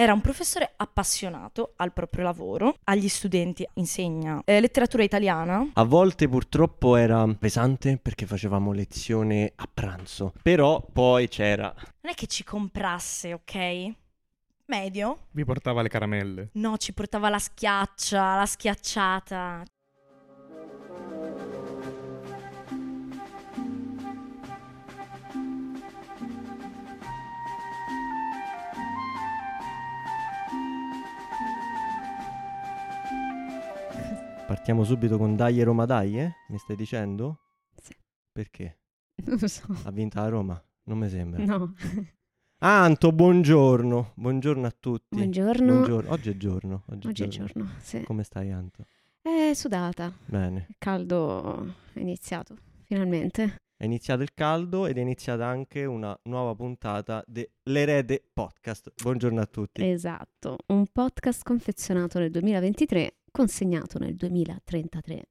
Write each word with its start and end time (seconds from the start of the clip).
Era 0.00 0.14
un 0.14 0.22
professore 0.22 0.72
appassionato 0.76 1.74
al 1.76 1.92
proprio 1.92 2.24
lavoro, 2.24 2.78
agli 2.84 3.06
studenti 3.06 3.68
insegna 3.74 4.40
eh, 4.46 4.58
letteratura 4.58 5.02
italiana. 5.02 5.72
A 5.74 5.82
volte 5.84 6.26
purtroppo 6.26 6.96
era 6.96 7.28
pesante 7.38 7.98
perché 7.98 8.24
facevamo 8.24 8.72
lezione 8.72 9.52
a 9.54 9.68
pranzo, 9.70 10.32
però 10.40 10.82
poi 10.90 11.28
c'era... 11.28 11.70
Non 12.00 12.12
è 12.12 12.14
che 12.14 12.28
ci 12.28 12.44
comprasse, 12.44 13.34
ok? 13.34 13.92
Medio? 14.64 15.26
Vi 15.32 15.44
portava 15.44 15.82
le 15.82 15.90
caramelle. 15.90 16.48
No, 16.52 16.78
ci 16.78 16.94
portava 16.94 17.28
la 17.28 17.38
schiaccia, 17.38 18.36
la 18.36 18.46
schiacciata. 18.46 19.62
Partiamo 34.70 34.88
subito 34.88 35.18
con 35.18 35.34
Dai 35.34 35.60
Roma 35.64 35.84
Dai, 35.84 36.20
eh? 36.20 36.32
Mi 36.46 36.58
stai 36.58 36.76
dicendo? 36.76 37.40
Sì. 37.74 37.92
Perché? 38.30 38.78
Non 39.26 39.36
lo 39.40 39.48
so. 39.48 39.66
Ha 39.82 39.90
vinto 39.90 40.20
la 40.20 40.28
Roma? 40.28 40.64
Non 40.84 40.96
mi 40.96 41.08
sembra. 41.08 41.44
No. 41.44 41.74
Anto, 42.62 43.10
buongiorno. 43.10 44.12
Buongiorno 44.14 44.68
a 44.68 44.70
tutti. 44.70 45.16
Buongiorno. 45.16 45.72
Buongiorno. 45.72 46.12
Oggi 46.12 46.30
è 46.30 46.36
giorno. 46.36 46.84
Oggi, 46.86 47.08
Oggi 47.08 47.22
è 47.24 47.26
giorno, 47.26 47.68
sì. 47.80 48.04
Come 48.04 48.22
stai, 48.22 48.52
Anto? 48.52 48.84
È 49.20 49.50
sudata. 49.54 50.16
Bene. 50.26 50.66
Il 50.68 50.76
caldo 50.78 51.74
è 51.92 51.98
iniziato, 51.98 52.54
finalmente. 52.84 53.56
È 53.80 53.86
iniziato 53.86 54.22
il 54.22 54.34
caldo 54.34 54.86
ed 54.86 54.98
è 54.98 55.00
iniziata 55.00 55.46
anche 55.46 55.86
una 55.86 56.14
nuova 56.24 56.54
puntata 56.54 57.24
dell'Erede 57.26 58.22
Podcast. 58.32 58.92
Buongiorno 59.02 59.40
a 59.40 59.46
tutti. 59.46 59.82
Esatto. 59.82 60.58
Un 60.66 60.84
podcast 60.92 61.42
confezionato 61.42 62.18
nel 62.18 62.30
2023, 62.30 63.19
consegnato 63.30 63.98
nel 63.98 64.16
2033. 64.16 65.28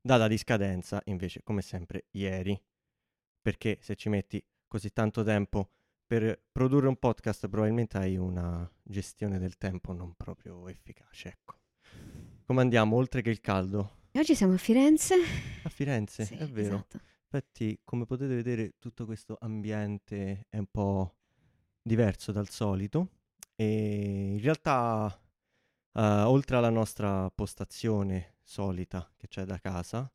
Data 0.00 0.28
di 0.28 0.38
scadenza, 0.38 1.00
invece, 1.06 1.42
come 1.42 1.62
sempre, 1.62 2.06
ieri. 2.12 2.60
Perché 3.40 3.78
se 3.80 3.94
ci 3.96 4.08
metti 4.08 4.44
così 4.66 4.92
tanto 4.92 5.22
tempo 5.22 5.70
per 6.06 6.40
produrre 6.52 6.88
un 6.88 6.96
podcast, 6.96 7.48
probabilmente 7.48 7.98
hai 7.98 8.16
una 8.16 8.68
gestione 8.82 9.38
del 9.38 9.56
tempo 9.58 9.92
non 9.92 10.14
proprio 10.14 10.68
efficace. 10.68 11.28
Ecco. 11.28 11.58
Come 12.44 12.60
andiamo, 12.60 12.96
oltre 12.96 13.22
che 13.22 13.30
il 13.30 13.40
caldo? 13.40 14.04
E 14.12 14.18
oggi 14.20 14.34
siamo 14.34 14.54
a 14.54 14.58
Firenze. 14.58 15.14
A 15.64 15.68
Firenze, 15.68 16.24
Sì, 16.24 16.34
è 16.36 16.46
vero. 16.46 16.76
Esatto. 16.76 17.00
Infatti, 17.24 17.80
come 17.82 18.06
potete 18.06 18.34
vedere, 18.34 18.74
tutto 18.78 19.04
questo 19.04 19.36
ambiente 19.40 20.46
è 20.48 20.58
un 20.58 20.68
po' 20.70 21.16
diverso 21.82 22.30
dal 22.32 22.48
solito 22.48 23.10
e 23.56 24.34
in 24.34 24.40
realtà, 24.40 25.20
eh, 25.96 26.00
oltre 26.22 26.56
alla 26.56 26.70
nostra 26.70 27.30
postazione 27.30 28.36
solita 28.42 29.10
che 29.16 29.28
c'è 29.28 29.44
da 29.44 29.58
casa, 29.58 30.10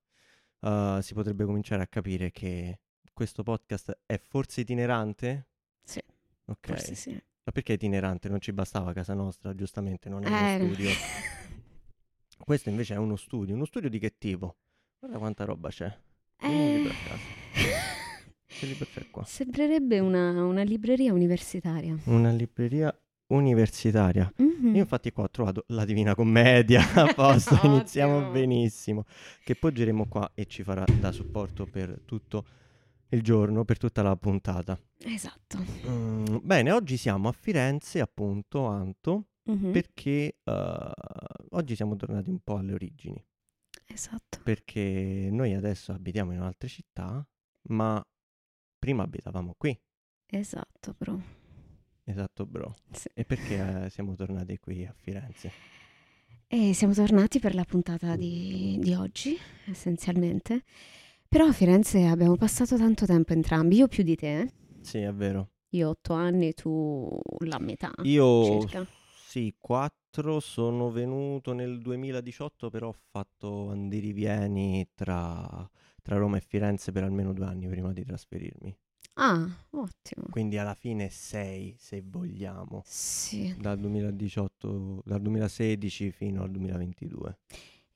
eh, 0.62 1.00
si 1.02 1.14
potrebbe 1.14 1.46
cominciare 1.46 1.82
a 1.84 1.88
capire 1.88 2.32
che 2.32 2.80
questo 3.14 3.44
podcast 3.44 4.00
è 4.06 4.18
forse 4.18 4.62
itinerante? 4.62 5.48
Sì, 5.84 6.00
Ok. 6.46 6.68
forse 6.68 6.96
sì. 6.96 7.12
Ma 7.44 7.52
perché 7.52 7.74
itinerante? 7.74 8.30
Non 8.30 8.40
ci 8.40 8.52
bastava 8.54 8.94
casa 8.94 9.14
nostra, 9.16 9.56
giustamente, 9.56 10.08
non 10.09 10.24
è 10.24 10.28
Eh, 10.28 10.59
uno 10.62 10.74
studio. 10.74 10.90
Questo 12.38 12.70
invece 12.70 12.94
è 12.94 12.98
uno 12.98 13.16
studio. 13.16 13.56
Uno 13.56 13.66
studio 13.66 13.90
di 13.90 14.00
che 14.00 14.18
tipo? 14.18 14.58
Guarda 15.00 15.18
quanta 15.18 15.46
roba 15.46 15.70
c'è. 15.70 15.92
Casa. 16.38 17.18
Che 18.48 18.66
libro 18.66 18.86
c'è 18.94 19.09
qua? 19.09 19.24
Sembrerebbe 19.26 20.00
una, 20.00 20.44
una 20.44 20.62
libreria 20.64 21.14
universitaria. 21.14 21.98
Una 22.06 22.32
libreria 22.32 22.96
universitaria. 23.34 24.32
Mhm. 24.38 24.76
Io 24.76 24.82
infatti 24.82 25.12
qua 25.12 25.24
ho 25.24 25.30
trovato 25.30 25.64
la 25.68 25.86
Divina 25.86 26.16
Commedia, 26.16 26.82
a 26.94 27.14
posto, 27.14 27.60
iniziamo 27.64 28.30
benissimo, 28.32 29.06
che 29.44 29.56
poggeremo 29.56 30.08
qua 30.08 30.32
e 30.34 30.46
ci 30.46 30.64
farà 30.64 30.84
da 31.00 31.12
supporto 31.12 31.66
per 31.66 32.02
tutto 32.06 32.46
il 33.09 33.22
giorno, 33.24 33.66
per 33.66 33.78
tutta 33.78 34.02
la 34.02 34.16
puntata. 34.16 34.80
Esatto. 35.00 35.58
Mm, 35.88 36.38
bene, 36.44 36.72
oggi 36.72 36.96
siamo 36.97 37.28
a 37.28 37.31
Firenze, 37.31 38.00
appunto, 38.00 38.66
Anto, 38.66 39.25
Mhm. 39.44 39.72
perché 39.72 40.38
eh, 40.44 40.92
oggi 41.50 41.75
siamo 41.75 41.96
tornati 41.96 42.30
un 42.30 42.40
po' 42.44 42.58
alle 42.58 42.74
origini, 42.74 43.22
Esatto. 43.88 44.40
perché 44.44 45.30
noi 45.31 45.53
adesso 45.56 45.92
abitiamo 45.92 46.31
in 46.31 46.40
un'altra 46.40 46.68
città, 46.68 47.28
ma 47.69 48.02
prima 48.78 49.03
abitavamo 49.03 49.56
qui, 49.58 49.78
Esatto, 50.34 50.94
però. 50.94 51.18
Esatto, 52.12 52.46
bro. 52.46 52.76
Sì. 52.92 53.10
E 53.14 53.26
perché 53.26 53.86
eh, 53.86 53.90
siamo 53.90 54.16
tornati 54.16 54.58
qui 54.60 54.86
a 54.86 54.94
Firenze? 54.96 55.52
E 56.48 56.74
siamo 56.74 56.94
tornati 56.94 57.40
per 57.40 57.56
la 57.56 57.64
puntata 57.64 58.16
di, 58.16 58.78
di 58.80 58.94
oggi, 58.94 59.38
essenzialmente. 59.68 60.64
Però 61.28 61.46
a 61.46 61.54
Firenze 61.54 62.06
abbiamo 62.06 62.36
passato 62.36 62.78
tanto 62.78 63.06
tempo 63.06 63.32
entrambi, 63.34 63.78
io 63.78 63.88
più 63.88 64.04
di 64.04 64.16
te, 64.18 64.52
Sì, 64.82 64.98
è 65.00 65.14
vero. 65.14 65.52
io 65.70 65.90
otto 65.90 66.14
anni, 66.14 66.54
tu 66.54 67.18
la 67.46 67.58
metà 67.60 67.94
Io 68.04 68.44
circa. 68.60 68.86
sì, 69.26 69.56
quattro 69.58 70.42
sono 70.42 70.92
venuto 70.92 71.54
nel 71.54 71.80
2018, 71.82 72.70
però 72.70 72.90
ho 72.90 72.96
fatto 73.12 73.70
andirivieni 73.70 74.90
tra, 74.94 75.70
tra 76.02 76.18
Roma 76.18 76.36
e 76.36 76.42
Firenze 76.42 76.92
per 76.92 77.04
almeno 77.04 77.32
due 77.32 77.46
anni 77.46 77.66
prima 77.70 77.94
di 77.94 78.04
trasferirmi. 78.04 78.78
Ah, 79.14 79.48
ottimo. 79.72 80.26
Quindi 80.30 80.58
alla 80.58 80.74
fine 80.74 81.10
sei, 81.10 81.76
se 81.78 82.02
vogliamo, 82.06 82.82
Sì, 82.86 83.54
dal 83.60 83.78
2018, 83.80 85.04
dal 85.06 85.22
2016 85.22 86.12
fino 86.12 86.42
al 86.44 86.52
2022. 86.52 87.38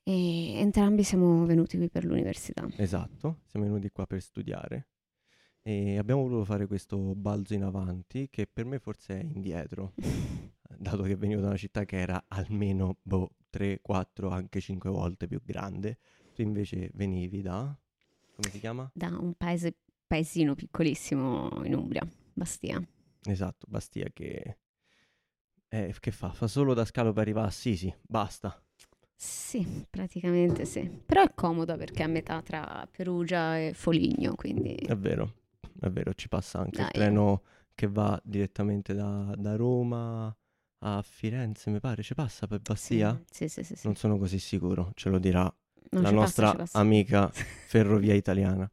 e 0.02 0.58
entrambi 0.58 1.02
siamo 1.02 1.44
venuti 1.46 1.76
qui 1.78 1.88
per 1.88 2.04
l'università. 2.04 2.68
Esatto, 2.76 3.40
siamo 3.46 3.66
venuti 3.66 3.90
qua 3.90 4.06
per 4.06 4.20
studiare 4.22 4.86
e 5.62 5.98
abbiamo 5.98 6.22
voluto 6.22 6.44
fare 6.44 6.66
questo 6.68 6.96
balzo 7.16 7.54
in 7.54 7.64
avanti 7.64 8.28
che 8.30 8.46
per 8.46 8.64
me 8.66 8.78
forse 8.78 9.18
è 9.18 9.24
indietro, 9.24 9.94
dato 10.78 11.02
che 11.02 11.16
venivo 11.16 11.40
da 11.40 11.48
una 11.48 11.56
città 11.56 11.84
che 11.84 11.96
era 11.98 12.22
almeno 12.28 12.98
boh, 13.02 13.30
3, 13.50 13.80
4, 13.82 14.28
anche 14.30 14.60
5 14.60 14.90
volte 14.90 15.26
più 15.26 15.40
grande. 15.44 15.98
Tu 16.34 16.42
invece 16.42 16.90
venivi 16.94 17.40
da... 17.42 17.76
come 18.34 18.50
si 18.50 18.60
chiama? 18.60 18.88
Da 18.94 19.08
un 19.18 19.34
paese, 19.34 19.78
paesino 20.06 20.54
piccolissimo 20.54 21.62
in 21.64 21.74
Umbria, 21.74 22.06
Bastia. 22.32 22.80
Esatto, 23.24 23.66
Bastia 23.68 24.08
che... 24.12 24.58
eh, 25.68 25.94
che 25.98 26.10
fa? 26.12 26.30
Fa 26.32 26.46
solo 26.46 26.74
da 26.74 26.84
scalo 26.84 27.12
per 27.12 27.22
arrivare 27.22 27.48
a 27.48 27.50
Sisi, 27.50 27.92
basta. 28.02 28.60
Sì, 29.18 29.66
praticamente 29.88 30.64
sì. 30.66 30.88
Però 31.04 31.22
è 31.22 31.32
comoda 31.34 31.76
perché 31.76 32.02
è 32.02 32.04
a 32.04 32.08
metà 32.08 32.42
tra 32.42 32.86
Perugia 32.90 33.58
e 33.58 33.72
Foligno, 33.74 34.34
quindi... 34.34 34.74
È 34.74 34.96
vero, 34.96 35.34
è 35.80 35.88
vero, 35.88 36.12
ci 36.14 36.28
passa 36.28 36.58
anche 36.58 36.82
il 36.82 36.88
Dai. 36.92 37.02
treno 37.02 37.42
che 37.74 37.88
va 37.88 38.18
direttamente 38.22 38.94
da, 38.94 39.34
da 39.36 39.56
Roma 39.56 40.34
a 40.80 41.02
Firenze, 41.02 41.70
mi 41.70 41.80
pare, 41.80 42.02
ci 42.02 42.14
passa 42.14 42.46
per 42.46 42.60
Bastia? 42.60 43.18
Sì, 43.30 43.48
sì, 43.48 43.62
sì, 43.64 43.74
sì. 43.74 43.86
Non 43.86 43.96
sono 43.96 44.18
così 44.18 44.38
sicuro, 44.38 44.92
ce 44.94 45.08
lo 45.08 45.18
dirà 45.18 45.42
Non 45.90 46.02
la 46.02 46.10
passa, 46.10 46.14
nostra 46.14 46.52
passa. 46.54 46.78
amica 46.78 47.28
ferrovia 47.32 48.14
italiana. 48.14 48.70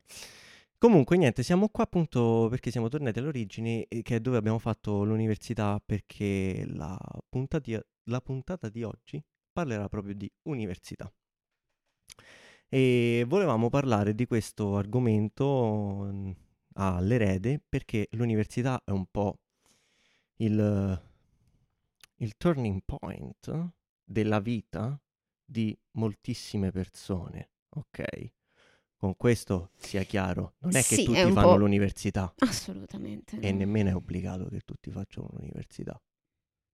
Comunque, 0.83 1.15
niente, 1.15 1.43
siamo 1.43 1.69
qua 1.69 1.85
appunto 1.85 2.47
perché 2.49 2.69
siamo 2.69 2.89
tornati 2.89 3.19
alle 3.19 3.29
origini, 3.29 3.83
eh, 3.83 4.01
che 4.01 4.17
è 4.17 4.19
dove 4.19 4.35
abbiamo 4.35 4.59
fatto 4.59 5.05
l'università, 5.05 5.81
perché 5.83 6.65
la 6.67 6.99
di, 7.61 7.79
la 8.09 8.19
puntata 8.19 8.67
di 8.67 8.83
oggi 8.83 9.23
parlerà 9.53 9.87
proprio 9.87 10.13
di 10.13 10.29
università. 10.41 11.09
E 12.67 13.23
volevamo 13.25 13.69
parlare 13.69 14.13
di 14.13 14.25
questo 14.25 14.75
argomento 14.75 16.09
mm, 16.11 16.31
all'erede 16.73 17.61
perché 17.69 18.09
l'università 18.11 18.81
è 18.83 18.91
un 18.91 19.05
po' 19.09 19.39
il, 20.39 21.01
il 22.17 22.35
turning 22.35 22.81
point 22.83 23.71
della 24.03 24.41
vita 24.41 25.01
di 25.45 25.73
moltissime 25.91 26.71
persone, 26.71 27.51
ok? 27.69 28.31
Con 29.03 29.17
questo 29.17 29.71
sia 29.75 30.03
chiaro, 30.03 30.53
non 30.59 30.71
è 30.77 30.81
che 30.81 30.95
Sì, 30.95 31.01
è 31.01 31.05
tutti 31.07 31.19
un 31.23 31.33
fanno 31.33 31.57
l'università 31.57 32.33
Assolutamente. 32.37 33.37
e 33.41 33.51
no. 33.51 33.57
nemmeno 33.57 33.89
è 33.89 33.95
obbligato 33.95 34.45
che 34.45 34.61
tutti 34.63 34.89
facciano 34.91 35.27
l'università. 35.33 36.01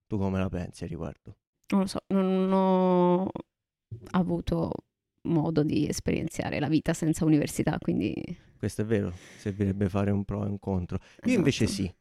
Tu 0.06 0.16
come 0.16 0.38
la 0.38 0.48
pensi 0.48 0.84
a 0.84 0.86
riguardo? 0.86 1.38
Non 1.72 1.80
lo 1.80 1.86
so, 1.88 1.98
non 2.06 2.52
ho 2.52 3.28
avuto 4.12 4.70
modo 5.22 5.64
di 5.64 5.88
esperienziare 5.88 6.60
la 6.60 6.68
vita 6.68 6.94
senza 6.94 7.24
università, 7.24 7.76
quindi... 7.80 8.14
Questo 8.56 8.82
è 8.82 8.84
vero, 8.84 9.12
servirebbe 9.38 9.88
fare 9.88 10.12
un 10.12 10.24
pro 10.24 10.44
e 10.44 10.48
un 10.50 10.60
contro. 10.60 11.00
Io 11.24 11.34
invece 11.36 11.64
Esatto. 11.64 11.82
sì, 11.82 11.94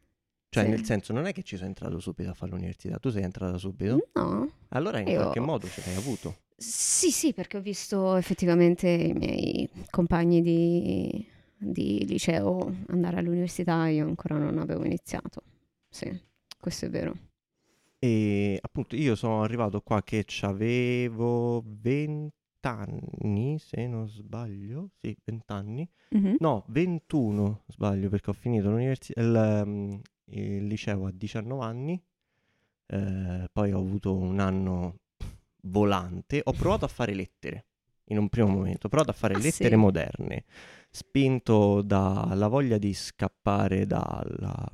cioè 0.49 0.63
Sì. 0.65 0.69
nel 0.69 0.83
senso 0.85 1.11
non 1.11 1.25
è 1.25 1.33
che 1.33 1.41
ci 1.41 1.55
sono 1.55 1.69
entrato 1.69 1.97
subito 1.99 2.29
a 2.29 2.33
fare 2.35 2.51
l'università, 2.51 2.99
tu 2.99 3.09
sei 3.09 3.23
entrata 3.23 3.57
subito? 3.57 4.09
No, 4.13 4.47
Allora 4.69 4.99
in 4.99 5.07
Io- 5.07 5.21
qualche 5.21 5.39
modo 5.39 5.67
ce 5.67 5.81
l'hai 5.87 5.95
avuto. 5.95 6.35
Sì, 6.59 7.09
sì, 7.09 7.33
perché 7.33 7.55
ho 7.55 7.61
visto 7.61 8.17
effettivamente 8.17 8.89
i 8.89 9.13
miei 9.13 9.69
compagni 9.89 10.41
di, 10.41 11.25
di 11.57 12.05
liceo 12.05 12.75
andare 12.87 13.17
all'università, 13.17 13.87
io 13.87 14.05
ancora 14.05 14.37
non 14.37 14.57
avevo 14.57 14.83
iniziato. 14.83 15.41
Sì, 15.87 16.11
questo 16.59 16.87
è 16.87 16.89
vero. 16.89 17.15
E 17.97 18.59
appunto 18.61 18.97
io 18.97 19.15
sono 19.15 19.41
arrivato 19.41 19.79
qua 19.79 20.03
che 20.03 20.25
avevo 20.41 21.63
20 21.65 22.33
anni, 22.61 23.57
se 23.57 23.87
non 23.87 24.09
sbaglio, 24.09 24.89
sì, 24.99 25.15
20 25.23 25.53
anni. 25.53 25.89
Mhm. 26.09 26.35
No, 26.39 26.65
21 26.67 27.63
sbaglio 27.67 28.09
perché 28.09 28.31
ho 28.31 28.33
finito 28.33 28.69
l'università, 28.69 29.21
il, 29.21 29.63
um, 29.65 30.01
il 30.25 30.65
liceo 30.67 31.05
a 31.05 31.11
19 31.11 31.63
anni, 31.63 32.03
eh, 32.87 33.47
poi 33.49 33.71
ho 33.71 33.79
avuto 33.79 34.13
un 34.13 34.39
anno 34.39 34.99
volante, 35.61 36.41
ho 36.43 36.51
provato 36.53 36.85
a 36.85 36.87
fare 36.87 37.13
lettere 37.13 37.65
in 38.05 38.17
un 38.17 38.29
primo 38.29 38.47
momento, 38.47 38.87
ho 38.87 38.89
provato 38.89 39.11
a 39.11 39.13
fare 39.13 39.35
Ah, 39.35 39.37
lettere 39.37 39.69
sì? 39.75 39.75
moderne, 39.75 40.45
spinto 40.89 41.81
dalla 41.81 42.47
voglia 42.47 42.77
di 42.77 42.93
scappare 42.93 43.85
dalla, 43.85 44.71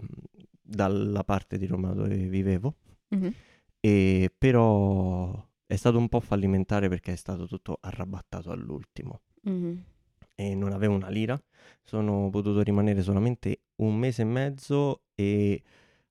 dalla 0.61 1.23
parte 1.23 1.57
di 1.57 1.65
Roma 1.65 1.93
dove 1.93 2.15
vivevo, 2.15 2.75
Mhm. 3.09 3.33
e 3.79 4.33
però 4.37 5.45
è 5.65 5.75
stato 5.75 5.97
un 5.97 6.07
po' 6.09 6.19
fallimentare 6.19 6.87
perché 6.89 7.13
è 7.13 7.17
stato 7.17 7.45
tutto 7.47 7.77
arrabattato 7.81 8.51
all'ultimo 8.51 9.21
Mhm. 9.43 9.83
e 10.35 10.55
non 10.55 10.71
avevo 10.73 10.93
una 10.95 11.09
lira. 11.09 11.39
Sono 11.83 12.29
potuto 12.29 12.61
rimanere 12.61 13.01
solamente 13.01 13.61
un 13.77 13.95
mese 13.95 14.21
e 14.21 14.25
mezzo 14.25 15.01
e 15.15 15.61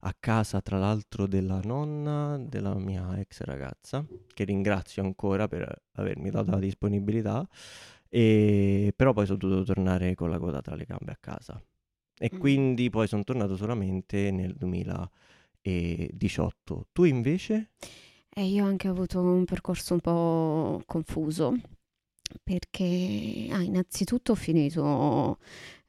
a 0.06 0.14
casa, 0.18 0.60
tra 0.60 0.78
l'altro, 0.78 1.26
della 1.26 1.60
nonna 1.64 2.36
della 2.38 2.74
mia 2.74 3.18
ex 3.18 3.40
ragazza, 3.42 4.04
che 4.34 4.44
ringrazio 4.44 5.02
ancora 5.02 5.48
per 5.48 5.82
avermi 5.92 6.30
dato 6.30 6.50
la 6.50 6.58
disponibilità. 6.58 7.46
E 8.08 8.92
però 8.94 9.12
poi 9.12 9.26
sono 9.26 9.38
dovuto 9.38 9.64
tornare 9.64 10.14
con 10.14 10.30
la 10.30 10.38
coda 10.38 10.60
tra 10.60 10.76
le 10.76 10.84
gambe 10.84 11.12
a 11.12 11.16
casa. 11.18 11.60
E 12.16 12.30
Mm. 12.34 12.38
quindi 12.38 12.90
poi 12.90 13.08
sono 13.08 13.24
tornato 13.24 13.56
solamente 13.56 14.30
nel 14.30 14.54
2018. 14.54 16.86
Tu 16.92 17.04
invece? 17.04 17.70
E 18.36 18.44
io 18.46 18.64
ho 18.64 18.68
anche 18.68 18.88
avuto 18.88 19.20
un 19.20 19.44
percorso 19.44 19.94
un 19.94 20.00
po' 20.00 20.82
confuso 20.86 21.56
perché 22.42 23.46
ah, 23.50 23.62
innanzitutto 23.62 24.32
ho 24.32 24.34
finito, 24.34 25.38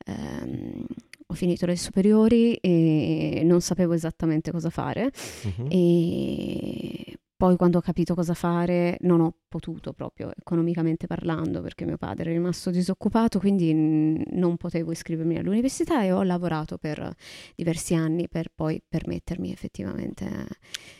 ehm, 0.05 0.85
ho 1.27 1.33
finito 1.33 1.65
le 1.65 1.75
superiori 1.75 2.53
e 2.55 3.41
non 3.43 3.61
sapevo 3.61 3.93
esattamente 3.93 4.51
cosa 4.51 4.69
fare 4.69 5.11
Mhm. 5.57 5.67
e 5.69 7.17
poi 7.37 7.57
quando 7.57 7.79
ho 7.79 7.81
capito 7.81 8.15
cosa 8.15 8.33
fare 8.33 8.95
non 9.01 9.19
ho 9.19 9.33
potuto 9.49 9.91
proprio 9.91 10.31
economicamente 10.37 11.05
parlando 11.05 11.61
perché 11.61 11.83
mio 11.83 11.97
padre 11.97 12.29
è 12.29 12.33
rimasto 12.33 12.69
disoccupato, 12.71 13.39
quindi 13.39 13.73
non 13.73 14.55
potevo 14.55 14.91
iscrivermi 14.93 15.37
all'università 15.37 16.01
e 16.03 16.13
ho 16.13 16.23
lavorato 16.23 16.77
per 16.77 17.13
diversi 17.55 17.93
anni 17.93 18.29
per 18.29 18.51
poi 18.55 18.81
permettermi 18.87 19.51
effettivamente 19.51 20.47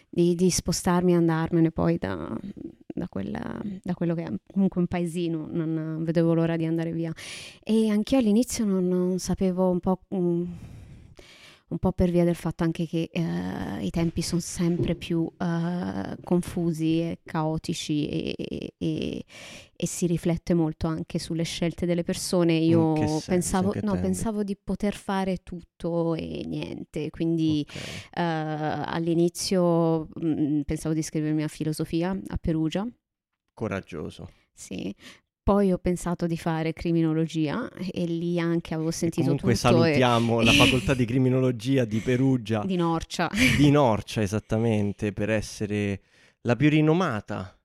di, 0.10 0.36
di 0.36 0.50
spostarmi 0.50 1.14
e 1.14 1.16
andarmene 1.16 1.72
poi 1.72 1.98
da, 1.98 2.38
da, 2.96 3.08
quella- 3.10 3.62
da 3.84 3.94
quello 3.94 4.16
che 4.16 4.24
è 4.24 4.32
comunque 4.52 4.80
un 4.80 4.88
paesino, 4.88 5.48
non 5.52 6.02
vedevo 6.04 6.34
l'ora 6.34 6.56
di 6.56 6.66
andare 6.66 6.92
via. 6.94 7.14
E 7.62 7.90
anch'io 7.90 8.18
all'inizio 8.20 8.64
non, 8.66 8.88
non 8.88 9.20
sapevo 9.20 9.70
un 9.70 9.80
po', 9.82 10.00
mm, 10.16 10.44
un 11.76 11.80
po' 11.80 11.92
per 11.92 12.10
via 12.10 12.24
del 12.24 12.36
fatto 12.36 12.64
anche 12.64 12.88
che 12.88 13.10
eh, 13.12 13.84
i 13.86 13.90
tempi 13.90 14.22
sono 14.22 14.40
sempre 14.40 14.96
più 14.96 15.30
eh, 15.38 16.16
confusi 16.24 17.02
e 17.02 17.20
caotici 17.24 18.08
e, 18.08 18.74
e- 18.78 19.26
e 19.78 19.88
si 19.88 20.08
riflette 20.08 20.54
molto 20.54 20.88
anche 20.88 21.20
sulle 21.20 21.44
scelte 21.44 21.86
delle 21.86 22.04
persone. 22.04 22.54
Io 22.54 22.94
pensavo, 23.26 23.74
no, 23.82 24.00
pensavo 24.00 24.44
di 24.44 24.56
poter 24.56 24.96
fare 24.96 25.38
tutto 25.44 26.16
e 26.16 26.44
niente, 26.46 27.10
quindi 27.10 27.66
Ok. 27.68 27.76
eh, 27.76 28.22
all'inizio 28.22 30.08
mm, 30.24 30.62
pensavo 30.62 30.94
di 30.94 31.02
iscrivermi 31.02 31.44
a 31.44 31.50
filosofia 31.50 32.18
a 32.28 32.38
Perugia, 32.38 32.88
Coraggioso. 33.54 34.30
sì. 34.54 34.96
Poi 35.46 35.72
ho 35.72 35.78
pensato 35.78 36.26
di 36.26 36.38
fare 36.38 36.74
criminologia 36.74 37.70
e 37.92 38.06
lì 38.06 38.40
anche 38.40 38.74
avevo 38.74 38.90
sentito 38.90 39.22
Comunque 39.26 39.54
tutto 39.54 39.68
e- 39.86 39.94
salutiamo 39.94 40.42
la 40.42 40.52
facoltà 40.58 40.96
di 40.96 41.06
criminologia 41.06 41.86
di 41.86 42.00
Perugia, 42.00 42.64
di 42.66 42.76
Norcia. 42.76 43.30
di 43.56 43.70
Norcia 43.70 44.24
esattamente, 44.24 45.12
per 45.14 45.30
essere 45.30 46.02
la 46.42 46.56
più 46.56 46.68
rinomata 46.70 47.56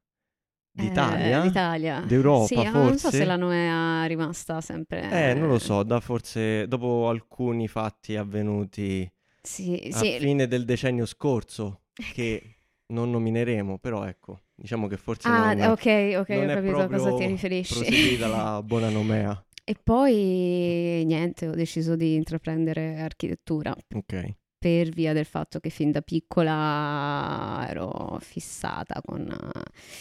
d'Italia. 0.71 1.39
Eh, 1.43 1.47
d'Italia. 1.49 2.01
D'Europa, 2.07 2.47
Sì, 2.47 2.55
ma 2.57 2.71
non 2.71 2.91
so 2.91 2.99
forse? 2.99 3.17
se 3.17 3.25
la 3.25 3.37
Noea 3.37 4.05
è 4.05 4.09
rimasta 4.09 4.61
sempre... 4.61 5.09
Eh, 5.11 5.33
non 5.33 5.49
lo 5.49 5.59
so, 5.59 5.83
da 5.83 6.01
forse 6.01 6.69
dopo 6.69 7.09
alcuni 7.09 7.67
fatti 7.67 8.15
avvenuti 8.15 9.11
Sì, 9.41 9.89
a 9.91 10.01
sì. 10.01 10.19
fine 10.19 10.47
del 10.47 10.67
decennio 10.67 11.07
scorso, 11.07 11.85
che 12.13 12.57
non 12.89 13.11
nomineremo, 13.11 13.79
però 13.79 14.05
ecco, 14.05 14.41
diciamo 14.61 14.87
che 14.87 14.97
forse 14.97 15.29
Ah, 15.29 15.55
non, 15.55 15.71
ok, 15.71 16.15
ok, 16.19 16.29
non 16.29 16.49
ho 16.49 16.51
è 16.51 16.55
capito 16.55 16.79
a 16.81 16.87
cosa 16.89 17.15
ti 17.15 17.27
riferisci. 17.27 17.75
proseguita 17.75 18.27
la 18.29 18.63
buona 18.65 18.89
nomea. 18.91 19.45
E 19.65 19.77
poi 19.83 21.03
niente, 21.07 21.49
ho 21.49 21.55
deciso 21.55 21.97
di 21.97 22.15
intraprendere 22.15 22.97
architettura 22.99 23.75
Ok. 23.95 24.35
per 24.59 24.89
via 24.91 25.13
del 25.13 25.25
fatto 25.25 25.61
che 25.61 25.71
fin 25.71 25.91
da 25.93 26.01
piccola 26.03 27.65
ero 27.69 28.19
fissata 28.21 29.01
con, 29.05 29.27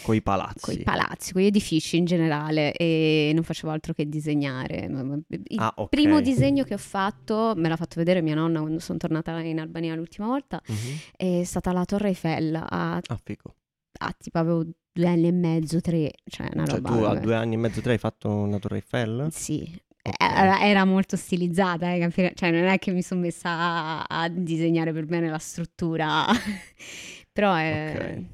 Coi 0.02 0.22
palazzi. 0.22 0.60
con 0.60 0.74
i 0.74 0.82
palazzi, 0.82 1.32
con 1.32 1.42
gli 1.42 1.46
edifici 1.46 1.96
in 1.98 2.04
generale 2.04 2.72
e 2.72 3.30
non 3.32 3.42
facevo 3.44 3.70
altro 3.72 3.92
che 3.92 4.08
disegnare. 4.08 4.88
Il 5.28 5.58
Ah, 5.58 5.72
ok. 5.76 5.88
primo 5.88 6.20
disegno 6.20 6.64
che 6.64 6.74
ho 6.74 6.78
fatto, 6.78 7.52
me 7.56 7.68
l'ha 7.68 7.76
fatto 7.76 7.94
vedere 7.96 8.22
mia 8.22 8.34
nonna 8.34 8.60
quando 8.60 8.80
sono 8.80 8.98
tornata 8.98 9.38
in 9.40 9.60
Albania 9.60 9.94
l'ultima 9.94 10.26
volta, 10.26 10.60
Mhm. 10.66 10.98
è 11.16 11.44
stata 11.44 11.72
la 11.72 11.84
Torre 11.84 12.08
Eiffel 12.08 12.54
a, 12.56 12.96
Ah, 12.96 13.20
figo. 13.22 13.54
A 13.98 14.12
tipo 14.18 14.38
avevo 14.38 14.64
due 14.92 15.06
anni 15.06 15.28
e 15.28 15.32
mezzo, 15.32 15.80
tre, 15.80 16.10
cioè 16.24 16.48
una 16.54 16.66
Cioè, 16.66 16.80
roba... 16.80 16.88
tu 16.90 17.02
a 17.04 17.14
due 17.16 17.34
anni 17.34 17.54
e 17.54 17.58
mezzo, 17.58 17.80
tre 17.80 17.92
hai 17.92 17.98
fatto 17.98 18.28
una 18.30 18.58
Torre 18.58 18.76
Eiffel? 18.76 19.28
Sì. 19.32 19.62
Eh, 20.02 20.12
era, 20.18 20.60
era 20.62 20.84
molto 20.86 21.16
stilizzata, 21.16 21.92
eh, 21.92 22.10
Cioè 22.34 22.50
non 22.50 22.64
è 22.64 22.78
che 22.78 22.90
mi 22.90 23.02
sono 23.02 23.20
messa 23.20 23.50
a, 23.50 24.04
a 24.22 24.28
disegnare 24.28 24.92
per 24.92 25.04
bene 25.04 25.28
la 25.28 25.38
struttura, 25.38 26.24
però 27.32 27.54
è... 27.54 27.92
Ok. 27.94 28.24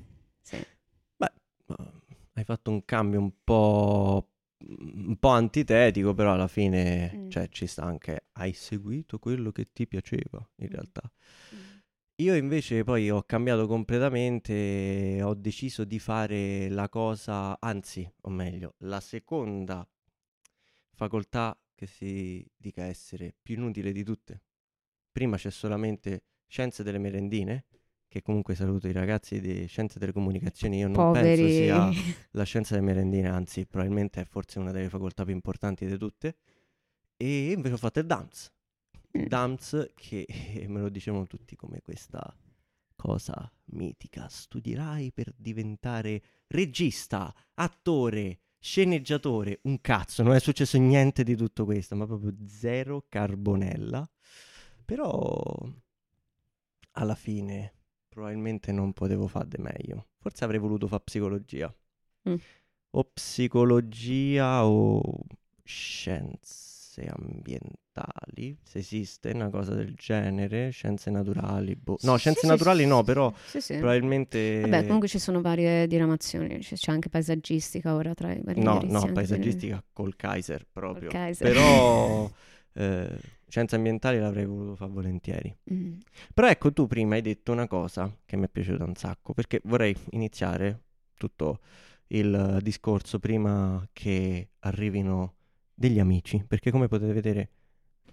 sì. 0.42 0.56
Ma 1.16 1.30
hai 2.34 2.44
fatto 2.44 2.70
un 2.70 2.84
cambio 2.84 3.18
un 3.20 3.32
po', 3.42 4.28
un 4.68 5.16
po' 5.18 5.28
antitetico, 5.28 6.14
però 6.14 6.34
alla 6.34 6.48
fine, 6.48 7.10
Mm. 7.14 7.28
cioè, 7.30 7.48
ci 7.48 7.66
sta 7.66 7.82
anche, 7.84 8.26
hai 8.32 8.52
seguito 8.52 9.18
quello 9.18 9.50
che 9.50 9.72
ti 9.72 9.86
piaceva, 9.88 10.46
in 10.56 10.68
Mm. 10.68 11.58
Io 12.20 12.34
invece 12.34 12.82
poi 12.82 13.10
ho 13.10 13.22
cambiato 13.24 13.66
completamente, 13.66 15.20
ho 15.22 15.34
deciso 15.34 15.84
di 15.84 15.98
fare 15.98 16.70
la 16.70 16.88
cosa, 16.88 17.60
anzi, 17.60 18.10
o 18.22 18.30
meglio, 18.30 18.74
la 18.78 19.00
seconda 19.00 19.86
facoltà 20.94 21.54
che 21.74 21.86
si 21.86 22.42
dica 22.56 22.84
essere 22.84 23.34
più 23.42 23.56
inutile 23.56 23.92
di 23.92 24.02
tutte. 24.02 24.40
Prima 25.12 25.36
c'è 25.36 25.50
solamente 25.50 26.24
Scienze 26.46 26.82
delle 26.82 26.96
merendine, 26.96 27.66
che 28.08 28.22
comunque 28.22 28.54
saluto 28.54 28.88
i 28.88 28.92
ragazzi 28.92 29.38
di 29.38 29.66
Scienze 29.66 29.98
delle 29.98 30.12
Comunicazioni, 30.12 30.78
io 30.78 30.88
non 30.88 31.12
penso 31.12 31.42
Poveri... 31.42 31.52
sia 31.52 31.90
la 32.32 32.44
scienza 32.44 32.74
delle 32.74 32.86
merendine, 32.86 33.28
anzi, 33.28 33.66
probabilmente 33.66 34.22
è 34.22 34.24
forse 34.24 34.58
una 34.58 34.72
delle 34.72 34.88
facoltà 34.88 35.22
più 35.24 35.34
importanti 35.34 35.84
di 35.84 35.98
tutte. 35.98 36.36
E 37.18 37.50
invece 37.50 37.74
ho 37.74 37.78
fatto 37.78 37.98
il 37.98 38.06
DAMS. 38.06 38.54
Mm. 39.16 39.24
DAMS 39.26 39.92
che 39.94 40.26
me 40.68 40.80
lo 40.80 40.88
dicevano 40.88 41.26
tutti 41.26 41.56
come 41.56 41.80
questa 41.82 42.36
cosa 42.94 43.50
mitica. 43.66 44.28
Studierai 44.28 45.12
per 45.12 45.32
diventare 45.36 46.22
regista, 46.48 47.34
attore, 47.54 48.40
sceneggiatore. 48.58 49.60
Un 49.62 49.80
cazzo, 49.80 50.22
non 50.22 50.34
è 50.34 50.40
successo 50.40 50.78
niente 50.78 51.22
di 51.22 51.36
tutto 51.36 51.64
questo, 51.64 51.94
ma 51.96 52.06
proprio 52.06 52.34
zero 52.46 53.06
carbonella. 53.08 54.08
Però 54.84 55.34
alla 56.92 57.14
fine 57.14 57.72
probabilmente 58.08 58.72
non 58.72 58.92
potevo 58.92 59.26
fare 59.26 59.48
di 59.48 59.58
meglio. 59.58 60.08
Forse 60.18 60.44
avrei 60.44 60.58
voluto 60.58 60.86
fare 60.86 61.02
psicologia. 61.04 61.74
Mm. 62.28 62.34
O 62.90 63.04
psicologia 63.04 64.66
o 64.66 65.26
scienze 65.62 67.04
ambientali, 67.06 67.78
se 68.62 68.78
esiste 68.78 69.30
una 69.30 69.48
cosa 69.48 69.74
del 69.74 69.94
genere, 69.94 70.70
scienze 70.70 71.10
naturali, 71.10 71.74
boh. 71.74 71.96
No, 72.02 72.16
scienze 72.16 72.40
sì, 72.40 72.46
naturali 72.46 72.82
sì, 72.82 72.88
no, 72.88 73.02
però 73.02 73.32
Sì, 73.46 73.76
probabilmente... 73.76 74.60
Vabbè, 74.60 74.84
comunque 74.84 75.08
ci 75.08 75.18
sono 75.18 75.40
varie 75.40 75.86
diramazioni, 75.86 76.58
c- 76.58 76.74
c'è 76.74 76.92
anche 76.92 77.08
paesaggistica 77.08 77.94
ora 77.94 78.14
tra 78.14 78.32
i 78.32 78.40
vari 78.42 78.60
No, 78.60 78.80
no, 78.84 79.10
paesaggistica 79.12 79.82
col 79.92 80.16
Kaiser 80.16 80.66
proprio. 80.70 81.10
Col 81.10 81.20
Kaiser. 81.20 81.46
Però 81.46 82.30
eh, 82.74 83.18
scienze 83.48 83.76
ambientali 83.76 84.18
l'avrei 84.18 84.44
voluto 84.44 84.76
fare 84.76 84.90
volentieri. 84.90 85.56
Mm. 85.72 85.94
Però 86.34 86.48
ecco, 86.48 86.72
tu 86.72 86.86
prima 86.86 87.14
hai 87.14 87.22
detto 87.22 87.52
una 87.52 87.66
cosa 87.66 88.14
che 88.24 88.36
mi 88.36 88.44
è 88.44 88.48
piaciuta 88.48 88.84
un 88.84 88.94
sacco, 88.94 89.32
perché 89.32 89.60
vorrei 89.64 89.96
iniziare 90.10 90.82
tutto 91.14 91.60
il 92.08 92.34
eh, 92.34 92.62
discorso 92.62 93.18
prima 93.18 93.86
che 93.92 94.50
arrivino 94.60 95.34
degli 95.74 95.98
amici, 95.98 96.44
perché 96.46 96.70
come 96.70 96.88
potete 96.88 97.12
vedere 97.12 97.50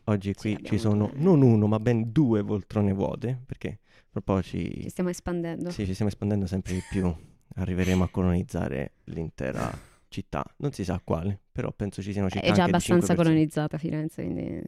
oggi 0.05 0.33
qui 0.33 0.53
abbiamo 0.53 0.67
ci 0.75 0.77
sono 0.81 1.07
due. 1.07 1.19
non 1.21 1.41
uno, 1.41 1.67
ma 1.67 1.79
ben 1.79 2.11
due 2.11 2.43
poltrone 2.43 2.93
vuote, 2.93 3.39
perché 3.45 3.79
tra 4.11 4.21
un 4.33 4.41
ci, 4.41 4.81
Ci 4.83 4.89
stiamo 4.89 5.09
espandendo. 5.09 5.69
sì, 5.71 5.85
ci 5.85 5.93
stiamo 5.93 6.11
espandendo 6.11 6.45
sempre 6.45 6.73
di 6.73 6.81
più. 6.89 7.13
Arriveremo 7.55 8.03
a 8.03 8.09
colonizzare 8.09 8.93
l'intera 9.05 9.71
città. 10.07 10.43
Non 10.57 10.71
si 10.71 10.83
sa 10.83 10.99
quale, 11.03 11.39
però 11.51 11.71
penso 11.71 12.01
ci 12.01 12.11
siano 12.11 12.29
città 12.29 12.45
È 12.45 12.51
già 12.51 12.63
abbastanza 12.63 13.15
colonizzata 13.15 13.77
Firenze, 13.77 14.23
quindi 14.23 14.61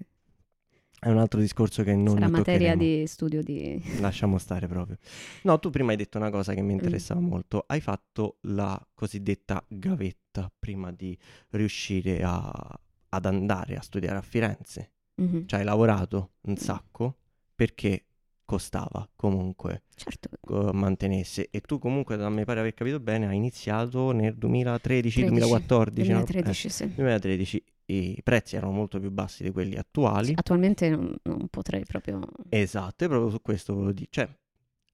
È 0.99 1.09
un 1.09 1.17
altro 1.17 1.39
discorso 1.39 1.83
che 1.83 1.95
non 1.95 2.15
sarà 2.15 2.27
materia 2.29 2.75
di 2.75 3.05
studio 3.07 3.43
di... 3.43 3.79
Lasciamo 3.99 4.37
stare 4.39 4.67
proprio. 4.67 4.97
No, 5.43 5.59
tu 5.59 5.69
prima 5.69 5.91
hai 5.91 5.97
detto 5.97 6.17
una 6.17 6.29
cosa 6.31 6.53
che 6.53 6.61
mi 6.61 6.73
Mm. 6.73 6.77
interessava 6.77 7.19
molto. 7.19 7.63
Hai 7.67 7.81
fatto 7.81 8.37
la 8.41 8.79
cosiddetta 8.93 9.63
gavetta 9.67 10.51
prima 10.57 10.91
di 10.91 11.15
riuscire 11.49 12.21
a- 12.23 12.79
ad 13.09 13.25
andare 13.25 13.75
a 13.75 13.81
studiare 13.81 14.17
a 14.17 14.21
Firenze. 14.21 14.91
Mhm. 15.15 15.47
Cioè 15.47 15.59
hai 15.59 15.65
lavorato 15.65 16.33
un 16.41 16.57
sacco 16.57 17.17
perché 17.55 18.05
costava 18.45 19.09
comunque 19.15 19.83
Certo, 19.95 20.29
eh, 20.49 20.73
mantenersi. 20.73 21.47
E 21.49 21.61
tu 21.61 21.79
comunque, 21.79 22.15
a 22.15 22.29
me 22.29 22.43
pare 22.43 22.59
aver 22.59 22.73
capito 22.73 22.99
bene, 22.99 23.27
hai 23.27 23.37
iniziato 23.37 24.11
nel 24.11 24.35
2013, 24.35 25.21
13, 25.21 25.25
2014, 25.25 26.11
no? 26.11 26.17
2013 26.17 26.69
sì. 26.69 26.83
Eh, 26.83 26.89
2013 26.89 27.63
i 27.87 28.21
prezzi 28.23 28.55
erano 28.55 28.71
molto 28.71 28.99
più 28.99 29.11
bassi 29.11 29.43
di 29.43 29.51
quelli 29.51 29.75
attuali. 29.75 30.33
Attualmente 30.35 30.89
non, 30.89 31.15
non 31.23 31.47
potrei 31.49 31.85
proprio... 31.85 32.19
Esatto, 32.49 33.03
e 33.03 33.07
proprio 33.07 33.29
su 33.29 33.41
questo 33.41 33.73
volevo 33.73 33.91
dire. 33.93 34.07
Cioè, 34.09 34.29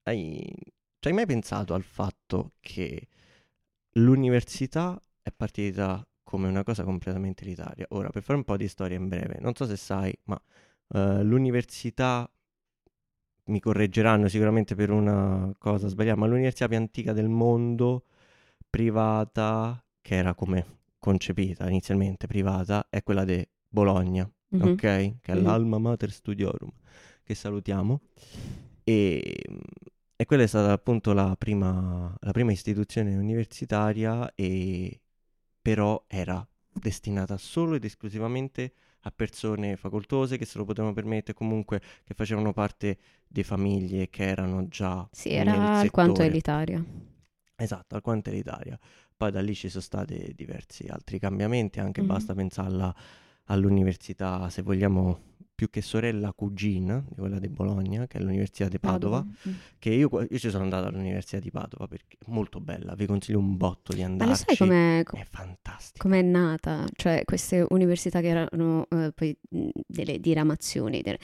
hai, 0.03 0.53
ci 0.99 1.07
hai 1.07 1.13
mai 1.13 1.25
pensato 1.25 1.73
al 1.73 1.83
fatto 1.83 2.53
che 2.59 3.07
l'università 3.93 5.01
è 5.21 5.31
partita 5.31 6.05
come 6.31 6.47
una 6.47 6.63
cosa 6.63 6.83
completamente 6.85 7.43
elitaria? 7.43 7.85
Ora, 7.89 8.09
per 8.09 8.23
fare 8.23 8.38
un 8.38 8.45
po' 8.45 8.55
di 8.55 8.69
storia 8.69 8.97
in 8.97 9.09
breve, 9.09 9.38
non 9.41 9.53
so 9.53 9.65
se 9.65 9.75
sai, 9.75 10.17
ma 10.23 10.41
eh, 10.93 11.23
l'università, 11.23 12.29
mi 13.45 13.59
correggeranno 13.59 14.29
sicuramente 14.29 14.73
per 14.75 14.91
una 14.91 15.53
cosa 15.57 15.89
sbagliata, 15.89 16.17
ma 16.17 16.25
l'università 16.27 16.67
più 16.69 16.77
antica 16.77 17.11
del 17.11 17.27
mondo, 17.27 18.05
privata, 18.69 19.83
che 20.01 20.15
era 20.15 20.33
come 20.33 20.65
concepita 21.00 21.67
inizialmente 21.67 22.27
privata, 22.27 22.88
è 22.89 23.03
quella 23.03 23.25
di 23.25 23.45
Bologna 23.67 24.29
Mhm. 24.51 24.63
ok? 24.63 24.79
Che 24.79 25.19
è 25.23 25.35
Mhm. 25.35 25.41
l'Alma 25.43 25.79
Mater 25.79 26.11
Studiorum, 26.11 26.71
che 27.23 27.35
salutiamo. 27.35 28.00
E, 28.83 29.43
e 30.15 30.25
quella 30.25 30.43
è 30.43 30.47
stata 30.47 30.71
appunto 30.71 31.13
la 31.13 31.35
prima, 31.38 32.15
la 32.19 32.31
prima 32.31 32.51
istituzione 32.51 33.15
universitaria, 33.17 34.31
e 34.35 35.01
però 35.62 36.03
era 36.08 36.46
destinata 36.74 37.38
solo 37.38 37.75
ed 37.75 37.84
esclusivamente 37.84 38.74
a 39.01 39.12
persone 39.12 39.75
facoltose 39.77 40.38
che 40.38 40.46
se 40.46 40.58
lo 40.58 40.65
potevano 40.65 40.94
permettere, 40.94 41.38
comunque 41.38 41.82
che 42.03 42.13
facevano 42.13 42.53
parte 42.53 42.98
di 43.27 43.44
famiglie 43.44 44.10
che 44.10 44.24
erano 44.25 44.68
già 44.68 45.08
Sì, 45.12 45.32
era 45.32 45.80
alquanto 45.80 46.22
elitaria. 46.22 46.84
Esatto, 47.56 47.96
alquanto 47.96 48.30
elitaria. 48.30 48.77
Poi 49.15 49.32
da 49.32 49.41
lì 49.41 49.53
ci 49.53 49.70
sono 49.70 49.84
stati 49.84 50.34
diversi 50.36 50.88
altri 50.88 51.20
cambiamenti, 51.20 51.80
anche 51.80 52.01
Mhm. 52.01 52.08
basta 52.08 52.34
pensarla 52.34 52.96
all'università, 53.46 54.50
se 54.50 54.62
vogliamo, 54.63 55.22
più 55.62 55.70
che 55.70 55.84
sorella 55.84 56.34
cugina 56.34 57.06
di 57.08 57.13
quella 57.20 57.38
di 57.38 57.48
Bologna, 57.48 58.08
che 58.08 58.18
è 58.18 58.22
l'Università 58.22 58.68
di 58.68 58.80
Padova, 58.80 59.24
Mm. 59.24 59.51
che 59.77 59.91
io, 59.91 60.10
io 60.27 60.38
ci 60.39 60.50
sono 60.50 60.63
andato 60.63 60.88
all'Università 60.88 61.38
di 61.38 61.51
Padova 61.51 61.88
perché 61.88 62.18
è 62.20 62.32
molto 62.32 62.60
bella, 62.60 62.96
vi 62.96 63.06
consiglio 63.06 63.38
un 63.38 63.58
botto 63.58 63.94
di 63.94 64.03
Ma 64.03 64.25
lo 64.25 64.34
sai 64.34 64.58
com'è, 64.58 65.03
È 65.03 65.27
fantastica. 65.30 66.01
com'è 66.01 66.24
nata? 66.24 66.88
Cioè, 66.96 67.22
queste 67.25 67.63
università 67.70 68.22
che 68.22 68.27
erano 68.30 68.88
eh, 68.89 69.12
poi 69.13 69.38
mh, 69.50 69.68
delle 69.86 70.20
diramazioni, 70.20 71.03
delle- 71.03 71.20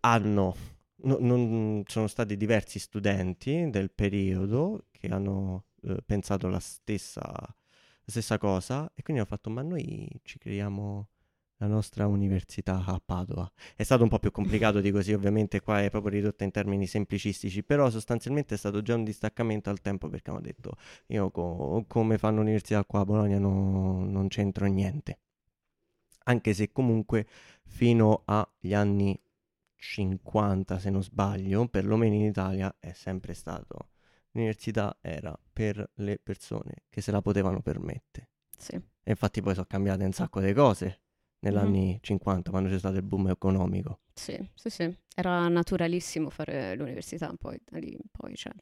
Hanno, 0.00 0.56
no- 1.02 1.18
non- 1.20 1.82
sono 1.86 2.06
stati 2.06 2.36
diversi 2.36 2.78
studenti 2.78 3.68
del 3.70 3.90
periodo 3.90 4.86
che 4.90 5.08
hanno 5.08 5.66
eh, 5.82 6.02
pensato 6.04 6.48
la 6.48 6.60
stessa, 6.60 7.22
stessa 8.10 8.38
cosa 8.38 8.90
e 8.94 9.02
quindi 9.02 9.22
hanno 9.22 9.30
fatto 9.30 9.50
ma 9.50 9.62
noi 9.62 10.08
ci 10.22 10.38
creiamo 10.38 11.08
la 11.58 11.66
nostra 11.66 12.06
università 12.06 12.84
a 12.84 13.00
Padova. 13.04 13.50
È 13.74 13.82
stato 13.82 14.02
un 14.02 14.08
po' 14.08 14.18
più 14.18 14.30
complicato 14.30 14.80
di 14.80 14.90
così, 14.90 15.12
ovviamente 15.12 15.60
qua 15.60 15.82
è 15.82 15.90
proprio 15.90 16.12
ridotta 16.12 16.44
in 16.44 16.50
termini 16.50 16.86
semplicistici, 16.86 17.62
però 17.62 17.88
sostanzialmente 17.90 18.54
è 18.54 18.58
stato 18.58 18.82
già 18.82 18.94
un 18.94 19.04
distaccamento 19.04 19.70
al 19.70 19.80
tempo 19.80 20.08
perché 20.08 20.30
hanno 20.30 20.40
detto 20.40 20.76
io 21.06 21.30
co- 21.30 21.84
come 21.88 22.18
fanno 22.18 22.38
l'università 22.38 22.84
qua 22.84 23.00
a 23.00 23.04
Bologna 23.04 23.38
no- 23.38 24.04
non 24.04 24.28
c'entro 24.28 24.66
niente. 24.66 25.18
Anche 26.24 26.52
se 26.54 26.72
comunque 26.72 27.26
fino 27.64 28.22
agli 28.26 28.74
anni 28.74 29.18
50, 29.76 30.78
se 30.78 30.90
non 30.90 31.02
sbaglio, 31.02 31.68
perlomeno 31.68 32.14
in 32.14 32.22
Italia 32.22 32.74
è 32.80 32.92
sempre 32.92 33.32
stato. 33.34 33.90
L'università 34.36 34.98
era 35.00 35.34
per 35.50 35.90
le 35.94 36.18
persone 36.22 36.84
che 36.90 37.00
se 37.00 37.10
la 37.10 37.22
potevano 37.22 37.62
permettere. 37.62 38.28
Sì. 38.56 38.74
E 38.74 39.10
infatti 39.10 39.40
poi 39.40 39.54
sono 39.54 39.66
cambiate 39.66 40.04
un 40.04 40.12
sacco 40.12 40.40
di 40.40 40.52
cose 40.52 41.00
negli 41.40 41.54
Mhm. 41.54 41.60
anni 41.60 41.98
50 42.02 42.50
quando 42.50 42.68
c'è 42.68 42.78
stato 42.78 42.96
il 42.96 43.02
boom 43.02 43.28
economico. 43.28 44.00
Sì, 44.12 44.36
sì, 44.54 44.68
sì. 44.68 44.94
Era 45.14 45.48
naturalissimo 45.48 46.28
fare 46.28 46.74
l'università, 46.74 47.32
poi 47.38 47.58
da 47.64 47.78
lì 47.78 47.92
in 47.92 48.08
poi, 48.10 48.34
cioè, 48.34 48.52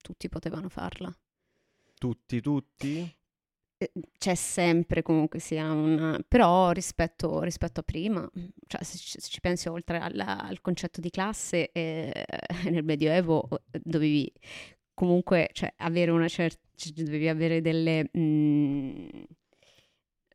tutti 0.00 0.28
potevano 0.30 0.68
farla. 0.70 1.14
Tutti, 1.98 2.40
tutti? 2.40 3.16
C'è 4.18 4.34
sempre 4.34 5.02
comunque 5.02 5.38
sia 5.38 5.70
un... 5.70 6.20
però 6.26 6.70
rispetto, 6.72 7.42
rispetto 7.42 7.80
a 7.80 7.82
prima, 7.84 8.28
cioè 8.66 8.82
se 8.82 8.98
ci, 8.98 9.20
se 9.20 9.28
ci 9.28 9.40
pensi 9.40 9.68
oltre 9.68 9.98
alla- 10.00 10.40
al 10.42 10.60
concetto 10.60 11.00
di 11.00 11.10
classe, 11.10 11.70
eh, 11.70 12.24
nel 12.70 12.82
Medioevo 12.84 13.48
eh, 13.70 13.80
dovevi 13.84 14.32
comunque 14.98 15.48
cioè, 15.52 15.72
avere 15.76 16.10
una 16.10 16.26
certa... 16.26 16.58
dovevi 16.92 17.28
avere 17.28 17.60
delle... 17.60 18.10
mm, 18.18 19.06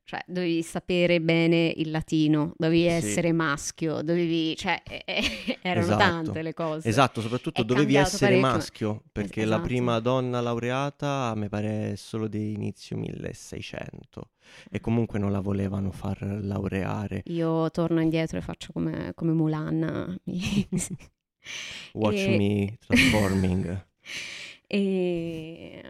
cioè, 0.06 0.24
dovevi 0.26 0.64
sapere 0.64 1.20
bene 1.20 1.74
il 1.76 1.92
latino, 1.92 2.54
dovevi 2.58 2.84
Sì. 2.84 2.88
essere 2.88 3.34
maschio, 3.34 4.02
dovevi... 4.02 4.56
cioè, 4.56 4.82
eh, 4.86 5.04
erano 5.62 5.86
Esatto. 5.86 5.98
tante 6.00 6.42
le 6.42 6.54
cose. 6.54 6.88
Esatto, 6.88 7.20
soprattutto 7.20 7.62
È 7.62 7.66
dovevi 7.66 7.96
essere 7.96 8.40
parecchio. 8.40 8.48
maschio, 8.58 9.04
perché 9.12 9.42
la 9.42 9.56
esatto. 9.56 9.68
prima 9.68 10.00
donna 10.00 10.40
laureata 10.40 11.34
mi 11.36 11.50
pare 11.50 11.98
solo 11.98 12.30
di 12.30 12.54
inizio 12.54 12.96
1600 12.96 14.30
e 14.72 14.80
comunque 14.80 15.20
non 15.20 15.32
la 15.34 15.42
volevano 15.42 15.92
far 15.92 16.22
laureare. 16.42 17.24
Io 17.26 17.70
torno 17.72 18.00
indietro 18.00 18.38
e 18.38 18.42
faccio 18.42 18.72
come, 18.72 19.12
come 19.14 19.34
Mulan. 19.34 20.20
Watch 21.96 22.16
E- 22.28 22.38
me 22.38 22.78
transforming. 22.80 23.86
E 24.76 25.84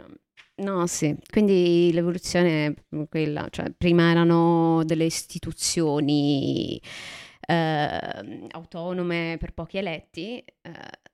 No, 0.56 0.86
sì, 0.88 1.16
quindi 1.32 1.90
l'evoluzione 1.94 2.66
è 2.68 3.06
quella, 3.10 3.48
cioè 3.50 3.72
prima 3.76 4.12
erano 4.12 4.84
delle 4.86 5.06
istituzioni 5.06 6.80
eh, 7.46 8.48
autonome 8.52 9.38
per 9.40 9.54
pochi 9.54 9.78
eletti, 9.78 10.38
eh, 10.62 10.72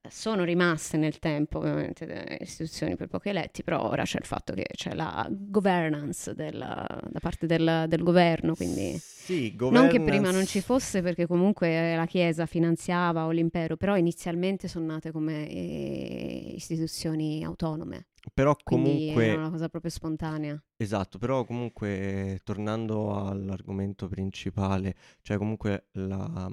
sono 0.10 0.44
rimaste 0.44 0.98
nel 0.98 1.20
tempo 1.20 1.60
ovviamente 1.60 2.38
istituzioni 2.42 2.96
per 2.96 3.08
pochi 3.08 3.30
eletti, 3.30 3.64
però 3.64 3.90
ora 3.90 4.04
c'è 4.04 4.18
il 4.20 4.26
fatto 4.26 4.54
che 4.54 4.66
c'è 4.74 4.94
la 4.94 5.28
governance 5.30 6.34
della, 6.34 6.86
da 7.10 7.20
parte 7.20 7.46
del, 7.46 7.86
del 7.88 8.04
governo, 8.04 8.56
quindi 8.56 8.98
Sì, 8.98 9.56
non 9.70 9.88
che 9.88 10.02
prima 10.02 10.32
non 10.32 10.46
ci 10.46 10.60
governance. 10.60 10.62
fosse 10.62 11.02
perché 11.02 11.28
comunque 11.28 11.96
la 11.96 12.06
Chiesa 12.06 12.46
finanziava 12.46 13.26
o 13.26 13.32
l'impero, 13.32 13.78
però 13.78 13.98
inizialmente 13.98 14.68
sono 14.68 14.86
nate 14.86 15.12
come 15.12 15.48
eh, 15.50 16.54
istituzioni 16.56 17.44
autonome, 17.44 18.08
Però 18.34 18.56
quindi 18.64 19.04
era 19.06 19.36
comunque, 19.36 19.36
una 19.42 19.50
cosa 19.52 19.70
proprio 19.70 19.92
spontanea. 19.92 20.62
esatto, 20.78 21.18
però 21.18 21.44
comunque 21.46 22.40
tornando 22.44 23.16
all'argomento 23.26 24.08
principale, 24.08 24.96
cioè 25.22 25.38
comunque 25.38 25.88
la- 25.94 26.50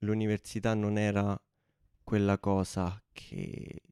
l'università 0.00 0.74
non 0.74 0.98
era 0.98 1.40
quella 2.04 2.38
cosa 2.38 3.02
che 3.12 3.82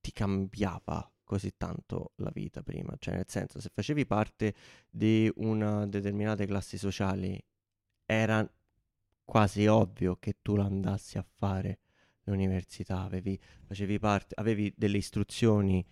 ti 0.00 0.12
cambiava 0.12 1.10
così 1.24 1.56
tanto 1.56 2.12
la 2.16 2.30
vita 2.32 2.62
prima, 2.62 2.94
cioè 2.98 3.14
nel 3.14 3.24
senso 3.28 3.60
se 3.60 3.70
facevi 3.72 4.06
parte 4.06 4.54
di 4.90 5.30
una 5.36 5.86
determinate 5.86 6.46
classi 6.46 6.78
sociali 6.78 7.42
era 8.06 8.48
quasi 9.24 9.66
ovvio 9.66 10.16
che 10.16 10.36
tu 10.42 10.56
andassi 10.56 11.18
a 11.18 11.22
fare 11.22 11.78
l'università, 12.24 13.02
avevi, 13.02 13.38
facevi 13.66 13.98
parte, 13.98 14.34
avevi 14.38 14.72
delle 14.76 14.98
istruzioni 14.98 15.84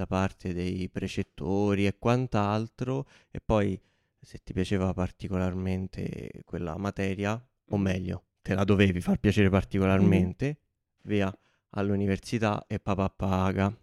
da 0.00 0.06
parte 0.06 0.54
dei 0.54 0.88
precettori 0.88 1.86
e 1.86 1.98
quant'altro, 1.98 3.06
e 3.30 3.40
poi 3.44 3.78
se 4.18 4.38
ti 4.42 4.54
piaceva 4.54 4.94
particolarmente 4.94 6.42
quella 6.46 6.76
materia, 6.78 7.32
o 7.72 7.76
Mm. 7.76 7.82
meglio, 7.82 8.24
te 8.40 8.54
la 8.54 8.64
dovevi 8.64 9.00
far 9.02 9.18
piacere 9.18 9.50
particolarmente, 9.50 10.58
via 11.02 11.30
all'università 11.70 12.64
e 12.66 12.78
papà 12.80 13.10
paga. 13.10 13.74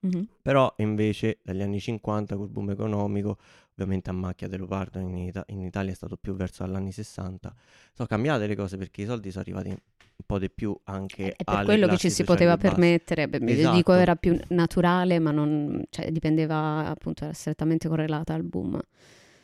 Mhm. 0.00 0.28
Però 0.42 0.72
invece 0.78 1.38
dagli 1.42 1.62
anni 1.62 1.78
50 1.80 2.36
col 2.36 2.48
boom 2.48 2.70
economico, 2.70 3.38
ovviamente 3.72 4.10
a 4.10 4.12
macchia 4.12 4.48
di 4.48 4.56
leopardo 4.56 4.98
in, 4.98 5.16
Ita- 5.16 5.44
in 5.48 5.62
Italia 5.62 5.92
è 5.92 5.94
stato 5.94 6.16
più 6.16 6.34
verso 6.34 6.66
gli 6.66 6.74
anni 6.74 6.90
60, 6.92 7.54
sono 7.92 8.08
cambiate 8.08 8.46
le 8.46 8.56
cose 8.56 8.76
perché 8.76 9.02
i 9.02 9.06
soldi 9.06 9.30
sono 9.30 9.42
arrivati 9.42 9.76
un 10.20 10.26
po' 10.26 10.38
di 10.38 10.50
più 10.50 10.76
anche 10.84 11.32
È 11.32 11.44
per 11.44 11.64
quello 11.64 11.86
che 11.86 11.96
ci 11.96 12.10
si 12.10 12.24
poteva 12.24 12.56
permettere, 12.56 13.28
beh, 13.28 13.40
mi 13.40 13.54
dico 13.54 13.70
Esatto. 13.70 13.92
era 13.94 14.16
più 14.16 14.38
naturale, 14.48 15.18
ma 15.20 15.30
non, 15.30 15.84
cioè, 15.90 16.10
dipendeva 16.10 16.86
appunto, 16.88 17.24
era 17.24 17.32
strettamente 17.32 17.88
correlata 17.88 18.34
al 18.34 18.42
boom. 18.42 18.78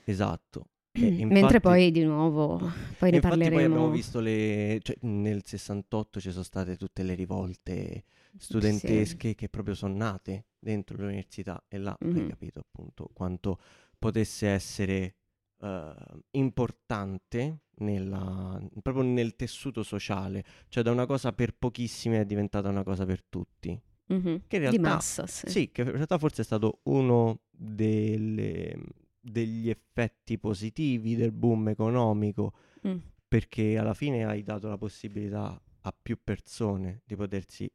Esatto. 0.04 0.66
E 0.96 1.00
Mentre 1.10 1.32
infatti- 1.40 1.60
poi 1.60 1.90
di 1.90 2.02
nuovo, 2.04 2.56
poi 2.98 3.10
ne 3.10 3.16
infatti 3.16 3.36
poi 3.38 3.46
abbiamo 3.46 3.48
parleremo. 3.48 3.90
visto 3.90 4.20
le... 4.20 4.78
cioè, 4.82 4.96
nel 5.02 5.42
68 5.44 6.20
ci 6.20 6.30
sono 6.30 6.44
state 6.44 6.76
tutte 6.76 7.02
le 7.02 7.14
rivolte 7.14 8.04
studentesche 8.36 9.34
che 9.34 9.48
proprio 9.48 9.74
sono 9.74 9.94
nate 9.96 10.46
dentro 10.58 10.96
l'università 10.98 11.62
e 11.68 11.78
là 11.78 11.96
hai 12.00 12.08
Mhm. 12.08 12.28
capito 12.28 12.60
appunto 12.60 13.10
quanto 13.12 13.58
potesse 13.98 14.48
essere 14.48 15.14
eh, 15.62 15.94
importante 16.32 17.60
nella, 17.78 18.60
proprio 18.82 19.02
nel 19.04 19.36
tessuto 19.36 19.82
sociale, 19.82 20.44
cioè 20.68 20.82
da 20.82 20.90
una 20.90 21.06
cosa 21.06 21.32
per 21.32 21.54
pochissimi 21.56 22.16
è 22.16 22.24
diventata 22.24 22.68
una 22.68 22.82
cosa 22.82 23.04
per 23.04 23.22
tutti. 23.24 23.80
Mhm. 24.06 24.42
Che 24.46 24.56
in 24.56 24.62
Di 24.62 24.68
realtà 24.68 24.80
massa, 24.80 25.26
sì. 25.26 25.48
sì, 25.48 25.70
che 25.72 25.80
in 25.82 25.92
realtà 25.92 26.18
forse 26.18 26.42
è 26.42 26.44
stato 26.44 26.80
uno 26.84 27.40
delle- 27.50 28.76
degli 29.20 29.70
effetti 29.70 30.38
positivi 30.38 31.16
del 31.16 31.32
boom 31.32 31.68
economico 31.70 32.52
Mm. 32.86 32.98
perché 33.26 33.78
alla 33.78 33.94
fine 33.94 34.24
hai 34.26 34.42
dato 34.42 34.68
la 34.68 34.76
possibilità 34.76 35.58
a 35.86 35.94
più 36.00 36.18
persone 36.22 37.00
di 37.06 37.16
potersi, 37.16 37.70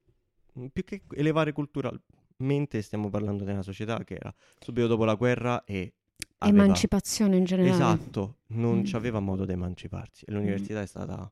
mm, 0.59 0.65
più 0.67 0.83
che 0.83 1.01
elevare 1.15 1.51
culturalmente, 1.51 2.81
stiamo 2.83 3.09
parlando 3.09 3.43
di 3.43 3.49
una 3.51 3.63
società 3.63 4.03
che 4.03 4.15
era 4.15 4.33
subito 4.59 4.85
dopo 4.87 5.05
la 5.05 5.15
guerra 5.15 5.63
e 5.63 5.93
aveva- 6.39 6.63
Emancipazione 6.63 7.37
in 7.37 7.45
generale. 7.45 7.73
Esatto, 7.73 8.37
non 8.47 8.79
Mm. 8.79 8.83
c'aveva 8.85 9.19
modo 9.19 9.45
di 9.45 9.51
emanciparsi 9.53 10.25
e 10.25 10.31
l'università 10.31 10.81
è 10.81 10.85
stata 10.87 11.31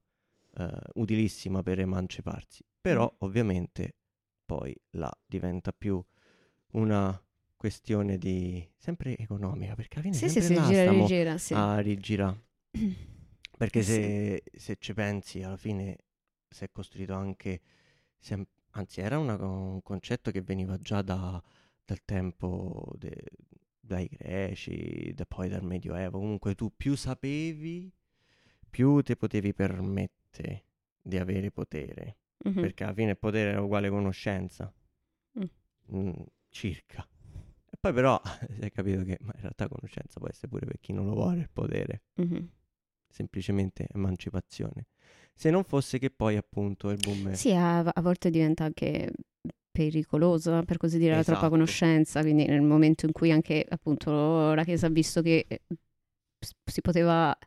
eh, 0.59 0.69
utilissima 0.95 1.61
per 1.61 1.79
emanciparsi, 1.79 2.63
però 2.81 3.05
Mm. 3.11 3.15
ovviamente 3.19 3.95
poi 4.45 4.75
là 4.91 5.11
diventa 5.25 5.71
più 5.71 6.03
una 6.71 7.21
questione 7.55 8.17
di 8.17 8.67
sempre 8.75 9.15
economica, 9.17 9.75
perché 9.75 9.99
alla 9.99 10.03
fine 10.09 10.15
Sì, 10.15 10.29
sempre 10.29 10.41
sì, 10.47 10.53
là 10.55 10.67
gira 10.67 10.79
stiamo 10.81 11.01
rigira, 11.01 11.37
sì. 11.37 11.53
a 11.53 11.79
rigirare. 11.79 12.41
Perché 13.57 13.79
Eh 13.79 13.83
sì. 13.83 13.91
se, 13.91 14.43
se 14.55 14.75
ci 14.79 14.93
pensi, 14.93 15.41
alla 15.43 15.57
fine 15.57 15.97
si 16.47 16.63
è 16.63 16.69
costruito 16.71 17.13
anche, 17.13 17.61
sem- 18.19 18.45
anzi 18.71 19.01
era 19.01 19.17
una 19.17 19.35
un 19.35 19.81
concetto 19.81 20.29
che 20.31 20.41
veniva 20.41 20.77
già 20.79 21.01
da- 21.01 21.41
dal 21.85 22.03
tempo 22.05 22.93
de- 22.97 23.23
dai 23.87 24.07
greci, 24.07 25.11
da 25.15 25.25
poi 25.25 25.47
dal 25.49 25.63
Medioevo, 25.63 26.19
comunque 26.19 26.53
tu 26.55 26.71
più 26.75 26.95
sapevi, 26.95 27.91
più 28.69 29.01
ti 29.01 29.15
potevi 29.15 29.53
permettere 29.53 30.63
di 31.01 31.17
avere 31.17 31.49
potere, 31.51 32.17
Mhm. 32.45 32.61
perché 32.61 32.83
alla 32.83 32.93
fine 32.93 33.11
il 33.11 33.17
potere 33.17 33.51
era 33.51 33.61
uguale 33.61 33.89
conoscenza, 33.89 34.71
Mm. 35.39 35.43
Mm, 35.95 36.11
circa. 36.49 37.07
E 37.69 37.77
poi 37.79 37.93
però 37.93 38.19
si 38.59 38.61
è 38.61 38.71
capito 38.71 39.03
che 39.03 39.17
ma 39.21 39.31
in 39.35 39.41
realtà 39.41 39.67
conoscenza 39.67 40.19
può 40.19 40.27
essere 40.27 40.47
pure 40.47 40.65
per 40.65 40.79
chi 40.79 40.93
non 40.93 41.05
lo 41.05 41.13
vuole 41.13 41.39
il 41.41 41.49
potere 41.51 42.01
Mhm. 42.15 42.49
semplicemente 43.07 43.87
emancipazione. 43.93 44.87
Se 45.33 45.49
non 45.49 45.63
fosse 45.63 45.97
che 45.99 46.09
poi 46.09 46.35
appunto 46.35 46.89
il 46.89 46.97
boom... 47.01 47.31
Sì, 47.33 47.51
a, 47.53 47.79
a 47.79 48.01
volte 48.01 48.29
diventa 48.29 48.63
anche 48.65 49.11
pericolosa, 49.77 50.63
per 50.63 50.77
così 50.77 50.97
dire, 50.97 51.13
la 51.13 51.23
troppa 51.23 51.41
Esatto. 51.41 51.51
conoscenza, 51.51 52.21
quindi 52.21 52.45
nel 52.45 52.61
momento 52.61 53.05
in 53.05 53.11
cui 53.11 53.31
anche 53.31 53.63
appunto 53.69 54.53
la 54.55 54.63
Chiesa 54.63 54.87
ha 54.87 54.89
visto 54.89 55.21
che 55.21 55.45
eh, 55.47 55.61
si 56.65 56.81
poteva, 56.81 57.37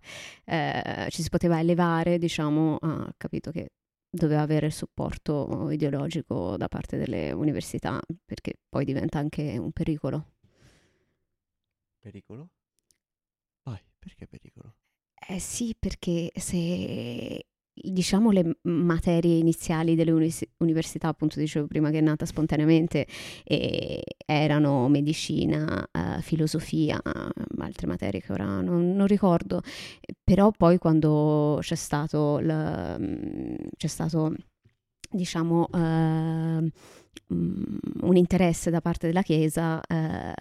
eh, 0.45 1.09
ci 1.11 1.23
si 1.23 1.29
poteva 1.29 1.59
elevare, 1.59 2.19
diciamo, 2.19 2.77
ha 2.81 3.12
capito 3.16 3.51
che 3.51 3.73
doveva 4.09 4.43
avere 4.43 4.71
supporto 4.71 5.69
ideologico 5.71 6.57
da 6.57 6.69
parte 6.69 6.97
delle 6.97 7.33
università, 7.33 8.01
perché 8.25 8.55
poi 8.69 8.85
diventa 8.85 9.19
anche 9.19 9.59
un 9.59 9.73
pericolo. 9.73 10.35
Pericolo? 11.99 12.49
Vai, 13.64 13.81
perché 13.99 14.27
pericolo? 14.29 14.75
Eh 15.29 15.40
sì, 15.40 15.75
perché 15.79 16.31
se 16.37 17.45
diciamo 17.83 18.31
le 18.31 18.59
materie 18.62 19.38
iniziali 19.38 19.95
delle 19.95 20.11
unis- 20.11 20.47
università, 20.59 21.09
appunto 21.09 21.38
dicevo 21.38 21.66
prima 21.66 21.90
che 21.90 21.99
è 21.99 22.03
nata 22.03 22.25
spontaneamente, 22.27 23.07
erano 24.27 24.88
medicina, 24.88 25.87
eh, 25.90 26.21
filosofia, 26.23 27.01
altre 27.59 27.87
materie 27.87 28.21
che 28.21 28.33
ora 28.33 28.61
non, 28.61 28.95
non 28.95 29.07
ricordo, 29.07 29.61
però 30.23 30.51
poi 30.51 30.79
quando 30.79 31.59
c'è 31.61 31.75
stato, 31.75 32.38
il- 32.38 32.97
mm, 33.01 33.55
c'è 33.77 33.87
stato 33.88 34.35
diciamo 35.12 35.66
eh, 35.75 35.79
mm, 35.79 36.66
un 37.33 38.16
interesse 38.16 38.70
da 38.70 38.81
parte 38.81 39.07
della 39.07 39.23
Chiesa 39.23 39.81
eh, 39.83 40.33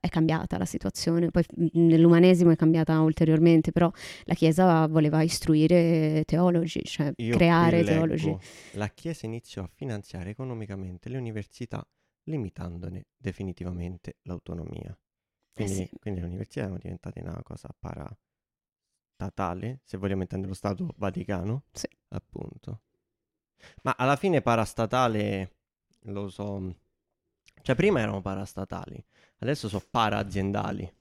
è 0.00 0.08
cambiata 0.08 0.58
la 0.58 0.64
situazione 0.64 1.30
poi 1.30 1.44
mm, 1.60 1.66
nell'umanesimo 1.72 2.50
è 2.50 2.56
cambiata 2.56 3.00
ulteriormente 3.00 3.72
però 3.72 3.90
la 4.24 4.34
Chiesa 4.34 4.86
voleva 4.86 5.22
istruire 5.22 6.24
teologi 6.24 6.82
cioè 6.84 7.12
Io 7.16 7.36
creare 7.36 7.82
teologi 7.84 8.36
La 8.74 8.88
Chiesa 8.88 9.26
iniziò 9.26 9.62
a 9.62 9.70
finanziare 9.72 10.30
economicamente 10.30 11.08
le 11.08 11.16
università 11.16 11.84
limitandone 12.28 13.06
definitivamente 13.16 14.16
l'autonomia. 14.22 14.96
Quindi, 15.52 15.82
Eh 15.82 15.86
sì. 15.86 15.96
quindi 15.98 16.20
le 16.20 16.26
università 16.26 16.60
erano 16.62 16.78
diventate 16.78 17.20
una 17.20 17.40
cosa 17.42 17.68
parastatale, 17.78 19.80
se 19.84 19.96
vogliamo 19.96 20.22
intendere 20.22 20.50
lo 20.50 20.56
Stato 20.56 20.92
Vaticano, 20.96 21.64
Sì. 21.72 21.88
appunto. 22.08 22.82
Ma 23.82 23.94
alla 23.96 24.16
fine 24.16 24.42
parastatale, 24.42 25.55
lo 26.06 26.28
so, 26.28 26.74
cioè 27.62 27.74
prima 27.74 28.00
erano 28.00 28.20
parastatali, 28.20 29.02
adesso 29.38 29.68
sono 29.68 29.84
para-aziendali, 29.90 30.92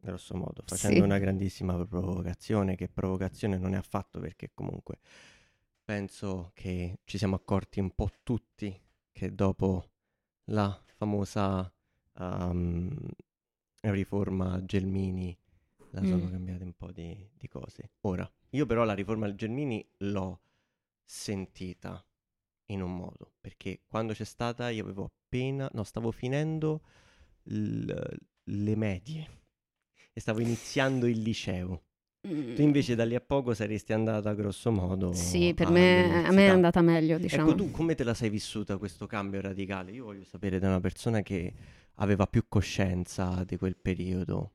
grosso 0.00 0.34
modo, 0.36 0.62
facendo 0.66 1.00
Sì. 1.00 1.04
una 1.04 1.18
grandissima 1.18 1.84
provocazione, 1.86 2.76
che 2.76 2.88
provocazione 2.88 3.58
non 3.58 3.74
è 3.74 3.76
affatto 3.76 4.20
perché 4.20 4.50
comunque 4.54 4.98
penso 5.84 6.50
che 6.54 6.98
ci 7.04 7.18
siamo 7.18 7.34
accorti 7.36 7.80
un 7.80 7.90
po' 7.94 8.10
tutti 8.22 8.78
che 9.12 9.34
dopo 9.34 9.90
la 10.46 10.80
famosa 10.96 11.72
ehm, 12.18 12.96
riforma 13.82 14.64
Gelmini 14.64 15.36
la 15.90 16.04
sono 16.04 16.26
Mm. 16.26 16.30
cambiate 16.30 16.64
un 16.64 16.72
po' 16.74 16.90
di, 16.92 17.28
di 17.36 17.48
cose. 17.48 17.90
Ora, 18.02 18.30
io 18.50 18.66
però 18.66 18.84
la 18.84 18.94
riforma 18.94 19.34
Gelmini 19.34 19.86
l'ho 19.98 20.40
sentita 21.04 22.04
in 22.72 22.82
un 22.82 22.94
modo, 22.96 23.32
perché 23.40 23.80
quando 23.88 24.12
c'è 24.12 24.24
stata 24.24 24.70
io 24.70 24.82
avevo 24.82 25.04
appena, 25.04 25.68
no, 25.72 25.84
stavo 25.84 26.10
finendo 26.10 26.82
l- 27.44 27.92
le 28.44 28.76
medie 28.76 29.28
e 30.12 30.20
stavo 30.20 30.40
iniziando 30.40 31.06
il 31.06 31.20
liceo. 31.20 31.82
Mm. 32.26 32.54
Tu 32.54 32.62
invece 32.62 32.94
da 32.94 33.04
lì 33.04 33.16
a 33.16 33.20
poco 33.20 33.52
saresti 33.52 33.92
andata 33.92 34.32
grosso 34.34 34.70
modo 34.70 35.12
Sì, 35.12 35.52
per 35.54 35.68
me, 35.70 36.24
a 36.24 36.30
me 36.30 36.46
è 36.46 36.48
andata 36.48 36.80
meglio, 36.80 37.18
diciamo. 37.18 37.50
Ecco, 37.50 37.56
tu 37.56 37.70
come 37.72 37.94
te 37.96 38.04
la 38.04 38.14
sei 38.14 38.30
vissuta 38.30 38.76
questo 38.76 39.06
cambio 39.06 39.40
radicale? 39.40 39.90
Io 39.90 40.04
voglio 40.04 40.24
sapere 40.24 40.58
da 40.60 40.68
una 40.68 40.80
persona 40.80 41.20
che 41.22 41.52
aveva 41.96 42.26
più 42.26 42.44
coscienza 42.48 43.42
di 43.44 43.56
quel 43.56 43.76
periodo. 43.76 44.52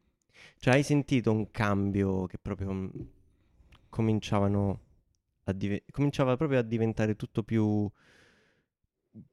Cioè, 0.60 0.76
hai 0.76 0.84
sentito 0.84 1.32
un 1.32 1.52
cambio 1.52 2.26
che 2.26 2.38
proprio 2.38 2.72
mm, 2.72 2.88
cominciavano 3.90 4.80
a 5.50 5.54
dive- 5.54 5.84
cominciava 5.92 6.36
proprio 6.38 6.60
a 6.60 6.62
diventare 6.62 7.16
tutto 7.16 7.44
più 7.44 7.90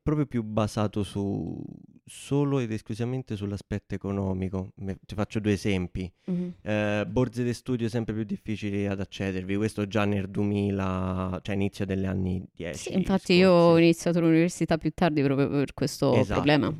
proprio 0.03 0.25
più 0.25 0.43
basato 0.43 1.03
su 1.03 1.63
solo 2.07 2.59
ed 2.59 2.71
esclusivamente 2.73 3.37
sull'aspetto 3.37 3.95
economico. 3.95 4.71
Me- 4.77 4.97
ti 5.05 5.15
faccio 5.15 5.41
due 5.41 5.53
esempi. 5.53 6.11
Mhm. 6.27 6.55
Eh, 6.63 7.05
borse 7.07 7.45
di 7.45 7.53
studio 7.53 7.89
sempre 7.91 8.15
più 8.15 8.25
difficili 8.25 8.87
ad 8.87 9.01
accedervi, 9.01 9.57
questo 9.57 9.87
già 9.87 10.05
nel 10.07 10.31
2000, 10.31 11.39
cioè 11.43 11.55
inizio 11.55 11.85
degli 11.85 12.07
anni 12.07 12.43
10. 12.55 12.79
Sì, 12.91 12.95
infatti 12.95 13.35
io 13.35 13.51
ho 13.51 13.69
scorsi. 13.71 13.83
iniziato 13.83 14.21
l'università 14.21 14.79
più 14.79 14.91
tardi 14.95 15.23
proprio 15.23 15.49
per 15.51 15.75
questo 15.75 16.15
Esatto. 16.15 16.33
problema. 16.41 16.75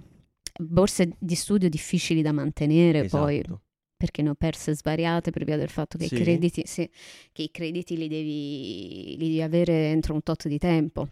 Borse 0.61 1.17
di 1.19 1.35
studio 1.35 1.69
difficili 1.69 2.23
da 2.23 2.33
mantenere, 2.33 3.05
poi 3.07 3.41
Esatto. 3.41 3.61
Perché 4.05 4.21
ne 4.23 4.31
ho 4.31 4.35
perse 4.35 4.75
svariate 4.75 5.31
per 5.31 5.45
via 5.45 5.57
del 5.57 5.71
fatto 5.71 5.97
che 5.97 6.07
Sì? 6.07 6.15
i 6.15 6.19
crediti, 6.19 6.63
sì, 6.67 6.89
che 7.33 7.43
i 7.43 7.51
crediti 7.51 7.97
li 7.97 8.07
devi, 8.09 9.15
li 9.17 9.27
devi 9.29 9.41
avere 9.43 9.89
entro 9.91 10.13
un 10.15 10.23
tot 10.23 10.47
di 10.47 10.59
tempo. 10.59 11.09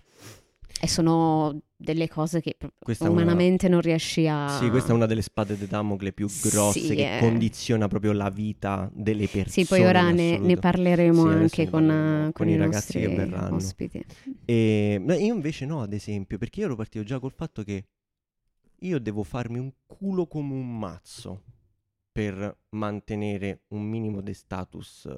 E 0.80 0.88
sono 0.88 1.60
delle 1.76 2.08
cose 2.08 2.40
che 2.40 2.56
Questa 2.78 3.04
è 3.06 3.08
una- 3.08 3.22
umanamente 3.22 3.68
non 3.68 3.80
riesci 3.80 4.26
a... 4.28 4.48
Sì, 4.58 4.68
questa 4.68 4.90
è 4.92 4.94
una 4.94 5.06
delle 5.06 5.22
spade 5.22 5.56
di 5.56 5.66
Damocle 5.66 6.12
più 6.12 6.26
grosse 6.26 6.80
Sì, 6.80 6.94
che 6.94 7.16
eh. 7.16 7.20
condiziona 7.20 7.86
proprio 7.88 8.12
la 8.12 8.28
vita 8.30 8.90
delle 8.92 9.28
persone. 9.28 9.48
Sì, 9.50 9.64
poi 9.64 9.84
ora 9.84 10.10
ne, 10.10 10.38
ne 10.38 10.56
parleremo 10.56 11.22
Sì, 11.22 11.28
anche 11.28 11.70
con, 11.70 11.86
con 11.86 12.30
con 12.32 12.48
i 12.48 12.52
i 12.52 12.56
ragazzi 12.56 12.98
che 12.98 13.06
nostri 13.06 13.16
verranno. 13.16 13.56
ospiti. 13.56 14.04
E 14.44 15.00
ma 15.04 15.14
io 15.14 15.34
invece 15.34 15.66
no, 15.66 15.82
ad 15.82 15.92
esempio, 15.92 16.36
perché 16.36 16.60
io 16.60 16.66
ero 16.66 16.76
partito 16.76 17.04
già 17.04 17.18
col 17.20 17.32
fatto 17.32 17.62
che 17.62 17.84
io 18.80 18.98
devo 18.98 19.22
farmi 19.22 19.58
un 19.60 19.70
culo 19.86 20.26
come 20.26 20.52
un 20.54 20.78
mazzo 20.78 21.42
per 22.12 22.56
mantenere 22.70 23.62
un 23.68 23.82
minimo 23.82 24.20
di 24.20 24.34
status 24.34 25.08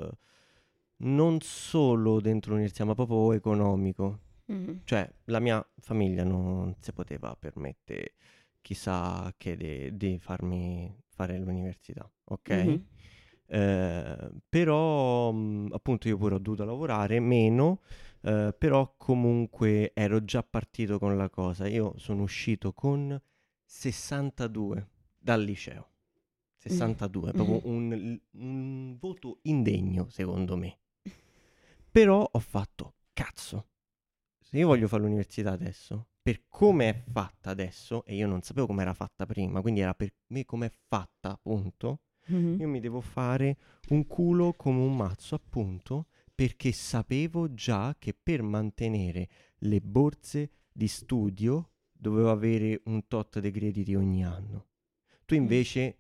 non 0.99 1.41
solo 1.41 2.21
dentro 2.21 2.53
l'università, 2.53 2.85
ma 2.85 2.95
proprio 2.95 3.33
economico. 3.33 4.21
Mhm. 4.47 4.83
Cioè, 4.85 5.11
la 5.25 5.41
mia 5.41 5.67
famiglia 5.79 6.25
non 6.25 6.75
si 6.79 6.93
poteva 6.93 7.35
permettere 7.37 8.15
chissà 8.61 9.33
che 9.37 9.91
di 9.95 10.19
farmi 10.19 10.95
fare 11.09 11.39
l'università, 11.39 12.11
ok? 12.25 12.51
Mhm. 12.51 12.85
Eh, 13.47 14.31
però 14.49 15.31
mh, 15.31 15.69
appunto 15.73 16.09
io 16.09 16.17
pure 16.17 16.37
ho 16.37 16.39
dovuto 16.39 16.65
lavorare 16.65 17.21
meno, 17.21 17.81
eh, 18.23 18.55
però 18.57 18.95
comunque 18.97 19.93
ero 19.95 20.25
già 20.25 20.43
partito 20.43 20.99
con 20.99 21.17
la 21.17 21.29
cosa. 21.29 21.67
Io 21.67 21.95
sono 21.99 22.23
uscito 22.23 22.73
con 22.73 23.21
62 23.65 24.89
dal 25.19 25.43
liceo. 25.43 25.89
62, 26.71 27.33
proprio 27.33 27.61
un, 27.65 28.21
un 28.33 28.97
voto 28.99 29.39
indegno 29.43 30.09
secondo 30.09 30.57
me. 30.57 30.79
Però 31.91 32.29
ho 32.31 32.39
fatto 32.39 32.95
cazzo. 33.13 33.69
Se 34.41 34.59
io 34.59 34.67
voglio 34.67 34.89
fare 34.89 35.03
l'università 35.03 35.53
adesso, 35.53 36.09
per 36.23 36.45
come 36.49 36.89
è 36.89 37.03
fatta 37.11 37.51
adesso, 37.51 38.05
e 38.05 38.15
io 38.15 38.27
non 38.27 38.43
sapevo 38.43 38.67
come 38.67 38.83
era 38.83 38.95
fatta 38.95 39.27
prima, 39.27 39.61
quindi 39.61 39.81
era 39.81 39.95
per 39.95 40.13
me 40.29 40.45
come 40.45 40.67
è 40.67 40.71
fatta, 40.89 41.31
appunto, 41.31 42.01
Mhm. 42.27 42.57
io 42.59 42.69
mi 42.69 42.81
devo 42.81 43.01
fare 43.03 43.57
un 43.91 44.07
culo 44.07 44.55
come 44.55 44.81
un 44.81 44.97
mazzo, 44.97 45.35
appunto, 45.35 46.07
perché 46.35 46.73
sapevo 46.73 47.53
già 47.53 47.95
che 47.99 48.15
per 48.15 48.43
mantenere 48.43 49.29
le 49.59 49.81
borse 49.81 50.51
di 50.73 50.89
studio 50.89 51.71
dovevo 51.93 52.31
avere 52.31 52.81
un 52.87 53.07
tot 53.07 53.39
di 53.41 53.51
crediti 53.51 53.95
ogni 53.95 54.25
anno. 54.25 54.67
Tu 55.27 55.35
invece 55.35 55.99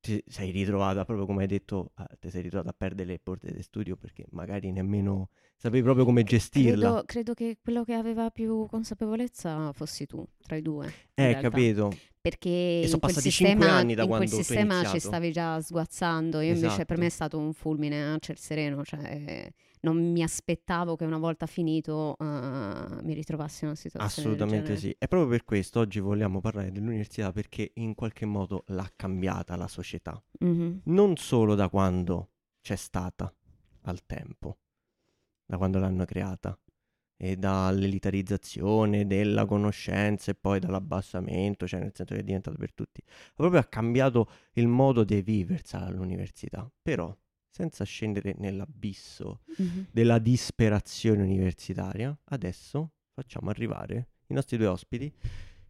ti 0.00 0.22
sei 0.26 0.50
ritrovata, 0.50 1.04
proprio 1.04 1.26
come 1.26 1.42
hai 1.42 1.48
detto, 1.48 1.90
ah, 1.94 2.08
ti 2.18 2.30
sei 2.30 2.42
ritrovata 2.42 2.70
a 2.70 2.74
perdere 2.76 3.10
le 3.10 3.20
borse 3.22 3.52
di 3.52 3.62
studio 3.62 3.96
perché 3.96 4.24
magari 4.30 4.72
nemmeno 4.72 5.28
sapevi 5.56 5.82
proprio 5.82 6.04
come 6.04 6.22
gestirla. 6.22 6.88
Credo, 6.88 7.02
credo 7.04 7.34
che 7.34 7.58
quello 7.62 7.84
che 7.84 7.94
aveva 7.94 8.30
più 8.30 8.66
consapevolezza 8.66 9.72
fossi 9.72 10.06
tu, 10.06 10.26
tra 10.42 10.56
i 10.56 10.62
due. 10.62 10.92
eh, 11.14 11.36
capito. 11.40 11.92
Perché 12.20 12.82
sono 12.84 12.94
in 12.94 13.00
quel 13.00 13.14
passati 13.14 13.30
cinque 13.30 13.66
anni 13.66 13.94
da 13.94 14.02
in 14.02 14.08
quel 14.08 14.20
quando 14.20 14.36
hai 14.36 14.42
sistema 14.44 14.84
ci 14.84 14.98
stavi 14.98 15.32
già 15.32 15.60
sguazzando. 15.60 16.40
Io 16.40 16.52
invece 16.54 16.84
per 16.84 16.98
Esatto. 16.98 17.00
me 17.00 17.06
è 17.06 17.10
stato 17.10 17.38
un 17.38 17.52
fulmine 17.52 18.12
a 18.12 18.18
ciel 18.18 18.38
sereno, 18.38 18.84
cioè 18.84 19.50
non 19.80 20.10
mi 20.10 20.22
aspettavo 20.22 20.96
che 20.96 21.04
una 21.04 21.18
volta 21.18 21.46
finito 21.46 22.16
eh, 22.18 22.24
mi 23.02 23.14
ritrovassi 23.14 23.64
in 23.64 23.70
una 23.70 23.78
situazione 23.78 24.06
Assolutamente 24.06 24.76
sì. 24.76 24.94
E 24.98 25.08
proprio 25.08 25.28
per 25.28 25.44
questo 25.44 25.80
oggi 25.80 26.00
vogliamo 26.00 26.40
parlare 26.40 26.70
dell'università 26.70 27.32
perché 27.32 27.72
in 27.74 27.94
qualche 27.94 28.26
modo 28.26 28.64
l'ha 28.68 28.90
cambiata 28.94 29.56
la 29.56 29.68
società. 29.68 30.22
Mhm. 30.40 30.82
Non 30.84 31.16
solo 31.16 31.54
da 31.54 31.68
quando 31.68 32.30
c'è 32.60 32.76
stata 32.76 33.32
al 33.82 34.04
tempo, 34.04 34.58
da 35.46 35.56
quando 35.56 35.78
l'hanno 35.78 36.04
creata, 36.04 36.58
e 37.22 37.36
dall'elitarizzazione 37.36 39.06
della 39.06 39.44
conoscenza 39.44 40.30
e 40.30 40.34
poi 40.34 40.58
dall'abbassamento, 40.58 41.66
cioè 41.66 41.80
nel 41.80 41.92
senso 41.94 42.14
che 42.14 42.20
è 42.20 42.24
diventato 42.24 42.56
per 42.56 42.72
tutti. 42.72 43.02
Proprio 43.34 43.60
ha 43.60 43.64
cambiato 43.64 44.30
il 44.52 44.66
modo 44.66 45.04
di 45.04 45.20
viversela 45.20 45.84
all'università. 45.84 46.70
Però, 46.80 47.14
senza 47.50 47.84
scendere 47.84 48.34
nell'abisso 48.38 49.40
Mhm. 49.58 49.86
della 49.90 50.18
disperazione 50.18 51.22
universitaria, 51.22 52.16
adesso 52.24 52.92
facciamo 53.12 53.50
arrivare 53.50 54.08
i 54.28 54.34
nostri 54.34 54.56
due 54.56 54.66
ospiti, 54.66 55.12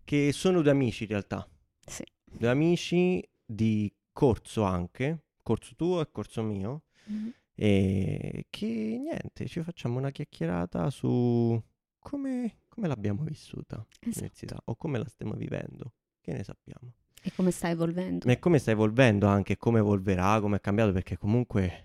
che 0.04 0.30
sono 0.32 0.60
due 0.60 0.70
amici 0.70 1.04
in 1.04 1.08
realtà, 1.10 1.48
Sì. 1.86 2.04
due 2.24 2.48
amici 2.48 3.26
di 3.44 3.92
corso 4.12 4.62
anche, 4.62 5.24
corso 5.42 5.74
tuo 5.74 6.00
e 6.02 6.10
corso 6.12 6.42
mio, 6.42 6.82
Mhm. 7.06 7.32
e 7.54 8.46
che 8.50 8.66
niente, 8.66 9.46
ci 9.46 9.62
facciamo 9.62 9.98
una 9.98 10.10
chiacchierata 10.10 10.90
su 10.90 11.60
come, 11.98 12.58
come 12.68 12.88
l'abbiamo 12.88 13.24
vissuta 13.24 13.76
Esatto. 13.76 13.98
l'università 14.02 14.60
o 14.66 14.76
come 14.76 14.98
la 14.98 15.08
stiamo 15.08 15.32
vivendo, 15.34 15.94
che 16.20 16.32
ne 16.32 16.44
sappiamo. 16.44 16.92
E 17.22 17.32
come 17.34 17.50
sta 17.50 17.68
evolvendo? 17.68 18.26
E 18.28 18.38
come 18.38 18.58
sta 18.58 18.70
evolvendo 18.70 19.26
anche, 19.26 19.56
come 19.56 19.78
evolverà, 19.80 20.40
come 20.40 20.56
è 20.56 20.60
cambiato, 20.60 20.92
perché 20.92 21.18
comunque 21.18 21.84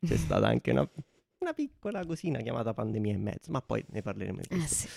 c'è 0.00 0.16
stata 0.16 0.46
anche 0.46 0.70
una, 0.70 0.88
una 1.40 1.52
piccola 1.52 2.04
cosina 2.06 2.40
chiamata 2.40 2.72
pandemia 2.72 3.14
in 3.14 3.22
mezzo, 3.22 3.50
ma 3.50 3.60
poi 3.60 3.84
ne 3.90 4.02
parleremo 4.02 4.40
Eh 4.40 4.46
questo. 4.48 4.74
sì. 4.74 4.88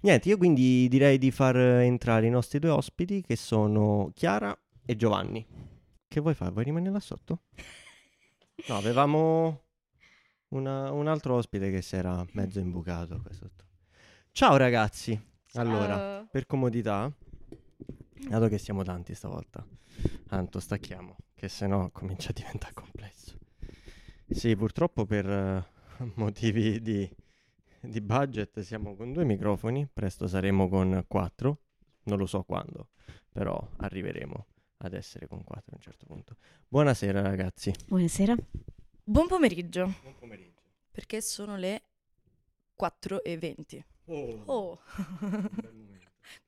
Niente, 0.00 0.28
io 0.28 0.36
quindi 0.36 0.86
direi 0.88 1.18
di 1.18 1.30
far 1.30 1.56
entrare 1.56 2.26
i 2.26 2.30
nostri 2.30 2.58
due 2.58 2.70
ospiti 2.70 3.22
che 3.22 3.36
sono 3.36 4.10
Chiara 4.14 4.56
e 4.84 4.94
Giovanni. 4.96 5.44
Che 6.08 6.20
vuoi 6.20 6.34
fare? 6.34 6.50
Vuoi 6.52 6.64
rimanere 6.64 6.92
là 6.92 7.00
sotto? 7.00 7.40
No, 8.66 8.76
avevamo 8.76 9.62
una- 10.48 10.90
un 10.92 11.06
altro 11.08 11.34
ospite 11.34 11.70
che 11.70 11.82
si 11.82 11.96
era 11.96 12.24
mezzo 12.32 12.58
imbucato 12.60 13.20
qua 13.20 13.32
sotto. 13.32 13.64
Ciao 14.32 14.56
ragazzi. 14.56 15.18
Allora, 15.54 15.96
Ciao. 15.96 16.28
per 16.30 16.46
comodità, 16.46 17.10
Dato 18.18 18.48
che 18.48 18.58
siamo 18.58 18.82
tanti 18.82 19.14
stavolta, 19.14 19.64
tanto 20.26 20.58
stacchiamo, 20.58 21.16
che 21.34 21.48
se 21.48 21.66
no 21.66 21.90
comincia 21.92 22.30
a 22.30 22.32
diventare 22.32 22.74
complesso. 22.74 23.38
Sì, 24.28 24.56
purtroppo 24.56 25.04
per 25.04 25.26
uh, 25.26 26.10
motivi 26.16 26.80
di, 26.80 27.08
di, 27.80 28.00
budget 28.00 28.60
siamo 28.60 28.96
con 28.96 29.12
due 29.12 29.24
microfoni, 29.24 29.88
presto 29.92 30.26
saremo 30.26 30.68
con 30.68 31.04
quattro, 31.06 31.60
non 32.04 32.18
lo 32.18 32.26
so 32.26 32.42
quando, 32.42 32.88
però 33.30 33.56
arriveremo 33.76 34.46
ad 34.78 34.94
essere 34.94 35.28
con 35.28 35.44
quattro 35.44 35.74
a 35.74 35.76
un 35.76 35.82
certo 35.82 36.06
punto. 36.06 36.36
Buonasera 36.66 37.20
ragazzi. 37.22 37.72
Buonasera. 37.86 38.34
Buon 39.04 39.28
pomeriggio. 39.28 39.94
Buon 40.02 40.16
pomeriggio. 40.18 40.60
Perché 40.90 41.20
sono 41.20 41.56
le 41.56 41.82
4 42.74 43.22
e 43.22 43.38
20. 43.38 43.84
Oh. 44.06 44.42
oh. 44.46 44.80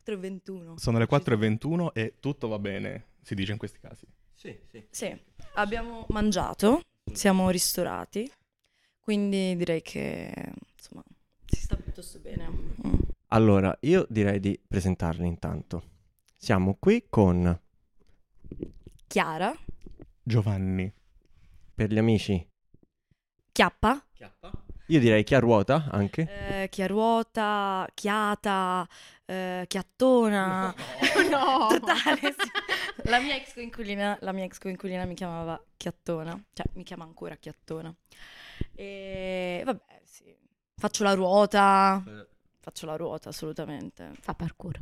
4.21. 0.06 0.76
Sono 0.76 0.98
le 0.98 1.06
4.21 1.08 1.92
e 1.92 2.14
tutto 2.20 2.48
va 2.48 2.58
bene, 2.58 3.06
si 3.22 3.34
dice 3.34 3.52
in 3.52 3.58
questi 3.58 3.78
casi. 3.78 4.06
Sì, 4.32 4.56
sì. 4.70 4.86
Sì, 4.90 5.20
abbiamo 5.54 6.06
mangiato, 6.10 6.82
siamo 7.12 7.50
ristorati, 7.50 8.30
quindi 9.00 9.56
direi 9.56 9.82
che 9.82 10.32
insomma 10.76 11.02
si 11.44 11.60
sta 11.60 11.76
piuttosto 11.76 12.18
bene. 12.20 12.48
Mm. 12.48 12.94
Allora, 13.28 13.76
io 13.80 14.06
direi 14.08 14.40
di 14.40 14.58
presentarli 14.66 15.26
intanto. 15.26 15.96
Siamo 16.36 16.76
qui 16.78 17.06
con 17.08 17.60
Chiara, 19.06 19.54
Giovanni, 20.22 20.92
per 21.74 21.92
gli 21.92 21.98
amici 21.98 22.46
Chiappa. 23.58 24.00
Chiappa. 24.12 24.52
Io 24.86 25.00
direi 25.00 25.24
Chiaruota 25.24 25.88
anche. 25.90 26.62
Eh, 26.62 26.68
chiaruota, 26.68 27.88
Chiata, 27.92 28.86
eh, 29.28 29.64
chiattona. 29.68 30.74
No. 31.28 31.66
Totale, 31.68 32.20
sì. 32.20 33.08
La 33.10 33.20
mia 33.20 33.34
ex 33.36 33.52
coinquilina, 33.52 34.16
la 34.22 34.32
mia 34.32 34.44
ex 34.44 34.58
coinquilina 34.58 35.04
mi 35.04 35.14
chiamava 35.14 35.62
chiattona, 35.76 36.32
cioè 36.52 36.66
mi 36.74 36.82
chiama 36.84 37.04
ancora 37.04 37.36
chiattona. 37.36 37.94
E 38.74 39.62
vabbè, 39.64 40.00
sì. 40.04 40.34
Faccio 40.74 41.02
la 41.04 41.12
ruota, 41.14 42.02
faccio 42.60 42.86
la 42.86 42.96
ruota 42.96 43.28
assolutamente. 43.28 44.10
Fa 44.20 44.32
parkour. 44.34 44.78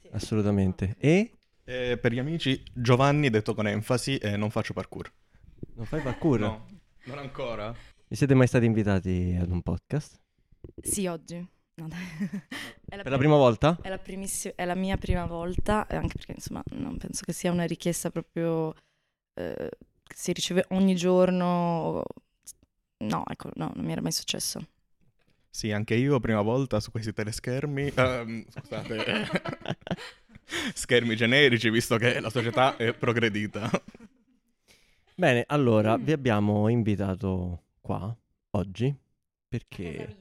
Sì. 0.00 0.08
Assolutamente. 0.12 0.96
E 0.98 1.30
Eh, 1.64 1.98
per 1.98 2.12
gli 2.12 2.18
amici, 2.18 2.62
Giovanni, 2.72 3.28
detto 3.30 3.54
con 3.54 3.66
enfasi, 3.68 4.16
eh, 4.18 4.36
non 4.36 4.50
faccio 4.50 4.72
parkour. 4.72 5.12
non 5.74 5.84
fai 5.84 6.00
parkour? 6.00 6.38
No, 6.40 6.66
non 7.04 7.18
ancora. 7.18 7.74
Vi 8.08 8.14
siete 8.16 8.34
mai 8.34 8.46
stati 8.46 8.64
invitati 8.66 9.36
ad 9.40 9.50
un 9.50 9.62
podcast? 9.62 10.20
Sì, 10.80 11.06
oggi. 11.06 11.44
No, 11.78 11.88
È 12.88 12.96
Per 13.02 13.10
la 13.10 13.18
prima 13.18 13.36
volta? 13.36 13.76
È 13.82 13.88
la, 13.88 13.98
primissi- 13.98 14.52
è 14.54 14.64
la 14.64 14.74
mia 14.76 14.96
prima 14.96 15.26
volta, 15.26 15.86
eh, 15.88 15.96
anche 15.96 16.14
perché 16.16 16.32
insomma 16.32 16.62
non 16.70 16.96
penso 16.98 17.24
che 17.24 17.32
sia 17.32 17.50
una 17.50 17.64
richiesta 17.64 18.10
proprio 18.10 18.72
eh, 19.34 19.68
che 20.02 20.14
si 20.14 20.32
riceve 20.32 20.64
ogni 20.70 20.94
giorno. 20.94 22.02
No, 22.98 23.24
ecco, 23.28 23.50
no, 23.54 23.72
non 23.74 23.84
mi 23.84 23.92
era 23.92 24.00
mai 24.00 24.12
successo. 24.12 24.60
Sì, 25.50 25.72
anche 25.72 25.94
io 25.94 26.20
prima 26.20 26.42
volta 26.42 26.78
su 26.80 26.90
questi 26.90 27.12
teleschermi. 27.12 27.92
ehm, 27.94 28.44
scusate. 28.48 29.28
Schermi 30.74 31.16
generici, 31.16 31.68
visto 31.70 31.96
che 31.96 32.20
la 32.20 32.30
società 32.30 32.76
è 32.76 32.92
progredita. 32.94 33.68
Bene, 35.14 35.44
allora 35.48 35.96
Mm. 35.98 36.04
vi 36.04 36.12
abbiamo 36.12 36.68
invitato 36.68 37.62
qua 37.80 38.14
oggi 38.50 38.94
perché 39.48 40.16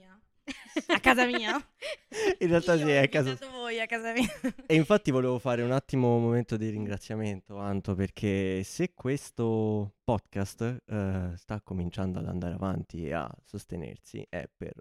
A 0.88 1.00
casa 1.00 1.26
mia? 1.26 1.56
in 2.40 2.48
realtà 2.48 2.76
sì, 2.78 2.84
Io 2.84 2.90
è 2.90 3.00
ho 3.02 3.04
a 3.04 3.08
casa 3.08 3.38
voi 3.52 3.80
a 3.80 3.86
casa 3.88 4.12
mia. 4.14 4.28
E 4.66 4.76
infatti 4.76 5.10
volevo 5.12 5.40
fare 5.40 5.62
un 5.64 5.72
attimo 5.72 6.16
un 6.16 6.22
momento 6.22 6.58
di 6.58 6.70
ringraziamento, 6.70 7.58
Anto, 7.58 7.96
perché 7.96 8.62
se 8.64 8.94
questo 8.94 9.96
podcast 10.04 10.84
eh, 10.86 11.32
sta 11.36 11.62
cominciando 11.62 12.20
ad 12.20 12.28
andare 12.28 12.54
avanti 12.56 13.06
e 13.08 13.14
a 13.14 13.30
sostenersi 13.44 14.26
è 14.30 14.48
per 14.56 14.74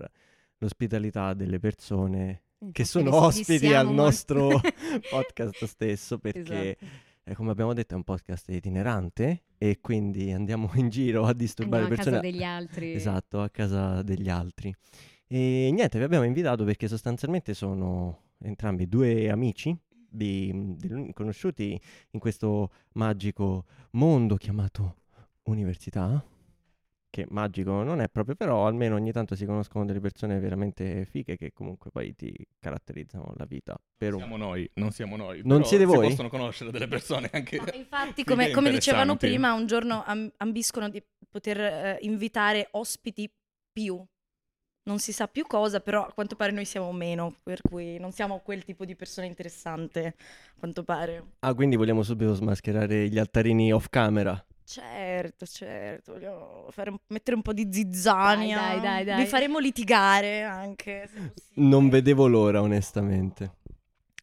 l'ospitalità 0.59 1.33
delle 1.35 1.59
persone 1.59 2.43
che 2.73 2.83
Infatti 2.83 2.85
sono 2.85 3.11
vi- 3.11 3.19
vi 3.19 3.25
ospiti 3.25 3.73
al 3.75 3.87
molto- 3.87 4.03
nostro 4.03 4.61
podcast 5.11 5.65
stesso, 5.65 6.19
perché 6.19 6.77
Esatto. 6.79 6.87
eh, 7.25 7.35
come 7.35 7.51
abbiamo 7.51 7.73
detto 7.73 7.95
è 7.95 7.97
un 7.97 8.05
podcast 8.05 8.49
itinerante 8.51 9.45
e 9.59 9.79
quindi 9.81 10.31
andiamo 10.33 10.71
in 10.75 10.89
giro 10.89 11.25
a 11.25 11.33
disturbare 11.33 11.85
Andiamo 11.85 12.03
a 12.03 12.05
le 12.05 12.11
casa 12.11 12.21
persone. 12.21 12.33
degli 12.33 12.43
altri. 12.45 12.93
Esatto, 12.95 13.41
a 13.41 13.49
casa 13.49 14.03
degli 14.03 14.29
altri. 14.29 14.75
E 15.27 15.71
niente, 15.73 15.99
vi 15.99 16.05
abbiamo 16.05 16.25
invitato 16.25 16.65
perché 16.65 16.87
sostanzialmente 16.89 17.55
sono 17.55 18.23
entrambi 18.39 18.89
due 18.89 19.31
amici 19.31 19.77
di- 20.09 20.75
del- 20.77 21.11
conosciuti 21.13 21.81
in 22.11 22.21
questo 22.21 22.71
magico 22.93 23.65
mondo 23.93 24.37
chiamato 24.37 24.97
università. 25.45 26.25
Che 27.11 27.27
magico 27.31 27.85
non 27.85 28.01
è 28.01 28.09
proprio, 28.09 28.35
però 28.35 28.67
almeno 28.67 28.97
ogni 28.97 29.13
tanto 29.13 29.37
si 29.37 29.47
conoscono 29.47 29.85
delle 29.85 30.01
persone 30.01 30.41
veramente 30.41 31.05
fighe 31.05 31.37
che 31.37 31.53
comunque 31.53 31.93
poi 31.93 32.13
ti 32.17 32.35
caratterizzano 32.59 33.33
la 33.37 33.45
vita. 33.45 33.81
Per 33.97 34.15
un... 34.15 34.19
Siamo 34.19 34.37
noi, 34.37 34.69
non 34.75 34.91
siamo 34.91 35.15
noi. 35.17 35.37
Non 35.45 35.59
però 35.59 35.69
siete 35.69 35.87
si 35.87 35.95
voi? 35.95 36.09
possono 36.09 36.29
conoscere 36.29 36.73
delle 36.73 36.89
persone 36.89 37.31
anche. 37.33 37.59
No, 37.59 37.67
infatti, 37.73 38.25
come, 38.25 38.51
come 38.51 38.71
dicevano 38.71 39.17
prima, 39.17 39.53
un 39.53 39.67
giorno 39.67 40.03
am- 40.05 40.33
ambiscono 40.39 40.89
di 40.89 41.01
poter 41.31 41.61
eh, 41.61 41.99
invitare 42.01 42.67
ospiti 42.73 43.31
più. 43.73 44.05
Non 44.87 44.99
si 44.99 45.13
sa 45.13 45.29
più 45.29 45.47
cosa, 45.47 45.81
però 45.81 46.05
a 46.07 46.13
quanto 46.13 46.37
pare 46.37 46.53
noi 46.53 46.67
siamo 46.67 46.93
meno, 46.93 47.35
per 47.43 47.63
cui 47.63 47.99
non 47.99 48.13
siamo 48.13 48.41
quel 48.41 48.65
tipo 48.65 48.85
di 48.85 48.95
persona 48.95 49.27
interessante, 49.27 50.07
a 50.07 50.15
quanto 50.59 50.85
pare. 50.85 51.25
Ah, 51.41 51.55
quindi 51.55 51.77
vogliamo 51.77 52.03
subito 52.03 52.35
smascherare 52.35 53.09
gli 53.09 53.19
altarini 53.19 53.73
off 53.73 53.87
camera. 53.89 54.45
Certo, 54.63 55.47
certo, 55.47 56.13
vogliamo 56.13 56.67
fare 56.71 56.91
un- 56.91 56.99
mettere 57.09 57.35
un 57.37 57.43
po' 57.43 57.55
di 57.55 57.67
zizzania. 57.71 58.59
Dai, 58.59 58.71
dai, 58.73 58.81
dai, 58.81 59.05
dai. 59.05 59.23
Vi 59.25 59.27
faremo 59.29 59.59
litigare 59.59 60.43
anche. 60.43 61.09
Non 61.55 61.89
vedevo 61.89 62.27
l'ora, 62.27 62.61
onestamente. 62.61 63.53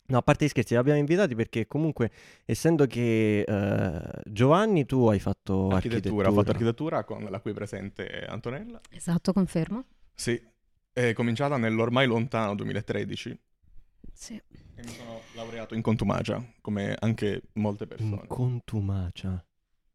No, 0.08 0.18
a 0.18 0.22
parte 0.22 0.46
gli 0.46 0.50
scherzi, 0.50 0.74
li 0.74 0.80
abbiamo 0.80 1.00
invitati 1.00 1.34
perché 1.36 1.66
comunque, 1.66 2.12
essendo 2.46 2.86
che 2.86 3.42
eh, 3.42 4.02
Giovanni, 4.26 4.86
tu 4.86 5.08
hai 5.08 5.20
fatto 5.20 5.70
Architettura, 5.70 5.78
architettura. 5.78 6.30
ho 6.30 6.34
fatto 6.34 6.52
architettura 6.52 7.04
con 7.04 7.24
la 7.30 7.40
qui 7.40 7.54
presente 7.54 8.26
Antonella. 8.28 8.80
Esatto, 8.92 9.32
confermo. 9.34 9.86
Sì, 10.14 10.42
è 10.94 11.14
cominciata 11.14 11.58
nell'ormai 11.58 12.06
lontano 12.08 12.56
2013 12.56 13.38
Sì. 14.14 14.36
e 14.36 14.84
mi 14.84 14.90
sono 14.92 15.22
laureato 15.36 15.74
in 15.76 15.82
contumacia, 15.82 16.44
come 16.62 16.96
anche 17.00 17.42
molte 17.54 17.84
In 17.84 17.90
persone. 17.90 18.28
contumacia. 18.28 19.46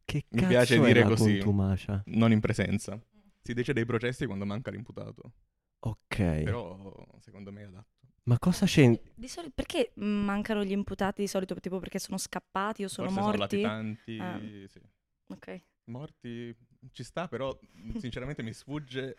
Che 0.05 0.25
Mi 0.29 0.39
cazzo 0.41 0.49
piace 0.51 0.77
è 0.77 0.81
dire 0.85 1.01
la 1.03 1.07
così. 1.09 1.33
contumacia? 1.39 2.03
Non 2.07 2.33
in 2.33 2.41
presenza. 2.41 3.01
Si 3.43 3.55
dice 3.55 3.73
dei 3.73 3.85
processi 3.85 4.27
quando 4.27 4.45
manca 4.45 4.71
l'imputato, 4.71 5.33
Ok. 5.81 6.17
però 6.43 7.07
secondo 7.21 7.53
me 7.53 7.63
è 7.63 7.65
adatto. 7.67 7.95
Ma 8.25 8.39
cosa 8.41 8.67
c'è? 8.67 9.01
Di 9.15 9.29
solito, 9.29 9.53
perché 9.55 9.93
mancano 9.97 10.65
gli 10.65 10.73
imputati 10.73 11.21
di 11.23 11.29
solito? 11.29 11.55
Tipo 11.61 11.79
perché 11.79 12.01
sono 12.01 12.19
scappati 12.19 12.83
o 12.83 12.89
sono 12.89 13.09
Forse 13.09 13.23
morti? 13.23 13.61
sono 13.61 13.73
latitanti, 13.73 14.19
Ah. 14.19 14.41
sì. 14.69 14.81
Ok. 15.29 15.63
Morti 15.85 16.57
ci 16.93 17.05
sta, 17.05 17.29
però 17.29 17.57
sinceramente 17.99 18.43
mi 18.43 18.53
sfugge 18.53 19.17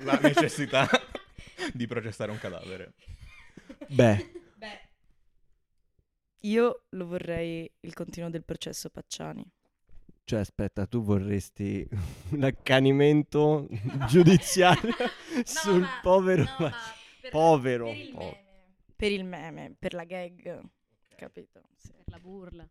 la 0.00 0.18
necessità 0.20 0.88
di 1.74 1.86
processare 1.86 2.30
un 2.30 2.38
cadavere. 2.38 2.94
Beh, 3.88 4.32
Beh, 4.54 4.80
io 6.40 6.84
lo 6.90 7.06
vorrei 7.06 7.70
il 7.80 7.94
continuo 7.94 8.30
del 8.30 8.44
processo 8.44 8.88
Pacciani. 8.90 9.44
cioè 10.24 10.40
aspetta, 10.40 10.86
tu 10.86 11.02
vorresti 11.02 11.86
un 12.30 12.44
accanimento 12.44 13.66
giudiziario 14.08 14.94
sul 15.44 15.80
ma- 15.80 15.98
povero... 16.02 16.42
no, 16.44 16.56
ma- 16.58 16.68
ma 16.68 16.78
per- 17.20 17.30
povero, 17.30 17.86
Per 17.86 17.96
il, 17.96 18.10
po- 18.10 18.18
meme, 18.20 18.74
per 18.96 19.12
il 19.12 19.24
meme, 19.24 19.74
per 19.78 19.94
la 19.94 20.04
gag, 20.04 20.60
capito? 21.16 21.62
Sì. 21.76 21.92
Per 21.92 22.04
la 22.06 22.18
burla. 22.18 22.68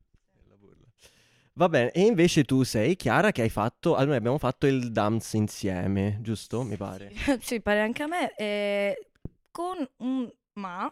Va 1.60 1.68
bene, 1.68 1.92
e 1.92 2.04
invece 2.04 2.46
tu 2.46 2.64
sei 2.64 2.96
Chiara 2.96 3.34
che 3.34 3.42
hai 3.42 3.50
fatto... 3.50 3.96
Allora, 3.96 4.06
noi 4.12 4.16
abbiamo 4.16 4.38
fatto 4.38 4.66
il 4.66 4.94
dance 4.94 5.36
insieme, 5.36 6.20
giusto? 6.22 6.64
Mi 6.64 6.78
pare. 6.78 7.12
Sì, 7.42 7.60
pare 7.60 7.82
anche 7.82 8.04
a 8.04 8.08
me. 8.08 8.34
eh, 8.36 9.12
con 9.52 9.86
un 9.98 10.32
ma, 10.54 10.90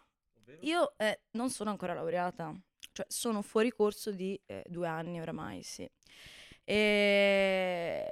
io 0.59 0.97
eh, 0.97 1.21
non 1.31 1.49
sono 1.51 1.69
ancora 1.69 1.93
laureata, 1.93 2.53
cioè 2.91 3.05
sono 3.07 3.41
fuori 3.41 3.71
corso 3.71 4.11
di 4.11 4.37
eh, 4.45 4.65
due 4.67 4.87
anni 4.89 5.21
oramai, 5.21 5.63
sì. 5.63 5.89
E 6.65 8.11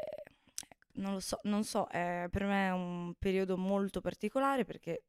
non 0.93 1.11
lo 1.11 1.19
so, 1.19 1.41
non 1.43 1.65
so, 1.65 1.85
per 1.89 2.45
me 2.45 2.67
è 2.67 2.71
un 2.71 3.15
periodo 3.19 3.57
molto 3.57 3.99
particolare 3.99 4.63
perché 4.63 5.03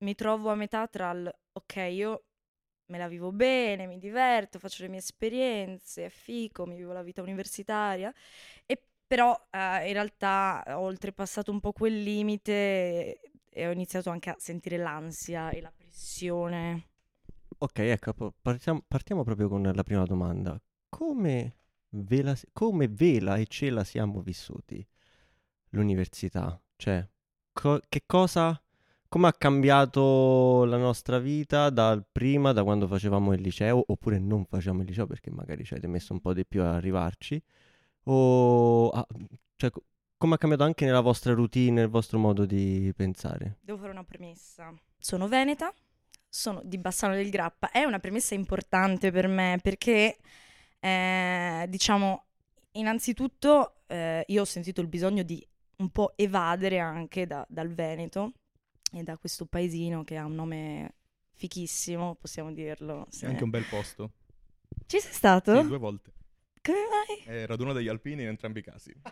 mi 0.00 0.14
trovo 0.14 0.50
a 0.50 0.54
metà 0.54 0.86
tra 0.86 1.12
il 1.12 1.34
ok, 1.52 1.76
io 1.76 2.24
me 2.86 2.98
la 2.98 3.08
vivo 3.08 3.32
bene, 3.32 3.86
mi 3.86 3.98
diverto, 3.98 4.58
faccio 4.58 4.82
le 4.82 4.88
mie 4.88 4.98
esperienze, 4.98 6.06
è 6.06 6.08
fico, 6.10 6.66
mi 6.66 6.76
vivo 6.76 6.92
la 6.92 7.02
vita 7.02 7.22
universitaria 7.22 8.12
e 8.66 8.80
però 9.06 9.32
eh, 9.50 9.86
in 9.86 9.92
realtà 9.92 10.62
ho 10.68 10.80
oltrepassato 10.80 11.50
un 11.50 11.60
po' 11.60 11.72
quel 11.72 12.02
limite 12.02 13.20
e 13.48 13.66
ho 13.66 13.70
iniziato 13.70 14.10
anche 14.10 14.30
a 14.30 14.36
sentire 14.38 14.76
l'ansia 14.76 15.50
e 15.50 15.60
la 15.60 15.72
pressione. 15.74 16.88
Ok, 17.58 17.78
ecco, 17.78 18.34
partiamo, 18.42 18.82
partiamo 18.86 19.22
proprio 19.22 19.48
con 19.48 19.62
la 19.62 19.82
prima 19.82 20.04
domanda. 20.04 20.60
Come 20.88 21.58
ve 21.90 22.22
la, 22.22 22.36
come 22.52 22.88
ve 22.88 23.16
e 23.16 23.46
ce 23.46 23.70
la 23.70 23.84
siamo 23.84 24.20
vissuti 24.20 24.86
l'università? 25.70 26.60
Cioè, 26.76 27.08
co- 27.52 27.80
che 27.88 28.02
cosa, 28.06 28.60
come 29.14 29.28
ha 29.28 29.32
cambiato 29.32 30.64
la 30.64 30.76
nostra 30.76 31.20
vita 31.20 31.70
dal 31.70 32.04
prima, 32.10 32.50
da 32.50 32.64
quando 32.64 32.88
facevamo 32.88 33.32
il 33.32 33.42
liceo, 33.42 33.84
oppure 33.86 34.18
non 34.18 34.44
facevamo 34.44 34.80
il 34.80 34.88
liceo 34.88 35.06
perché 35.06 35.30
magari 35.30 35.64
ci 35.64 35.74
avete 35.74 35.86
messo 35.86 36.12
un 36.12 36.18
po' 36.18 36.32
di 36.32 36.44
più 36.44 36.62
a 36.62 36.74
arrivarci, 36.74 37.40
o 38.06 38.88
ah, 38.88 39.06
cioè, 39.54 39.70
co- 39.70 39.84
come 40.18 40.34
ha 40.34 40.36
cambiato 40.36 40.64
anche 40.64 40.84
nella 40.84 41.00
vostra 41.00 41.32
routine, 41.32 41.82
nel 41.82 41.88
vostro 41.90 42.18
modo 42.18 42.44
di 42.44 42.92
pensare? 42.96 43.58
Devo 43.60 43.78
fare 43.78 43.92
una 43.92 44.02
premessa. 44.02 44.74
Sono 44.98 45.28
veneta, 45.28 45.72
sono 46.28 46.60
di 46.64 46.78
Bassano 46.78 47.14
del 47.14 47.30
Grappa. 47.30 47.70
È 47.70 47.84
una 47.84 48.00
premessa 48.00 48.34
importante 48.34 49.12
per 49.12 49.28
me 49.28 49.60
perché, 49.62 50.16
eh, 50.80 51.66
diciamo, 51.68 52.24
innanzitutto 52.72 53.76
eh, 53.86 54.24
io 54.26 54.40
ho 54.40 54.44
sentito 54.44 54.80
il 54.80 54.88
bisogno 54.88 55.22
di 55.22 55.40
un 55.76 55.90
po' 55.90 56.14
evadere 56.16 56.80
anche 56.80 57.28
da- 57.28 57.46
dal 57.48 57.72
Veneto 57.72 58.32
e 58.94 59.02
da 59.02 59.16
questo 59.16 59.46
paesino 59.46 60.04
che 60.04 60.16
ha 60.16 60.24
un 60.24 60.34
nome 60.34 60.94
fichissimo, 61.32 62.14
possiamo 62.14 62.52
dirlo. 62.52 63.06
È 63.08 63.12
se- 63.12 63.26
anche 63.26 63.42
un 63.44 63.50
bel 63.50 63.64
posto. 63.64 64.12
Ci 64.86 65.00
sei 65.00 65.12
stato? 65.12 65.60
Sì, 65.60 65.66
due 65.66 65.78
volte. 65.78 66.12
Come 66.62 66.78
mai? 66.88 67.24
È 67.36 67.46
raduno 67.46 67.72
degli 67.72 67.88
alpini 67.88 68.22
in 68.22 68.28
entrambi 68.28 68.60
i 68.60 68.62
casi. 68.62 68.94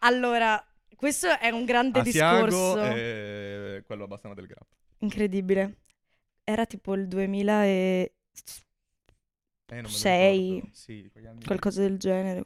Allora, 0.00 0.62
questo 0.96 1.28
è 1.38 1.48
un 1.48 1.64
grande 1.64 2.00
Asiago 2.00 2.44
discorso. 2.44 2.84
e 2.94 3.82
quello 3.86 4.04
a 4.04 4.06
Bassano 4.06 4.34
del 4.34 4.46
Grappa. 4.46 4.66
Incredibile. 4.98 5.78
era 6.44 6.66
tipo 6.66 6.94
il 6.94 7.08
2006, 7.08 8.12
Eh, 9.66 9.74
non 9.74 9.76
me 9.76 9.82
lo 9.82 9.88
Sei. 9.88 10.70
Sì, 10.72 11.10
qualcosa 11.46 11.80
del 11.80 11.96
genere. 11.98 12.44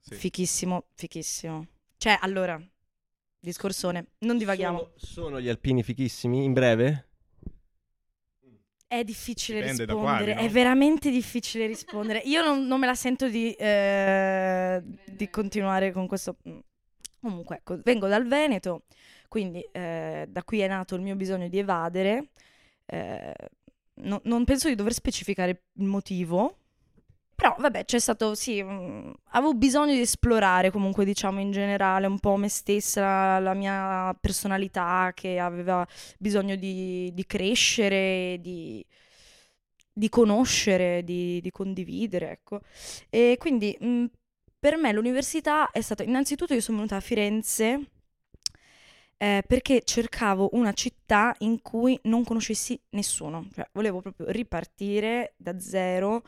Sì. 0.00 0.14
Fichissimo, 0.16 0.88
fichissimo. 0.94 1.66
Cioè, 1.96 2.18
allora, 2.20 2.60
discorsone, 3.42 4.06
non 4.20 4.38
divaghiamo. 4.38 4.92
Sono, 4.94 5.26
sono 5.26 5.40
gli 5.40 5.48
alpini 5.48 5.82
fichissimi? 5.82 6.44
In 6.44 6.52
breve? 6.52 7.08
È 8.86 9.02
difficile 9.04 9.60
Dipende 9.60 9.84
rispondere, 9.84 10.32
quali, 10.32 10.34
no? 10.34 10.40
è 10.40 10.48
veramente 10.50 11.10
difficile 11.10 11.66
rispondere. 11.66 12.20
Io 12.24 12.42
non, 12.42 12.66
non 12.66 12.78
me 12.78 12.86
la 12.86 12.94
sento 12.94 13.28
di, 13.28 13.52
eh, 13.52 14.82
di 15.06 15.30
continuare 15.30 15.92
con 15.92 16.06
questo. 16.06 16.36
Comunque, 17.20 17.56
ecco, 17.56 17.80
vengo 17.82 18.06
dal 18.06 18.26
Veneto, 18.26 18.84
quindi 19.28 19.60
eh, 19.72 20.26
da 20.28 20.42
qui 20.44 20.60
è 20.60 20.68
nato 20.68 20.94
il 20.94 21.00
mio 21.00 21.16
bisogno 21.16 21.48
di 21.48 21.58
evadere. 21.58 22.30
Eh, 22.84 23.34
no- 23.94 24.20
non 24.24 24.44
penso 24.44 24.68
di 24.68 24.74
dover 24.74 24.92
specificare 24.92 25.62
il 25.72 25.86
motivo, 25.86 26.58
però 27.34 27.54
vabbè, 27.58 27.84
c'è 27.84 27.98
stato, 27.98 28.34
sì, 28.34 28.62
mm, 28.62 29.10
avevo 29.30 29.54
bisogno 29.54 29.92
di 29.92 30.00
esplorare 30.00 30.70
comunque, 30.70 31.04
diciamo, 31.04 31.40
in 31.40 31.50
generale 31.50 32.06
un 32.06 32.18
po' 32.18 32.36
me 32.36 32.48
stessa, 32.48 33.38
la 33.38 33.54
mia 33.54 34.16
personalità 34.20 35.12
che 35.14 35.38
aveva 35.38 35.86
bisogno 36.18 36.56
di, 36.56 37.10
di 37.12 37.26
crescere, 37.26 38.38
di, 38.40 38.84
di 39.92 40.08
conoscere, 40.08 41.02
di, 41.04 41.40
di 41.40 41.50
condividere, 41.50 42.30
ecco. 42.30 42.60
E 43.10 43.36
quindi 43.38 43.76
mh, 43.78 44.04
per 44.58 44.76
me 44.76 44.92
l'università 44.92 45.70
è 45.70 45.80
stata, 45.80 46.02
innanzitutto 46.02 46.54
io 46.54 46.60
sono 46.60 46.78
venuta 46.78 46.96
a 46.96 47.00
Firenze 47.00 47.86
eh, 49.16 49.42
perché 49.46 49.82
cercavo 49.84 50.50
una 50.52 50.72
città 50.72 51.34
in 51.38 51.62
cui 51.62 51.98
non 52.04 52.24
conoscessi 52.24 52.80
nessuno, 52.90 53.48
cioè 53.54 53.68
volevo 53.72 54.00
proprio 54.00 54.26
ripartire 54.30 55.34
da 55.36 55.58
zero, 55.60 56.22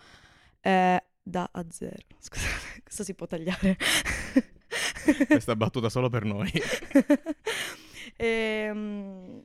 eh, 0.65 1.05
da 1.23 1.49
a 1.53 1.65
zero, 1.71 1.97
scusate, 2.19 2.83
questo 2.83 3.05
si 3.05 3.15
può 3.15 3.27
tagliare. 3.27 3.77
Questa 5.27 5.55
battuta 5.57 5.89
solo 5.89 6.09
per 6.09 6.25
noi. 6.25 6.51
Ehm, 8.17 9.43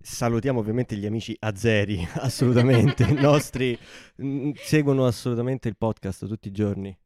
Salutiamo 0.00 0.60
ovviamente 0.60 0.94
gli 0.96 1.06
amici 1.06 1.34
azeri, 1.40 2.06
assolutamente. 2.20 3.02
I 3.02 3.14
nostri 3.14 3.76
mm, 4.22 4.52
seguono 4.54 5.04
assolutamente 5.06 5.68
il 5.68 5.76
podcast 5.76 6.28
tutti 6.28 6.46
i 6.48 6.52
giorni. 6.52 6.96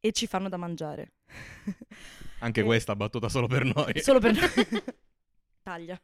e 0.00 0.12
ci 0.12 0.26
fanno 0.26 0.48
da 0.48 0.56
mangiare. 0.56 1.12
Anche 2.40 2.60
Eh, 2.60 2.64
questa 2.64 2.96
battuta 2.96 3.28
solo 3.28 3.46
per 3.46 3.64
noi. 3.64 4.00
Solo 4.00 4.18
per 4.18 4.34
Taglia. 5.62 6.00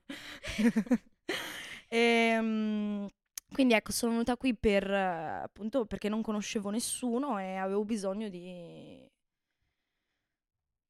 Ehm, 1.88 3.08
quindi 3.56 3.72
ecco, 3.72 3.90
sono 3.90 4.12
venuta 4.12 4.36
qui 4.36 4.54
per 4.54 4.90
appunto 4.90 5.86
perché 5.86 6.10
non 6.10 6.20
conoscevo 6.20 6.68
nessuno 6.68 7.38
e 7.38 7.54
avevo 7.56 7.86
bisogno 7.86 8.28
di 8.28 9.08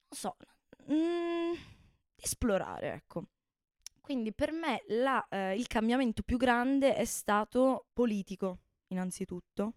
non 0.08 0.18
so, 0.18 0.36
mm, 0.92 1.52
di 2.14 2.22
esplorare, 2.22 2.92
ecco. 2.92 3.24
Quindi 4.00 4.32
per 4.32 4.52
me 4.52 4.82
la, 4.88 5.26
eh, 5.28 5.56
il 5.56 5.66
cambiamento 5.66 6.22
più 6.22 6.36
grande 6.36 6.94
è 6.94 7.04
stato 7.04 7.86
politico, 7.92 8.60
innanzitutto, 8.88 9.74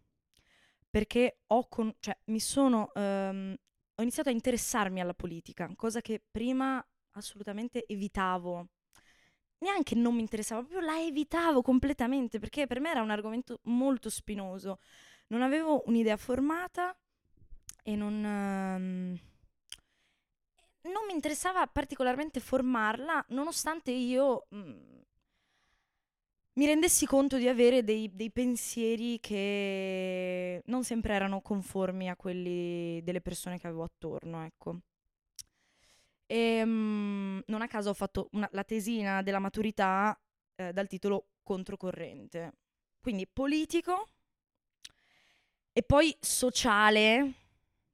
perché 0.89 1.39
ho 1.47 1.67
con- 1.67 1.95
cioè, 1.99 2.17
mi 2.25 2.39
sono, 2.39 2.91
ehm, 2.93 3.55
ho 3.95 4.01
iniziato 4.01 4.29
a 4.29 4.31
interessarmi 4.31 5.01
alla 5.01 5.13
politica, 5.13 5.69
cosa 5.75 6.01
che 6.01 6.21
prima 6.31 6.83
assolutamente 7.13 7.85
evitavo. 7.87 8.67
Neanche 9.59 9.95
non 9.95 10.15
mi 10.15 10.21
interessava, 10.21 10.61
proprio 10.61 10.81
la 10.81 11.01
evitavo 11.01 11.61
completamente, 11.61 12.39
perché 12.39 12.65
per 12.65 12.79
me 12.79 12.91
era 12.91 13.01
un 13.01 13.09
argomento 13.09 13.59
molto 13.63 14.09
spinoso. 14.09 14.79
Non 15.27 15.41
avevo 15.41 15.83
un'idea 15.87 16.17
formata 16.17 16.97
e 17.83 17.95
non... 17.95 18.23
ehm, 18.25 19.19
non 20.81 21.05
mi 21.07 21.13
interessava 21.13 21.65
particolarmente 21.67 22.39
formarla, 22.39 23.23
nonostante 23.29 23.91
io 23.91 24.47
mm, 24.53 24.99
mi 26.53 26.65
rendessi 26.65 27.05
conto 27.05 27.37
di 27.37 27.47
avere 27.47 27.83
dei, 27.83 28.13
dei 28.13 28.31
pensieri 28.31 29.19
che 29.19 30.61
non 30.65 30.83
sempre 30.83 31.13
erano 31.13 31.41
conformi 31.41 32.09
a 32.09 32.15
quelli 32.17 33.01
delle 33.03 33.21
persone 33.21 33.57
che 33.59 33.67
avevo 33.67 33.83
attorno, 33.83 34.43
ecco. 34.43 34.79
E, 36.31 36.63
mm, 36.63 37.39
non 37.47 37.61
a 37.63 37.67
caso 37.67 37.89
ho 37.89 37.93
fatto 37.95 38.29
una- 38.33 38.49
la 38.51 38.63
tesina 38.63 39.23
della 39.23 39.39
maturità 39.39 40.15
eh, 40.55 40.71
dal 40.71 40.87
titolo 40.87 41.29
Controcorrente. 41.41 42.51
Quindi 43.01 43.25
politico 43.27 44.07
e 45.73 45.81
poi 45.81 46.15
sociale, 46.19 47.33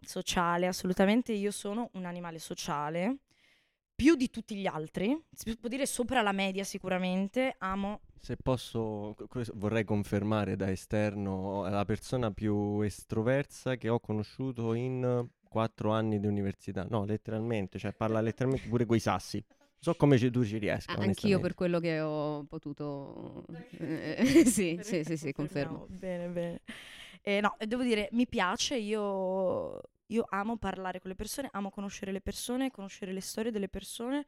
sociale, 0.01 0.67
assolutamente. 0.67 1.31
Io 1.31 1.51
sono 1.51 1.89
un 1.93 2.03
animale 2.03 2.39
sociale, 2.39 3.19
più 3.95 4.15
di 4.15 4.29
tutti 4.29 4.55
gli 4.55 4.65
altri, 4.65 5.17
si 5.31 5.55
può 5.55 5.69
dire 5.69 5.85
sopra 5.85 6.21
la 6.21 6.33
media 6.33 6.65
sicuramente, 6.65 7.55
amo 7.59 8.01
Se 8.19 8.35
posso, 8.35 9.15
vorrei 9.53 9.85
confermare 9.85 10.57
da 10.57 10.69
esterno, 10.69 11.69
la 11.69 11.85
persona 11.85 12.31
più 12.31 12.81
estroversa 12.81 13.77
che 13.77 13.87
ho 13.87 13.99
conosciuto 14.01 14.73
in 14.73 15.25
quattro 15.55 15.91
anni 15.93 16.19
di 16.19 16.27
università. 16.27 16.85
No, 16.89 17.05
letteralmente, 17.05 17.79
cioè 17.79 17.93
parla 17.93 18.19
letteralmente 18.19 18.67
pure 18.67 18.85
coi 18.85 18.99
sassi. 18.99 19.41
So 19.79 19.95
come 19.95 20.17
ci- 20.17 20.29
tu 20.29 20.43
ci 20.43 20.57
riesca, 20.57 20.93
Ah, 20.93 21.03
Anch'io 21.03 21.39
per 21.39 21.53
quello 21.53 21.79
che 21.79 22.01
ho 22.01 22.43
potuto... 22.43 23.45
eh, 23.79 24.43
sì, 24.45 24.77
sì, 24.81 25.05
sì, 25.05 25.15
sì, 25.15 25.31
confermo. 25.31 25.85
Bene, 25.87 26.27
bene. 26.27 26.61
Eh, 27.21 27.39
no, 27.39 27.55
devo 27.65 27.83
dire, 27.83 28.09
mi 28.11 28.27
piace, 28.27 28.75
io, 28.75 29.81
io 30.07 30.25
amo 30.29 30.57
parlare 30.57 30.99
con 30.99 31.09
le 31.09 31.15
persone, 31.15 31.47
amo 31.53 31.69
conoscere 31.69 32.11
le 32.11 32.19
persone, 32.19 32.69
conoscere 32.69 33.13
le 33.13 33.21
storie 33.21 33.51
delle 33.51 33.69
persone 33.69 34.27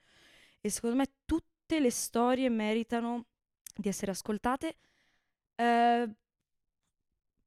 e 0.62 0.70
secondo 0.70 0.96
me 0.96 1.08
tutte 1.26 1.82
le 1.82 1.92
storie 1.92 2.48
meritano 2.50 3.26
di 3.76 3.90
essere 3.90 4.12
ascoltate, 4.12 4.78
eh, 5.56 6.10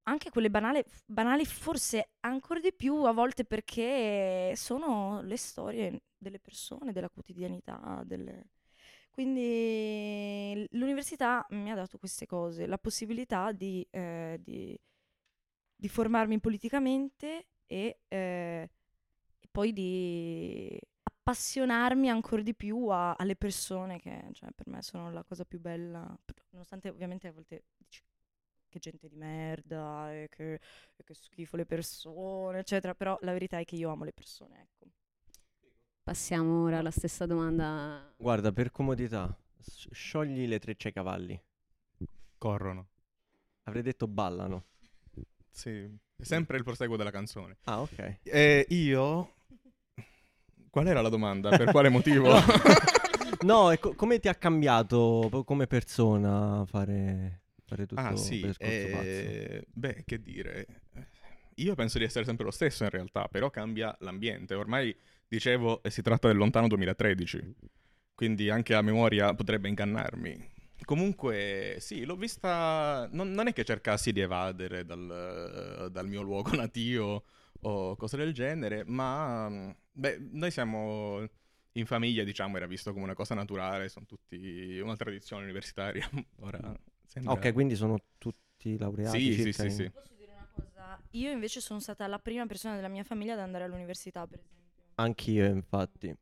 anche 0.05 0.31
quelle 0.31 0.51
banali, 0.51 0.83
banali 1.07 1.45
forse 1.47 2.11
ancora 2.21 2.61
di 2.61 2.73
più 2.73 3.05
a 3.05 3.13
volte 3.13 3.45
perché 3.45 4.53
sono 4.57 5.21
le 5.23 5.37
storie 5.37 6.03
delle 6.17 6.39
persone, 6.41 6.93
della 6.93 7.09
quotidianità, 7.11 8.03
delle... 8.05 8.49
Quindi 9.11 10.67
l'università 10.73 11.45
mi 11.51 11.71
ha 11.71 11.75
dato 11.75 11.99
queste 11.99 12.27
cose, 12.27 12.67
la 12.67 12.79
possibilità 12.79 13.53
di, 13.53 13.87
eh, 13.91 14.39
di- 14.43 14.79
di 15.75 15.89
formarmi 15.89 16.41
politicamente 16.41 17.47
e, 17.67 18.01
eh, 18.09 18.71
e 19.39 19.49
poi 19.51 19.73
di 19.73 20.79
appassionarmi 21.03 22.09
ancora 22.11 22.43
di 22.43 22.55
più 22.55 22.89
a- 22.89 23.15
alle 23.15 23.37
persone 23.37 23.99
che 24.01 24.29
cioè, 24.33 24.51
per 24.55 24.67
me 24.69 24.83
sono 24.83 25.11
la 25.13 25.25
cosa 25.25 25.45
più 25.45 25.61
bella, 25.61 26.17
nonostante 26.51 26.89
ovviamente 26.89 27.29
a 27.29 27.33
volte 27.33 27.65
dici 27.77 28.03
che 28.71 28.79
gente 28.79 29.09
di 29.09 29.17
merda 29.17 30.11
e 30.15 30.29
che, 30.31 30.55
e 30.55 31.05
che 31.05 31.13
schifo 31.15 31.57
le 31.57 31.67
persone, 31.67 32.61
eccetera, 32.61 32.95
però 32.95 33.19
la 33.21 33.33
verità 33.33 33.59
è 33.59 33.65
che 33.65 33.77
io 33.77 33.91
amo 33.91 34.05
le 34.05 34.13
persone, 34.13 34.63
ecco. 34.63 34.87
Passiamo 36.03 36.63
ora 36.63 36.79
alla 36.79 36.91
stessa 36.91 37.27
domanda. 37.27 38.15
Guarda, 38.17 38.53
per 38.53 38.71
comodità, 38.71 39.37
sciogli 39.91 40.47
le 40.47 40.59
trecce 40.59 40.89
ai 40.89 40.95
cavalli. 40.95 41.41
Corrono. 42.39 42.89
Avrei 43.65 43.83
detto 43.83 44.09
ballano. 44.09 44.65
Sì, 45.51 45.71
è 46.17 46.23
sempre 46.23 46.57
il 46.57 46.65
proseguo 46.65 46.97
della 46.97 47.11
canzone. 47.11 47.59
Ah, 47.65 47.83
ok. 47.83 48.21
E 48.23 48.67
io... 48.71 49.35
Qual 50.71 50.87
era 50.87 51.01
la 51.03 51.09
domanda? 51.09 51.51
Per 51.51 51.71
quale 51.71 51.89
motivo? 51.91 52.33
No, 53.43 53.71
e 53.71 53.79
co- 53.79 53.95
come 53.95 54.21
ti 54.21 54.29
ha 54.29 54.35
cambiato 54.35 55.43
come 55.45 55.67
persona 55.67 56.65
fare, 56.67 57.40
fare 57.71 57.87
tutto 57.87 58.01
ah 58.01 58.17
sì, 58.17 58.41
pazzo? 58.41 58.57
eh, 58.59 59.65
beh, 59.73 60.03
che 60.05 60.21
dire. 60.21 60.67
Io 61.57 61.75
penso 61.75 61.99
di 61.99 62.05
essere 62.05 62.25
sempre 62.25 62.45
lo 62.45 62.51
stesso 62.51 62.85
in 62.85 62.91
realtà, 62.91 63.29
però 63.29 63.51
cambia 63.51 63.95
l'ambiente. 64.01 64.55
Ormai, 64.55 64.95
dicevo, 65.29 65.83
eh, 65.83 65.91
si 65.91 66.03
tratta 66.03 66.27
del 66.27 66.37
lontano 66.37 66.67
2013, 66.69 67.55
quindi 68.15 68.51
anche 68.51 68.75
a 68.75 68.83
memoria 68.83 69.35
potrebbe 69.35 69.69
ingannarmi. 69.69 70.59
Comunque, 70.85 71.77
sì, 71.79 72.05
l'ho 72.05 72.17
vista. 72.17 73.09
Non, 73.13 73.31
non 73.31 73.47
è 73.47 73.53
che 73.53 73.65
cercassi 73.65 74.13
di 74.13 74.21
evadere 74.21 74.85
dal, 74.85 75.89
dal 75.93 76.09
mio 76.09 76.23
luogo 76.23 76.55
natio 76.57 77.25
o 77.63 77.95
cose 77.97 78.17
del 78.17 78.33
genere, 78.33 78.85
ma 78.87 79.75
beh, 79.93 80.19
noi 80.33 80.51
siamo 80.51 81.25
in 81.73 81.87
famiglia, 81.87 82.25
diciamo, 82.25 82.57
era 82.57 82.67
visto 82.67 82.93
come 82.93 83.05
una 83.05 83.15
cosa 83.15 83.35
naturale, 83.35 83.89
sono 83.91 84.07
tutti 84.07 84.79
una 84.83 84.97
tradizione 84.97 85.45
universitaria. 85.45 86.09
Ora 86.41 86.75
sembra... 87.11 87.33
ok, 87.33 87.53
quindi 87.53 87.75
sono 87.75 87.99
tutti 88.19 88.79
laureati 88.79 89.21
Sì, 89.21 89.43
sì, 89.43 89.53
sì, 89.53 89.63
in- 89.63 89.71
sì. 89.71 89.91
Posso 89.91 90.15
dire 90.17 90.33
una 90.33 90.49
cosa? 90.55 91.01
Io 91.11 91.31
invece 91.31 91.61
sono 91.61 91.81
stata 91.81 92.07
la 92.07 92.19
prima 92.19 92.47
persona 92.47 92.77
della 92.77 92.89
mia 92.89 93.05
famiglia 93.05 93.33
ad 93.33 93.41
andare 93.41 93.65
all'università, 93.65 94.27
per 94.27 94.39
esempio. 94.39 94.85
Anch'io, 94.97 95.45
infatti. 95.47 96.15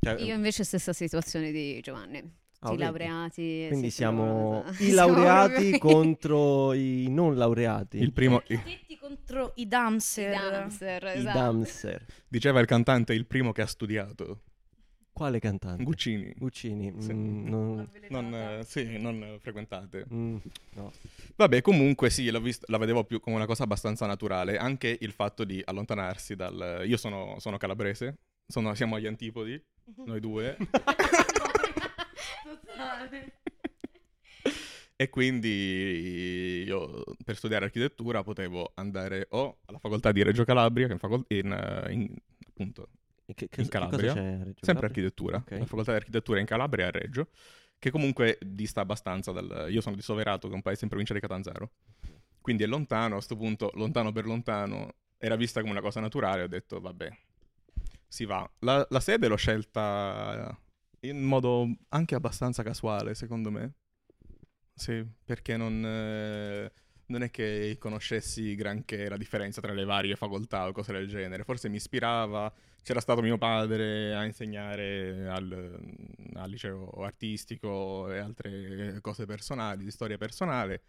Cioè, 0.00 0.20
Io 0.20 0.34
invece 0.34 0.64
stessa 0.64 0.92
situazione 0.92 1.50
di 1.52 1.80
Giovanni. 1.80 2.40
Ah, 2.64 2.72
i 2.72 2.76
laureati. 2.76 3.64
Quindi 3.68 3.90
sì, 3.90 3.96
siamo 3.96 4.64
i 4.78 4.90
siamo 4.92 5.14
laureati 5.14 5.70
proprio- 5.70 5.78
contro 5.78 6.72
i 6.74 7.08
non 7.08 7.34
laureati. 7.36 7.98
Il 7.98 8.12
primo, 8.12 8.40
I 8.46 8.62
tetti 8.62 8.96
contro 8.98 9.52
i 9.56 9.66
damser. 9.66 10.32
I 10.32 10.50
dancer, 10.50 11.02
I 11.04 11.18
esatto. 11.18 11.38
damser. 11.38 12.06
diceva 12.28 12.60
il 12.60 12.66
cantante, 12.66 13.14
il 13.14 13.26
primo 13.26 13.50
che 13.52 13.62
ha 13.62 13.66
studiato. 13.66 14.42
Quale 15.22 15.38
cantante? 15.38 15.84
Guccini. 15.84 16.34
Guccini. 16.36 16.92
Sì. 17.00 17.12
mm, 17.12 17.46
non- 17.46 17.88
Non, 18.08 18.34
eh, 18.34 18.64
sì, 18.64 18.98
non 18.98 19.38
frequentate. 19.40 20.04
mm, 20.12 20.36
no. 20.74 20.90
Vabbè, 21.36 21.60
comunque 21.60 22.10
sì, 22.10 22.28
l'ho 22.28 22.40
vist- 22.40 22.68
la 22.68 22.76
vedevo 22.76 23.04
più 23.04 23.20
come 23.20 23.36
una 23.36 23.46
cosa 23.46 23.62
abbastanza 23.62 24.04
naturale. 24.06 24.56
Anche 24.56 24.96
il 25.00 25.12
fatto 25.12 25.44
di 25.44 25.62
allontanarsi 25.64 26.34
dal... 26.34 26.82
Io 26.86 26.96
sono, 26.96 27.36
sono 27.38 27.56
calabrese, 27.56 28.18
sono- 28.48 28.74
siamo 28.74 28.96
agli 28.96 29.06
antipodi, 29.06 29.62
noi 30.04 30.18
due. 30.18 30.56
E 34.96 35.08
quindi 35.08 36.62
io 36.64 37.02
per 37.24 37.36
studiare 37.36 37.64
architettura 37.64 38.22
potevo 38.22 38.70
andare 38.74 39.26
o 39.30 39.58
alla 39.64 39.78
facoltà 39.78 40.12
di 40.12 40.22
Reggio 40.22 40.44
Calabria, 40.44 40.86
che 40.86 40.92
è 40.92 40.94
in, 40.94 41.00
facol- 41.00 41.24
in, 41.28 41.50
eh, 41.52 41.92
in- 41.92 42.14
appunto, 42.46 42.88
Che, 43.26 43.48
che- 43.48 43.60
In 43.62 43.68
Calabria? 43.68 44.12
sempre 44.12 44.52
Calabria? 44.60 44.88
architettura, 44.88 45.36
Ok. 45.38 45.50
la 45.58 45.66
facoltà 45.66 45.90
di 45.92 45.96
architettura 45.98 46.40
in 46.40 46.46
Calabria 46.46 46.86
a 46.88 46.90
Reggio, 46.90 47.28
che 47.78 47.90
comunque 47.90 48.38
dista 48.40 48.80
abbastanza 48.80 49.32
dal... 49.32 49.66
Io 49.70 49.80
sono 49.80 49.96
di 49.96 50.02
Soverato, 50.02 50.46
che 50.46 50.52
è 50.52 50.56
un 50.56 50.62
paese 50.62 50.84
in 50.84 50.88
provincia 50.88 51.14
di 51.14 51.20
Catanzaro, 51.20 51.72
quindi 52.40 52.64
è 52.64 52.66
lontano, 52.66 53.12
a 53.14 53.16
questo 53.16 53.36
punto, 53.36 53.70
lontano 53.74 54.12
per 54.12 54.26
lontano, 54.26 54.94
era 55.18 55.36
vista 55.36 55.60
come 55.60 55.72
una 55.72 55.80
cosa 55.80 56.00
naturale, 56.00 56.42
ho 56.42 56.48
detto 56.48 56.80
vabbè, 56.80 57.08
si 58.08 58.24
va. 58.24 58.48
La, 58.60 58.86
la 58.90 59.00
sede 59.00 59.28
l'ho 59.28 59.36
scelta 59.36 60.56
in 61.00 61.22
modo 61.22 61.66
anche 61.88 62.14
abbastanza 62.14 62.62
casuale, 62.62 63.14
secondo 63.14 63.50
me. 63.50 63.74
Sì, 64.74 65.04
perché 65.24 65.56
non, 65.56 65.82
eh, 65.84 66.72
non 67.12 67.22
è 67.22 67.30
che 67.30 67.76
conoscessi 67.78 68.54
granché 68.54 69.08
la 69.08 69.18
differenza 69.18 69.60
tra 69.60 69.72
le 69.72 69.84
varie 69.84 70.16
facoltà 70.16 70.66
o 70.66 70.72
cose 70.72 70.92
del 70.92 71.06
genere. 71.06 71.44
Forse 71.44 71.68
mi 71.68 71.76
ispirava, 71.76 72.52
c'era 72.82 73.00
stato 73.00 73.20
mio 73.20 73.36
padre 73.36 74.14
a 74.14 74.24
insegnare 74.24 75.28
al, 75.28 75.78
al 76.34 76.50
liceo 76.50 76.90
artistico 77.04 78.10
e 78.10 78.18
altre 78.18 78.98
cose 79.00 79.26
personali, 79.26 79.84
di 79.84 79.90
storia 79.90 80.16
personale. 80.16 80.82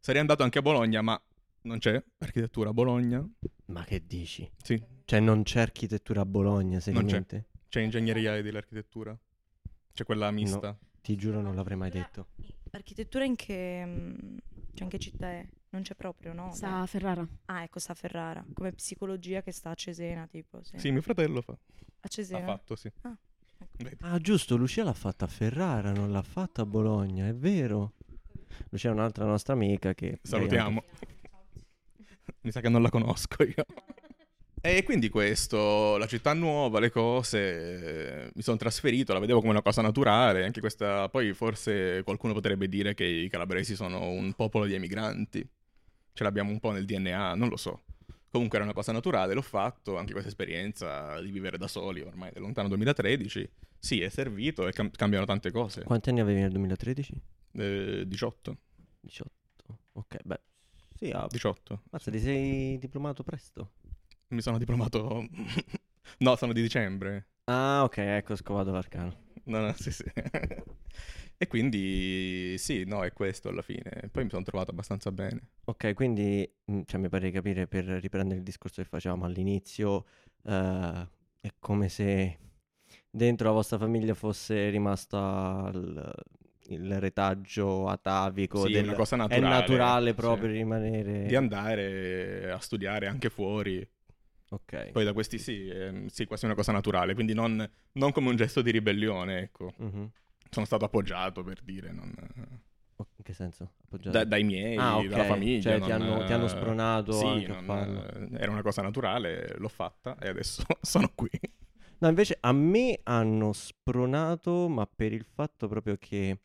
Sarei 0.00 0.20
andato 0.20 0.42
anche 0.42 0.58
a 0.58 0.62
Bologna, 0.62 1.02
ma 1.02 1.22
non 1.62 1.78
c'è 1.78 2.02
architettura 2.18 2.70
a 2.70 2.72
Bologna. 2.72 3.22
Ma 3.66 3.84
che 3.84 4.02
dici? 4.06 4.50
Sì, 4.62 4.82
Cioè 5.04 5.20
non 5.20 5.42
c'è 5.42 5.60
architettura 5.60 6.22
a 6.22 6.26
Bologna, 6.26 6.78
c'è. 6.78 6.84
seriamente? 6.84 7.44
c'è 7.68 7.80
ingegneria 7.82 8.40
dell'architettura. 8.40 9.16
C'è 9.92 10.04
quella 10.04 10.30
mista. 10.30 10.76
Ti 11.02 11.16
giuro 11.16 11.40
non 11.42 11.54
l'avrei 11.54 11.76
mai 11.76 11.90
detto. 11.90 12.28
Architettura 12.70 13.24
in 13.24 13.34
che, 13.36 13.82
mm, 13.84 14.14
cioè 14.74 14.82
in 14.84 14.88
che 14.88 14.98
città 14.98 15.28
è? 15.30 15.46
Non 15.70 15.82
c'è 15.82 15.94
proprio, 15.94 16.32
no? 16.32 16.52
Sta 16.52 16.80
a 16.80 16.86
Ferrara. 16.86 17.26
Ah, 17.46 17.62
ecco, 17.62 17.78
sta 17.78 17.92
a 17.92 17.94
Ferrara. 17.94 18.44
Come 18.52 18.72
psicologia 18.72 19.42
che 19.42 19.52
sta 19.52 19.70
a 19.70 19.74
Cesena, 19.74 20.26
tipo. 20.26 20.62
Sì. 20.62 20.78
Sì, 20.78 20.90
mio 20.90 21.02
fratello 21.02 21.42
fa. 21.42 21.52
A 21.52 21.58
Ha 22.00 22.08
Cesena. 22.08 22.44
fatto, 22.46 22.74
sì. 22.76 22.90
Ah, 23.02 23.16
ecco. 23.76 24.06
Ah, 24.06 24.18
giusto, 24.18 24.56
Lucia 24.56 24.82
l'ha 24.84 24.92
fatta 24.92 25.26
a 25.26 25.28
Ferrara, 25.28 25.92
non 25.92 26.10
l'ha 26.10 26.22
fatta 26.22 26.62
a 26.62 26.66
Bologna, 26.66 27.26
è 27.28 27.34
vero. 27.34 27.92
Lucia 28.70 28.88
è 28.88 28.92
un'altra 28.92 29.24
nostra 29.24 29.52
amica 29.54 29.94
che... 29.94 30.18
Salutiamo. 30.22 30.82
Mi 32.42 32.50
sa 32.52 32.60
che 32.60 32.68
non 32.68 32.82
la 32.82 32.90
conosco 32.90 33.42
io. 33.44 33.64
E 34.62 34.82
quindi 34.82 35.08
questo, 35.08 35.96
la 35.96 36.06
città 36.06 36.34
nuova, 36.34 36.80
le 36.80 36.90
cose, 36.90 38.26
eh, 38.26 38.30
mi 38.34 38.42
sono 38.42 38.58
trasferito, 38.58 39.14
la 39.14 39.18
vedevo 39.18 39.40
come 39.40 39.52
una 39.52 39.62
cosa 39.62 39.80
naturale, 39.80 40.44
anche 40.44 40.60
questa, 40.60 41.08
poi 41.08 41.32
forse 41.32 42.02
qualcuno 42.04 42.34
potrebbe 42.34 42.68
dire 42.68 42.92
che 42.92 43.04
i 43.04 43.30
calabresi 43.30 43.74
sono 43.74 44.10
un 44.10 44.34
popolo 44.34 44.66
di 44.66 44.74
emigranti, 44.74 45.48
ce 46.12 46.22
l'abbiamo 46.22 46.50
un 46.50 46.60
po' 46.60 46.72
nel 46.72 46.84
DNA, 46.84 47.34
non 47.36 47.48
lo 47.48 47.56
so. 47.56 47.84
Comunque 48.28 48.58
era 48.58 48.66
una 48.66 48.74
cosa 48.74 48.92
naturale, 48.92 49.32
l'ho 49.32 49.40
fatto, 49.40 49.96
anche 49.96 50.12
questa 50.12 50.28
esperienza 50.28 51.18
di 51.22 51.30
vivere 51.30 51.56
da 51.56 51.66
soli 51.66 52.02
ormai 52.02 52.30
del 52.30 52.42
lontano 52.42 52.68
2013, 52.68 53.50
sì, 53.78 54.02
è 54.02 54.10
servito 54.10 54.68
e 54.68 54.72
cam- 54.72 54.90
cambiano 54.90 55.24
tante 55.24 55.50
cose. 55.50 55.84
Quanti 55.84 56.10
anni 56.10 56.20
avevi 56.20 56.40
nel 56.40 56.50
2013? 56.50 57.22
Eh, 57.52 58.04
18, 58.06 58.56
18. 59.00 59.30
Ok, 59.92 60.18
beh. 60.22 60.40
Sì, 60.96 61.10
ah, 61.12 61.26
18. 61.30 61.84
mazza, 61.90 62.10
ti 62.10 62.20
sei 62.20 62.78
diplomato 62.78 63.22
presto. 63.22 63.70
Mi 64.30 64.42
sono 64.42 64.58
diplomato... 64.58 65.26
no, 66.18 66.36
sono 66.36 66.52
di 66.52 66.62
dicembre. 66.62 67.28
Ah, 67.44 67.82
ok, 67.84 67.98
ecco, 67.98 68.32
ho 68.32 68.36
scovato 68.36 68.70
l'arcano. 68.70 69.28
No, 69.44 69.60
no, 69.60 69.72
sì, 69.72 69.90
sì. 69.90 70.04
e 71.36 71.46
quindi 71.48 72.54
sì, 72.58 72.84
no, 72.84 73.04
è 73.04 73.12
questo 73.12 73.48
alla 73.48 73.62
fine. 73.62 74.08
Poi 74.12 74.24
mi 74.24 74.30
sono 74.30 74.44
trovato 74.44 74.70
abbastanza 74.70 75.10
bene. 75.10 75.48
Ok, 75.64 75.94
quindi, 75.94 76.48
mm, 76.70 76.82
cioè, 76.86 77.00
mi 77.00 77.08
pare 77.08 77.26
di 77.26 77.32
capire, 77.32 77.66
per 77.66 77.84
riprendere 77.84 78.38
il 78.38 78.44
discorso 78.44 78.82
che 78.82 78.88
facevamo 78.88 79.24
all'inizio, 79.24 80.04
eh, 80.44 81.08
è 81.40 81.52
come 81.58 81.88
se 81.88 82.38
dentro 83.10 83.48
la 83.48 83.54
vostra 83.54 83.78
famiglia 83.78 84.14
fosse 84.14 84.68
rimasta 84.68 85.70
il, 85.74 86.12
il 86.68 87.00
retaggio 87.00 87.88
atavico 87.88 88.66
Sì, 88.66 88.72
del- 88.72 88.84
una 88.84 88.94
cosa 88.94 89.16
è 89.16 89.18
naturale. 89.18 89.48
naturale 89.48 90.10
sì. 90.10 90.14
proprio 90.14 90.50
rimanere... 90.50 91.26
Di 91.26 91.34
andare 91.34 92.52
a 92.52 92.58
studiare 92.60 93.08
anche 93.08 93.28
fuori. 93.28 93.84
Ok. 94.52 94.90
Poi 94.90 95.04
da 95.04 95.12
questi 95.12 95.38
sì, 95.38 95.68
ehm, 95.68 96.06
sì, 96.06 96.24
quasi 96.26 96.44
una 96.44 96.54
cosa 96.54 96.72
naturale. 96.72 97.14
Quindi 97.14 97.34
non, 97.34 97.68
non 97.92 98.12
come 98.12 98.28
un 98.28 98.36
gesto 98.36 98.62
di 98.62 98.70
ribellione, 98.70 99.40
ecco. 99.40 99.72
Mhm. 99.78 100.10
Sono 100.50 100.66
stato 100.66 100.84
appoggiato 100.84 101.42
per 101.44 101.60
dire, 101.62 101.92
non- 101.92 102.12
In 103.16 103.22
che 103.24 103.32
senso? 103.32 103.72
Da- 103.88 104.24
dai 104.24 104.42
miei, 104.42 104.76
Ah, 104.76 104.98
ok. 104.98 105.06
dalla 105.08 105.24
famiglia. 105.24 105.60
Cioè, 105.62 105.80
ti 105.80 105.88
non- 105.90 106.02
hanno- 106.02 106.24
ti 106.26 106.32
hanno 106.32 106.48
spronato 106.48 107.12
sì, 107.12 107.46
non- 107.46 107.64
farlo. 107.64 108.36
Era 108.36 108.50
una 108.50 108.62
cosa 108.62 108.82
naturale, 108.82 109.54
l'ho 109.56 109.68
fatta 109.68 110.18
e 110.18 110.28
adesso 110.28 110.62
sono 110.82 111.10
qui. 111.14 111.30
No, 111.98 112.08
invece 112.08 112.36
a 112.40 112.52
me 112.52 112.98
hanno 113.04 113.52
spronato, 113.52 114.68
ma 114.68 114.86
per 114.86 115.12
il 115.12 115.24
fatto 115.24 115.68
proprio 115.68 115.96
che 115.98 116.40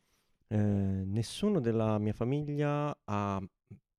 eh, 0.48 0.58
nessuno 0.58 1.60
della 1.60 1.98
mia 1.98 2.14
famiglia 2.14 2.96
ha 3.04 3.42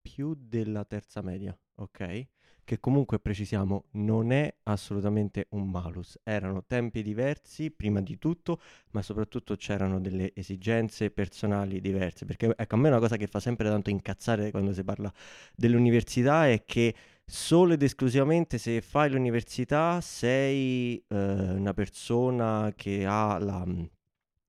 più 0.00 0.34
della 0.38 0.84
terza 0.84 1.20
media, 1.22 1.58
ok? 1.76 2.26
Che 2.66 2.80
comunque 2.80 3.20
precisiamo 3.20 3.84
non 3.92 4.32
è 4.32 4.52
assolutamente 4.64 5.46
un 5.50 5.70
malus. 5.70 6.18
Erano 6.24 6.64
tempi 6.66 7.00
diversi, 7.00 7.70
prima 7.70 8.00
di 8.00 8.18
tutto, 8.18 8.60
ma 8.90 9.02
soprattutto 9.02 9.54
c'erano 9.54 10.00
delle 10.00 10.32
esigenze 10.34 11.12
personali 11.12 11.80
diverse. 11.80 12.24
Perché 12.24 12.52
ecco, 12.56 12.74
a 12.74 12.78
me 12.78 12.88
una 12.88 12.98
cosa 12.98 13.16
che 13.16 13.28
fa 13.28 13.38
sempre 13.38 13.68
tanto 13.68 13.90
incazzare 13.90 14.50
quando 14.50 14.72
si 14.72 14.82
parla 14.82 15.12
dell'università 15.54 16.48
è 16.48 16.64
che 16.64 16.92
solo 17.24 17.74
ed 17.74 17.82
esclusivamente 17.82 18.58
se 18.58 18.80
fai 18.80 19.10
l'università 19.10 20.00
sei 20.00 20.96
eh, 21.06 21.16
una 21.16 21.72
persona 21.72 22.72
che 22.74 23.04
ha 23.06 23.38
la, 23.38 23.64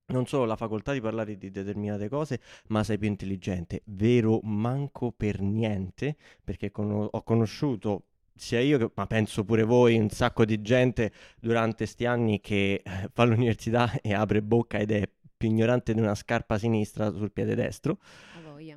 non 0.07 0.25
solo 0.25 0.45
la 0.45 0.55
facoltà 0.55 0.93
di 0.93 1.01
parlare 1.01 1.37
di 1.37 1.51
determinate 1.51 2.07
cose, 2.09 2.39
ma 2.69 2.83
sei 2.83 2.97
più 2.97 3.07
intelligente. 3.09 3.81
Vero, 3.85 4.39
manco 4.43 5.11
per 5.11 5.41
niente, 5.41 6.15
perché 6.43 6.71
cono- 6.71 7.09
ho 7.11 7.23
conosciuto 7.23 8.06
sia 8.37 8.59
io 8.59 8.77
che, 8.77 8.91
ma 8.95 9.07
penso 9.07 9.43
pure 9.43 9.63
voi, 9.63 9.97
un 9.97 10.09
sacco 10.09 10.45
di 10.45 10.61
gente 10.61 11.11
durante 11.39 11.77
questi 11.77 12.05
anni 12.05 12.39
che 12.39 12.81
eh, 12.83 13.09
fa 13.13 13.23
l'università 13.23 13.99
e 14.01 14.13
apre 14.13 14.41
bocca 14.41 14.77
ed 14.77 14.91
è 14.91 15.09
più 15.35 15.49
ignorante 15.49 15.93
di 15.93 15.99
una 15.99 16.15
scarpa 16.15 16.57
sinistra 16.57 17.11
sul 17.11 17.31
piede 17.31 17.55
destro. 17.55 17.99
A 18.35 18.41
voglia. 18.41 18.75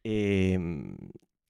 E 0.00 0.54
mm, 0.56 0.94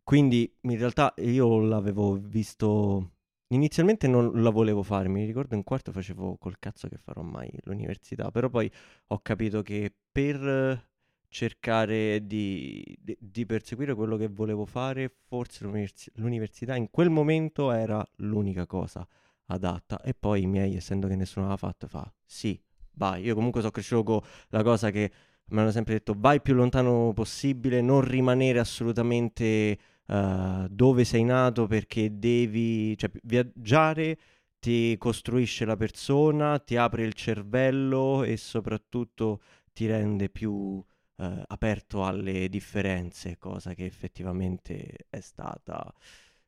quindi 0.04 0.50
in 0.62 0.78
realtà 0.78 1.12
io 1.18 1.60
l'avevo 1.60 2.14
visto. 2.14 3.12
Inizialmente 3.48 4.06
non 4.06 4.42
la 4.42 4.50
volevo 4.50 4.82
fare, 4.82 5.08
mi 5.08 5.24
ricordo 5.24 5.54
in 5.54 5.64
quarto 5.64 5.90
facevo 5.90 6.36
col 6.36 6.58
cazzo 6.58 6.86
che 6.86 6.98
farò 6.98 7.22
mai 7.22 7.50
l'università, 7.64 8.30
però 8.30 8.50
poi 8.50 8.70
ho 9.06 9.20
capito 9.20 9.62
che 9.62 9.90
per 10.12 10.87
cercare 11.28 12.26
di, 12.26 12.82
di- 12.98 13.46
perseguire 13.46 13.94
quello 13.94 14.16
che 14.16 14.28
volevo 14.28 14.64
fare, 14.64 15.12
forse 15.26 15.64
l'univers- 15.64 16.10
l'università 16.14 16.74
in 16.76 16.90
quel 16.90 17.10
momento 17.10 17.70
era 17.70 18.04
l'unica 18.16 18.66
cosa 18.66 19.06
adatta. 19.46 20.00
E 20.02 20.14
poi 20.14 20.42
i 20.42 20.46
miei, 20.46 20.76
essendo 20.76 21.06
che 21.06 21.16
nessuno 21.16 21.46
l'aveva 21.46 21.68
fatto, 21.68 21.86
fa 21.86 22.10
sì, 22.24 22.60
vai. 22.94 23.22
Io 23.24 23.34
comunque 23.34 23.60
sono 23.60 23.72
cresciuto 23.72 24.02
con 24.02 24.20
la 24.48 24.62
cosa 24.62 24.90
che 24.90 25.12
mi 25.50 25.60
hanno 25.60 25.70
sempre 25.70 25.94
detto 25.94 26.14
vai 26.16 26.40
più 26.40 26.54
lontano 26.54 27.12
possibile, 27.14 27.80
non 27.80 28.02
rimanere 28.02 28.58
assolutamente 28.58 29.78
eh, 30.06 30.66
dove 30.70 31.04
sei 31.04 31.24
nato 31.24 31.66
perché 31.66 32.18
devi, 32.18 32.96
cioè 32.98 33.10
viaggiare 33.22 34.18
ti 34.58 34.96
costruisce 34.98 35.64
la 35.64 35.76
persona, 35.76 36.58
ti 36.58 36.76
apre 36.76 37.04
il 37.04 37.14
cervello 37.14 38.24
e 38.24 38.36
soprattutto 38.36 39.40
ti 39.72 39.86
rende 39.86 40.28
più 40.28 40.82
eh, 41.18 41.42
aperto 41.48 42.04
alle 42.04 42.48
differenze, 42.48 43.38
cosa 43.38 43.74
che 43.74 43.84
effettivamente 43.84 45.06
è 45.10 45.20
stata. 45.20 45.92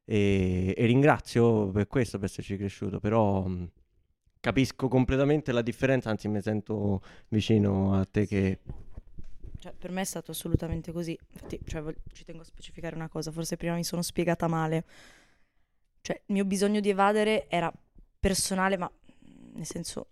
E, 0.04 0.74
e 0.76 0.86
ringrazio 0.86 1.70
per 1.70 1.86
questo, 1.86 2.18
per 2.18 2.28
esserci 2.28 2.56
cresciuto, 2.56 2.98
però 2.98 3.42
mh, 3.46 3.70
capisco 4.40 4.88
completamente 4.88 5.52
la 5.52 5.62
differenza, 5.62 6.10
anzi 6.10 6.28
mi 6.28 6.40
sento 6.40 7.02
vicino 7.28 7.94
a 7.94 8.04
te 8.04 8.26
che... 8.26 8.58
Cioè, 9.58 9.74
per 9.74 9.90
me 9.90 10.00
è 10.00 10.04
stato 10.04 10.30
assolutamente 10.30 10.90
così. 10.90 11.16
Infatti, 11.32 11.60
cioè, 11.66 11.82
vol- 11.82 11.96
ci 12.12 12.24
tengo 12.24 12.42
a 12.42 12.46
specificare 12.46 12.94
una 12.94 13.08
cosa, 13.08 13.30
forse 13.30 13.56
prima 13.56 13.74
mi 13.74 13.84
sono 13.84 14.02
spiegata 14.02 14.48
male. 14.48 14.84
Cioè, 16.00 16.16
il 16.26 16.34
mio 16.34 16.46
bisogno 16.46 16.80
di 16.80 16.88
evadere 16.88 17.46
era 17.48 17.70
personale, 18.18 18.78
ma 18.78 18.90
nel 19.52 19.66
senso, 19.66 20.08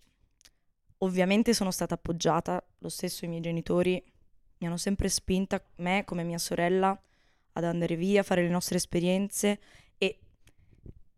ovviamente 0.98 1.54
sono 1.54 1.70
stata 1.70 1.94
appoggiata, 1.94 2.62
lo 2.78 2.88
stesso 2.90 3.24
i 3.24 3.28
miei 3.28 3.40
genitori 3.40 4.02
mi 4.58 4.66
hanno 4.66 4.76
sempre 4.76 5.08
spinta, 5.08 5.62
me 5.76 6.04
come 6.04 6.24
mia 6.24 6.38
sorella, 6.38 7.00
ad 7.52 7.64
andare 7.64 7.96
via, 7.96 8.22
fare 8.22 8.42
le 8.42 8.48
nostre 8.48 8.76
esperienze 8.76 9.60
e 9.98 10.18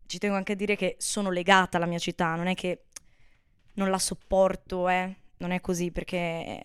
ci 0.06 0.18
tengo 0.18 0.36
anche 0.36 0.52
a 0.52 0.56
dire 0.56 0.76
che 0.76 0.96
sono 0.98 1.30
legata 1.30 1.76
alla 1.76 1.86
mia 1.86 1.98
città, 1.98 2.34
non 2.34 2.46
è 2.46 2.54
che 2.54 2.84
non 3.74 3.90
la 3.90 3.98
sopporto, 3.98 4.88
eh, 4.88 5.14
non 5.38 5.50
è 5.52 5.60
così 5.60 5.90
perché 5.90 6.64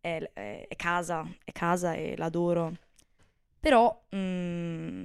è, 0.00 0.30
è, 0.32 0.66
è 0.68 0.76
casa, 0.76 1.26
è 1.44 1.52
casa 1.52 1.94
e 1.94 2.16
l'adoro. 2.16 2.74
Però 3.60 4.04
mm, 4.14 5.04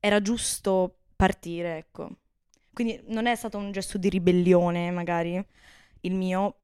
era 0.00 0.20
giusto 0.22 0.98
partire, 1.16 1.78
ecco. 1.78 2.10
Quindi 2.72 3.00
non 3.06 3.26
è 3.26 3.34
stato 3.34 3.58
un 3.58 3.72
gesto 3.72 3.98
di 3.98 4.08
ribellione, 4.08 4.90
magari, 4.90 5.44
il 6.00 6.14
mio. 6.14 6.60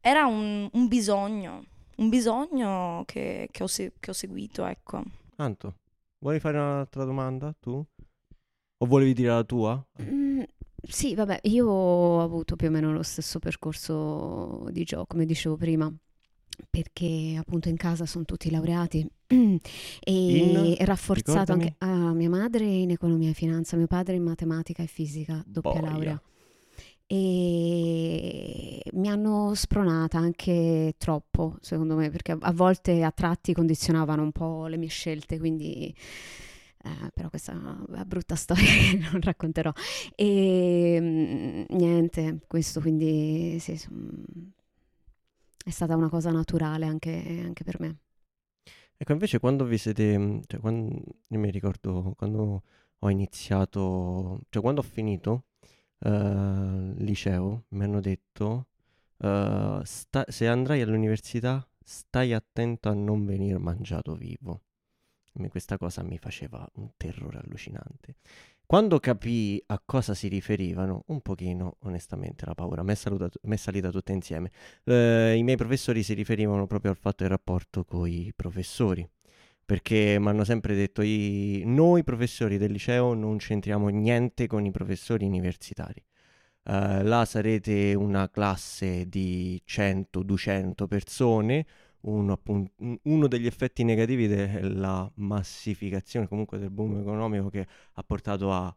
Era 0.00 0.26
un, 0.26 0.68
un 0.70 0.88
bisogno, 0.88 1.64
un 1.96 2.08
bisogno 2.08 3.02
che, 3.06 3.48
che, 3.50 3.62
ho 3.62 3.66
se- 3.66 3.92
che, 3.98 4.10
ho 4.10 4.14
seguito, 4.14 4.64
ecco. 4.64 5.02
Anto, 5.36 5.74
vuoi 6.18 6.40
fare 6.40 6.58
un'altra 6.58 7.04
domanda 7.04 7.54
tu? 7.58 7.84
O 8.78 8.86
volevi 8.86 9.14
dire 9.14 9.28
la 9.28 9.44
tua? 9.44 9.84
Mm, 10.02 10.42
sì, 10.82 11.14
vabbè, 11.14 11.40
io 11.44 11.66
ho 11.66 12.22
avuto 12.22 12.56
più 12.56 12.68
o 12.68 12.70
meno 12.70 12.92
lo 12.92 13.02
stesso 13.02 13.38
percorso 13.38 14.66
di 14.70 14.84
gioco, 14.84 15.06
come 15.06 15.24
dicevo 15.24 15.56
prima 15.56 15.92
perché 16.70 17.36
appunto 17.38 17.68
in 17.68 17.76
casa 17.76 18.06
sono 18.06 18.24
tutti 18.24 18.50
laureati 18.50 19.06
e 19.26 19.58
in, 20.04 20.76
rafforzato 20.80 21.52
ricordami. 21.52 21.62
anche 21.62 21.74
ah, 21.78 22.12
mia 22.12 22.28
madre 22.28 22.64
in 22.64 22.90
economia 22.90 23.30
e 23.30 23.34
finanza, 23.34 23.76
mio 23.76 23.86
padre 23.86 24.14
in 24.16 24.22
matematica 24.22 24.82
e 24.82 24.86
fisica, 24.86 25.42
doppia 25.46 25.80
Boia. 25.80 25.90
laurea. 25.90 26.22
E 27.06 28.82
mi 28.92 29.08
hanno 29.08 29.54
spronata 29.54 30.18
anche 30.18 30.94
troppo, 30.98 31.56
secondo 31.60 31.96
me, 31.96 32.10
perché 32.10 32.36
a 32.38 32.52
volte 32.52 33.02
a 33.04 33.10
tratti 33.10 33.52
condizionavano 33.52 34.22
un 34.22 34.32
po' 34.32 34.66
le 34.66 34.76
mie 34.76 34.88
scelte, 34.88 35.38
quindi 35.38 35.94
eh, 36.84 37.10
però 37.14 37.30
questa 37.30 37.52
è 37.52 37.54
una 37.54 38.04
brutta 38.04 38.36
storia 38.36 38.64
che 38.64 38.98
non 39.10 39.20
racconterò. 39.20 39.72
E 40.14 40.98
mm, 41.00 41.64
niente, 41.76 42.40
questo 42.46 42.80
quindi 42.80 43.58
sì, 43.58 43.72
è 45.64 45.70
stata 45.70 45.96
una 45.96 46.08
cosa 46.10 46.30
naturale 46.30 46.86
anche, 46.86 47.42
anche 47.44 47.64
per 47.64 47.80
me. 47.80 47.96
Ecco, 48.96 49.12
invece 49.12 49.38
quando 49.40 49.64
vi 49.64 49.78
siete, 49.78 50.18
mm, 50.18 50.40
cioè 50.46 50.60
quando, 50.60 51.02
io 51.28 51.38
mi 51.38 51.50
ricordo 51.50 52.12
quando 52.16 52.62
ho 52.98 53.10
iniziato, 53.10 54.40
cioè 54.50 54.62
quando 54.62 54.80
ho 54.80 54.84
finito 54.84 55.44
uh, 56.04 56.94
liceo, 56.98 57.64
mi 57.70 57.84
hanno 57.84 58.00
detto, 58.00 58.66
uh, 59.18 59.82
sta, 59.82 60.24
se 60.28 60.46
andrai 60.46 60.80
all'università 60.80 61.66
stai 61.82 62.32
attento 62.32 62.88
a 62.88 62.94
non 62.94 63.24
venire 63.26 63.58
mangiato 63.58 64.14
vivo. 64.14 64.62
Questa 65.48 65.76
cosa 65.76 66.02
mi 66.04 66.16
faceva 66.18 66.64
un 66.74 66.90
terrore 66.96 67.38
allucinante. 67.38 68.16
Quando 68.66 68.98
capii 68.98 69.62
a 69.66 69.82
cosa 69.84 70.14
si 70.14 70.28
riferivano, 70.28 71.02
un 71.08 71.20
pochino, 71.20 71.76
onestamente, 71.80 72.46
la 72.46 72.54
paura 72.54 72.82
mi 72.82 72.92
è, 72.94 72.96
mi 73.42 73.54
è 73.54 73.56
salita 73.56 73.90
tutta 73.90 74.12
insieme. 74.12 74.50
Eh, 74.84 75.34
I 75.36 75.42
miei 75.42 75.56
professori 75.56 76.02
si 76.02 76.14
riferivano 76.14 76.66
proprio 76.66 76.92
al 76.92 76.96
fatto 76.96 77.24
del 77.24 77.30
rapporto 77.30 77.84
con 77.84 78.08
i 78.08 78.32
professori, 78.34 79.06
perché 79.64 80.18
mi 80.18 80.28
hanno 80.28 80.44
sempre 80.44 80.74
detto, 80.74 81.02
noi 81.02 82.04
professori 82.04 82.58
del 82.58 82.72
liceo 82.72 83.14
non 83.14 83.38
c'entriamo 83.38 83.88
niente 83.88 84.46
con 84.46 84.64
i 84.64 84.70
professori 84.70 85.24
universitari. 85.24 86.02
Uh, 86.66 87.02
là 87.02 87.24
sarete 87.26 87.94
una 87.94 88.30
classe 88.30 89.06
di 89.08 89.60
100-200 89.66 90.86
persone, 90.86 91.66
uno, 92.00 92.32
appunto, 92.32 92.72
uno, 93.02 93.26
degli 93.26 93.46
effetti 93.46 93.84
negativi 93.84 94.26
della 94.26 95.10
massificazione 95.16 96.26
comunque 96.26 96.58
del 96.58 96.70
boom 96.70 97.00
economico 97.00 97.50
che 97.50 97.66
ha 97.92 98.02
portato 98.02 98.52
a 98.52 98.74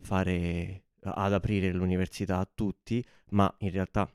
fare 0.00 0.84
ad 1.02 1.32
aprire 1.32 1.72
l'università 1.72 2.38
a 2.38 2.48
tutti, 2.52 3.04
ma 3.30 3.52
in 3.60 3.70
realtà 3.70 4.10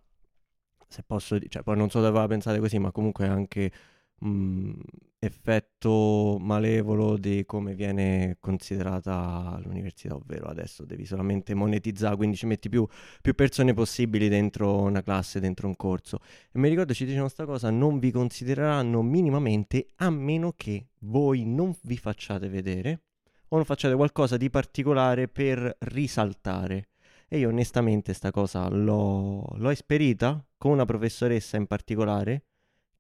se 0.88 1.03
posso 1.03 1.39
cioè 1.47 1.63
poi 1.63 1.76
non 1.78 1.89
so 1.89 1.99
dove 1.99 2.11
va 2.11 2.28
pensare 2.28 2.59
così, 2.59 2.78
ma 2.80 2.91
comunque 2.91 3.28
anche 3.28 3.71
mh, 4.20 4.28
mm, 4.28 4.74
effetto 5.20 6.38
malevolo 6.39 7.18
di 7.18 7.43
come 7.45 7.74
viene 7.74 8.38
considerata 8.39 9.59
l'università, 9.63 10.16
ovvero 10.16 10.45
adesso 10.47 10.86
devi 10.86 11.05
solamente 11.05 11.53
monetizzare, 11.53 12.16
quindi 12.16 12.38
ci 12.38 12.45
metti 12.45 12.70
più, 12.70 12.88
più 13.22 13.34
persone 13.34 13.74
possibili 13.74 14.30
dentro 14.30 14.82
una 14.84 15.01
classe, 15.01 15.39
dentro 15.39 15.68
un 15.68 15.76
corso. 15.76 16.20
E 16.51 16.59
mi 16.59 16.70
ricordo 16.70 16.93
ci 16.93 17.03
dicevano 17.03 17.28
questa 17.28 17.45
cosa, 17.45 17.70
non 17.70 17.99
vi 17.99 18.11
considereranno 18.11 19.01
minimamente 19.01 19.88
a 19.97 20.09
meno 20.09 20.53
che 20.55 20.88
voi 20.99 21.45
non 21.45 21.76
vi 21.84 21.97
facciate 21.97 22.47
vedere 22.47 23.01
o 23.49 23.55
non 23.57 23.66
facciate 23.66 23.95
qualcosa 23.95 24.38
di 24.38 24.49
particolare 24.49 25.28
per 25.28 25.76
risaltare. 25.80 26.89
E 27.28 27.39
io 27.39 27.49
onestamente 27.49 28.13
sta 28.13 28.30
cosa 28.30 28.70
l'ho, 28.70 29.43
l'ho 29.55 29.70
esperita 29.70 30.45
con 30.57 30.72
una 30.72 30.86
professoressa 30.86 31.57
in 31.57 31.66
particolare 31.66 32.43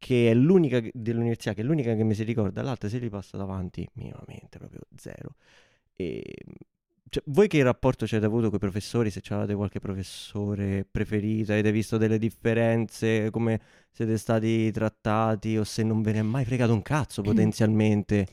che 0.05 0.29
è 0.29 0.35
l'unica 0.35 0.79
dell'università, 0.93 1.55
che 1.55 1.61
è 1.61 1.63
l'unica 1.63 1.95
che 1.95 2.03
mi 2.03 2.13
si 2.13 2.21
ricorda, 2.21 2.61
l'altra 2.61 2.87
se 2.87 2.99
li 2.99 3.09
passa 3.09 3.37
davanti 3.37 3.89
minimamente, 3.93 4.59
proprio 4.59 4.81
zero. 4.97 5.33
E, 5.95 6.21
cioè, 7.09 7.23
voi 7.25 7.47
che 7.47 7.63
rapporto 7.63 8.05
ci 8.05 8.13
avete 8.13 8.29
avuto 8.29 8.49
con 8.49 8.57
i 8.57 8.59
professori? 8.59 9.09
Se 9.09 9.23
avete 9.29 9.55
qualche 9.55 9.79
professore 9.79 10.85
preferito, 10.85 11.53
avete 11.53 11.71
visto 11.71 11.97
delle 11.97 12.19
differenze, 12.19 13.31
come 13.31 13.59
siete 13.89 14.15
stati 14.19 14.69
trattati 14.69 15.57
o 15.57 15.63
se 15.63 15.81
non 15.81 16.03
ve 16.03 16.11
ne 16.11 16.19
è 16.19 16.21
mai 16.21 16.45
fregato 16.45 16.71
un 16.71 16.83
cazzo 16.83 17.23
potenzialmente? 17.23 18.27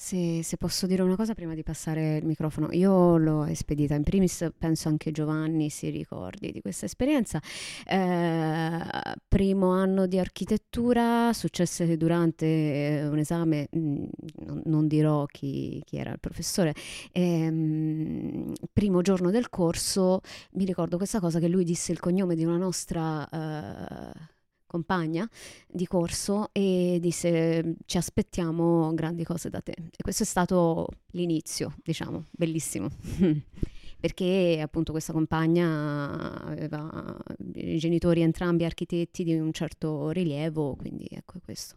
Se, 0.00 0.44
se, 0.44 0.56
posso 0.56 0.86
dire 0.86 1.02
una 1.02 1.16
cosa 1.16 1.34
prima 1.34 1.54
di 1.54 1.64
passare 1.64 2.18
il 2.18 2.24
microfono, 2.24 2.68
io 2.70 3.16
l'ho 3.16 3.44
espedita 3.46 3.96
in 3.96 4.04
primis, 4.04 4.48
penso 4.56 4.86
anche 4.86 5.10
Giovanni 5.10 5.70
si 5.70 5.90
ricordi 5.90 6.52
di 6.52 6.60
questa 6.60 6.86
esperienza. 6.86 7.42
Eh, 7.84 8.80
primo 9.26 9.72
anno 9.72 10.06
di 10.06 10.20
architettura, 10.20 11.32
successe 11.32 11.84
che 11.84 11.96
durante 11.96 12.46
eh, 12.46 13.08
un 13.08 13.18
esame, 13.18 13.66
mh, 13.72 13.78
mm, 13.78 14.04
non, 14.46 14.62
non, 14.66 14.86
dirò 14.86 15.26
chi, 15.26 15.82
chi, 15.84 15.96
era 15.96 16.12
il 16.12 16.20
professore, 16.20 16.74
ehm, 17.10 18.52
primo 18.72 19.02
giorno 19.02 19.32
del 19.32 19.48
corso, 19.48 20.20
mi 20.52 20.64
ricordo 20.64 20.96
questa 20.96 21.18
cosa 21.18 21.40
che 21.40 21.48
lui 21.48 21.64
disse 21.64 21.90
il 21.90 21.98
cognome 21.98 22.36
di 22.36 22.44
una 22.44 22.56
nostra... 22.56 23.28
Eh, 23.28 24.36
compagna 24.68 25.28
di 25.66 25.86
corso 25.86 26.50
e 26.52 26.98
disse 27.00 27.74
ci 27.86 27.96
aspettiamo 27.96 28.94
grandi 28.94 29.24
cose 29.24 29.50
da 29.50 29.60
te. 29.60 29.74
E 29.90 30.02
questo 30.02 30.22
è 30.22 30.26
stato 30.26 30.86
l'inizio, 31.12 31.74
diciamo, 31.82 32.26
bellissimo. 32.30 32.88
Perché 34.00 34.60
appunto 34.62 34.92
questa 34.92 35.12
compagna 35.12 36.40
aveva 36.44 37.16
i 37.54 37.78
genitori 37.78 38.20
entrambi 38.20 38.64
architetti 38.64 39.24
di 39.24 39.34
un 39.34 39.52
certo 39.52 40.10
rilievo, 40.10 40.76
quindi 40.76 41.08
ecco 41.10 41.40
questo. 41.44 41.74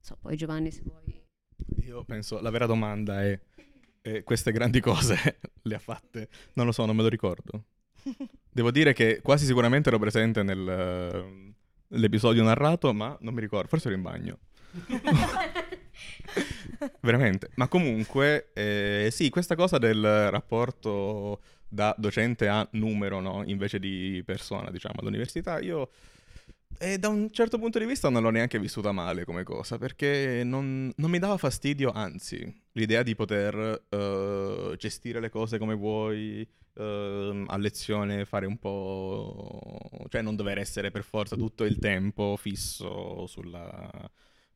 So, 0.00 0.16
poi 0.18 0.34
Giovanni 0.36 0.70
se 0.70 0.80
vuoi... 0.82 1.20
Io 1.84 2.04
penso, 2.04 2.40
la 2.40 2.48
vera 2.48 2.64
domanda 2.64 3.22
è, 3.22 3.38
eh, 4.00 4.22
queste 4.24 4.50
grandi 4.50 4.80
cose 4.80 5.38
le 5.62 5.74
ha 5.74 5.78
fatte? 5.78 6.28
Non 6.54 6.66
lo 6.66 6.72
so, 6.72 6.86
non 6.86 6.96
me 6.96 7.02
lo 7.02 7.08
ricordo. 7.08 7.64
Devo 8.50 8.70
dire 8.70 8.92
che 8.92 9.20
quasi 9.22 9.46
sicuramente 9.46 9.88
ero 9.88 9.98
presente 9.98 10.42
nel, 10.42 11.54
l'episodio 11.92 12.42
narrato, 12.42 12.92
ma 12.92 13.16
non 13.20 13.34
mi 13.34 13.40
ricordo, 13.40 13.68
forse 13.68 13.88
ero 13.88 13.96
in 13.96 14.02
bagno. 14.02 14.38
Veramente. 17.00 17.50
Ma 17.56 17.68
comunque, 17.68 18.50
eh, 18.54 19.08
sì, 19.10 19.30
questa 19.30 19.54
cosa 19.54 19.78
del 19.78 20.30
rapporto 20.30 21.40
da 21.68 21.94
docente 21.96 22.48
a 22.48 22.66
numero, 22.72 23.20
no? 23.20 23.42
Invece 23.46 23.78
di 23.78 24.22
persona, 24.24 24.70
diciamo, 24.70 25.00
all'università, 25.00 25.60
io... 25.60 25.90
E 26.84 26.98
da 26.98 27.08
un 27.08 27.30
certo 27.30 27.58
punto 27.60 27.78
di 27.78 27.84
vista 27.84 28.08
non 28.08 28.22
l'ho 28.22 28.30
neanche 28.30 28.58
vissuta 28.58 28.90
male 28.90 29.24
come 29.24 29.44
cosa, 29.44 29.78
perché 29.78 30.42
non, 30.44 30.92
non 30.96 31.10
mi 31.10 31.20
dava 31.20 31.36
fastidio, 31.36 31.92
anzi, 31.92 32.44
l'idea 32.72 33.04
di 33.04 33.14
poter 33.14 33.84
uh, 33.88 34.74
gestire 34.74 35.20
le 35.20 35.30
cose 35.30 35.58
come 35.58 35.74
vuoi, 35.74 36.44
uh, 36.74 36.80
a 37.46 37.56
lezione 37.56 38.24
fare 38.24 38.46
un 38.46 38.58
po'... 38.58 39.60
cioè 40.08 40.22
non 40.22 40.34
dover 40.34 40.58
essere 40.58 40.90
per 40.90 41.04
forza 41.04 41.36
tutto 41.36 41.62
il 41.62 41.78
tempo 41.78 42.36
fisso 42.36 43.28
sulla... 43.28 43.88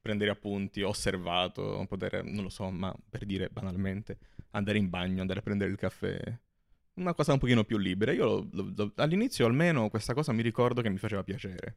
prendere 0.01 0.33
appunti, 0.33 0.83
osservato, 0.83 1.85
poter, 1.89 2.25
non 2.25 2.43
lo 2.43 2.51
so, 2.51 2.69
ma 2.71 2.93
per 3.09 3.25
dire 3.25 3.49
banalmente, 3.51 4.19
andare 4.51 4.79
in 4.79 4.91
bagno, 4.91 5.21
andare 5.21 5.39
a 5.39 5.43
prendere 5.43 5.71
il 5.71 5.77
caffè, 5.77 6.19
una 6.95 7.15
cosa 7.15 7.35
un 7.35 7.39
pochino 7.39 7.63
più 7.63 7.79
libera. 7.79 8.13
Io 8.13 8.49
lo- 8.51 8.73
lo- 8.75 8.93
all'inizio 8.97 9.47
almeno 9.47 9.89
questa 9.91 10.13
cosa 10.13 10.33
mi 10.33 10.43
ricordo 10.43 10.83
che 10.83 10.91
mi 10.91 10.99
faceva 10.99 11.23
piacere. 11.23 11.77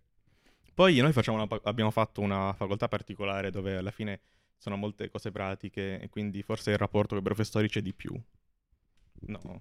Poi 0.79 0.97
noi 0.99 1.11
una 1.27 1.45
abbiamo 1.63 1.91
fatto 1.91 2.21
una 2.21 2.53
facoltà 2.53 2.87
particolare 2.87 3.51
dove 3.51 3.75
alla 3.75 3.91
fine 3.91 4.21
sono 4.55 4.77
molte 4.77 5.09
cose 5.09 5.29
pratiche 5.29 5.99
e 5.99 6.07
quindi 6.07 6.41
forse 6.41 6.71
il 6.71 6.77
rapporto 6.77 7.15
con 7.15 7.17
i 7.17 7.21
professori 7.21 7.67
c'è 7.67 7.81
di 7.81 7.93
più. 7.93 8.17
No. 9.23 9.59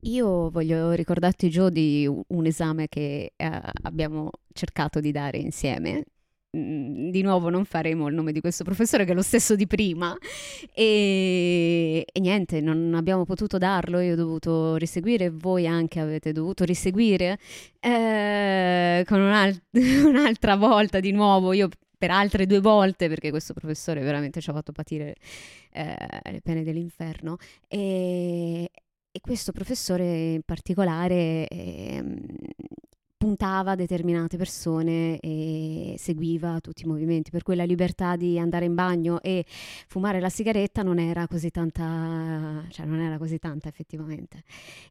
Io 0.00 0.48
voglio 0.48 0.92
ricordarti, 0.92 1.50
Gio, 1.50 1.68
di 1.68 2.10
un 2.28 2.46
esame 2.46 2.88
che 2.88 3.34
eh, 3.36 3.60
abbiamo 3.82 4.30
cercato 4.54 4.98
di 4.98 5.12
dare 5.12 5.36
insieme. 5.36 6.06
Di 6.54 7.22
nuovo 7.22 7.48
non 7.50 7.64
faremo 7.64 8.06
il 8.06 8.14
nome 8.14 8.30
di 8.30 8.40
questo 8.40 8.62
professore 8.62 9.04
che 9.04 9.10
è 9.10 9.14
lo 9.14 9.22
stesso 9.22 9.56
di 9.56 9.66
prima. 9.66 10.16
E, 10.72 12.06
e 12.12 12.20
niente, 12.20 12.60
non 12.60 12.94
abbiamo 12.94 13.24
potuto 13.24 13.58
darlo, 13.58 13.98
io 13.98 14.12
ho 14.12 14.16
dovuto 14.16 14.76
riseguire, 14.76 15.30
voi 15.30 15.66
anche 15.66 15.98
avete 15.98 16.30
dovuto 16.32 16.64
riseguire 16.64 17.38
eh, 17.80 19.04
con 19.06 19.20
un'al- 19.20 19.60
un'altra 20.06 20.56
volta 20.56 21.00
di 21.00 21.10
nuovo, 21.10 21.52
io 21.52 21.68
per 21.98 22.10
altre 22.10 22.46
due 22.46 22.60
volte 22.60 23.08
perché 23.08 23.30
questo 23.30 23.52
professore 23.54 24.02
veramente 24.02 24.40
ci 24.40 24.50
ha 24.50 24.52
fatto 24.52 24.72
patire 24.72 25.14
eh, 25.72 25.96
le 26.30 26.40
pene 26.40 26.62
dell'inferno. 26.62 27.36
E, 27.66 28.70
e 29.10 29.20
questo 29.20 29.52
professore 29.52 30.32
in 30.34 30.42
particolare 30.44 31.48
ehm, 31.48 32.26
puntava 33.24 33.74
determinate 33.74 34.36
persone 34.36 35.18
e 35.18 35.94
seguiva 35.96 36.60
tutti 36.60 36.82
i 36.84 36.86
movimenti, 36.86 37.30
per 37.30 37.42
cui 37.42 37.56
la 37.56 37.64
libertà 37.64 38.16
di 38.16 38.38
andare 38.38 38.66
in 38.66 38.74
bagno 38.74 39.22
e 39.22 39.46
fumare 39.86 40.20
la 40.20 40.28
sigaretta 40.28 40.82
non 40.82 40.98
era 40.98 41.26
così 41.26 41.50
tanta, 41.50 42.66
cioè 42.68 42.84
non 42.84 43.00
era 43.00 43.16
così 43.16 43.38
tanta 43.38 43.68
effettivamente. 43.68 44.42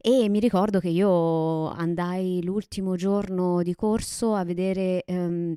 E 0.01 0.29
mi 0.29 0.39
ricordo 0.39 0.79
che 0.79 0.89
io 0.89 1.67
andai 1.69 2.41
l'ultimo 2.43 2.95
giorno 2.95 3.61
di 3.61 3.75
corso 3.75 4.33
a 4.33 4.43
vedere 4.43 5.03
ehm, 5.05 5.55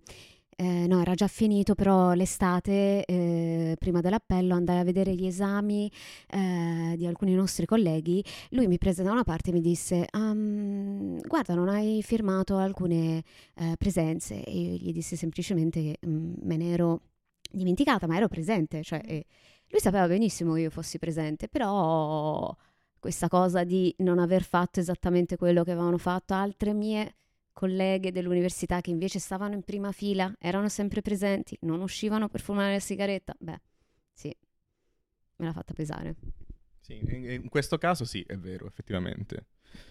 eh, 0.59 0.86
no, 0.86 1.00
era 1.02 1.14
già 1.14 1.26
finito, 1.26 1.74
però 1.74 2.12
l'estate, 2.14 3.04
eh, 3.04 3.76
prima 3.78 4.00
dell'appello, 4.00 4.54
andai 4.54 4.78
a 4.78 4.84
vedere 4.84 5.14
gli 5.14 5.26
esami 5.26 5.90
eh, 6.28 6.94
di 6.96 7.07
alcuni 7.07 7.34
nostri 7.34 7.66
colleghi. 7.66 8.24
Lui 8.50 8.66
mi 8.66 8.78
prese 8.78 9.02
da 9.02 9.12
una 9.12 9.22
parte 9.22 9.50
e 9.50 9.52
mi 9.52 9.61
disse: 9.61 10.07
"Ehm, 10.11 11.20
Guarda, 11.26 11.54
non 11.54 11.68
hai 11.68 12.02
firmato 12.02 12.57
alcune 12.57 13.22
eh, 13.54 13.74
presenze. 13.76 14.42
E 14.44 14.59
io 14.59 14.72
gli 14.76 14.92
dissi 14.92 15.16
semplicemente 15.16 15.82
che 15.82 15.98
mm, 16.07 16.34
me 16.42 16.57
ne 16.57 16.70
ero 16.72 17.00
dimenticata, 17.50 18.07
ma 18.07 18.16
ero 18.16 18.28
presente. 18.28 18.82
Cioè, 18.82 19.00
e 19.04 19.26
lui 19.68 19.80
sapeva 19.80 20.07
benissimo 20.07 20.54
che 20.54 20.61
io 20.62 20.70
fossi 20.70 20.98
presente, 20.98 21.48
però 21.48 22.54
questa 22.98 23.28
cosa 23.28 23.62
di 23.64 23.94
non 23.98 24.18
aver 24.18 24.42
fatto 24.42 24.80
esattamente 24.80 25.36
quello 25.36 25.64
che 25.64 25.72
avevano 25.72 25.98
fatto 25.98 26.34
altre 26.34 26.72
mie 26.72 27.14
colleghe 27.57 28.12
dell'università 28.12 28.82
che 28.82 28.90
invece 28.90 29.18
stavano 29.18 29.54
in 29.54 29.62
prima 29.62 29.90
fila, 29.90 30.30
erano 30.38 30.68
sempre 30.68 31.00
presenti, 31.00 31.57
non 31.62 31.80
uscivano 31.80 32.28
per 32.28 32.42
fumare 32.42 32.72
la 32.72 32.80
sigaretta, 32.80 33.34
beh, 33.38 33.61
sì, 34.12 34.28
me 35.36 35.46
l'ha 35.46 35.54
fatta 35.54 35.72
pesare. 35.72 36.16
Sì, 36.80 37.00
in, 37.02 37.48
questo 37.48 37.78
caso 37.78 38.04
sì, 38.04 38.22
è 38.26 38.36
vero, 38.36 38.66
effettivamente. 38.66 39.46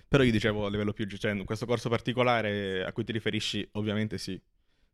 Però 0.08 0.22
io 0.22 0.32
dicevo 0.32 0.68
a 0.68 0.70
livello 0.70 0.94
più, 0.94 1.08
cioè, 1.08 1.44
questo 1.44 1.66
corso 1.66 1.90
particolare 1.90 2.86
a 2.86 2.94
cui 2.94 3.04
ti 3.04 3.12
riferisci, 3.12 3.68
ovviamente 3.72 4.20
sì. 4.20 4.40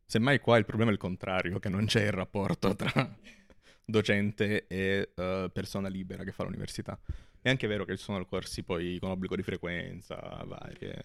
Semmai 0.05 0.39
qua 0.39 0.57
il 0.57 0.63
problema 0.63 0.91
è 0.91 0.93
il 0.93 0.99
contrario, 0.99 1.59
che 1.59 1.67
non 1.67 1.86
c'è 1.88 2.05
il 2.05 2.13
rapporto 2.13 2.74
tra 2.74 2.89
docente 3.84 4.65
e 4.67 5.11
eh, 5.13 5.49
persona 5.51 5.89
libera 5.89 6.24
che 6.24 6.32
fa 6.32 6.43
l'università. 6.45 6.97
È 7.41 7.49
anche 7.49 7.67
vero 7.67 7.84
che 7.84 7.97
ci 7.97 8.03
sono 8.03 8.26
corsi 8.26 8.63
poi 8.63 8.97
con 8.97 9.09
obbligo 9.11 9.36
di 9.36 9.43
frequenza 9.43 10.15
varie. 10.45 11.01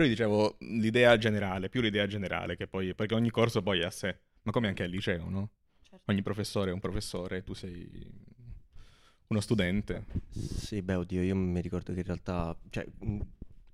Però 0.00 0.10
io 0.10 0.16
dicevo 0.16 0.56
l'idea 0.60 1.18
generale, 1.18 1.68
più 1.68 1.82
l'idea 1.82 2.06
generale, 2.06 2.56
che 2.56 2.66
poi, 2.66 2.94
perché 2.94 3.14
ogni 3.14 3.28
corso 3.28 3.60
poi 3.60 3.80
è 3.80 3.84
a 3.84 3.90
sé, 3.90 4.18
ma 4.44 4.50
come 4.50 4.68
anche 4.68 4.84
al 4.84 4.88
liceo, 4.88 5.28
no? 5.28 5.50
Certo. 5.82 6.10
Ogni 6.10 6.22
professore 6.22 6.70
è 6.70 6.72
un 6.72 6.80
professore, 6.80 7.42
tu 7.42 7.52
sei 7.52 8.10
uno 9.26 9.40
studente. 9.40 10.06
Sì, 10.30 10.80
beh, 10.80 10.94
oddio, 10.94 11.20
io 11.20 11.36
mi 11.36 11.60
ricordo 11.60 11.92
che 11.92 11.98
in 11.98 12.06
realtà, 12.06 12.56
cioè, 12.70 12.86
io 13.02 13.22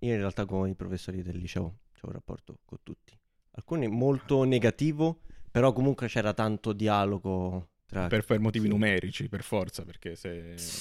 in 0.01 0.17
realtà 0.17 0.47
con 0.47 0.69
i 0.69 0.75
professori 0.75 1.23
del 1.23 1.37
liceo 1.37 1.63
ho 1.63 2.07
un 2.07 2.13
rapporto 2.13 2.59
con 2.65 2.79
tutti. 2.83 3.17
Alcuni 3.53 3.87
molto 3.87 4.43
negativo, 4.43 5.21
però 5.49 5.73
comunque 5.73 6.09
c'era 6.09 6.35
tanto 6.35 6.73
dialogo 6.73 7.69
tra... 7.87 8.07
Per, 8.09 8.25
per 8.25 8.41
motivi 8.41 8.65
sì. 8.65 8.71
numerici, 8.73 9.29
per 9.29 9.43
forza, 9.43 9.85
perché 9.85 10.15
se... 10.17 10.31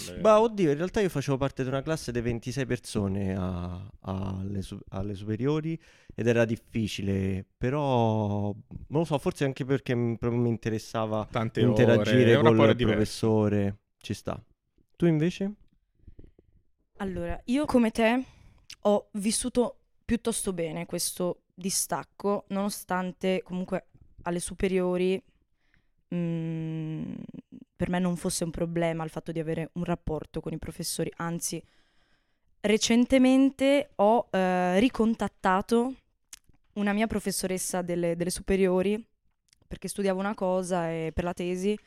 le- 0.06 0.20
Bah, 0.22 0.40
oddio, 0.42 0.72
in 0.72 0.78
realtà 0.78 1.02
io 1.02 1.10
facevo 1.10 1.38
parte 1.38 1.64
di 1.64 1.70
una 1.70 1.82
classe 1.82 2.12
di 2.12 2.22
26 2.22 2.66
persone 2.66 3.36
a- 3.36 3.88
alle, 4.02 4.62
su- 4.62 4.80
alle 4.90 5.16
superiori 5.16 5.80
ed 6.14 6.28
era 6.28 6.46
difficile, 6.46 7.46
però 7.58 8.52
non 8.54 9.00
lo 9.02 9.04
so, 9.06 9.18
forse 9.18 9.44
anche 9.46 9.66
perché 9.66 9.94
proprio 10.18 10.42
mi 10.42 10.50
interessava 10.50 11.28
Tante 11.30 11.64
ore, 11.66 11.70
interagire 11.70 12.36
un 12.36 12.44
con 12.44 12.58
il 12.70 12.76
diverso. 12.76 12.86
professore, 12.94 13.78
ci 13.98 14.14
sta. 14.14 14.42
Tu 14.96 15.06
invece? 15.06 15.54
Allora, 16.98 17.40
io 17.46 17.66
come 17.66 17.92
te 17.92 18.24
ho 18.82 19.10
vissuto 19.14 19.80
piuttosto 20.06 20.54
bene 20.54 20.86
questo 20.86 21.42
distacco, 21.54 22.46
nonostante 22.50 23.42
comunque 23.44 23.88
alle 24.24 24.40
superiori 24.40 25.22
mm, 26.14 27.14
per 27.76 27.90
me 27.90 28.00
non 28.00 28.16
fosse 28.16 28.44
un 28.44 28.52
problema 28.52 29.04
il 29.04 29.10
fatto 29.10 29.32
di 29.32 29.40
avere 29.40 29.70
un 29.74 29.84
rapporto 29.84 30.42
con 30.42 30.54
i 30.54 30.58
professori, 30.58 31.12
anzi 31.18 31.62
recentemente 32.62 33.92
ho 33.96 34.28
eh, 34.32 34.80
ricontattato 34.80 35.94
una 36.74 36.94
mia 36.94 37.08
professoressa 37.08 37.82
delle, 37.82 38.16
delle 38.16 38.30
superiori 38.30 39.04
perché 39.68 39.88
studiavo 39.88 40.20
una 40.20 40.34
cosa 40.34 40.92
e 40.92 41.12
per 41.14 41.24
la 41.24 41.34
tesi. 41.34 41.78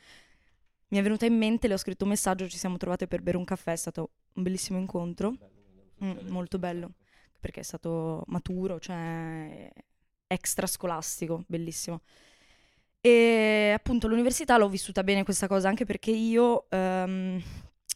Mi 0.89 0.97
è 0.97 1.01
venuta 1.03 1.25
in 1.25 1.37
mente, 1.37 1.67
le 1.67 1.75
ho 1.75 1.77
scritto 1.77 2.03
un 2.03 2.09
messaggio, 2.09 2.49
ci 2.49 2.57
siamo 2.57 2.77
trovate 2.77 3.07
per 3.07 3.21
bere 3.21 3.37
un 3.37 3.45
caffè, 3.45 3.73
è 3.73 3.75
stato 3.75 4.09
un 4.33 4.43
bellissimo 4.43 4.79
incontro, 4.79 5.35
Mm, 6.03 6.29
molto 6.29 6.57
bello, 6.59 6.93
perché 7.39 7.59
è 7.59 7.63
stato 7.63 8.23
maturo, 8.27 8.79
cioè 8.79 9.69
extrascolastico, 10.27 11.43
bellissimo. 11.47 12.01
E 13.01 13.71
appunto 13.73 14.07
all'università 14.07 14.57
l'ho 14.57 14.67
vissuta 14.67 15.03
bene 15.03 15.23
questa 15.23 15.47
cosa, 15.47 15.69
anche 15.69 15.85
perché 15.85 16.11
io 16.11 16.69
ehm, 16.69 17.41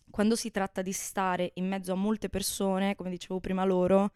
quando 0.09 0.35
si 0.35 0.49
tratta 0.49 0.81
di 0.81 0.93
stare 0.93 1.51
in 1.55 1.67
mezzo 1.67 1.91
a 1.91 1.95
molte 1.95 2.29
persone, 2.29 2.95
come 2.95 3.09
dicevo 3.09 3.39
prima 3.39 3.65
loro, 3.65 4.13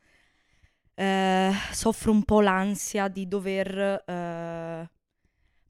eh, 0.95 1.51
soffro 1.71 2.11
un 2.11 2.23
po' 2.23 2.41
l'ansia 2.41 3.07
di 3.09 3.27
dover 3.27 4.03
eh, 4.05 4.89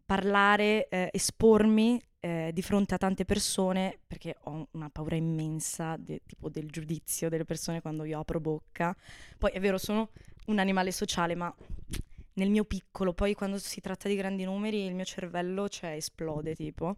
parlare, 0.05 0.87
eh, 0.87 1.09
espormi 1.11 2.01
eh, 2.19 2.51
di 2.53 2.61
fronte 2.61 2.93
a 2.93 2.97
tante 2.97 3.25
persone, 3.25 3.99
perché 4.05 4.35
ho 4.43 4.67
una 4.71 4.89
paura 4.89 5.15
immensa 5.15 5.95
de- 5.97 6.21
tipo 6.25 6.49
del 6.49 6.69
giudizio 6.69 7.29
delle 7.29 7.45
persone 7.45 7.81
quando 7.81 8.03
io 8.03 8.19
apro 8.19 8.39
bocca. 8.39 8.95
Poi 9.37 9.51
è 9.51 9.59
vero, 9.59 9.77
sono 9.77 10.09
un 10.47 10.59
animale 10.59 10.91
sociale, 10.91 11.35
ma 11.35 11.53
nel 12.37 12.49
mio 12.49 12.65
piccolo, 12.65 13.13
poi 13.13 13.33
quando 13.35 13.57
si 13.59 13.81
tratta 13.81 14.07
di 14.07 14.15
grandi 14.15 14.43
numeri 14.43 14.85
il 14.85 14.95
mio 14.95 15.05
cervello 15.05 15.67
cioè, 15.69 15.91
esplode 15.91 16.55
tipo. 16.55 16.97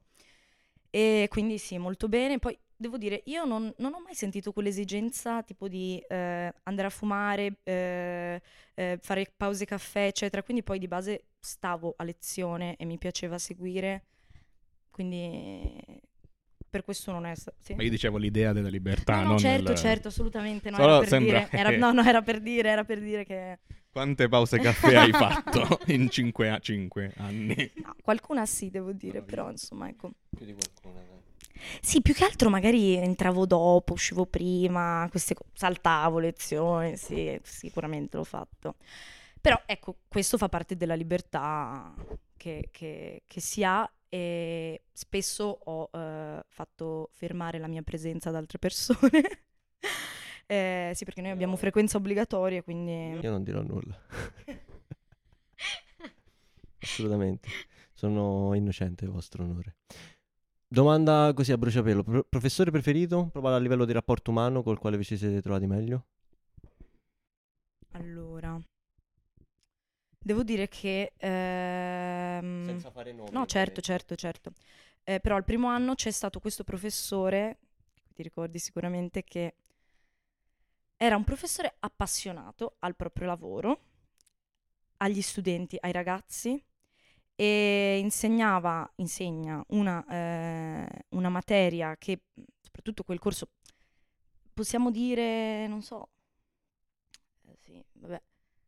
E 0.89 1.27
quindi 1.29 1.57
sì, 1.57 1.77
molto 1.77 2.07
bene. 2.07 2.39
Poi 2.39 2.57
devo 2.75 2.97
dire, 2.97 3.21
io 3.25 3.45
non, 3.45 3.73
non 3.77 3.93
ho 3.93 3.99
mai 4.01 4.15
sentito 4.15 4.51
quell'esigenza 4.53 5.43
tipo 5.43 5.67
di 5.67 6.03
eh, 6.07 6.53
andare 6.63 6.87
a 6.87 6.89
fumare, 6.89 7.59
eh, 7.63 8.41
eh, 8.75 8.99
fare 9.01 9.31
pause 9.35 9.65
caffè, 9.65 10.07
eccetera. 10.07 10.43
Quindi 10.43 10.63
poi 10.63 10.79
di 10.79 10.87
base 10.87 11.25
stavo 11.39 11.93
a 11.97 12.03
lezione 12.03 12.75
e 12.77 12.85
mi 12.85 12.97
piaceva 12.97 13.37
seguire. 13.37 14.05
Quindi 14.91 16.01
per 16.69 16.83
questo 16.83 17.11
non 17.11 17.25
è 17.25 17.35
stato... 17.35 17.57
Sì? 17.61 17.73
Ma 17.73 17.83
io 17.83 17.89
dicevo 17.89 18.17
l'idea 18.17 18.53
della 18.53 18.69
libertà, 18.69 19.15
No, 19.17 19.21
no, 19.21 19.27
non 19.29 19.37
certo, 19.39 19.71
il- 19.71 19.77
certo, 19.77 20.07
assolutamente. 20.09 20.69
No, 20.69 20.77
era 20.77 20.99
per 20.99 21.07
sembra 21.07 21.39
dire, 21.39 21.57
era- 21.59 21.69
che- 21.69 21.77
no, 21.77 21.91
no, 21.91 22.03
era 22.03 22.21
per 22.21 22.39
dire, 22.41 22.69
era 22.69 22.83
per 22.83 22.99
dire 22.99 23.25
che... 23.25 23.59
Quante 23.91 24.27
pause 24.29 24.59
caffè 24.59 24.95
hai 24.95 25.11
fatto 25.11 25.79
in 25.87 26.09
cinque, 26.09 26.49
a- 26.49 26.59
cinque 26.59 27.13
anni? 27.17 27.71
no, 27.83 27.95
qualcuna 28.01 28.45
sì, 28.45 28.69
devo 28.69 28.91
dire, 28.93 29.21
però 29.23 29.49
insomma, 29.49 29.89
ecco. 29.89 30.11
Più 30.35 30.45
di 30.45 30.53
qualcuno. 30.53 31.07
Sì, 31.81 32.01
più 32.01 32.13
che 32.13 32.23
altro 32.23 32.49
magari 32.49 32.95
entravo 32.95 33.45
dopo, 33.45 33.93
uscivo 33.93 34.25
prima, 34.25 35.07
queste 35.09 35.33
co- 35.33 35.45
saltavo 35.53 36.19
lezioni, 36.19 36.95
sì, 36.95 37.37
sicuramente 37.43 38.15
l'ho 38.15 38.23
fatto. 38.23 38.75
Però 39.41 39.59
ecco, 39.65 39.97
questo 40.07 40.37
fa 40.37 40.47
parte 40.49 40.75
della 40.77 40.95
libertà 40.95 41.93
che, 42.37 42.69
che- 42.71 43.23
che 43.25 43.41
si 43.41 43.63
ha 43.63 43.89
e 44.09 44.81
spesso 44.91 45.45
ho 45.63 45.89
eh, 45.93 46.43
fatto 46.47 47.09
fermare 47.13 47.59
la 47.59 47.67
mia 47.67 47.83
presenza 47.83 48.29
ad 48.29 48.35
altre 48.35 48.57
persone. 48.57 49.43
eh, 50.47 50.91
sì, 50.95 51.05
perché 51.05 51.21
noi 51.21 51.31
abbiamo 51.31 51.55
frequenza 51.55 51.97
obbligatoria, 51.97 52.63
quindi... 52.63 53.19
Io 53.21 53.31
non 53.31 53.43
dirò 53.43 53.61
nulla. 53.61 53.97
Assolutamente. 56.81 57.47
Sono 57.93 58.53
innocente, 58.55 59.05
vostro 59.05 59.43
onore. 59.43 59.75
Domanda 60.67 61.31
così 61.35 61.51
a 61.51 61.57
bruciapelo. 61.57 62.03
Pro- 62.03 62.25
professore 62.27 62.71
preferito? 62.71 63.29
Prova 63.31 63.55
a 63.55 63.59
livello 63.59 63.85
di 63.85 63.91
rapporto 63.91 64.31
umano 64.31 64.63
col 64.63 64.79
quale 64.79 64.97
vi 64.97 65.03
ci 65.03 65.17
siete 65.17 65.41
trovati 65.41 65.67
meglio? 65.67 66.05
Allora, 67.91 68.59
devo 70.29 70.43
dire 70.43 70.67
che... 70.67 71.13
ehm, 71.17 72.65
Senza 72.65 72.91
fare 72.91 73.11
nomi. 73.13 73.31
No, 73.31 73.47
certo, 73.47 73.81
certo, 73.81 74.15
certo. 74.15 74.53
Eh, 75.03 75.19
però 75.19 75.35
al 75.35 75.43
primo 75.43 75.67
anno 75.67 75.95
c'è 75.95 76.11
stato 76.11 76.39
questo 76.39 76.63
professore, 76.63 77.57
ti 78.13 78.21
ricordi 78.21 78.59
sicuramente 78.59 79.23
che 79.23 79.55
era 80.97 81.15
un 81.15 81.23
professore 81.23 81.77
appassionato 81.79 82.75
al 82.79 82.95
proprio 82.95 83.25
lavoro, 83.25 83.79
agli 84.97 85.21
studenti, 85.21 85.77
ai 85.79 85.91
ragazzi 85.91 86.61
e 87.35 87.99
insegnava, 87.99 88.89
insegna 88.97 89.63
una, 89.69 90.05
eh, 90.07 91.05
una 91.09 91.29
materia 91.29 91.95
che, 91.97 92.23
soprattutto 92.61 93.03
quel 93.03 93.19
corso, 93.19 93.49
possiamo 94.53 94.91
dire, 94.91 95.67
non 95.67 95.81
so, 95.81 96.09
eh, 97.47 97.55
sì, 97.57 97.83
vabbè. 97.93 98.21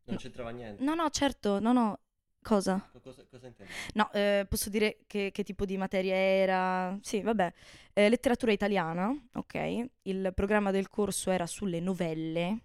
Non 0.05 0.17
c'entrava 0.17 0.49
niente. 0.49 0.83
No, 0.83 0.95
no, 0.95 1.09
certo, 1.09 1.59
no, 1.59 1.73
no, 1.73 1.99
cosa? 2.41 2.89
Cosa, 3.01 3.25
cosa 3.29 3.47
intendi? 3.47 3.71
No, 3.93 4.11
eh, 4.11 4.45
posso 4.49 4.69
dire 4.69 4.99
che, 5.07 5.31
che 5.31 5.43
tipo 5.43 5.65
di 5.65 5.77
materia 5.77 6.15
era? 6.15 6.97
Sì, 7.01 7.21
vabbè. 7.21 7.53
Eh, 7.93 8.09
letteratura 8.09 8.51
italiana, 8.51 9.13
ok. 9.33 9.85
Il 10.03 10.31
programma 10.33 10.71
del 10.71 10.89
corso 10.89 11.31
era 11.31 11.45
sulle 11.45 11.79
novelle. 11.79 12.59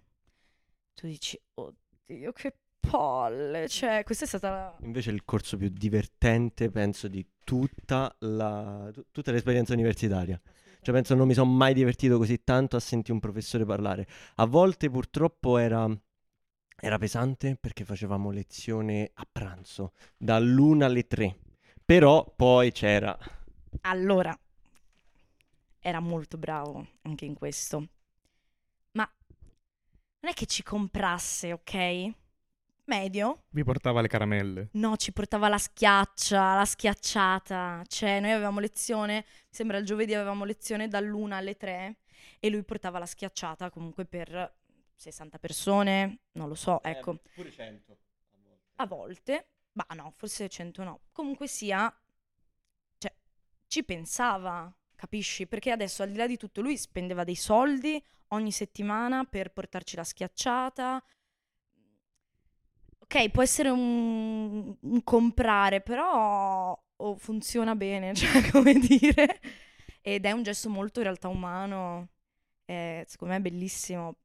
Tu 0.93 1.07
dici, 1.07 1.39
oddio, 1.53 2.31
che 2.31 2.55
palle. 2.79 3.67
Cioè, 3.67 4.03
questa 4.03 4.25
è 4.25 4.27
stata 4.27 4.49
la... 4.49 4.77
Invece 4.81 5.11
il 5.11 5.23
corso 5.25 5.57
più 5.57 5.69
divertente, 5.69 6.69
penso, 6.69 7.07
di 7.07 7.25
tutta, 7.43 8.13
la, 8.19 8.89
tu- 8.91 9.05
tutta 9.11 9.31
l'esperienza 9.31 9.73
universitaria. 9.73 10.39
Cioè, 10.81 10.93
penso 10.93 11.15
non 11.15 11.27
mi 11.27 11.33
sono 11.33 11.51
mai 11.51 11.73
divertito 11.73 12.17
così 12.17 12.43
tanto 12.43 12.77
a 12.77 12.79
sentire 12.79 13.13
un 13.13 13.19
professore 13.19 13.65
parlare. 13.65 14.07
A 14.35 14.45
volte 14.45 14.89
purtroppo 14.89 15.57
era, 15.57 15.87
era 16.79 16.97
pesante 16.97 17.57
perché 17.59 17.83
facevamo 17.83 18.29
lezione 18.31 19.11
a 19.15 19.27
pranzo, 19.29 19.93
dall'una 20.15 20.85
alle 20.85 21.07
tre. 21.07 21.37
Però 21.83 22.33
poi 22.35 22.71
c'era... 22.71 23.17
Allora, 23.81 24.37
era 25.79 25.99
molto 25.99 26.37
bravo 26.37 26.85
anche 27.03 27.25
in 27.25 27.33
questo. 27.33 27.87
Ma 28.91 29.09
non 30.19 30.31
è 30.31 30.33
che 30.33 30.45
ci 30.45 30.63
comprasse, 30.63 31.53
ok? 31.53 32.11
Medio. 32.85 33.43
Vi 33.49 33.63
portava 33.63 34.01
le 34.01 34.07
caramelle. 34.07 34.69
No, 34.73 34.95
ci 34.97 35.11
portava 35.11 35.47
la 35.49 35.57
schiaccia, 35.57 36.55
la 36.55 36.65
schiacciata. 36.65 37.83
Cioè, 37.87 38.19
noi 38.19 38.31
avevamo 38.31 38.59
lezione, 38.59 39.25
mi 39.27 39.47
sembra 39.49 39.77
il 39.77 39.85
giovedì 39.85 40.13
avevamo 40.13 40.45
lezione 40.45 40.87
dall'una 40.87 41.37
alle 41.37 41.55
tre 41.55 41.97
e 42.39 42.49
lui 42.49 42.63
portava 42.63 42.99
la 42.99 43.05
schiacciata 43.05 43.69
comunque 43.69 44.05
per 44.05 44.56
60 44.97 45.37
persone, 45.37 46.19
non 46.33 46.47
lo 46.47 46.55
so, 46.55 46.81
ecco. 46.83 47.19
pure 47.33 47.51
100. 47.51 47.97
A 48.79 48.85
volte, 48.85 49.47
ma 49.73 49.85
no, 49.95 50.11
forse 50.15 50.49
100 50.49 50.83
no. 50.83 51.01
Comunque 51.11 51.47
sia, 51.47 51.91
cioè, 52.97 53.13
ci 53.67 53.83
pensava, 53.83 54.71
capisci? 54.95 55.47
Perché 55.47 55.71
adesso 55.71 56.03
al 56.03 56.11
di 56.11 56.17
là 56.17 56.27
di 56.27 56.37
tutto 56.37 56.61
lui 56.61 56.77
spendeva 56.77 57.23
dei 57.23 57.35
soldi 57.35 58.03
ogni 58.29 58.51
settimana 58.51 59.23
per 59.23 59.51
portarci 59.51 59.95
la 59.95 60.03
schiacciata. 60.03 61.03
Ok, 62.99 63.29
può 63.29 63.41
essere 63.41 63.69
un, 63.69 64.75
un 64.79 65.03
comprare, 65.03 65.81
però 65.81 66.77
oh, 66.95 67.15
funziona 67.15 67.75
bene, 67.75 68.13
cioè 68.15 68.49
come 68.51 68.73
dire. 68.73 69.39
Ed 70.01 70.25
è 70.25 70.31
un 70.31 70.43
gesto 70.43 70.69
molto 70.69 70.99
in 70.99 71.05
realtà 71.05 71.27
umano, 71.27 72.09
eh, 72.65 73.03
secondo 73.07 73.33
me 73.33 73.39
è 73.39 73.43
bellissimo. 73.43 74.17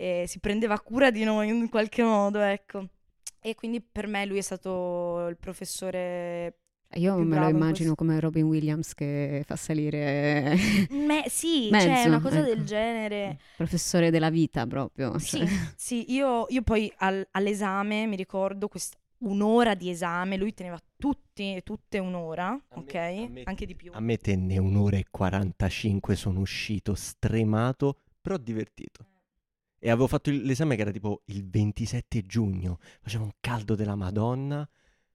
E 0.00 0.24
si 0.26 0.38
prendeva 0.40 0.80
cura 0.80 1.10
di 1.10 1.24
noi 1.24 1.48
in 1.50 1.68
qualche 1.68 2.02
modo, 2.02 2.40
ecco. 2.40 2.88
E 3.38 3.54
quindi 3.54 3.82
per 3.82 4.06
me 4.06 4.24
lui 4.24 4.38
è 4.38 4.40
stato 4.40 5.26
il 5.28 5.36
professore... 5.36 6.54
Io 6.94 7.14
Più 7.14 7.24
me 7.24 7.38
lo 7.38 7.48
immagino 7.48 7.94
questo. 7.94 7.94
come 7.96 8.18
Robin 8.18 8.44
Williams 8.46 8.94
che 8.94 9.42
fa 9.46 9.54
salire 9.56 10.56
Me- 10.90 11.24
sì, 11.28 11.68
Mezzo, 11.70 11.86
cioè 11.86 12.04
una 12.06 12.20
cosa 12.20 12.38
ecco. 12.38 12.46
del 12.54 12.64
genere. 12.64 13.38
professore 13.56 14.10
della 14.10 14.30
vita 14.30 14.66
proprio. 14.66 15.16
Sì, 15.18 15.38
cioè. 15.38 15.48
sì, 15.76 16.12
io, 16.12 16.46
io 16.48 16.62
poi 16.62 16.90
al- 16.96 17.28
all'esame 17.32 18.06
mi 18.06 18.16
ricordo 18.16 18.66
quest- 18.68 18.96
un'ora 19.18 19.74
di 19.74 19.88
esame, 19.90 20.36
lui 20.36 20.52
teneva 20.54 20.80
tutti 20.96 21.54
e 21.56 21.60
tutte 21.62 21.98
un'ora, 22.00 22.48
A 22.48 22.58
me- 22.74 22.80
ok? 22.80 22.94
me- 23.30 23.42
Anche 23.44 23.66
di 23.66 23.76
più. 23.76 23.92
A 23.94 24.00
me 24.00 24.16
tenne 24.16 24.58
un'ora 24.58 24.96
e 24.96 25.04
45, 25.10 26.16
sono 26.16 26.40
uscito 26.40 26.94
stremato, 26.96 27.98
però 28.20 28.36
divertito. 28.36 29.04
E 29.82 29.88
avevo 29.90 30.06
fatto 30.06 30.30
l'esame 30.30 30.76
che 30.76 30.82
era 30.82 30.90
tipo 30.90 31.22
il 31.26 31.48
27 31.48 32.26
giugno, 32.26 32.78
faceva 33.00 33.24
un 33.24 33.32
caldo 33.40 33.74
della 33.74 33.96
Madonna, 33.96 34.68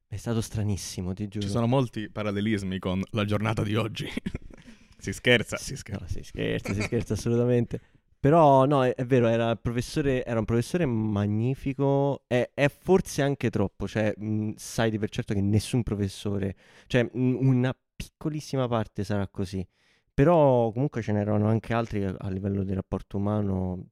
è 0.07 0.15
stato 0.17 0.41
stranissimo, 0.41 1.13
ti 1.13 1.27
giuro. 1.27 1.45
Ci 1.45 1.51
sono 1.51 1.67
molti 1.67 2.09
parallelismi 2.09 2.79
con 2.79 3.01
la 3.11 3.25
giornata 3.25 3.63
di 3.63 3.75
oggi. 3.75 4.07
si 4.97 5.13
scherza, 5.13 5.57
si 5.57 5.73
No, 5.73 5.77
scherza. 5.77 6.07
si 6.07 6.23
scherza, 6.23 6.73
si 6.73 6.81
scherza 6.81 7.13
assolutamente. 7.13 7.79
Però 8.19 8.65
no, 8.65 8.83
è, 8.83 8.95
è 8.95 9.05
vero, 9.05 9.27
era, 9.27 9.55
era 9.61 10.39
un 10.39 10.45
professore 10.45 10.85
magnifico, 10.87 12.23
è, 12.25 12.49
è 12.55 12.69
forse 12.69 13.21
anche 13.21 13.51
troppo, 13.51 13.87
cioè 13.87 14.13
mh, 14.17 14.53
sai 14.55 14.89
di 14.89 14.97
per 14.97 15.09
certo 15.11 15.35
che 15.35 15.41
nessun 15.41 15.83
professore, 15.83 16.55
cioè 16.87 17.03
mh, 17.03 17.35
una 17.39 17.75
piccolissima 17.95 18.67
parte 18.67 19.03
sarà 19.03 19.27
così, 19.27 19.63
però 20.11 20.71
comunque 20.71 21.03
ce 21.03 21.11
n'erano 21.11 21.47
anche 21.47 21.73
altri 21.75 22.03
a 22.03 22.29
livello 22.29 22.63
di 22.63 22.73
rapporto 22.73 23.17
umano, 23.17 23.89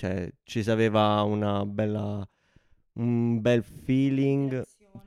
cioè 0.00 0.32
ci 0.44 0.62
si 0.62 0.70
aveva 0.70 1.20
una 1.24 1.66
bella, 1.66 2.26
un 2.94 3.38
bel 3.42 3.62
feeling. 3.62 4.64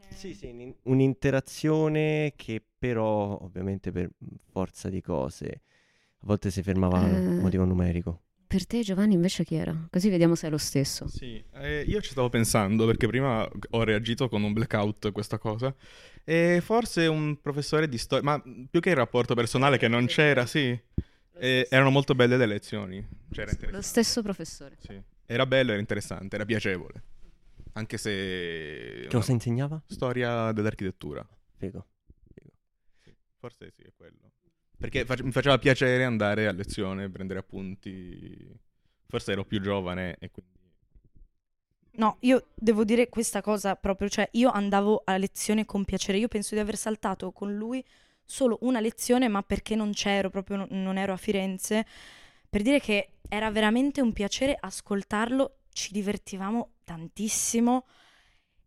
Sì, 0.10 0.36
sì, 0.36 0.46
un- 0.52 0.74
un'interazione 0.84 2.34
che 2.36 2.64
però 2.78 3.40
ovviamente 3.42 3.92
per 3.92 4.12
forza 4.52 4.90
di 4.90 5.02
cose 5.02 5.62
a 6.20 6.26
volte 6.26 6.52
si 6.52 6.62
fermava 6.62 7.00
a 7.00 7.08
Eh. 7.10 7.42
motivo 7.42 7.66
numerico. 7.66 8.22
Per 8.46 8.68
te 8.68 8.82
Giovanni 8.84 9.16
invece 9.16 9.44
chi 9.44 9.56
era? 9.56 9.76
Così 9.90 10.10
vediamo 10.10 10.36
se 10.36 10.46
è 10.46 10.50
lo 10.52 10.60
stesso. 10.60 11.08
Sì, 11.08 11.44
eh, 11.56 11.82
io 11.82 12.00
ci 12.02 12.12
stavo 12.12 12.30
pensando 12.30 12.86
perché 12.86 13.08
prima 13.08 13.50
ho 13.72 13.84
reagito 13.84 14.30
con 14.30 14.44
un 14.44 14.54
blackout 14.54 15.06
a 15.06 15.12
questa 15.12 15.40
cosa 15.40 15.76
e 16.24 16.60
forse 16.62 17.08
un 17.08 17.42
professore 17.42 17.90
di 17.90 17.98
storia, 17.98 18.24
ma 18.24 18.40
più 18.70 18.80
che 18.80 18.92
il 18.92 18.96
rapporto 18.96 19.34
personale 19.34 19.80
che 19.80 19.88
non 19.88 20.06
c'era, 20.06 20.46
sì, 20.46 20.80
eh, 21.38 21.68
erano 21.70 21.90
molto 21.90 22.16
belle 22.16 22.38
le 22.38 22.46
lezioni, 22.46 23.06
c'era 23.32 23.52
Lo 23.70 23.82
stesso 23.82 24.22
professore. 24.22 24.78
Sì. 24.80 25.02
Era 25.26 25.46
bello, 25.46 25.72
era 25.72 25.80
interessante, 25.80 26.36
era 26.36 26.46
piacevole, 26.46 27.04
anche 27.74 27.98
se... 27.98 29.02
Che 29.04 29.08
cosa 29.10 29.32
insegnava? 29.32 29.82
Storia 29.88 30.52
dell'architettura, 30.52 31.28
Figo. 31.58 31.88
forse 33.38 33.72
sì, 33.76 33.84
è 33.84 33.92
quello. 33.96 34.32
Perché 34.78 35.06
fac- 35.06 35.22
mi 35.22 35.32
faceva 35.32 35.58
piacere 35.58 36.04
andare 36.04 36.48
a 36.48 36.52
lezione, 36.52 37.10
prendere 37.10 37.40
appunti, 37.40 38.54
forse 39.08 39.32
ero 39.32 39.46
più 39.46 39.62
giovane 39.62 40.18
e 40.20 40.30
quindi... 40.30 40.52
No, 41.96 42.18
io 42.22 42.48
devo 42.56 42.84
dire 42.84 43.08
questa 43.08 43.42
cosa 43.42 43.76
proprio, 43.76 44.10
cioè 44.10 44.28
io 44.34 44.50
andavo 44.50 45.04
a 45.06 45.16
lezione 45.18 45.64
con 45.66 45.86
piacere, 45.86 46.18
io 46.18 46.28
penso 46.28 46.56
di 46.56 46.62
aver 46.62 46.76
saltato 46.76 47.32
con 47.32 47.56
lui 47.56 47.84
solo 48.26 48.58
una 48.62 48.80
lezione, 48.80 49.28
ma 49.28 49.42
perché 49.42 49.76
non 49.76 49.92
c'ero, 49.92 50.30
proprio 50.30 50.66
non, 50.70 50.98
ero 50.98 51.14
a 51.14 51.18
Firenze, 51.18 51.86
per 52.50 52.62
dire 52.62 52.80
che 52.80 53.14
era 53.28 53.50
veramente 53.52 54.02
un 54.02 54.14
piacere 54.14 54.58
ascoltarlo, 54.60 55.58
ci 55.72 55.92
divertivamo 55.92 56.74
tantissimo 56.84 57.86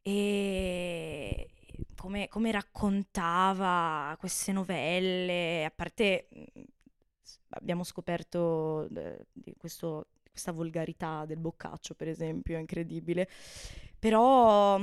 e 0.03 1.49
come, 1.97 2.29
come 2.29 2.51
raccontava 2.51 4.17
queste 4.19 4.53
novelle, 4.53 5.65
a 5.65 5.71
parte 5.71 6.29
abbiamo 7.51 7.85
scoperto 7.85 8.89
eh, 8.95 9.27
di 9.33 9.55
questo- 9.57 10.09
questa 10.31 10.53
volgarità 10.53 11.25
del 11.27 11.39
boccaccio, 11.39 11.95
per 11.95 12.09
esempio, 12.09 12.57
è 12.57 12.61
incredibile, 12.61 13.29
però 13.99 14.81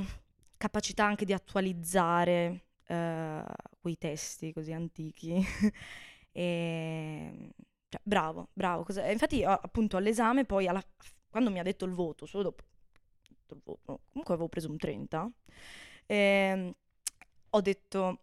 capacità 0.58 1.06
anche 1.06 1.26
di 1.26 1.34
attualizzare 1.34 2.66
eh, 2.88 3.44
quei 3.80 3.98
testi 3.98 4.54
così 4.54 4.72
antichi. 4.74 5.44
e, 6.32 7.50
cioè, 7.90 8.02
bravo, 8.04 8.50
bravo. 8.54 8.84
cosa- 8.84 9.10
Infatti, 9.12 9.44
appunto, 9.44 9.98
all'esame, 9.98 10.46
poi 10.46 10.68
alla- 10.68 10.84
quando 11.30 11.52
mi 11.52 11.60
ha 11.60 11.64
detto 11.64 11.86
il 11.86 11.94
voto, 11.94 12.26
solo 12.26 12.44
dopo 12.44 12.64
il 13.56 13.62
voto, 13.64 14.02
comunque 14.10 14.34
avevo 14.34 14.50
preso 14.50 14.70
un 14.70 14.78
30, 14.78 15.30
ehm, 16.06 16.74
ho 17.52 17.62
detto, 17.62 18.20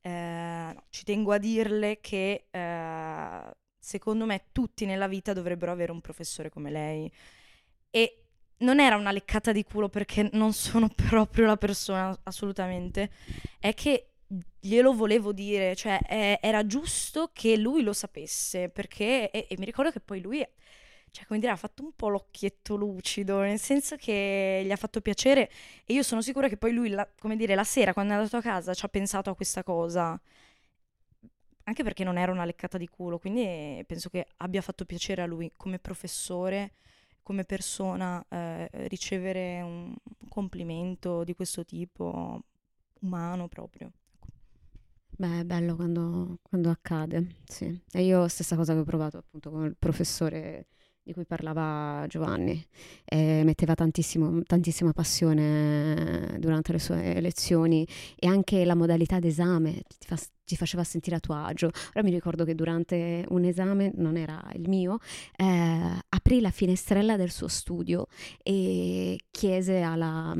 eh, 0.00 0.70
no, 0.74 0.84
ci 0.90 1.04
tengo 1.04 1.32
a 1.32 1.38
dirle 1.38 2.00
che 2.00 2.46
eh, 2.50 3.54
secondo 3.78 4.24
me 4.26 4.46
tutti 4.52 4.84
nella 4.86 5.06
vita 5.08 5.32
dovrebbero 5.32 5.70
avere 5.72 5.92
un 5.92 6.00
professore 6.00 6.50
come 6.50 6.70
lei. 6.70 7.10
E 7.90 8.23
non 8.64 8.80
era 8.80 8.96
una 8.96 9.12
leccata 9.12 9.52
di 9.52 9.62
culo 9.64 9.88
perché 9.88 10.28
non 10.32 10.52
sono 10.52 10.88
proprio 10.94 11.46
la 11.46 11.56
persona, 11.56 12.18
assolutamente. 12.24 13.10
È 13.60 13.74
che 13.74 14.08
glielo 14.58 14.94
volevo 14.94 15.32
dire, 15.32 15.76
cioè 15.76 15.98
eh, 16.08 16.38
era 16.40 16.66
giusto 16.66 17.30
che 17.32 17.56
lui 17.56 17.82
lo 17.82 17.92
sapesse, 17.92 18.68
perché, 18.70 19.30
e, 19.30 19.46
e 19.48 19.56
mi 19.58 19.64
ricordo 19.66 19.90
che 19.90 20.00
poi 20.00 20.20
lui 20.20 20.44
cioè, 21.14 21.26
come 21.26 21.38
dire, 21.38 21.52
ha 21.52 21.56
fatto 21.56 21.84
un 21.84 21.92
po' 21.94 22.08
l'occhietto 22.08 22.74
lucido, 22.74 23.38
nel 23.40 23.60
senso 23.60 23.94
che 23.94 24.62
gli 24.64 24.72
ha 24.72 24.76
fatto 24.76 25.00
piacere 25.00 25.48
e 25.84 25.94
io 25.94 26.02
sono 26.02 26.20
sicura 26.20 26.48
che 26.48 26.56
poi 26.56 26.72
lui, 26.72 26.88
la, 26.88 27.08
come 27.20 27.36
dire, 27.36 27.54
la 27.54 27.62
sera 27.62 27.92
quando 27.92 28.14
è 28.14 28.16
andato 28.16 28.36
a 28.36 28.42
casa 28.42 28.74
ci 28.74 28.84
ha 28.84 28.88
pensato 28.88 29.30
a 29.30 29.36
questa 29.36 29.62
cosa. 29.62 30.20
Anche 31.66 31.82
perché 31.84 32.02
non 32.02 32.18
era 32.18 32.32
una 32.32 32.44
leccata 32.44 32.78
di 32.78 32.88
culo, 32.88 33.18
quindi 33.18 33.82
penso 33.86 34.08
che 34.10 34.26
abbia 34.38 34.60
fatto 34.60 34.84
piacere 34.84 35.22
a 35.22 35.26
lui 35.26 35.52
come 35.56 35.78
professore, 35.78 36.72
come 37.24 37.44
persona, 37.44 38.24
eh, 38.28 38.68
ricevere 38.86 39.60
un 39.62 39.92
complimento 40.28 41.24
di 41.24 41.34
questo 41.34 41.64
tipo, 41.64 42.40
umano 43.00 43.48
proprio. 43.48 43.90
Beh, 45.16 45.40
è 45.40 45.44
bello 45.44 45.74
quando, 45.74 46.38
quando 46.42 46.70
accade, 46.70 47.36
sì. 47.44 47.80
E 47.92 48.04
io 48.04 48.28
stessa 48.28 48.54
cosa 48.54 48.72
che 48.74 48.80
ho 48.80 48.84
provato 48.84 49.18
appunto 49.18 49.50
con 49.50 49.64
il 49.64 49.76
professore 49.76 50.66
di 51.04 51.12
cui 51.12 51.24
parlava 51.24 52.04
Giovanni. 52.08 52.66
E 53.04 53.42
metteva 53.44 53.74
tantissima 53.74 54.92
passione 54.92 56.36
durante 56.38 56.72
le 56.72 56.78
sue 56.78 57.20
lezioni 57.20 57.86
e 58.16 58.26
anche 58.26 58.64
la 58.64 58.74
modalità 58.74 59.18
d'esame 59.18 59.82
ti 59.98 60.06
fa 60.06 60.16
ci 60.44 60.56
faceva 60.56 60.84
sentire 60.84 61.16
a 61.16 61.20
tuo 61.20 61.34
agio. 61.34 61.70
Ora 61.94 62.02
mi 62.02 62.10
ricordo 62.10 62.44
che 62.44 62.54
durante 62.54 63.24
un 63.28 63.44
esame, 63.44 63.92
non 63.96 64.16
era 64.16 64.42
il 64.54 64.68
mio, 64.68 64.98
eh, 65.36 65.98
aprì 66.08 66.40
la 66.40 66.50
finestrella 66.50 67.16
del 67.16 67.30
suo 67.30 67.48
studio 67.48 68.06
e 68.42 69.18
chiese 69.30 69.80
alla, 69.80 70.34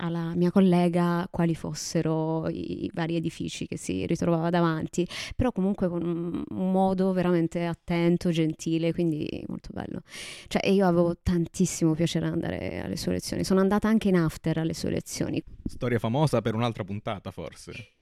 alla, 0.00 0.34
mia 0.34 0.50
collega 0.50 1.26
quali 1.30 1.54
fossero 1.54 2.48
i 2.48 2.90
vari 2.92 3.16
edifici 3.16 3.66
che 3.66 3.76
si 3.76 4.06
ritrovava 4.06 4.50
davanti, 4.50 5.06
però 5.36 5.52
comunque 5.52 5.88
con 5.88 6.02
un, 6.02 6.70
modo 6.72 7.12
veramente 7.12 7.66
attento, 7.66 8.30
gentile, 8.30 8.92
quindi 8.92 9.44
molto 9.48 9.68
bello. 9.72 10.02
Cioè, 10.46 10.66
io 10.68 10.86
avevo 10.86 11.16
tantissimo 11.22 11.94
piacere 11.94 12.26
andare 12.26 12.80
alle 12.82 12.96
sue 12.96 13.12
lezioni. 13.12 13.44
Sono 13.44 13.60
andata 13.60 13.88
anche 13.88 14.08
in 14.08 14.16
after 14.16 14.58
alle 14.58 14.74
sue 14.74 14.90
lezioni. 14.90 15.42
Storia 15.64 15.98
famosa 15.98 16.40
per 16.40 16.54
un'altra 16.54 16.84
puntata, 16.84 17.30
forse. 17.30 18.00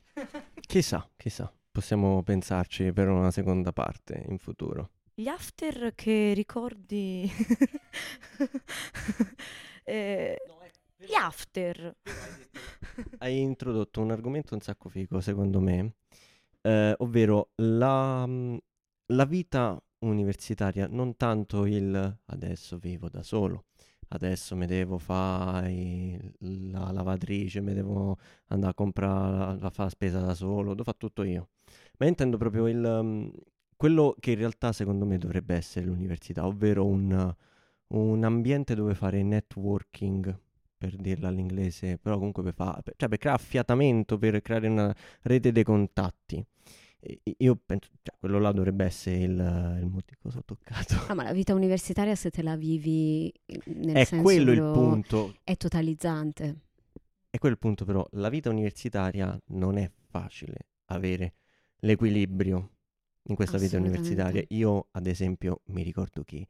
Chissà, 0.61 1.09
chissà, 1.17 1.53
possiamo 1.71 2.23
pensarci 2.23 2.93
per 2.93 3.09
una 3.09 3.31
seconda 3.31 3.73
parte 3.73 4.25
in 4.29 4.39
futuro. 4.39 4.91
Gli 5.15 5.29
after 5.29 5.95
che 5.95 6.33
ricordi... 6.35 7.31
eh, 9.85 10.37
gli 10.97 11.15
after. 11.15 11.97
Hai 13.19 13.41
introdotto 13.41 14.01
un 14.01 14.11
argomento 14.11 14.55
un 14.55 14.61
sacco 14.61 14.89
figo, 14.89 15.21
secondo 15.21 15.61
me, 15.61 15.95
eh, 16.61 16.95
ovvero 16.99 17.51
la, 17.57 18.29
la 19.07 19.25
vita 19.25 19.83
universitaria, 20.01 20.87
non 20.89 21.17
tanto 21.17 21.67
il 21.67 22.19
adesso 22.27 22.79
vivo 22.79 23.09
da 23.09 23.23
solo, 23.23 23.67
adesso 24.13 24.57
mi 24.57 24.67
devo 24.67 24.99
fare 24.99 26.35
la 26.41 26.91
lavatrice, 26.93 27.61
mi 27.61 27.75
devo 27.75 28.19
andare 28.49 28.73
a 28.73 28.75
comprare, 28.75 29.59
a 29.61 29.71
fare 29.71 29.85
la 29.85 29.89
spesa 29.89 30.21
da 30.21 30.35
solo, 30.35 30.71
devo 30.71 30.85
fare 30.85 30.97
tutto 30.99 31.23
io. 31.23 31.49
Ma 31.99 32.07
intendo 32.07 32.37
proprio 32.37 32.67
il, 32.69 32.83
um, 32.85 33.31
quello 33.77 34.15
che 34.19 34.33
in 34.33 34.39
realtà 34.39 34.73
secondo 34.73 35.05
me 35.05 35.19
dovrebbe 35.19 35.55
essere 35.55 35.87
l'università, 35.87 36.47
ovvero 36.47 36.87
un, 36.87 37.35
un 37.89 38.25
ambiente 38.25 38.75
dove 38.75 38.95
fare 38.95 39.23
networking, 39.23 40.39
per 40.77 40.97
dirla 40.97 41.29
all'inglese, 41.29 41.99
però 41.99 42.17
comunque 42.17 42.43
per, 42.43 42.55
fa, 42.55 42.81
cioè 42.97 43.09
per 43.09 43.19
creare 43.19 43.39
affiatamento, 43.39 44.17
per 44.19 44.41
creare 44.41 44.67
una 44.67 44.95
rete 45.23 45.53
dei 45.53 45.63
contatti 45.63 46.45
io 47.39 47.57
penso, 47.65 47.91
cioè, 48.03 48.17
quello 48.19 48.39
là 48.39 48.53
dovrebbe 48.53 48.85
essere 48.85 49.17
il, 49.19 49.79
il 49.83 49.89
motivo 49.89 50.43
toccato. 50.45 50.95
Ah, 51.09 51.15
ma 51.15 51.23
la 51.23 51.33
vita 51.33 51.55
universitaria 51.55 52.15
se 52.15 52.31
te 52.31 52.43
la 52.43 52.57
vivi 52.57 53.33
nel 53.65 53.97
è 53.97 54.05
senso 54.05 54.23
quello 54.23 54.53
il 54.53 54.73
punto. 54.73 55.35
È 55.43 55.57
totalizzante. 55.57 56.61
È 57.31 57.39
quello 57.39 57.55
il 57.55 57.61
punto 57.61 57.85
però, 57.85 58.07
la 58.13 58.29
vita 58.29 58.51
universitaria 58.51 59.39
non 59.49 59.79
è 59.79 59.91
facile 60.09 60.67
avere 60.87 61.35
l'equilibrio 61.81 62.71
in 63.25 63.35
questa 63.35 63.59
vita 63.59 63.79
universitaria. 63.79 64.45
Io 64.49 64.89
ad 64.91 65.07
esempio 65.07 65.63
mi 65.67 65.83
ricordo 65.83 66.23
che 66.25 66.49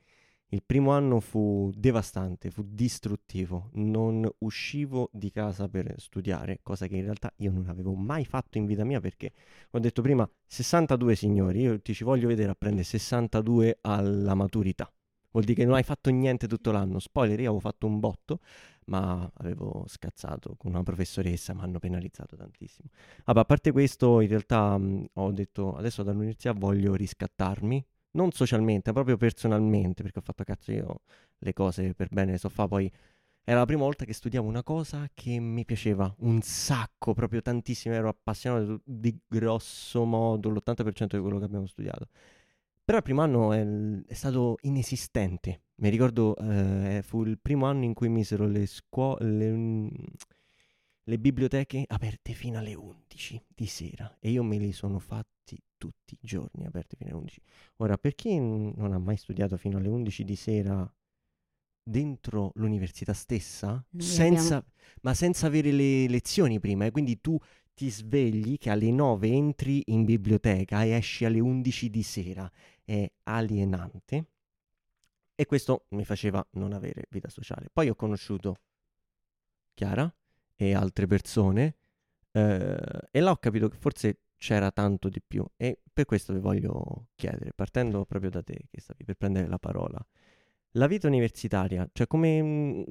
il 0.53 0.62
primo 0.64 0.90
anno 0.90 1.20
fu 1.20 1.70
devastante, 1.74 2.51
fu 2.51 2.64
distruttivo, 2.66 3.70
non 3.74 4.28
uscivo 4.38 5.09
di 5.12 5.30
casa 5.30 5.68
per 5.68 5.94
studiare, 5.98 6.61
cosa 6.62 6.86
che 6.86 6.96
in 6.96 7.05
realtà 7.05 7.32
io 7.36 7.53
non 7.53 7.68
avevo 7.68 7.94
mai 7.94 8.24
fatto 8.24 8.59
in 8.59 8.66
vita 8.66 8.84
mia 8.84 9.01
perché 9.01 9.32
ho 9.70 9.78
detto 9.78 10.03
prima 10.03 10.28
62 10.46 11.14
signori, 11.14 11.61
io 11.61 11.80
ti 11.80 11.94
ci 11.94 12.05
voglio 12.05 12.26
vedere 12.26 12.51
a 12.51 12.55
prendere 12.57 12.84
62 12.84 13.78
alla 13.82 14.34
maturità. 14.34 14.92
Vuol 15.32 15.44
dire 15.44 15.61
che 15.61 15.64
non 15.64 15.74
hai 15.74 15.84
fatto 15.84 16.11
niente 16.11 16.48
tutto 16.48 16.72
l'anno. 16.72 16.98
Spoiler, 16.98 17.38
io 17.38 17.51
avevo 17.51 17.61
fatto 17.61 17.86
un 17.86 18.01
botto, 18.01 18.40
ma 18.86 19.30
avevo 19.34 19.84
scazzato 19.86 20.57
con 20.57 20.72
una 20.72 20.82
professoressa, 20.82 21.55
mi 21.55 21.61
hanno 21.61 21.78
penalizzato 21.78 22.34
tantissimo. 22.36 22.88
Vabbè, 23.24 23.38
a 23.38 23.44
parte 23.44 23.70
questo, 23.70 24.20
in 24.20 24.28
realtà 24.28 24.76
mh, 24.76 25.07
ho 25.14 25.30
detto 25.30 25.76
adesso 25.76 26.03
dall'università 26.03 26.53
voglio 26.53 26.96
riscattarmi, 26.96 27.86
non 28.13 28.33
socialmente, 28.33 28.93
proprio 28.93 29.17
personalmente, 29.17 30.03
perché 30.03 30.19
ho 30.19 30.23
fatto 30.23 30.45
cazzo 30.45 30.73
io 30.73 31.01
le 31.39 31.53
cose 31.53 31.95
per 31.95 32.09
bene 32.11 32.33
le 32.33 32.39
so 32.39 32.49
fa, 32.49 32.67
poi 32.67 32.91
era 33.43 33.59
la 33.59 33.67
prima 33.67 33.83
volta 33.83 34.05
che 34.05 34.13
studiavo 34.13 34.47
una 34.47 34.63
cosa 34.63 35.09
che 35.13 35.41
mi 35.41 35.65
piaceva 35.65 36.15
un 36.19 36.41
sacco, 36.43 37.15
proprio 37.15 37.43
tantissimo, 37.43 37.95
ero 37.95 38.09
appassionato 38.09 38.83
di 38.85 39.19
grosso 39.27 40.05
modo 40.05 40.51
l'80% 40.51 41.17
di 41.17 41.21
quello 41.21 41.39
che 41.39 41.45
abbiamo 41.45 41.67
studiato. 41.67 42.09
Però 42.85 42.99
il 42.99 43.05
primo 43.05 43.23
anno 43.23 43.53
è, 43.53 43.67
è 44.07 44.15
stato 44.15 44.57
inesistente. 44.63 45.63
Mi 45.77 45.89
ricordo, 45.89 46.37
eh, 46.37 47.03
fu 47.03 47.25
il 47.25 47.39
primo 47.41 47.67
anno 47.67 47.85
in 47.85 47.95
cui 47.95 48.09
misero 48.09 48.47
le 48.47 48.67
scuole, 48.67 49.25
le, 49.25 49.91
le 51.05 51.19
biblioteche 51.19 51.85
aperte 51.87 52.35
fino 52.35 52.59
alle 52.59 52.75
11 52.75 53.45
di 53.49 53.67
sera 53.67 54.17
e 54.21 54.31
io 54.31 54.43
me 54.43 54.59
li 54.59 54.73
sono 54.73 54.99
fatti 55.51 55.62
tutti 55.76 56.14
i 56.14 56.26
giorni 56.26 56.66
aperte 56.66 56.96
fino 56.96 57.11
alle 57.11 57.18
11. 57.18 57.40
Ora, 57.76 57.98
per 57.98 58.14
chi 58.14 58.38
non 58.38 58.92
ha 58.92 58.98
mai 58.98 59.16
studiato 59.16 59.57
fino 59.57 59.78
alle 59.78 59.88
11 59.88 60.24
di 60.24 60.36
sera 60.36 60.94
dentro 61.82 62.53
l'università 62.55 63.12
stessa, 63.12 63.84
senza, 63.96 64.57
abbiamo... 64.57 64.74
ma 65.03 65.14
senza 65.14 65.46
avere 65.46 65.72
le 65.72 66.07
lezioni 66.07 66.61
prima, 66.61 66.84
eh? 66.84 66.90
quindi 66.90 67.20
tu 67.20 67.38
ti 67.74 67.90
svegli 67.90 68.59
che 68.59 68.70
alle 68.70 68.90
9 68.90 69.28
entri 69.28 69.82
in 69.86 70.05
biblioteca 70.05 70.84
e 70.84 70.90
esci 70.90 71.24
alle 71.24 71.40
11 71.40 71.90
di 71.90 72.03
sera, 72.03 72.51
è 72.84 73.11
alienante. 73.24 74.26
E 75.34 75.46
questo 75.46 75.86
mi 75.90 76.05
faceva 76.05 76.46
non 76.53 76.74
avere 76.74 77.07
vita 77.09 77.30
sociale. 77.30 77.70
Poi 77.72 77.88
ho 77.88 77.94
conosciuto 77.94 78.57
Chiara 79.72 80.14
e 80.55 80.74
altre 80.74 81.07
persone 81.07 81.76
eh, 82.32 83.09
e 83.11 83.20
là 83.20 83.30
ho 83.30 83.38
capito 83.38 83.68
che 83.68 83.78
forse 83.78 84.18
c'era 84.41 84.70
tanto 84.70 85.09
di 85.11 85.20
più. 85.24 85.45
E 85.57 85.80
per 85.93 86.07
questo 86.07 86.32
vi 86.32 86.41
voglio 86.41 87.09
chiedere, 87.14 87.53
partendo 87.55 88.05
proprio 88.07 88.30
da 88.30 88.43
te 88.43 88.66
che 88.70 88.80
stavi 88.80 89.05
per 89.05 89.16
prendere 89.16 89.47
la 89.47 89.59
parola, 89.59 90.05
la 90.72 90.86
vita 90.86 91.07
universitaria, 91.09 91.88
cioè 91.93 92.07
come, 92.07 92.43
mm, 92.43 92.82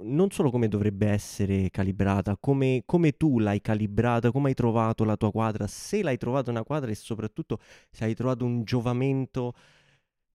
non 0.00 0.30
solo 0.30 0.50
come 0.50 0.68
dovrebbe 0.68 1.08
essere 1.08 1.70
calibrata, 1.70 2.36
come, 2.36 2.82
come, 2.84 3.12
tu 3.12 3.38
l'hai 3.38 3.60
calibrata, 3.60 4.32
come 4.32 4.48
hai 4.48 4.54
trovato 4.54 5.04
la 5.04 5.16
tua 5.16 5.30
quadra, 5.30 5.66
se 5.68 6.02
l'hai 6.02 6.18
trovata 6.18 6.50
una 6.50 6.64
quadra 6.64 6.90
e 6.90 6.94
soprattutto 6.96 7.60
se 7.90 8.04
hai 8.04 8.14
trovato 8.14 8.44
un 8.44 8.64
giovamento 8.64 9.54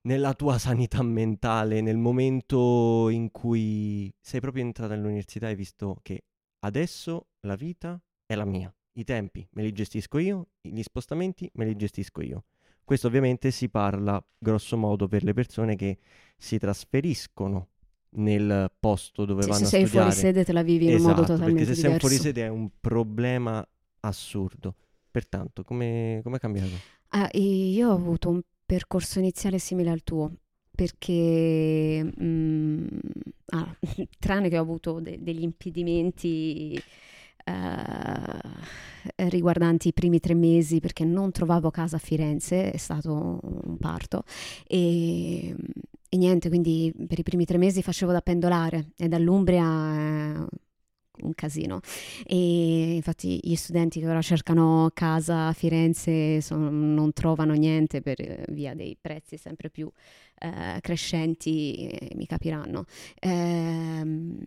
nella 0.03 0.33
tua 0.33 0.57
sanità 0.59 1.03
mentale, 1.03 1.81
nel 1.81 1.97
momento 1.97 3.09
in 3.09 3.31
cui 3.31 4.13
sei 4.21 4.39
proprio 4.39 4.63
entrata 4.63 4.95
nell'università 4.95 5.47
e 5.47 5.49
hai 5.49 5.55
visto 5.55 5.97
che 6.01 6.23
adesso 6.59 7.27
la 7.41 7.55
vita 7.55 8.01
è 8.25 8.35
la 8.35 8.45
mia 8.45 8.73
i 8.93 9.03
tempi 9.03 9.47
me 9.51 9.63
li 9.63 9.71
gestisco 9.71 10.17
io, 10.17 10.47
gli 10.61 10.81
spostamenti 10.81 11.49
me 11.55 11.65
li 11.65 11.75
gestisco 11.75 12.21
io. 12.21 12.43
Questo 12.83 13.07
ovviamente 13.07 13.51
si 13.51 13.69
parla 13.69 14.23
grosso 14.37 14.75
modo 14.77 15.07
per 15.07 15.23
le 15.23 15.33
persone 15.33 15.75
che 15.75 15.97
si 16.37 16.57
trasferiscono 16.57 17.69
nel 18.15 18.71
posto 18.79 19.25
dove 19.25 19.43
sì, 19.43 19.49
vanno 19.49 19.63
a 19.63 19.67
studiare. 19.67 19.87
Se 19.87 19.93
sei 19.93 20.01
fuori 20.01 20.11
sede 20.11 20.45
te 20.45 20.51
la 20.51 20.63
vivi 20.63 20.85
in 20.85 20.93
esatto, 20.93 21.09
un 21.09 21.15
modo 21.15 21.21
totalmente 21.27 21.59
perché 21.59 21.75
se 21.75 21.81
diverso. 21.81 22.07
sei 22.07 22.17
fuori 22.17 22.33
sede 22.33 22.45
è 22.45 22.49
un 22.49 22.69
problema 22.79 23.67
assurdo. 24.01 24.75
Pertanto, 25.09 25.63
come 25.63 26.19
è 26.23 26.39
cambiato? 26.39 26.71
Ah, 27.09 27.29
io 27.33 27.89
ho 27.89 27.93
avuto 27.93 28.29
un 28.29 28.41
percorso 28.65 29.19
iniziale 29.19 29.59
simile 29.59 29.91
al 29.91 30.03
tuo, 30.03 30.31
perché 30.71 32.03
mh, 32.03 32.25
mm, 32.25 32.87
ah, 33.49 33.75
tranne 34.19 34.49
che 34.49 34.57
ho 34.57 34.61
avuto 34.61 34.99
de- 34.99 35.19
degli 35.21 35.43
impedimenti 35.43 36.81
eh, 37.43 39.29
riguardanti 39.29 39.89
i 39.89 39.93
primi 39.93 40.19
tre 40.19 40.33
mesi 40.33 40.79
perché 40.79 41.03
non 41.03 41.31
trovavo 41.31 41.71
casa 41.71 41.97
a 41.97 41.99
Firenze, 41.99 42.71
è 42.71 42.77
stato 42.77 43.39
un 43.41 43.77
parto 43.77 44.23
e, 44.67 45.55
e 46.09 46.17
niente, 46.17 46.49
quindi 46.49 46.93
per 47.07 47.19
i 47.19 47.23
primi 47.23 47.45
tre 47.45 47.57
mesi 47.57 47.81
facevo 47.81 48.11
da 48.11 48.21
pendolare 48.21 48.91
e 48.97 49.07
dall'Umbria 49.07 49.63
eh, 49.65 50.45
un 51.21 51.33
casino. 51.35 51.79
E 52.25 52.95
infatti 52.95 53.39
gli 53.41 53.55
studenti 53.55 53.99
che 53.99 54.07
ora 54.07 54.21
cercano 54.21 54.89
casa 54.93 55.47
a 55.47 55.53
Firenze 55.53 56.41
sono, 56.41 56.69
non 56.69 57.13
trovano 57.13 57.53
niente 57.53 58.01
per 58.01 58.45
via 58.49 58.73
dei 58.73 58.97
prezzi 58.99 59.37
sempre 59.37 59.69
più 59.69 59.89
eh, 60.39 60.79
crescenti, 60.81 61.87
eh, 61.87 62.15
mi 62.15 62.25
capiranno. 62.25 62.85
Ehm, 63.19 64.45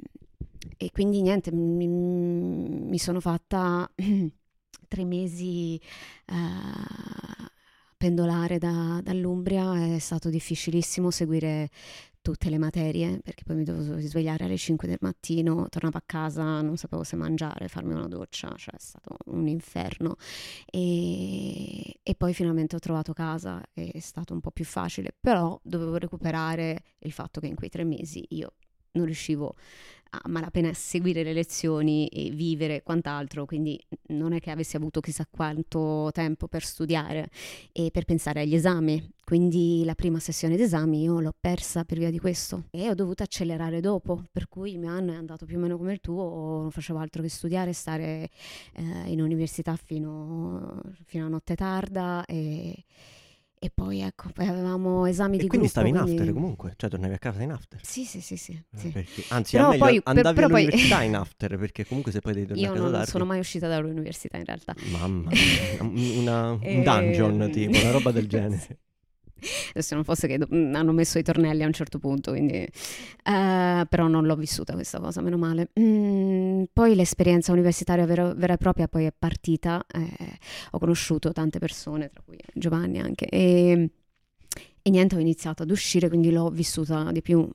e 0.76 0.90
quindi 0.90 1.22
niente, 1.22 1.52
mi, 1.52 1.86
mi 1.88 2.98
sono 2.98 3.20
fatta 3.20 3.90
tre 4.88 5.04
mesi 5.04 5.80
uh, 6.26 7.46
pendolare 7.96 8.58
da, 8.58 9.00
dall'Umbria, 9.02 9.94
è 9.94 9.98
stato 9.98 10.28
difficilissimo 10.30 11.10
seguire 11.10 11.70
tutte 12.26 12.50
le 12.50 12.58
materie 12.58 13.20
perché 13.22 13.44
poi 13.44 13.54
mi 13.54 13.62
dovevo 13.62 14.00
svegliare 14.00 14.46
alle 14.46 14.56
5 14.56 14.88
del 14.88 14.98
mattino, 15.00 15.68
tornavo 15.68 15.96
a 15.98 16.02
casa, 16.04 16.60
non 16.60 16.76
sapevo 16.76 17.04
se 17.04 17.14
mangiare, 17.14 17.68
farmi 17.68 17.94
una 17.94 18.08
doccia, 18.08 18.52
cioè 18.56 18.74
è 18.74 18.80
stato 18.80 19.16
un 19.26 19.46
inferno. 19.46 20.16
E, 20.64 22.00
e 22.02 22.14
poi 22.16 22.34
finalmente 22.34 22.74
ho 22.74 22.80
trovato 22.80 23.12
casa, 23.12 23.62
è 23.72 24.00
stato 24.00 24.32
un 24.32 24.40
po' 24.40 24.50
più 24.50 24.64
facile, 24.64 25.14
però 25.18 25.56
dovevo 25.62 25.98
recuperare 25.98 26.82
il 26.98 27.12
fatto 27.12 27.38
che 27.38 27.46
in 27.46 27.54
quei 27.54 27.68
tre 27.70 27.84
mesi 27.84 28.24
io 28.30 28.54
non 28.96 29.04
riuscivo 29.04 29.54
a 30.10 30.28
malapena 30.28 30.72
seguire 30.72 31.22
le 31.22 31.32
lezioni 31.32 32.06
e 32.08 32.30
vivere 32.30 32.82
quant'altro, 32.82 33.44
quindi 33.44 33.80
non 34.08 34.32
è 34.32 34.40
che 34.40 34.50
avessi 34.50 34.76
avuto 34.76 35.00
chissà 35.00 35.26
quanto 35.30 36.10
tempo 36.12 36.48
per 36.48 36.64
studiare 36.64 37.28
e 37.72 37.90
per 37.90 38.04
pensare 38.04 38.40
agli 38.42 38.54
esami. 38.54 39.14
Quindi 39.24 39.82
la 39.84 39.96
prima 39.96 40.20
sessione 40.20 40.56
d'esami 40.56 41.02
io 41.02 41.18
l'ho 41.18 41.34
persa 41.38 41.84
per 41.84 41.98
via 41.98 42.10
di 42.10 42.18
questo 42.20 42.66
e 42.70 42.88
ho 42.88 42.94
dovuto 42.94 43.24
accelerare 43.24 43.80
dopo, 43.80 44.22
per 44.30 44.48
cui 44.48 44.70
il 44.70 44.78
mio 44.78 44.90
anno 44.90 45.12
è 45.12 45.16
andato 45.16 45.46
più 45.46 45.56
o 45.56 45.60
meno 45.60 45.76
come 45.76 45.94
il 45.94 46.00
tuo, 46.00 46.60
non 46.60 46.70
facevo 46.70 46.98
altro 46.98 47.22
che 47.22 47.28
studiare, 47.28 47.72
stare 47.72 48.30
eh, 48.74 49.10
in 49.10 49.20
università 49.20 49.74
fino, 49.74 50.80
fino 51.06 51.26
a 51.26 51.28
notte 51.28 51.56
tarda 51.56 52.24
e 52.24 52.84
e 53.66 53.70
poi 53.74 54.00
ecco, 54.00 54.30
poi 54.32 54.46
avevamo 54.46 55.06
esami 55.06 55.36
e 55.36 55.40
di 55.40 55.48
quindi 55.48 55.66
gruppo. 55.66 55.80
stavi 55.80 55.88
in 55.88 55.94
quindi... 55.96 56.20
after 56.20 56.32
comunque, 56.34 56.72
cioè 56.76 56.88
tornavi 56.90 57.14
a 57.14 57.18
casa 57.18 57.42
in 57.42 57.50
after. 57.50 57.80
Sì, 57.82 58.04
sì, 58.04 58.20
sì, 58.20 58.36
sì. 58.36 58.52
Eh, 58.52 58.78
sì. 58.78 58.88
Perché, 58.90 59.24
anzi, 59.28 59.56
Però 59.56 59.76
poi- 59.76 60.00
per- 60.00 60.02
andavi 60.04 60.34
poi- 60.34 60.44
all'università 60.44 61.02
in 61.02 61.16
after, 61.16 61.58
perché 61.58 61.84
comunque 61.86 62.12
se 62.12 62.20
poi 62.20 62.32
devi 62.34 62.46
tornare 62.46 62.66
Io 62.66 62.70
a 62.72 62.74
casa 62.74 62.84
non 62.88 62.94
tardi... 62.96 63.10
sono 63.10 63.24
mai 63.24 63.38
uscita 63.40 63.66
dall'università 63.68 64.36
in 64.36 64.44
realtà. 64.44 64.74
Mamma 64.90 65.30
mia, 65.30 65.82
un- 65.82 65.96
una- 66.18 66.50
un 66.52 66.58
Ehm. 66.62 66.82
dungeon 66.84 67.50
tipo, 67.50 67.78
una 67.78 67.90
roba 67.90 68.10
del 68.12 68.28
genere. 68.28 68.78
Adesso 69.70 69.94
non 69.94 70.04
fosse 70.04 70.26
che 70.26 70.38
mm, 70.38 70.74
hanno 70.74 70.92
messo 70.92 71.18
i 71.18 71.22
tornelli 71.22 71.62
a 71.62 71.66
un 71.66 71.72
certo 71.72 71.98
punto, 71.98 72.30
quindi... 72.32 72.54
eh, 72.56 72.68
però 73.88 74.06
non 74.08 74.24
l'ho 74.26 74.36
vissuta 74.36 74.74
questa 74.74 75.00
cosa, 75.00 75.20
meno 75.20 75.36
male. 75.36 75.70
Mm, 75.78 76.64
poi 76.72 76.94
l'esperienza 76.94 77.52
universitaria 77.52 78.06
vera, 78.06 78.32
vera 78.34 78.54
e 78.54 78.56
propria 78.56 78.88
poi 78.88 79.04
è 79.06 79.12
partita. 79.16 79.84
eh, 79.92 80.38
ho 80.72 80.78
conosciuto 80.78 81.32
tante 81.32 81.58
persone, 81.58 82.10
tra 82.10 82.22
cui 82.24 82.38
Giovanni 82.54 83.00
anche, 83.00 83.26
e, 83.26 83.90
e 84.82 84.90
niente, 84.90 85.16
ho 85.16 85.18
iniziato 85.18 85.62
ad 85.62 85.70
uscire, 85.70 86.08
quindi 86.08 86.30
l'ho 86.30 86.48
vissuta 86.50 87.10
di 87.12 87.22
più. 87.22 87.48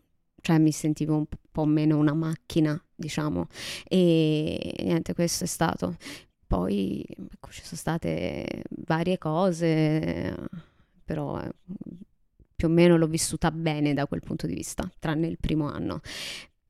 Cioè 0.43 0.57
mi 0.57 0.71
sentivo 0.71 1.15
un 1.15 1.25
po' 1.51 1.65
meno 1.65 1.97
una 1.97 2.13
macchina, 2.13 2.81
diciamo. 2.95 3.47
E 3.87 4.75
niente, 4.79 5.13
questo 5.13 5.43
è 5.43 5.47
stato. 5.47 5.95
Poi 6.47 7.05
ecco, 7.33 7.49
ci 7.51 7.61
sono 7.63 7.77
state 7.77 8.63
varie 8.85 9.17
cose, 9.17 10.35
però 11.05 11.39
eh, 11.41 11.49
più 12.61 12.69
o 12.69 12.73
meno 12.73 12.95
l'ho 12.95 13.07
vissuta 13.07 13.49
bene 13.49 13.95
da 13.95 14.05
quel 14.05 14.21
punto 14.21 14.45
di 14.45 14.53
vista, 14.53 14.87
tranne 14.99 15.25
il 15.25 15.37
primo 15.39 15.67
anno. 15.67 15.99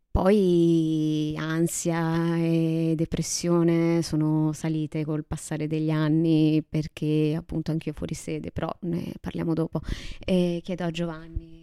Poi 0.10 1.36
ansia 1.38 2.38
e 2.38 2.94
depressione 2.96 4.02
sono 4.02 4.54
salite 4.54 5.04
col 5.04 5.26
passare 5.26 5.68
degli 5.68 5.90
anni 5.90 6.64
perché 6.68 7.34
appunto 7.38 7.72
anch'io 7.72 7.92
fuori 7.92 8.14
sede, 8.14 8.52
però 8.52 8.74
ne 8.82 9.16
parliamo 9.20 9.54
dopo. 9.54 9.82
E 10.24 10.62
chiedo 10.64 10.86
a 10.86 10.92
Giovanni. 10.92 11.60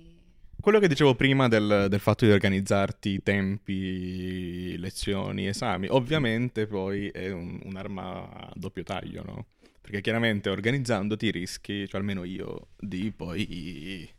Quello 0.60 0.78
che 0.78 0.88
dicevo 0.88 1.14
prima 1.14 1.48
del, 1.48 1.86
del 1.88 2.00
fatto 2.00 2.26
di 2.26 2.30
organizzarti 2.32 3.22
tempi, 3.22 4.76
lezioni, 4.76 5.46
esami, 5.46 5.86
ovviamente 5.88 6.66
poi 6.66 7.08
è 7.08 7.30
un- 7.30 7.60
un'arma 7.64 8.30
a 8.30 8.52
doppio 8.54 8.82
taglio, 8.82 9.22
no? 9.24 9.46
Perché 9.80 10.02
chiaramente 10.02 10.50
organizzandoti 10.50 11.30
rischi, 11.30 11.88
cioè 11.88 11.98
almeno 12.00 12.24
io, 12.24 12.68
di 12.78 13.10
poi 13.10 14.16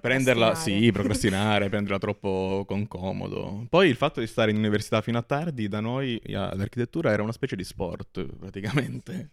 prenderla, 0.00 0.54
sì, 0.54 0.90
procrastinare, 0.92 1.68
prenderla 1.70 1.98
troppo 1.98 2.64
con 2.66 2.86
comodo. 2.88 3.66
Poi 3.68 3.88
il 3.88 3.96
fatto 3.96 4.20
di 4.20 4.26
stare 4.26 4.50
in 4.50 4.56
università 4.56 5.00
fino 5.00 5.18
a 5.18 5.22
tardi 5.22 5.68
da 5.68 5.80
noi 5.80 6.20
a- 6.32 6.48
all'architettura 6.48 7.10
era 7.12 7.22
una 7.22 7.32
specie 7.32 7.56
di 7.56 7.64
sport, 7.64 8.24
praticamente. 8.38 9.30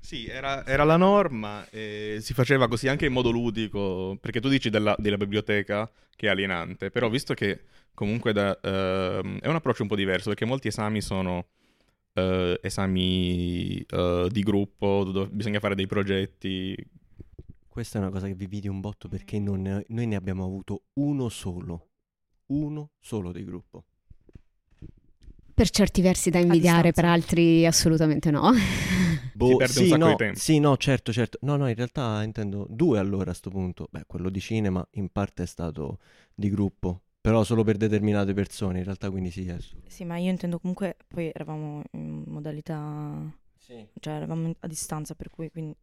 Sì, 0.00 0.26
era, 0.28 0.64
era 0.66 0.84
la 0.84 0.96
norma 0.96 1.68
e 1.70 2.18
si 2.20 2.32
faceva 2.32 2.68
così 2.68 2.86
anche 2.88 3.06
in 3.06 3.12
modo 3.12 3.30
ludico, 3.30 4.16
perché 4.20 4.40
tu 4.40 4.48
dici 4.48 4.70
della, 4.70 4.94
della 4.98 5.16
biblioteca 5.16 5.90
che 6.14 6.26
è 6.28 6.30
alienante, 6.30 6.90
però 6.90 7.08
visto 7.08 7.34
che 7.34 7.64
comunque 7.92 8.32
da- 8.32 8.58
ehm, 8.62 9.40
è 9.40 9.48
un 9.48 9.54
approccio 9.56 9.82
un 9.82 9.88
po' 9.88 9.96
diverso, 9.96 10.28
perché 10.28 10.44
molti 10.44 10.68
esami 10.68 11.00
sono 11.00 11.46
eh, 12.14 12.58
esami 12.62 13.80
eh, 13.80 14.28
di 14.30 14.42
gruppo, 14.42 15.04
dove 15.04 15.28
bisogna 15.30 15.60
fare 15.60 15.74
dei 15.74 15.86
progetti. 15.86 16.76
Questa 17.76 17.98
è 17.98 18.00
una 18.00 18.10
cosa 18.10 18.26
che 18.26 18.34
vi 18.34 18.46
vidi 18.46 18.68
un 18.68 18.80
botto 18.80 19.06
perché 19.06 19.38
non 19.38 19.60
ne- 19.60 19.84
noi 19.88 20.06
ne 20.06 20.16
abbiamo 20.16 20.44
avuto 20.44 20.84
uno 20.94 21.28
solo. 21.28 21.90
Uno 22.46 22.92
solo 22.98 23.32
di 23.32 23.44
gruppo. 23.44 23.84
Per 25.52 25.68
certi 25.68 26.00
versi 26.00 26.30
da 26.30 26.38
invidiare, 26.38 26.92
per 26.92 27.04
altri 27.04 27.66
assolutamente 27.66 28.30
no. 28.30 28.50
Boh, 29.30 29.56
perde 29.56 29.80
un 29.80 29.84
sì, 29.84 29.88
sacco 29.88 30.04
no, 30.04 30.08
di 30.08 30.16
tempo. 30.16 30.38
Sì, 30.38 30.58
no, 30.58 30.74
certo, 30.78 31.12
certo. 31.12 31.36
No, 31.42 31.56
no, 31.56 31.68
in 31.68 31.74
realtà 31.74 32.22
intendo 32.22 32.66
due 32.70 32.98
allora 32.98 33.32
a 33.32 33.34
sto 33.34 33.50
punto. 33.50 33.88
Beh, 33.90 34.04
quello 34.06 34.30
di 34.30 34.40
cinema 34.40 34.82
in 34.92 35.10
parte 35.10 35.42
è 35.42 35.46
stato 35.46 35.98
di 36.34 36.48
gruppo, 36.48 37.02
però 37.20 37.44
solo 37.44 37.62
per 37.62 37.76
determinate 37.76 38.32
persone, 38.32 38.78
in 38.78 38.84
realtà 38.84 39.10
quindi 39.10 39.30
sì, 39.30 39.46
è 39.48 39.58
Sì, 39.86 40.06
ma 40.06 40.16
io 40.16 40.30
intendo 40.30 40.58
comunque, 40.58 40.96
poi 41.06 41.30
eravamo 41.30 41.82
in 41.90 42.24
modalità, 42.26 43.30
cioè 43.58 44.14
eravamo 44.14 44.54
a 44.60 44.66
distanza, 44.66 45.14
per 45.14 45.28
cui 45.28 45.50
quindi... 45.50 45.76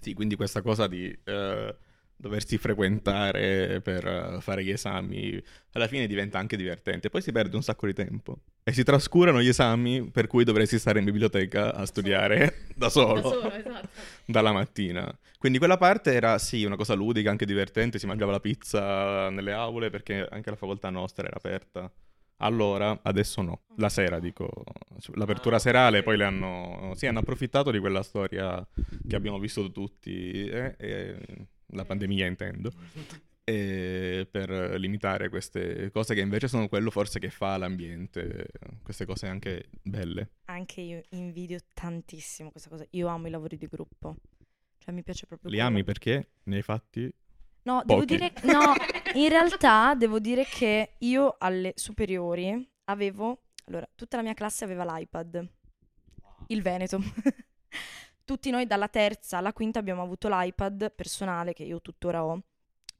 Sì, 0.00 0.14
quindi 0.14 0.36
questa 0.36 0.62
cosa 0.62 0.86
di 0.86 1.16
eh, 1.24 1.74
doversi 2.16 2.58
frequentare 2.58 3.80
per 3.80 4.38
fare 4.40 4.62
gli 4.62 4.70
esami 4.70 5.42
alla 5.72 5.88
fine 5.88 6.06
diventa 6.06 6.38
anche 6.38 6.56
divertente. 6.56 7.10
Poi 7.10 7.22
si 7.22 7.32
perde 7.32 7.56
un 7.56 7.62
sacco 7.62 7.86
di 7.86 7.94
tempo 7.94 8.38
e 8.62 8.72
si 8.72 8.84
trascurano 8.84 9.40
gli 9.40 9.48
esami 9.48 10.10
per 10.10 10.26
cui 10.26 10.44
dovresti 10.44 10.78
stare 10.78 10.98
in 10.98 11.06
biblioteca 11.06 11.74
a 11.74 11.86
studiare 11.86 12.66
da 12.76 12.88
solo, 12.88 13.50
esatto. 13.52 13.88
dalla 14.26 14.52
mattina. 14.52 15.12
Quindi 15.38 15.58
quella 15.58 15.78
parte 15.78 16.12
era 16.12 16.38
sì 16.38 16.64
una 16.64 16.76
cosa 16.76 16.94
ludica, 16.94 17.30
anche 17.30 17.46
divertente, 17.46 17.98
si 17.98 18.06
mangiava 18.06 18.32
la 18.32 18.40
pizza 18.40 19.30
nelle 19.30 19.52
aule 19.52 19.88
perché 19.90 20.26
anche 20.30 20.50
la 20.50 20.56
facoltà 20.56 20.90
nostra 20.90 21.26
era 21.26 21.36
aperta. 21.36 21.90
Allora, 22.42 23.00
adesso 23.02 23.42
no. 23.42 23.62
La 23.76 23.88
sera, 23.88 24.18
dico. 24.18 24.50
L'apertura 25.14 25.58
serale, 25.58 26.02
poi 26.02 26.16
le 26.16 26.24
hanno... 26.24 26.92
Sì, 26.94 27.06
hanno 27.06 27.20
approfittato 27.20 27.70
di 27.70 27.78
quella 27.78 28.02
storia 28.02 28.66
che 29.06 29.16
abbiamo 29.16 29.38
vissuto 29.38 29.70
tutti, 29.72 30.46
eh, 30.48 30.74
eh, 30.78 31.46
la 31.72 31.84
pandemia 31.84 32.26
intendo, 32.26 32.72
e 33.44 34.28
per 34.30 34.50
limitare 34.78 35.28
queste 35.28 35.90
cose 35.90 36.14
che 36.14 36.20
invece 36.20 36.48
sono 36.48 36.68
quello 36.68 36.90
forse 36.90 37.18
che 37.18 37.30
fa 37.30 37.56
l'ambiente, 37.56 38.46
queste 38.82 39.04
cose 39.06 39.26
anche 39.26 39.68
belle. 39.82 40.30
anche 40.46 40.80
io 40.80 41.02
invidio 41.10 41.58
tantissimo 41.74 42.50
questa 42.50 42.68
cosa. 42.68 42.86
Io 42.90 43.06
amo 43.08 43.26
i 43.26 43.30
lavori 43.30 43.56
di 43.56 43.66
gruppo. 43.66 44.16
Cioè 44.78 44.94
mi 44.94 45.02
piace 45.02 45.26
proprio 45.26 45.50
Li 45.50 45.56
quello. 45.56 45.70
ami 45.72 45.84
perché 45.84 46.28
ne 46.44 46.56
hai 46.56 46.62
fatti? 46.62 47.12
No, 47.62 47.82
devo 47.84 48.00
Pochi. 48.00 48.16
dire 48.16 48.32
no, 48.42 48.74
in 49.14 49.28
realtà 49.28 49.94
devo 49.94 50.18
dire 50.18 50.44
che 50.44 50.94
io 50.98 51.36
alle 51.38 51.72
superiori 51.76 52.68
avevo 52.84 53.42
allora, 53.70 53.88
tutta 53.94 54.16
la 54.16 54.22
mia 54.24 54.34
classe 54.34 54.64
aveva 54.64 54.84
l'iPad. 54.84 55.48
Il 56.48 56.60
Veneto. 56.60 57.00
Tutti 58.24 58.50
noi 58.50 58.66
dalla 58.66 58.88
terza 58.88 59.38
alla 59.38 59.52
quinta 59.52 59.78
abbiamo 59.78 60.02
avuto 60.02 60.28
l'iPad 60.28 60.92
personale 60.92 61.52
che 61.52 61.62
io 61.62 61.80
tuttora 61.80 62.24
ho. 62.24 62.42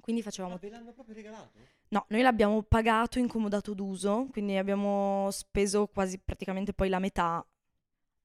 Quindi 0.01 0.23
facevamo 0.23 0.57
ve 0.59 0.71
l'hanno 0.71 0.93
proprio 0.93 1.15
regalato? 1.15 1.51
No, 1.89 2.05
noi 2.09 2.23
l'abbiamo 2.23 2.63
pagato 2.63 3.19
incomodato 3.19 3.75
d'uso, 3.75 4.29
quindi 4.31 4.57
abbiamo 4.57 5.29
speso 5.33 5.89
quasi 5.89 6.19
praticamente 6.19 6.73
poi 6.73 6.89
la 6.89 7.01
metà 7.01 7.45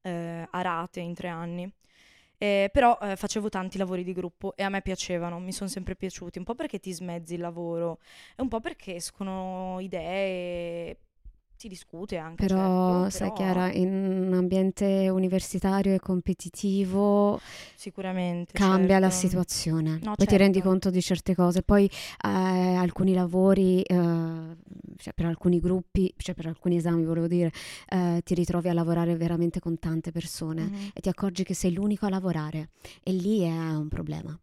eh, 0.01 0.47
a 0.49 0.61
rate 0.61 0.99
in 0.99 1.15
tre 1.15 1.29
anni. 1.29 1.71
Eh, 2.38 2.69
però 2.71 2.97
eh, 3.01 3.15
facevo 3.15 3.49
tanti 3.49 3.77
lavori 3.77 4.03
di 4.03 4.13
gruppo 4.13 4.55
e 4.55 4.63
a 4.63 4.69
me 4.69 4.81
piacevano, 4.81 5.39
mi 5.39 5.53
sono 5.53 5.69
sempre 5.69 5.95
piaciuti, 5.95 6.38
un 6.38 6.43
po' 6.43 6.55
perché 6.55 6.79
ti 6.79 6.91
smezzi 6.91 7.36
il 7.36 7.39
lavoro 7.41 7.99
e 8.36 8.41
un 8.41 8.49
po' 8.49 8.59
perché 8.59 8.95
escono 8.95 9.79
idee 9.79 10.97
si 11.58 11.68
discute 11.68 12.18
anche, 12.18 12.45
Però, 12.45 13.03
certo, 13.03 13.10
sai 13.18 13.32
però 13.32 13.34
Chiara, 13.34 13.72
in 13.72 13.93
un 14.28 14.34
ambiente 14.34 15.10
universitario 15.10 15.93
e 15.93 15.99
competitivo 15.99 17.39
sicuramente, 17.76 18.53
cambia 18.53 18.99
la 18.99 19.10
certo. 19.10 19.28
situazione. 19.28 19.99
No, 20.01 20.16
Poi 20.16 20.26
ti 20.26 20.38
rendi 20.38 20.56
certo. 20.56 20.70
conto 20.70 20.89
di 20.89 21.01
certe 21.01 21.36
cose. 21.36 21.64
Poi 21.64 21.86
eh, 21.86 22.28
alcuni 22.28 23.14
lavori, 23.14 23.82
eh, 23.82 23.95
cioè 24.97 25.14
per 25.14 25.26
alcuni 25.26 25.60
gruppi, 25.60 26.14
cioè 26.18 26.36
per 26.36 26.47
alcuni 26.47 26.78
esami, 26.78 27.03
volevo 27.06 27.28
dire, 27.28 27.51
eh, 27.89 28.22
ti 28.24 28.34
ritrovi 28.34 28.70
a 28.70 28.74
lavorare 28.74 29.16
veramente 29.16 29.60
con 29.60 29.80
tante 29.80 30.12
persone 30.12 30.64
Mhm. 30.64 30.89
e 30.93 31.01
ti 31.01 31.10
accorgi 31.10 31.43
che 31.43 31.53
sei 31.53 31.74
l'unico 31.74 32.06
a 32.06 32.10
lavorare 32.10 32.70
e 33.03 33.12
lì 33.12 33.41
è 33.41 33.49
un 33.49 33.88
problema. 33.88 34.38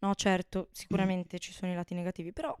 No, 0.00 0.14
certo, 0.14 0.68
sicuramente 0.70 1.38
ci 1.40 1.52
sono 1.52 1.72
i 1.72 1.74
lati 1.74 1.92
negativi, 1.94 2.32
però 2.32 2.56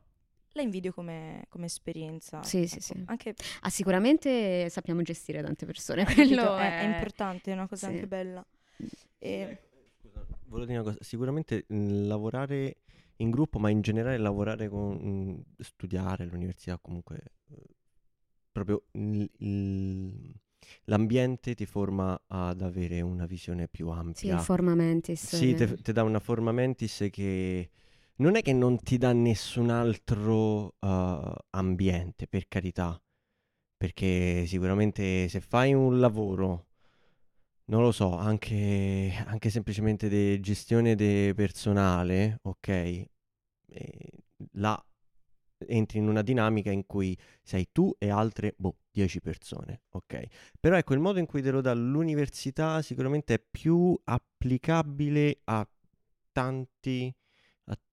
la 0.58 0.62
invidio 0.62 0.92
come, 0.92 1.44
come 1.48 1.66
esperienza. 1.66 2.42
Sì, 2.42 2.66
sì, 2.66 2.76
ecco. 2.76 2.94
sì. 2.94 3.02
Anche 3.06 3.34
Ah, 3.60 3.70
sicuramente 3.70 4.68
sappiamo 4.70 5.02
gestire 5.02 5.42
tante 5.42 5.66
persone, 5.66 6.04
capito, 6.04 6.24
quello 6.26 6.56
è, 6.56 6.74
è, 6.74 6.78
è 6.78 6.82
importante, 6.84 7.50
è 7.50 7.54
una 7.54 7.66
cosa 7.66 7.86
sì. 7.86 7.92
anche 7.92 8.06
bella. 8.06 8.46
E, 9.18 9.58
Scusa, 10.00 10.24
volevo 10.46 10.66
dire 10.66 10.78
una 10.80 10.90
cosa, 10.90 11.02
sicuramente 11.02 11.64
mh, 11.68 12.06
lavorare 12.06 12.76
in 13.16 13.30
gruppo, 13.30 13.58
ma 13.58 13.68
in 13.70 13.80
generale 13.80 14.16
lavorare 14.16 14.68
con, 14.68 14.94
mh, 14.94 15.62
studiare 15.62 16.24
all'università 16.24 16.78
comunque, 16.78 17.18
eh, 17.50 17.62
proprio 18.52 18.84
il- 18.92 19.30
il- 19.38 20.34
l'ambiente 20.84 21.54
ti 21.54 21.66
forma 21.66 22.20
ad 22.26 22.62
avere 22.62 23.00
una 23.00 23.26
visione 23.26 23.68
più 23.68 23.88
Sì, 24.12 24.28
il 24.28 24.32
ampia. 24.32 24.38
forma 24.38 24.74
mentis. 24.74 25.24
Sì, 25.34 25.54
eh, 25.54 25.80
ti 25.82 25.92
dà 25.92 26.02
una 26.02 26.20
forma 26.20 26.52
mentis 26.52 27.08
che 27.10 27.70
non 28.18 28.36
è 28.36 28.42
che 28.42 28.52
non 28.52 28.78
ti 28.78 28.98
dà 28.98 29.12
nessun 29.12 29.70
altro 29.70 30.74
eh, 30.80 31.34
ambiente, 31.50 32.26
per 32.26 32.48
carità, 32.48 33.00
perché 33.76 34.44
sicuramente 34.46 35.28
se 35.28 35.40
fai 35.40 35.72
un 35.74 36.00
lavoro, 36.00 36.66
non 37.66 37.82
lo 37.82 37.92
so, 37.92 38.16
anche, 38.16 39.12
anche 39.26 39.50
semplicemente 39.50 40.08
di 40.08 40.40
gestione 40.40 40.94
de 40.94 41.32
personale, 41.36 42.38
ok, 42.42 42.68
e 42.68 43.08
là 44.52 44.82
entri 45.66 45.98
in 45.98 46.08
una 46.08 46.22
dinamica 46.22 46.70
in 46.70 46.86
cui 46.86 47.16
sei 47.42 47.68
tu 47.72 47.94
e 47.98 48.10
altre, 48.10 48.54
boh, 48.56 48.78
10 48.90 49.20
persone, 49.20 49.82
ok? 49.90 50.26
Però 50.60 50.76
ecco, 50.76 50.94
il 50.94 51.00
modo 51.00 51.18
in 51.18 51.26
cui 51.26 51.42
te 51.42 51.50
lo 51.50 51.60
dà 51.60 51.74
l'università 51.74 52.82
sicuramente 52.82 53.34
è 53.34 53.44
più 53.50 53.98
applicabile 54.04 55.40
a 55.44 55.68
tanti, 56.32 57.12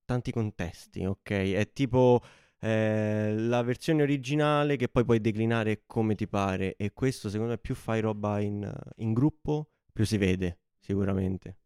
tanti 0.06 0.32
contesti, 0.32 1.06
ok? 1.06 1.30
È 1.30 1.72
tipo 1.74 2.22
eh, 2.60 3.36
la 3.38 3.62
versione 3.64 4.04
originale 4.04 4.78
che 4.78 4.88
poi 4.88 5.04
puoi 5.04 5.20
declinare 5.20 5.84
come 5.86 6.16
ti 6.16 6.28
pare 6.28 6.76
e 6.78 6.94
questo 6.94 7.30
secondo 7.30 7.54
me 7.54 7.58
più 7.58 7.76
fai 7.76 8.02
roba 8.02 8.40
in, 8.40 8.72
in 8.98 9.14
gruppo, 9.14 9.70
più 9.92 10.06
si 10.06 10.18
vede, 10.18 10.60
sicuramente. 10.80 11.58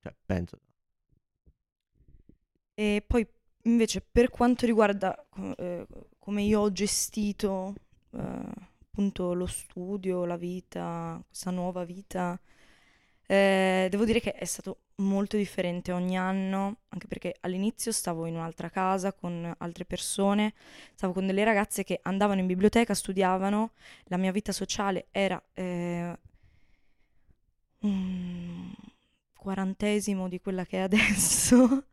Cioè, 0.00 0.14
penso. 0.26 0.58
e 2.74 3.04
poi 3.06 3.26
invece 3.64 4.00
per 4.00 4.28
quanto 4.30 4.66
riguarda 4.66 5.14
eh, 5.56 5.86
come 6.18 6.42
io 6.42 6.60
ho 6.60 6.72
gestito 6.72 7.74
eh, 8.10 8.42
appunto 8.92 9.32
lo 9.34 9.46
studio, 9.46 10.24
la 10.24 10.36
vita, 10.36 11.22
questa 11.26 11.50
nuova 11.50 11.84
vita, 11.84 12.38
eh, 13.32 13.88
devo 13.88 14.04
dire 14.04 14.20
che 14.20 14.32
è 14.32 14.44
stato 14.44 14.80
molto 14.96 15.38
differente 15.38 15.90
ogni 15.90 16.18
anno, 16.18 16.80
anche 16.90 17.06
perché 17.06 17.34
all'inizio 17.40 17.90
stavo 17.90 18.26
in 18.26 18.34
un'altra 18.34 18.68
casa 18.68 19.14
con 19.14 19.54
altre 19.56 19.86
persone, 19.86 20.52
stavo 20.94 21.14
con 21.14 21.24
delle 21.24 21.42
ragazze 21.42 21.82
che 21.82 21.98
andavano 22.02 22.40
in 22.40 22.46
biblioteca, 22.46 22.92
studiavano, 22.92 23.72
la 24.04 24.18
mia 24.18 24.32
vita 24.32 24.52
sociale 24.52 25.06
era 25.12 25.42
eh, 25.54 26.18
un 27.78 28.70
quarantesimo 29.34 30.28
di 30.28 30.38
quella 30.38 30.66
che 30.66 30.76
è 30.78 30.80
adesso. 30.80 31.84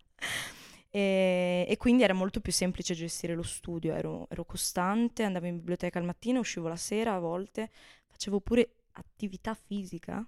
E, 0.92 1.68
e 1.70 1.78
quindi 1.78 2.02
era 2.02 2.14
molto 2.14 2.40
più 2.40 2.52
semplice 2.52 2.96
gestire 2.96 3.36
lo 3.36 3.44
studio, 3.44 3.94
ero, 3.94 4.26
ero 4.32 4.44
costante, 4.44 5.22
andavo 5.22 5.46
in 5.46 5.58
biblioteca 5.58 6.00
al 6.00 6.06
mattino, 6.06 6.40
uscivo 6.40 6.68
la 6.68 6.76
sera 6.76 7.14
a 7.14 7.20
volte, 7.20 7.70
facevo 8.08 8.40
pure 8.40 8.72
attività 8.94 9.54
fisica 9.54 10.28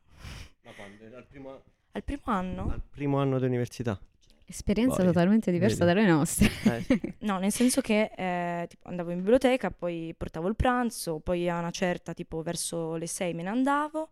Ma 0.64 0.72
quando 0.74 1.16
al 1.16 1.26
primo, 1.28 1.62
al 1.92 2.04
primo 2.04 2.22
anno. 2.26 2.70
al 2.72 2.82
primo 2.90 3.20
anno 3.20 3.40
di 3.40 3.46
università? 3.46 4.00
Esperienza 4.46 4.98
Poi, 4.98 5.06
totalmente 5.06 5.50
diversa 5.52 5.86
vedi. 5.86 6.00
dalle 6.00 6.12
nostre. 6.12 6.50
Eh, 6.66 6.82
sì. 6.84 7.14
No, 7.20 7.38
nel 7.40 7.52
senso 7.52 7.80
che 7.82 8.12
eh, 8.16 8.68
tipo, 8.68 8.90
andavo 8.90 9.12
in 9.12 9.20
biblioteca, 9.20 9.72
poi 9.72 10.14
portavo 10.18 10.48
il 10.50 10.56
pranzo, 10.56 11.20
poi 11.20 11.50
a 11.50 11.58
una 11.60 11.72
certa, 11.72 12.14
tipo 12.14 12.42
verso 12.42 12.96
le 12.96 13.08
6 13.08 13.34
me 13.34 13.44
ne 13.44 13.50
andavo, 13.50 14.10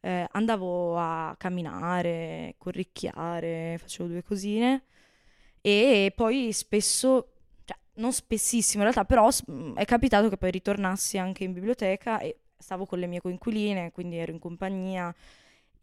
eh, 0.00 0.26
andavo 0.32 0.96
a 0.98 1.34
camminare, 1.36 2.54
corricchiare, 2.58 3.76
facevo 3.78 4.08
due 4.08 4.22
cosine 4.22 4.84
e 5.60 6.12
poi 6.14 6.52
spesso, 6.52 7.32
cioè 7.64 7.76
non 7.94 8.12
spessissimo 8.12 8.84
in 8.84 8.92
realtà, 8.92 9.04
però 9.04 9.28
mh, 9.28 9.74
è 9.74 9.84
capitato 9.84 10.28
che 10.28 10.36
poi 10.36 10.50
ritornassi 10.52 11.18
anche 11.18 11.42
in 11.44 11.52
biblioteca 11.52 12.20
e 12.20 12.38
stavo 12.56 12.86
con 12.86 13.00
le 13.00 13.06
mie 13.06 13.20
coinquiline, 13.20 13.90
quindi 13.90 14.16
ero 14.16 14.30
in 14.32 14.38
compagnia 14.38 15.12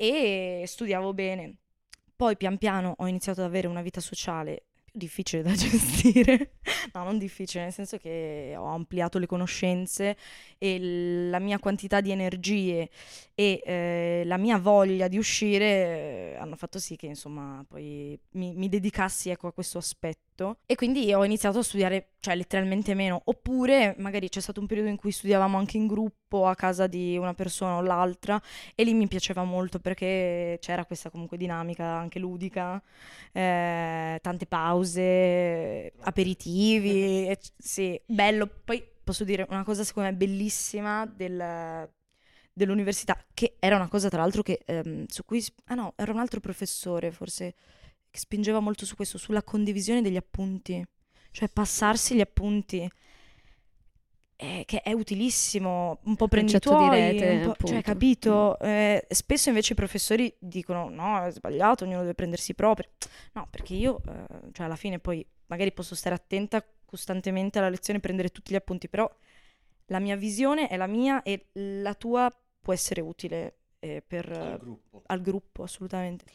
e 0.02 0.64
studiavo 0.66 1.14
bene. 1.14 1.56
Poi 2.16 2.38
pian 2.38 2.58
piano 2.58 2.96
ho 2.98 3.08
iniziato 3.08 3.42
ad 3.42 3.48
avere 3.48 3.68
una 3.68 3.82
vita 3.82 4.00
sociale 4.00 4.64
più 4.86 4.94
difficile 4.94 5.42
da 5.42 5.52
gestire. 5.54 6.54
No, 6.94 7.04
non 7.04 7.18
difficile, 7.18 7.64
nel 7.64 7.74
senso 7.74 7.98
che 7.98 8.54
ho 8.58 8.66
ampliato 8.66 9.20
le 9.20 9.26
conoscenze 9.26 10.16
e 10.58 10.80
l- 10.80 11.30
la 11.30 11.40
mia 11.40 11.60
quantità 11.60 12.00
di 12.00 12.12
energie 12.12 12.90
e 13.36 13.62
eh, 13.66 14.24
la 14.26 14.38
mia 14.38 14.58
voglia 14.58 15.10
di 15.10 15.18
uscire 15.18 15.66
eh, 15.66 16.36
hanno 16.40 16.56
fatto 16.56 16.80
sì 16.80 16.96
che 16.96 17.08
insomma 17.08 17.64
poi 17.68 18.18
mi, 18.32 18.56
mi 18.56 18.70
dedicassi 18.70 19.30
ecco, 19.30 19.48
a 19.48 19.54
questo 19.54 19.78
aspetto 19.78 20.29
e 20.66 20.76
quindi 20.76 21.14
ho 21.14 21.24
iniziato 21.24 21.60
a 21.60 21.64
studiare 21.64 22.14
cioè 22.20 22.36
letteralmente 22.36 22.94
meno. 22.94 23.22
Oppure 23.26 23.96
magari 23.98 24.30
c'è 24.30 24.40
stato 24.40 24.60
un 24.60 24.68
periodo 24.68 24.90
in 24.90 24.98
cui 24.98 25.12
studiavamo 25.12 25.58
anche 25.58 25.78
in 25.78 25.88
gruppo 25.88 26.48
a 26.48 26.56
casa 26.56 26.88
di 26.88 27.18
una 27.18 27.34
persona 27.34 27.78
o 27.78 27.82
l'altra 27.82 28.42
e 28.76 28.84
lì 28.84 28.94
mi 28.94 29.08
piaceva 29.08 29.44
molto 29.44 29.80
perché 29.80 30.58
c'era 30.62 30.86
questa 30.86 31.10
comunque 31.10 31.38
dinamica 31.38 31.86
anche 31.86 32.20
ludica 32.20 32.82
eh, 33.32 34.20
tante 34.22 34.46
pause 34.46 35.94
aperitivi 36.02 37.28
e 37.28 37.40
sì 37.58 38.00
bello. 38.06 38.50
Poi 38.64 38.84
posso 39.04 39.24
dire 39.24 39.46
una 39.50 39.64
cosa 39.64 39.84
secondo 39.84 40.10
me 40.10 40.16
bellissima 40.16 41.06
del 41.06 41.88
dell'università, 42.60 43.18
che 43.34 43.56
era 43.60 43.78
una 43.78 43.88
cosa 43.88 44.10
tra 44.10 44.20
l'altro 44.20 44.44
che 44.44 44.60
ehm, 44.66 45.06
su 45.08 45.24
cui... 45.24 45.42
Ah 45.68 45.76
no, 45.76 45.94
era 45.96 46.12
un 46.12 46.20
altro 46.20 46.42
professore 46.42 47.10
forse 47.12 47.56
che 48.12 48.20
spingeva 48.20 48.60
molto 48.60 48.86
su 48.86 48.96
questo, 48.96 49.18
sulla 49.18 49.44
condivisione 49.44 50.02
degli 50.02 50.16
appunti, 50.16 50.84
cioè 51.32 51.50
passarsi 51.50 52.16
gli 52.16 52.22
appunti, 52.22 52.90
eh, 54.42 54.64
che 54.66 54.82
è 54.82 54.94
utilissimo, 54.94 56.00
un 56.06 56.16
po' 56.16 56.28
prendi 56.28 56.52
i 56.52 56.54
Concetto 56.54 56.78
di 56.78 56.86
tuoi, 56.86 57.00
rete, 57.00 57.30
un 57.30 57.42
po'- 57.42 57.50
appunto. 57.52 57.68
cioè 57.74 57.82
capito? 57.82 58.58
Eh, 58.60 59.06
spesso 59.10 59.50
invece 59.50 59.74
i 59.74 59.76
professori 59.76 60.34
dicono 60.40 60.90
no, 60.90 61.26
è 61.26 61.32
sbagliato, 61.32 61.84
ognuno 61.84 62.00
deve 62.00 62.14
prendersi 62.14 62.52
i 62.52 62.56
propri. 62.56 62.88
No, 63.34 63.48
perché 63.50 63.74
io, 63.74 64.02
eh, 64.08 64.52
cioè 64.54 64.66
alla 64.66 64.78
fine 64.78 65.00
poi 65.00 65.26
magari 65.48 65.74
posso 65.74 65.94
stare 65.94 66.16
attenta 66.16 66.66
costantemente 66.86 67.60
alla 67.60 67.70
lezione 67.70 68.00
e 68.00 68.02
prendere 68.02 68.30
tutti 68.30 68.54
gli 68.54 68.56
appunti, 68.56 68.88
però 68.88 69.12
la 69.88 70.00
mia 70.00 70.16
visione 70.16 70.68
è 70.68 70.78
la 70.78 70.88
mia 70.88 71.22
e 71.22 71.48
la 71.54 71.94
tua 71.94 72.32
può 72.62 72.74
essere 72.74 73.02
utile 73.02 73.58
eh, 73.80 74.02
per, 74.06 74.32
al 75.08 75.22
gruppo, 75.22 75.64
assolutamente. 75.64 76.26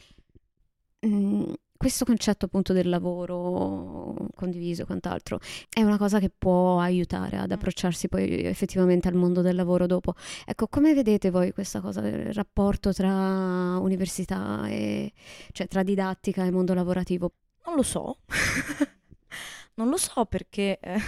Mm, 1.06 1.52
questo 1.84 2.06
concetto 2.06 2.46
appunto 2.46 2.72
del 2.72 2.88
lavoro 2.88 4.14
condiviso 4.34 4.82
e 4.82 4.84
quant'altro 4.86 5.38
è 5.68 5.82
una 5.82 5.98
cosa 5.98 6.18
che 6.18 6.30
può 6.30 6.80
aiutare 6.80 7.36
ad 7.36 7.50
Mm. 7.50 7.52
approcciarsi 7.52 8.08
poi 8.08 8.42
effettivamente 8.44 9.06
al 9.08 9.12
mondo 9.14 9.42
del 9.42 9.54
lavoro 9.54 9.84
dopo. 9.84 10.14
Ecco, 10.46 10.66
come 10.68 10.94
vedete 10.94 11.28
voi 11.28 11.52
questa 11.52 11.82
cosa, 11.82 12.00
il 12.06 12.32
rapporto 12.32 12.90
tra 12.94 13.76
università 13.78 14.66
e 14.66 15.12
cioè 15.52 15.68
tra 15.68 15.82
didattica 15.82 16.46
e 16.46 16.50
mondo 16.50 16.72
lavorativo? 16.72 17.32
Non 17.66 17.76
lo 17.76 17.82
so, 17.82 18.20
non 19.76 19.90
lo 19.90 19.98
so 19.98 20.24
perché 20.24 20.78
eh, 20.80 21.00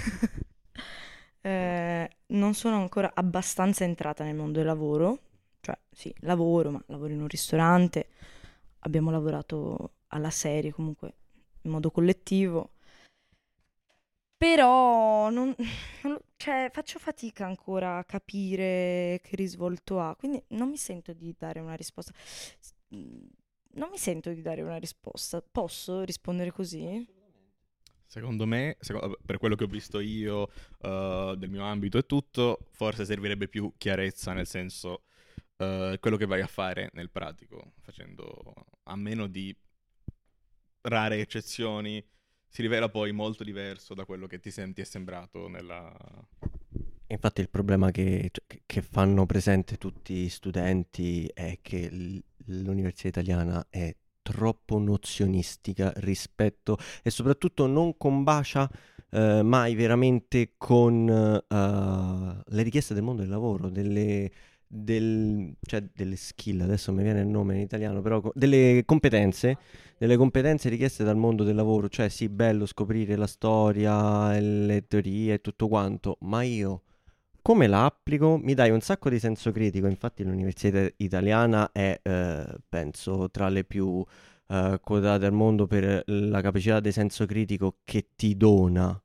eh, 1.41 2.11
non 2.27 2.53
sono 2.53 2.77
ancora 2.77 3.13
abbastanza 3.15 3.85
entrata 3.85 4.25
nel 4.25 4.35
mondo 4.35 4.59
del 4.59 4.67
lavoro, 4.67 5.21
cioè 5.63 5.79
sì, 5.91 6.15
lavoro, 6.21 6.71
ma 6.71 6.83
lavoro 6.89 7.15
in 7.15 7.23
un 7.23 7.29
ristorante, 7.29 8.09
abbiamo 8.81 9.11
lavorato 9.11 9.93
alla 10.09 10.31
serie 10.31 10.73
comunque 10.73 11.15
in 11.63 11.71
modo 11.71 11.91
collettivo, 11.91 12.73
però 14.37 15.31
non, 15.31 15.55
non 16.05 16.19
cioè, 16.37 16.71
faccio 16.73 16.99
fatica 16.99 17.47
ancora 17.47 17.99
a 17.99 18.05
capire 18.05 19.21
che 19.23 19.37
risvolto 19.37 20.01
ha, 20.01 20.15
quindi 20.17 20.43
non 20.49 20.69
mi 20.69 20.77
sento 20.77 21.13
di 21.13 21.35
dare 21.37 21.61
una 21.61 21.75
risposta. 21.75 22.13
Mm, 22.95 23.27
Non 23.75 23.89
mi 23.91 23.99
sento 23.99 24.31
di 24.33 24.43
dare 24.43 24.63
una 24.63 24.77
risposta. 24.79 25.43
Posso 25.43 26.03
rispondere 26.05 26.51
così? 26.51 27.07
Secondo 28.09 28.47
me, 28.47 28.77
seco- 28.81 29.19
per 29.25 29.39
quello 29.39 29.57
che 29.57 29.65
ho 29.65 29.67
visto 29.67 29.99
io 30.01 30.43
uh, 30.43 31.35
del 31.35 31.51
mio 31.51 31.65
ambito 31.65 31.99
e 31.99 32.07
tutto, 32.07 32.69
forse 32.71 33.05
servirebbe 33.05 33.49
più 33.49 33.73
chiarezza, 33.77 34.33
nel 34.33 34.47
senso 34.47 35.03
uh, 35.57 35.99
quello 35.99 36.17
che 36.17 36.27
vai 36.27 36.41
a 36.41 36.47
fare 36.47 36.91
nel 36.93 37.11
pratico, 37.11 37.73
facendo 37.81 38.55
a 38.85 38.97
meno 38.97 39.27
di 39.27 39.55
rare 40.87 41.21
eccezioni, 41.21 42.05
si 42.49 42.63
rivela 42.63 42.89
poi 42.89 43.13
molto 43.13 43.45
diverso 43.45 43.95
da 43.95 44.05
quello 44.05 44.27
che 44.27 44.41
ti, 44.41 44.51
sem- 44.51 44.73
ti 44.73 44.81
è 44.81 44.85
sembrato 44.85 45.49
nella... 45.49 45.95
Infatti 47.09 47.41
il 47.41 47.49
problema 47.49 47.91
che, 47.91 48.31
cioè, 48.33 48.61
che 48.67 48.83
fanno 48.83 49.27
presente 49.27 49.77
tutti 49.77 50.15
gli 50.15 50.29
studenti 50.29 51.31
è 51.33 51.59
che 51.63 51.89
l'università 52.47 53.09
italiana 53.21 53.67
è 53.71 53.95
troppo 54.23 54.79
nozionistica 54.79 55.93
rispetto 55.97 56.79
e 57.03 57.11
soprattutto 57.11 57.67
non 57.67 57.97
combacia 57.97 58.69
eh, 59.11 59.43
mai 59.43 59.77
veramente 59.77 60.55
con 60.57 61.09
uh, 61.09 62.43
le 62.45 62.63
richieste 62.63 62.93
del 62.93 63.05
mondo 63.05 63.23
del 63.23 63.31
lavoro, 63.31 63.69
delle, 63.69 64.31
del, 64.67 65.55
cioè 65.63 65.83
delle 65.95 66.17
skill, 66.17 66.61
adesso 66.61 66.93
mi 66.93 67.03
viene 67.03 67.21
il 67.21 67.29
nome 67.29 67.55
in 67.55 67.61
italiano, 67.61 68.01
però 68.03 68.23
delle 68.35 68.83
competenze, 68.85 69.57
delle 69.99 70.17
competenze 70.17 70.69
richieste 70.69 71.05
dal 71.05 71.17
mondo 71.17 71.45
del 71.45 71.55
lavoro, 71.55 71.89
cioè 71.89 72.09
sì, 72.09 72.29
bello 72.29 72.67
scoprire 72.67 73.17
la 73.17 73.27
storia, 73.27 74.39
le 74.39 74.87
teorie 74.87 75.35
e 75.35 75.41
tutto 75.41 75.69
quanto, 75.69 76.19
ma 76.21 76.43
io 76.43 76.83
come 77.47 77.69
la 77.69 77.85
applico? 77.85 78.39
Mi 78.43 78.55
dai 78.55 78.71
un 78.71 78.81
sacco 78.81 79.09
di 79.09 79.21
senso 79.21 79.53
critico, 79.53 79.87
infatti 79.87 80.25
l'università 80.25 80.85
italiana 80.97 81.71
è, 81.71 81.97
eh, 82.03 82.45
penso, 82.69 83.31
tra 83.31 83.49
le 83.49 83.63
più 83.63 84.05
eh, 84.49 84.81
quotate 84.83 85.27
al 85.27 85.33
mondo 85.33 85.69
per 85.69 86.03
la 86.07 86.41
capacità 86.41 86.81
di 86.81 86.91
senso 86.91 87.25
critico 87.25 87.77
che 87.85 88.09
ti 88.17 88.37
dona. 88.37 89.01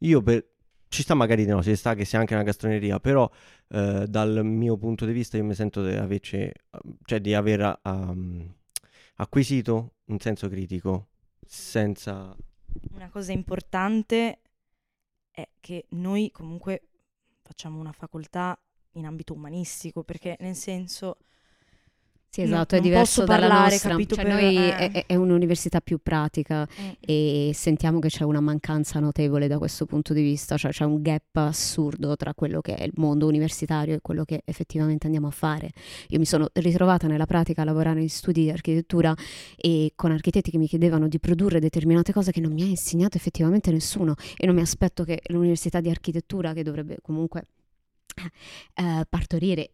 Io 0.00 0.20
per... 0.22 0.55
Ci 0.96 1.02
sta 1.02 1.12
magari 1.12 1.44
no, 1.44 1.62
ci 1.62 1.76
sta 1.76 1.94
che 1.94 2.06
sia 2.06 2.18
anche 2.18 2.32
una 2.32 2.42
castroneria, 2.42 2.98
però 3.00 3.30
eh, 3.68 4.06
dal 4.08 4.42
mio 4.46 4.78
punto 4.78 5.04
di 5.04 5.12
vista 5.12 5.36
io 5.36 5.44
mi 5.44 5.52
sento 5.52 5.86
di 5.86 5.92
averci, 5.92 6.50
cioè 7.04 7.20
di 7.20 7.34
aver 7.34 7.80
um, 7.84 8.50
acquisito 9.16 9.96
un 10.06 10.18
senso 10.18 10.48
critico 10.48 11.08
senza... 11.44 12.34
Una 12.92 13.10
cosa 13.10 13.32
importante 13.32 14.40
è 15.30 15.46
che 15.60 15.84
noi 15.90 16.30
comunque 16.30 16.88
facciamo 17.42 17.78
una 17.78 17.92
facoltà 17.92 18.58
in 18.92 19.04
ambito 19.04 19.34
umanistico, 19.34 20.02
perché 20.02 20.38
nel 20.40 20.54
senso... 20.54 21.18
Sì, 22.28 22.42
esatto, 22.42 22.74
no, 22.74 22.80
è 22.80 22.84
diverso 22.84 23.24
dalla 23.24 23.48
parlare, 23.48 23.70
nostra. 23.70 23.90
Capito, 23.90 24.14
cioè, 24.14 24.24
per... 24.24 24.32
noi 24.34 24.56
eh. 24.56 24.90
è, 24.90 25.06
è, 25.06 25.14
un'università 25.14 25.80
più 25.80 25.98
pratica 26.02 26.68
mm. 26.68 26.88
e 27.00 27.50
sentiamo 27.54 27.98
che 27.98 28.08
c'è 28.08 28.24
una 28.24 28.40
mancanza 28.40 29.00
notevole 29.00 29.48
da 29.48 29.56
questo 29.56 29.86
punto 29.86 30.12
di 30.12 30.20
vista, 30.20 30.58
cioè 30.58 30.70
c'è 30.70 30.84
un 30.84 31.00
gap 31.00 31.34
assurdo 31.36 32.14
tra 32.16 32.34
quello 32.34 32.60
che 32.60 32.74
è 32.74 32.84
il 32.84 32.92
mondo 32.96 33.26
universitario 33.26 33.94
e 33.94 34.00
quello 34.02 34.24
che 34.24 34.42
effettivamente 34.44 35.06
andiamo 35.06 35.28
a 35.28 35.30
fare. 35.30 35.70
Io 36.08 36.18
mi 36.18 36.26
sono 36.26 36.48
ritrovata 36.52 37.06
nella 37.06 37.24
pratica 37.26 37.62
a 37.62 37.64
lavorare 37.64 38.02
in 38.02 38.10
studi 38.10 38.42
di 38.42 38.50
architettura 38.50 39.14
e 39.56 39.92
con 39.94 40.10
architetti 40.10 40.50
che 40.50 40.58
mi 40.58 40.66
chiedevano 40.66 41.08
di 41.08 41.18
produrre 41.18 41.58
determinate 41.58 42.12
cose 42.12 42.32
che 42.32 42.40
non 42.40 42.52
mi 42.52 42.62
ha 42.62 42.66
insegnato 42.66 43.16
effettivamente 43.16 43.70
nessuno 43.70 44.14
e 44.36 44.44
non 44.44 44.54
mi 44.54 44.60
aspetto 44.60 45.04
che 45.04 45.22
l'università 45.28 45.80
di 45.80 45.88
architettura, 45.88 46.52
che 46.52 46.62
dovrebbe 46.62 46.98
comunque 47.00 47.46
eh, 48.74 49.04
partorire 49.08 49.72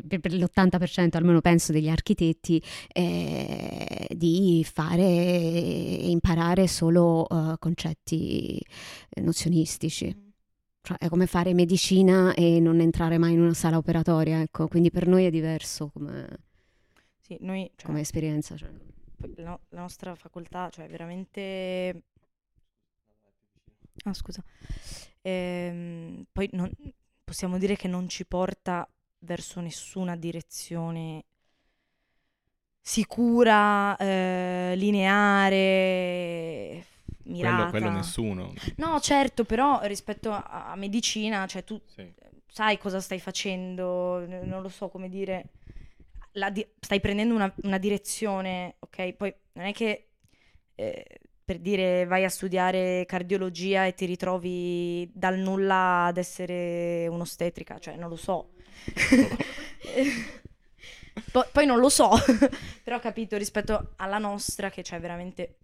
per, 0.00 0.20
per, 0.20 0.32
l'80% 0.32 1.16
almeno 1.16 1.40
penso 1.40 1.72
degli 1.72 1.88
architetti 1.88 2.62
eh, 2.92 4.08
di 4.10 4.66
fare 4.70 5.02
e 5.02 6.10
imparare 6.10 6.66
solo 6.66 7.26
uh, 7.28 7.56
concetti 7.58 8.60
nozionistici. 9.20 10.14
Mm. 10.16 10.30
Cioè, 10.84 10.96
è 10.98 11.08
come 11.08 11.26
fare 11.26 11.54
medicina 11.54 12.34
e 12.34 12.58
non 12.58 12.80
entrare 12.80 13.16
mai 13.16 13.34
in 13.34 13.40
una 13.40 13.54
sala 13.54 13.76
operatoria, 13.76 14.40
ecco. 14.40 14.66
Quindi 14.66 14.90
per 14.90 15.06
noi 15.06 15.26
è 15.26 15.30
diverso 15.30 15.90
come, 15.90 16.26
sì, 17.20 17.36
noi, 17.40 17.70
cioè, 17.76 17.86
come 17.86 18.00
esperienza. 18.00 18.56
Cioè. 18.56 18.68
No, 19.36 19.60
la 19.68 19.80
nostra 19.80 20.14
facoltà, 20.14 20.70
cioè 20.70 20.88
veramente... 20.88 22.02
Ah, 24.04 24.12
scusa. 24.12 24.42
Ehm, 25.20 26.24
poi 26.32 26.48
non, 26.52 26.68
possiamo 27.22 27.58
dire 27.58 27.76
che 27.76 27.86
non 27.86 28.08
ci 28.08 28.26
porta 28.26 28.88
verso 29.22 29.60
nessuna 29.60 30.16
direzione 30.16 31.24
sicura, 32.80 33.96
eh, 33.96 34.74
lineare, 34.76 35.54
mirata. 37.24 37.68
Quello, 37.68 37.70
quello, 37.70 37.90
nessuno. 37.90 38.52
No, 38.76 38.98
certo, 39.00 39.44
però 39.44 39.80
rispetto 39.84 40.30
a, 40.32 40.70
a 40.70 40.76
medicina, 40.76 41.46
cioè 41.46 41.62
tu 41.64 41.80
sì. 41.86 42.12
sai 42.46 42.78
cosa 42.78 43.00
stai 43.00 43.20
facendo, 43.20 44.26
non 44.26 44.60
lo 44.60 44.68
so 44.68 44.88
come 44.88 45.08
dire, 45.08 45.50
di- 46.50 46.66
stai 46.80 47.00
prendendo 47.00 47.34
una, 47.34 47.52
una, 47.62 47.78
direzione, 47.78 48.76
ok? 48.80 49.12
Poi 49.12 49.32
non 49.52 49.66
è 49.66 49.72
che 49.72 50.08
eh, 50.74 51.20
per 51.44 51.58
dire 51.58 52.04
vai 52.06 52.24
a 52.24 52.28
studiare 52.28 53.04
cardiologia 53.06 53.86
e 53.86 53.94
ti 53.94 54.06
ritrovi 54.06 55.10
dal 55.12 55.38
nulla 55.38 56.06
ad 56.06 56.16
essere 56.16 57.06
un'ostetrica, 57.08 57.78
cioè 57.78 57.96
non 57.96 58.08
lo 58.08 58.16
so. 58.16 58.50
poi, 61.32 61.44
poi, 61.52 61.66
non 61.66 61.78
lo 61.78 61.88
so, 61.88 62.10
però 62.82 62.96
ho 62.96 63.00
capito 63.00 63.36
rispetto 63.36 63.92
alla 63.96 64.18
nostra 64.18 64.70
che 64.70 64.82
c'è 64.82 65.00
veramente 65.00 65.58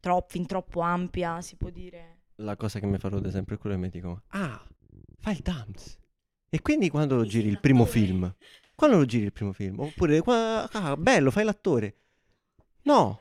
troppo, 0.00 0.26
fin 0.30 0.46
troppo 0.46 0.80
ampia, 0.80 1.40
si 1.40 1.56
può 1.56 1.70
dire. 1.70 2.14
La 2.36 2.56
cosa 2.56 2.78
che 2.78 2.86
mi 2.86 2.98
fa 2.98 3.08
rodere 3.08 3.32
sempre 3.32 3.56
quello 3.56 3.76
è 3.76 3.78
che 3.78 3.84
mi 3.84 3.90
dicono, 3.90 4.22
ah, 4.28 4.62
fai 5.18 5.34
il 5.34 5.40
dance. 5.40 5.98
E 6.48 6.62
quindi 6.62 6.90
quando 6.90 7.16
lo 7.16 7.24
giri 7.24 7.48
il 7.48 7.60
primo 7.60 7.84
film? 7.84 8.32
Quando 8.74 8.98
lo 8.98 9.04
giri 9.04 9.24
il 9.24 9.32
primo 9.32 9.52
film? 9.52 9.80
Oppure, 9.80 10.22
ah, 10.24 10.96
bello, 10.96 11.30
fai 11.30 11.44
l'attore. 11.44 11.96
No, 12.82 13.18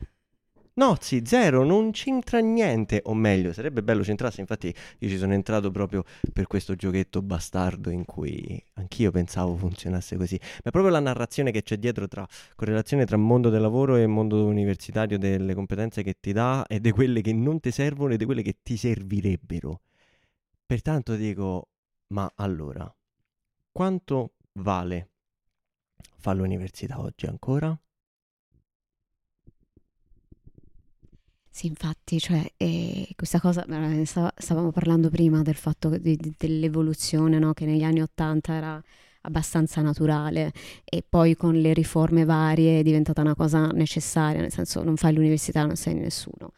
No, 0.78 0.98
sì, 1.00 1.22
zero, 1.24 1.64
non 1.64 1.92
c'entra 1.92 2.40
niente, 2.40 3.00
o 3.06 3.14
meglio, 3.14 3.54
sarebbe 3.54 3.82
bello 3.82 4.04
centrarsi, 4.04 4.42
infatti 4.42 4.76
io 5.00 5.08
ci 5.08 5.18
sono 5.18 5.32
entrato 5.34 5.72
proprio 5.72 6.04
per 6.34 6.48
questo 6.48 6.76
giochetto 6.76 7.22
bastardo 7.22 7.90
in 7.90 8.04
cui 8.04 8.62
anch'io 8.74 9.10
pensavo 9.10 9.56
funzionasse 9.56 10.18
così, 10.18 10.38
ma 10.66 10.72
proprio 10.72 10.92
la 10.92 11.00
narrazione 11.00 11.52
che 11.52 11.64
c'è 11.64 11.78
dietro 11.78 12.10
tra 12.10 12.28
correlazione 12.56 13.06
tra 13.06 13.16
mondo 13.16 13.50
del 13.50 13.62
lavoro 13.62 13.96
e 13.96 14.06
mondo 14.06 14.44
universitario, 14.46 15.18
delle 15.18 15.54
competenze 15.54 16.04
che 16.04 16.18
ti 16.20 16.34
dà 16.34 16.66
e 16.68 16.82
di 16.82 16.92
quelle 16.92 17.22
che 17.22 17.32
non 17.32 17.62
ti 17.62 17.72
servono 17.72 18.14
e 18.14 18.18
di 18.18 18.26
quelle 18.26 18.42
che 18.42 18.58
ti 18.62 18.76
servirebbero. 18.76 19.80
Pertanto 20.66 21.16
dico, 21.16 21.70
ma 22.08 22.30
allora, 22.36 22.94
quanto 23.72 24.34
vale 24.60 25.10
fare 26.18 26.38
l'università 26.38 27.00
oggi 27.00 27.28
ancora? 27.28 27.78
Sì, 31.56 31.68
infatti, 31.68 32.20
cioè, 32.20 32.52
eh, 32.58 33.08
questa 33.16 33.40
cosa, 33.40 33.64
eh, 33.66 34.04
stavamo 34.06 34.72
parlando 34.72 35.10
prima 35.10 35.42
del 35.42 35.56
fatto 35.56 35.88
di, 35.98 36.18
di, 36.18 36.34
dell'evoluzione, 36.38 37.40
no? 37.40 37.54
che 37.54 37.64
negli 37.66 37.84
anni 37.84 38.02
Ottanta 38.02 38.52
era 38.52 38.84
abbastanza 39.22 39.82
naturale 39.82 40.52
e 40.84 41.02
poi 41.08 41.38
con 41.38 41.56
le 41.56 41.72
riforme 41.74 42.26
varie 42.26 42.80
è 42.80 42.84
diventata 42.84 43.22
una 43.22 43.36
cosa 43.36 43.68
necessaria, 43.68 44.42
nel 44.42 44.52
senso 44.52 44.84
non 44.84 44.98
fai 44.98 45.14
l'università, 45.14 45.66
non 45.66 45.78
sei 45.78 45.94
nessuno. 45.94 46.52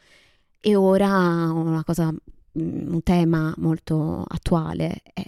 E 0.59 0.75
ora 0.75 1.51
una 1.51 1.83
cosa, 1.83 2.11
mm, 2.11 2.91
un 2.91 3.03
tema 3.03 3.53
molto 3.57 4.23
attuale 4.27 5.01
è, 5.13 5.21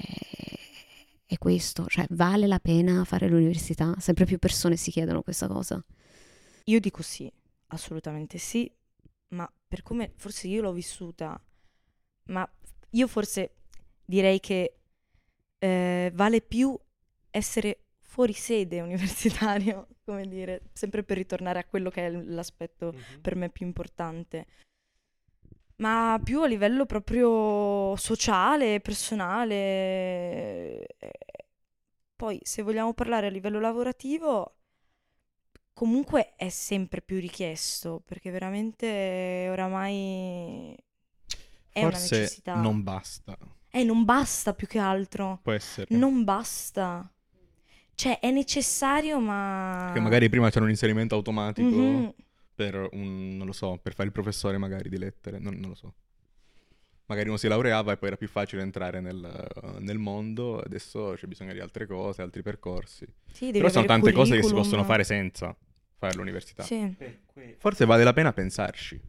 è 1.27 1.37
questo, 1.37 1.85
cioè 1.85 2.07
vale 2.09 2.47
la 2.47 2.59
pena 2.59 3.03
fare 3.03 3.27
l'università? 3.29 3.93
Sempre 3.99 4.25
più 4.25 4.39
persone 4.39 4.77
si 4.77 4.89
chiedono 4.89 5.21
questa 5.21 5.47
cosa. 5.47 5.79
Io 6.65 6.79
dico 6.79 7.03
sì, 7.03 7.31
assolutamente 7.67 8.39
sì, 8.39 8.71
ma 9.29 9.51
per 9.67 9.83
come 9.83 10.13
forse 10.15 10.47
io 10.47 10.61
l'ho 10.61 10.71
vissuta, 10.71 11.39
ma 12.25 12.49
io 12.91 13.07
forse 13.07 13.55
direi 14.05 14.39
che 14.39 14.75
eh, 15.59 16.11
vale 16.13 16.41
più 16.41 16.77
essere 17.29 17.85
fuori 17.99 18.33
sede 18.33 18.81
universitario, 18.81 19.87
come 20.03 20.27
dire, 20.27 20.63
sempre 20.73 21.03
per 21.03 21.17
ritornare 21.17 21.59
a 21.59 21.65
quello 21.65 21.89
che 21.89 22.07
è 22.07 22.09
l'aspetto 22.09 22.91
mm-hmm. 22.93 23.21
per 23.21 23.35
me 23.35 23.49
più 23.49 23.65
importante, 23.65 24.47
ma 25.77 26.19
più 26.23 26.41
a 26.41 26.47
livello 26.47 26.85
proprio 26.85 27.95
sociale, 27.95 28.81
personale. 28.81 29.67
Poi, 32.15 32.39
se 32.43 32.61
vogliamo 32.63 32.93
parlare 32.93 33.27
a 33.27 33.29
livello 33.29 33.59
lavorativo, 33.59 34.58
comunque 35.73 36.35
è 36.35 36.49
sempre 36.49 37.01
più 37.01 37.19
richiesto 37.19 38.01
perché 38.05 38.31
veramente 38.31 39.47
oramai 39.49 40.75
è 41.71 41.85
una 41.85 41.97
necessità. 41.97 42.55
non 42.55 42.83
basta. 42.83 43.37
Eh, 43.71 43.83
non 43.83 44.03
basta 44.03 44.53
più 44.53 44.67
che 44.67 44.79
altro. 44.79 45.39
Può 45.41 45.51
essere. 45.51 45.95
Non 45.95 46.23
basta. 46.23 47.11
Cioè, 47.93 48.19
è 48.19 48.31
necessario, 48.31 49.19
ma... 49.19 49.83
Perché 49.87 49.99
magari 49.99 50.29
prima 50.29 50.49
c'era 50.49 50.63
un 50.63 50.71
inserimento 50.71 51.15
automatico 51.15 51.67
mm-hmm. 51.67 52.09
per 52.55 52.87
un, 52.93 53.35
non 53.35 53.45
lo 53.45 53.51
so, 53.51 53.77
per 53.81 53.93
fare 53.93 54.07
il 54.07 54.13
professore 54.13 54.57
magari 54.57 54.89
di 54.89 54.97
lettere, 54.97 55.37
non, 55.37 55.55
non 55.55 55.69
lo 55.69 55.75
so. 55.75 55.93
Magari 57.09 57.27
uno 57.27 57.37
si 57.37 57.47
laureava 57.47 57.91
e 57.93 57.97
poi 57.97 58.07
era 58.09 58.17
più 58.17 58.27
facile 58.27 58.61
entrare 58.61 59.01
nel, 59.01 59.47
nel 59.79 59.97
mondo, 59.97 60.59
adesso 60.59 61.13
c'è 61.17 61.27
bisogno 61.27 61.53
di 61.53 61.59
altre 61.59 61.85
cose, 61.87 62.21
altri 62.21 62.41
percorsi. 62.41 63.05
Sì, 63.31 63.51
Però 63.51 63.67
sono 63.69 63.85
tante 63.85 64.11
cose 64.11 64.35
che 64.35 64.43
si 64.43 64.53
curriculum. 64.53 64.63
possono 64.63 64.83
fare 64.83 65.03
senza 65.03 65.55
fare 65.97 66.15
l'università. 66.15 66.63
Sì. 66.63 66.95
Forse 67.57 67.85
vale 67.85 68.03
la 68.03 68.13
pena 68.13 68.31
pensarci, 68.31 68.99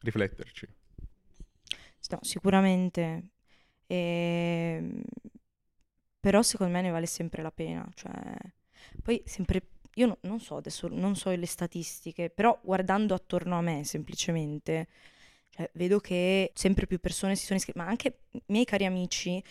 rifletterci. 0.00 0.68
No, 2.10 2.18
sicuramente. 2.22 3.30
Ehm, 3.86 5.02
Però 6.20 6.42
secondo 6.42 6.72
me 6.72 6.80
ne 6.82 6.90
vale 6.90 7.06
sempre 7.06 7.42
la 7.42 7.50
pena. 7.52 7.86
Cioè, 7.94 8.10
poi 9.02 9.22
sempre, 9.26 9.62
io 9.94 10.06
no- 10.06 10.18
non 10.22 10.40
so 10.40 10.56
adesso, 10.56 10.88
non 10.88 11.16
so 11.16 11.30
le 11.30 11.46
statistiche, 11.46 12.30
però 12.30 12.58
guardando 12.62 13.14
attorno 13.14 13.58
a 13.58 13.60
me 13.60 13.84
semplicemente, 13.84 14.88
cioè, 15.54 15.70
vedo 15.74 16.00
che 16.00 16.50
sempre 16.54 16.86
più 16.86 16.98
persone 16.98 17.36
si 17.36 17.44
sono 17.46 17.58
iscritte, 17.58 17.78
ma 17.78 17.86
anche 17.86 18.18
i 18.32 18.42
miei 18.46 18.64
cari 18.64 18.84
amici 18.86 19.42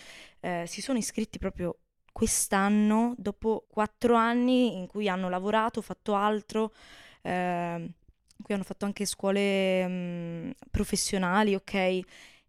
eh, 0.42 0.66
si 0.68 0.82
sono 0.82 0.98
iscritti 0.98 1.40
proprio 1.40 1.78
quest'anno, 2.12 3.16
dopo 3.18 3.66
quattro 3.70 4.16
anni 4.16 4.76
in 4.78 4.88
cui 4.88 5.08
hanno 5.08 5.30
lavorato, 5.30 5.82
fatto 5.82 6.14
altro, 6.16 6.74
ehm, 7.22 7.82
in 7.84 8.44
cui 8.44 8.54
hanno 8.54 8.64
fatto 8.64 8.84
anche 8.86 9.06
scuole 9.06 9.88
mm, 9.88 10.52
professionali, 10.70 11.56
ok? 11.56 12.00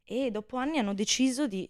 E 0.02 0.30
dopo 0.32 0.56
anni 0.56 0.78
hanno 0.78 0.92
deciso 0.94 1.46
di, 1.46 1.66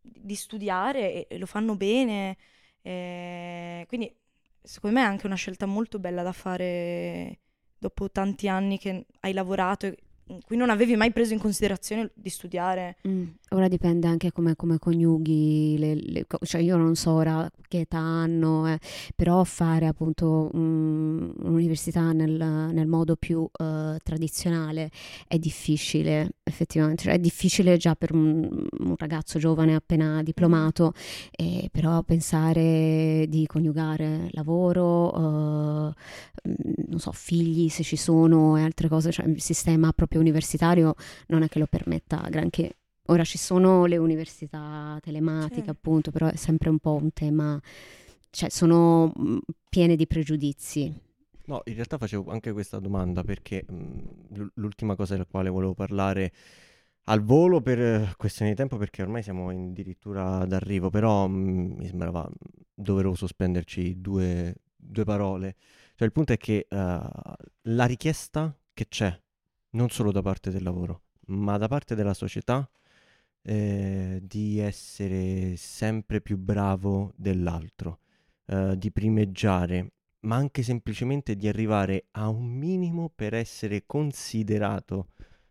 di 0.00 0.34
studiare 0.34 1.26
e, 1.26 1.34
e 1.34 1.38
lo 1.38 1.46
fanno 1.46 1.76
bene. 1.76 2.36
eh, 2.82 3.84
quindi 3.88 4.14
secondo 4.62 4.98
me 4.98 5.02
è 5.04 5.08
anche 5.08 5.26
una 5.26 5.34
scelta 5.36 5.66
molto 5.66 5.98
bella 5.98 6.22
da 6.22 6.32
fare 6.32 7.40
dopo 7.78 8.10
tanti 8.10 8.46
anni 8.48 8.78
che 8.78 9.06
hai 9.20 9.32
lavorato 9.32 9.86
e 9.86 9.96
in 10.32 10.40
cui 10.44 10.56
non 10.56 10.70
avevi 10.70 10.96
mai 10.96 11.12
preso 11.12 11.32
in 11.32 11.38
considerazione 11.38 12.10
di 12.14 12.28
studiare. 12.28 12.96
Mm, 13.06 13.24
Ora 13.50 13.68
dipende 13.68 14.06
anche 14.06 14.32
come, 14.32 14.56
come 14.56 14.78
coniughi, 14.78 15.76
le, 15.78 15.94
le 15.94 16.26
cioè 16.44 16.60
io 16.62 16.76
non 16.76 16.94
so 16.94 17.12
ora 17.12 17.50
che 17.68 17.80
età 17.80 17.98
hanno, 17.98 18.66
eh, 18.66 18.78
però 19.14 19.44
fare 19.44 19.86
appunto 19.86 20.50
mm, 20.56 21.30
un'università 21.42 22.12
nel, 22.12 22.32
nel 22.32 22.86
modo 22.86 23.16
più 23.16 23.46
eh, 23.58 23.98
tradizionale 24.02 24.90
è 25.28 25.38
difficile, 25.38 26.30
effettivamente, 26.44 27.04
cioè 27.04 27.14
è 27.14 27.18
difficile 27.18 27.76
già 27.76 27.94
per 27.94 28.12
un, 28.12 28.66
un 28.78 28.94
ragazzo 28.98 29.38
giovane 29.38 29.74
appena 29.74 30.22
diplomato, 30.22 30.92
eh, 31.30 31.68
però 31.70 32.02
pensare 32.02 33.26
di 33.28 33.46
coniugare 33.46 34.28
lavoro, 34.32 35.12
eh, 35.14 35.94
mm, 36.48 36.54
non 36.88 36.98
so, 36.98 37.12
figli 37.12 37.68
se 37.68 37.82
ci 37.82 37.96
sono 37.96 38.56
e 38.56 38.62
altre 38.62 38.88
cose, 38.88 39.12
cioè 39.12 39.26
il 39.26 39.40
sistema 39.40 39.92
proprio 39.92 40.20
universitario 40.20 40.94
non 41.28 41.42
è 41.42 41.48
che 41.48 41.58
lo 41.58 41.66
permetta 41.66 42.26
granché. 42.28 42.76
Ora 43.06 43.24
ci 43.24 43.38
sono 43.38 43.84
le 43.86 43.96
università 43.96 44.96
telematiche, 45.02 45.62
Sì. 45.64 45.70
appunto, 45.70 46.10
però 46.10 46.28
è 46.28 46.36
sempre 46.36 46.70
un 46.70 46.78
po' 46.78 46.94
un 47.00 47.12
tema, 47.12 47.60
cioè 48.30 48.48
sono 48.48 49.12
mm, 49.18 49.38
piene 49.68 49.96
di 49.96 50.06
pregiudizi. 50.06 51.10
No, 51.44 51.60
in 51.64 51.74
realtà 51.74 51.98
facevo 51.98 52.30
anche 52.30 52.52
questa 52.52 52.78
domanda 52.78 53.24
perché 53.24 53.64
mh, 53.68 54.34
l'u- 54.36 54.50
l'ultima 54.54 54.94
cosa 54.94 55.14
della 55.14 55.26
quale 55.26 55.48
volevo 55.50 55.74
parlare 55.74 56.32
al 57.06 57.22
volo 57.22 57.60
per 57.60 58.14
questione 58.16 58.52
di 58.52 58.56
tempo, 58.56 58.76
perché 58.76 59.02
ormai 59.02 59.22
siamo 59.24 59.48
addirittura 59.48 60.44
d'arrivo, 60.46 60.88
però 60.90 61.26
mh, 61.26 61.74
mi 61.78 61.86
sembrava 61.86 62.28
doveroso 62.74 63.26
spenderci 63.26 64.00
due, 64.00 64.54
due 64.76 65.04
parole. 65.04 65.56
Cioè 65.96 66.06
il 66.06 66.12
punto 66.12 66.32
è 66.32 66.36
che 66.36 66.66
eh, 66.68 67.00
la 67.62 67.84
richiesta 67.86 68.56
che 68.72 68.86
c'è, 68.88 69.20
non 69.70 69.90
solo 69.90 70.12
da 70.12 70.22
parte 70.22 70.50
del 70.50 70.62
lavoro, 70.62 71.02
ma 71.26 71.56
da 71.58 71.66
parte 71.68 71.94
della 71.96 72.14
società, 72.14 72.68
eh, 73.42 74.20
di 74.22 74.58
essere 74.58 75.56
sempre 75.56 76.20
più 76.20 76.36
bravo 76.38 77.12
dell'altro, 77.16 77.98
eh, 78.46 78.76
di 78.78 78.90
primeggiare 78.92 79.92
ma 80.22 80.36
anche 80.36 80.62
semplicemente 80.62 81.36
di 81.36 81.48
arrivare 81.48 82.06
a 82.12 82.28
un 82.28 82.46
minimo 82.46 83.10
per 83.14 83.34
essere 83.34 83.84
considerato 83.86 85.10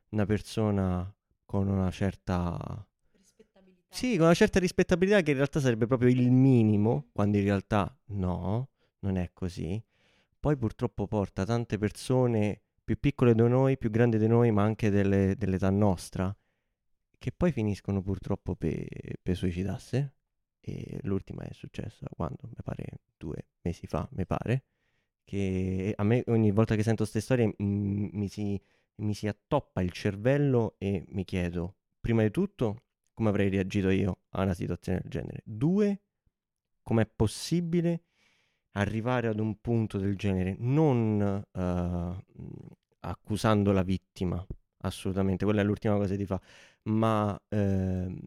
una 0.10 0.26
persona 0.26 1.14
con 1.46 1.68
una 1.68 1.92
certa... 1.92 2.86
Sì, 3.90 4.16
con 4.16 4.26
una 4.26 4.34
certa 4.34 4.60
rispettabilità 4.60 5.22
che 5.22 5.32
in 5.32 5.38
realtà 5.38 5.60
sarebbe 5.60 5.86
proprio 5.86 6.10
il 6.10 6.32
minimo, 6.32 7.10
quando 7.12 7.38
in 7.38 7.44
realtà 7.44 7.94
no, 8.08 8.70
non 9.00 9.18
è 9.18 9.32
così. 9.34 9.84
Poi 10.40 10.56
purtroppo 10.56 11.08
porta 11.08 11.44
tante 11.44 11.78
persone 11.78 12.62
più 12.84 12.98
piccole 12.98 13.34
di 13.34 13.42
noi, 13.42 13.78
più 13.78 13.90
grandi 13.90 14.18
di 14.18 14.28
noi, 14.28 14.52
ma 14.52 14.64
anche 14.64 14.90
delle- 14.90 15.36
dell'età 15.36 15.70
nostra, 15.70 16.34
che 17.18 17.32
poi 17.32 17.52
finiscono 17.52 18.02
purtroppo 18.02 18.56
per 18.56 19.36
suicidarsi. 19.36 20.10
E 20.62 21.00
l'ultima 21.04 21.44
è 21.44 21.54
successa 21.54 22.08
quando, 22.16 22.38
mi 22.44 22.62
pare, 22.64 22.86
due 23.18 23.48
mesi 23.62 23.88
fa, 23.88 24.08
mi 24.12 24.26
pare, 24.26 24.64
che 25.24 25.94
a 25.96 26.04
me 26.04 26.24
ogni 26.28 26.52
volta 26.52 26.76
che 26.76 26.84
sento 26.84 27.04
queste 27.04 27.20
storie 27.22 27.48
mm, 27.62 28.10
mi 28.14 28.28
si, 28.28 28.62
mi 28.96 29.14
si 29.14 29.28
attoppa 29.28 29.82
il 29.82 29.92
cervello 29.92 30.76
e 30.78 31.04
mi 31.10 31.26
chiedo, 31.26 31.76
prima 32.00 32.22
di 32.22 32.32
tutto, 32.32 32.84
come 33.14 33.30
avrei 33.30 33.50
reagito 33.50 33.90
io 33.90 34.20
a 34.30 34.44
una 34.44 34.54
situazione 34.54 35.00
del 35.02 35.10
genere. 35.10 35.42
Due, 35.44 36.02
com'è 36.84 37.08
possibile 37.08 38.04
arrivare 38.74 39.28
ad 39.28 39.40
un 39.40 39.60
punto 39.60 39.98
del 39.98 40.16
genere, 40.16 40.56
non 40.60 41.44
mh, 41.52 42.18
accusando 43.02 43.72
la 43.72 43.84
vittima, 43.84 44.46
assolutamente, 44.82 45.46
quella 45.46 45.62
è 45.62 45.64
l'ultima 45.64 45.96
cosa 45.96 46.12
che 46.12 46.18
ti 46.18 46.26
fa, 46.26 46.40
ma 46.84 47.40
ehm, 47.50 48.20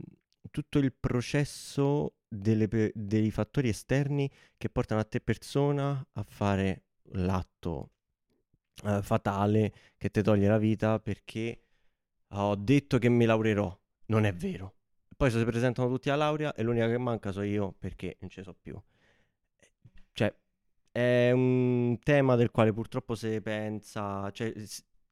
tutto 0.51 0.79
il 0.79 0.93
processo 0.93 2.15
delle 2.29 2.93
dei 2.95 3.31
fattori 3.31 3.69
esterni 3.69 4.31
che 4.57 4.69
portano 4.69 5.01
a 5.01 5.05
te 5.05 5.21
persona 5.21 6.05
a 6.13 6.23
fare 6.23 6.83
l'atto 7.13 7.91
eh, 8.85 9.03
fatale 9.03 9.73
che 9.97 10.11
ti 10.11 10.23
toglie 10.23 10.49
la 10.49 10.59
vita 10.59 10.99
perché 10.99 11.61
ho 12.29 12.57
detto 12.57 12.99
che 12.99 13.09
mi 13.09 13.25
laureerò, 13.25 13.79
non 14.07 14.25
è 14.25 14.33
vero. 14.33 14.75
Poi 15.17 15.31
se 15.31 15.39
si 15.39 15.45
presentano 15.45 15.89
tutti 15.89 16.11
alla 16.11 16.25
laurea 16.25 16.55
e 16.55 16.63
l'unica 16.63 16.89
che 16.89 16.99
manca 16.99 17.31
so 17.31 17.43
io 17.43 17.73
perché 17.79 18.17
non 18.21 18.31
ci 18.31 18.43
so 18.43 18.55
più. 18.61 18.81
Cioè, 20.13 20.35
è 20.91 21.31
un 21.31 21.99
tema 22.03 22.35
del 22.35 22.51
quale 22.51 22.73
purtroppo 22.73 23.15
si 23.15 23.41
pensa, 23.41 24.31
cioè, 24.33 24.53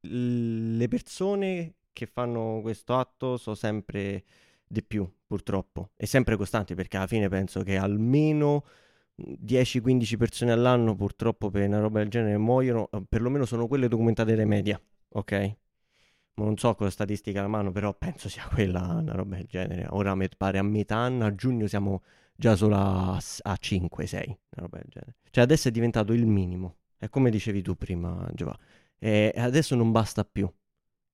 le 0.00 0.88
persone 0.88 1.74
che 1.92 2.06
fanno 2.06 2.60
questo 2.62 2.96
atto 2.96 3.36
sono 3.36 3.54
sempre 3.54 4.24
di 4.72 4.82
più, 4.82 5.06
purtroppo, 5.26 5.90
e 5.96 6.06
sempre 6.06 6.36
costanti, 6.36 6.74
perché 6.74 6.96
alla 6.96 7.06
fine 7.06 7.28
penso 7.28 7.62
che 7.62 7.76
almeno 7.76 8.64
10-15 9.16 10.16
persone 10.16 10.50
all'anno 10.50 10.96
purtroppo 10.96 11.50
per 11.50 11.66
una 11.66 11.78
roba 11.78 11.98
del 11.98 12.08
genere 12.08 12.38
muoiono, 12.38 12.88
perlomeno 13.06 13.44
sono 13.44 13.66
quelle 13.66 13.86
documentate 13.86 14.34
dai 14.34 14.46
media, 14.46 14.80
ok? 15.10 15.56
Non 16.36 16.56
so 16.56 16.74
cosa 16.74 16.88
statistica 16.88 17.40
alla 17.40 17.48
mano, 17.48 17.70
però 17.70 17.92
penso 17.92 18.30
sia 18.30 18.48
quella 18.50 18.80
una 18.80 19.12
roba 19.12 19.36
del 19.36 19.44
genere. 19.44 19.86
Ora 19.90 20.14
mi 20.14 20.26
pare 20.34 20.56
a 20.56 20.62
metà 20.62 20.96
anno, 20.96 21.26
a 21.26 21.34
giugno 21.34 21.66
siamo 21.66 22.02
già 22.34 22.56
solo 22.56 22.76
a, 22.76 23.16
a 23.16 23.58
5-6, 23.60 24.24
una 24.26 24.38
roba 24.54 24.78
del 24.78 24.88
genere. 24.88 25.16
Cioè 25.28 25.44
adesso 25.44 25.68
è 25.68 25.70
diventato 25.70 26.14
il 26.14 26.26
minimo, 26.26 26.76
è 26.96 27.10
come 27.10 27.28
dicevi 27.28 27.60
tu 27.60 27.76
prima, 27.76 28.26
Giova. 28.32 28.58
E 28.98 29.34
adesso 29.36 29.74
non 29.74 29.92
basta 29.92 30.24
più. 30.24 30.50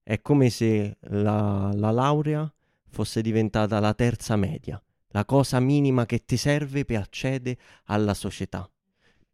È 0.01 0.21
come 0.21 0.49
se 0.49 0.97
la, 1.01 1.71
la 1.73 1.91
laurea 1.91 2.51
fosse 2.89 3.21
diventata 3.21 3.79
la 3.79 3.93
terza 3.93 4.35
media, 4.35 4.81
la 5.09 5.25
cosa 5.25 5.59
minima 5.59 6.05
che 6.05 6.25
ti 6.25 6.37
serve 6.37 6.85
per 6.85 6.99
accedere 6.99 7.57
alla 7.85 8.13
società. 8.13 8.69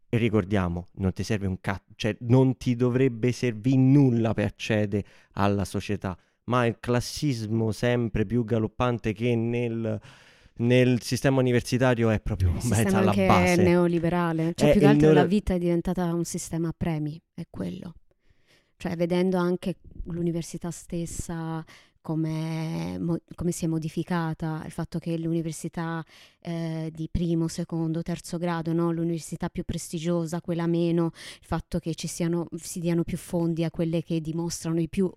E 0.07 0.17
ricordiamo, 0.17 0.87
non 0.95 1.11
ti 1.13 1.23
serve 1.23 1.47
un 1.47 1.59
cazzo, 1.59 1.91
cioè 1.95 2.15
non 2.21 2.57
ti 2.57 2.75
dovrebbe 2.75 3.31
servire 3.31 3.77
nulla 3.77 4.33
per 4.33 4.45
accedere 4.45 5.03
alla 5.33 5.65
società, 5.65 6.17
ma 6.45 6.65
il 6.65 6.77
classismo 6.79 7.71
sempre 7.71 8.25
più 8.25 8.45
galoppante 8.45 9.13
che 9.13 9.35
nel, 9.35 9.99
nel 10.57 11.01
sistema 11.01 11.39
universitario 11.39 12.09
è 12.09 12.19
proprio 12.21 12.53
sistema 12.59 12.83
mezzo 12.83 12.97
alla 12.97 13.13
base. 13.13 13.63
neoliberale, 13.63 14.53
cioè 14.55 14.69
È 14.69 14.71
più 14.73 14.81
che 14.81 14.87
altro 14.87 15.07
la 15.07 15.13
neole- 15.13 15.27
vita 15.27 15.53
è 15.53 15.57
diventata 15.57 16.13
un 16.13 16.23
sistema 16.23 16.69
a 16.69 16.73
premi, 16.75 17.19
è 17.33 17.43
quello. 17.49 17.95
Cioè 18.77 18.95
vedendo 18.95 19.37
anche 19.37 19.77
l'università 20.05 20.69
stessa 20.69 21.63
come, 22.05 22.99
mo- 22.99 23.17
come 23.33 23.51
si 23.51 23.65
è 23.65 23.67
modificata, 23.67 24.61
il 24.63 24.71
fatto 24.71 24.99
che 24.99 25.17
l'università 25.17 26.05
eh, 26.39 26.91
di 26.93 27.09
primo, 27.09 27.47
secondo, 27.47 28.03
terzo 28.03 28.37
grado, 28.37 28.73
no? 28.73 28.91
l'università 28.91 29.49
più 29.49 29.63
prestigiosa, 29.63 30.39
quella 30.39 30.67
meno, 30.67 31.05
il 31.15 31.47
fatto 31.47 31.79
che 31.79 31.95
ci 31.95 32.05
siano, 32.05 32.45
si 32.57 32.79
diano 32.79 33.03
più 33.03 33.17
fondi 33.17 33.63
a 33.63 33.71
quelle 33.71 34.03
che 34.03 34.21
dimostrano 34.21 34.75
di 34.77 34.87
più, 34.87 35.11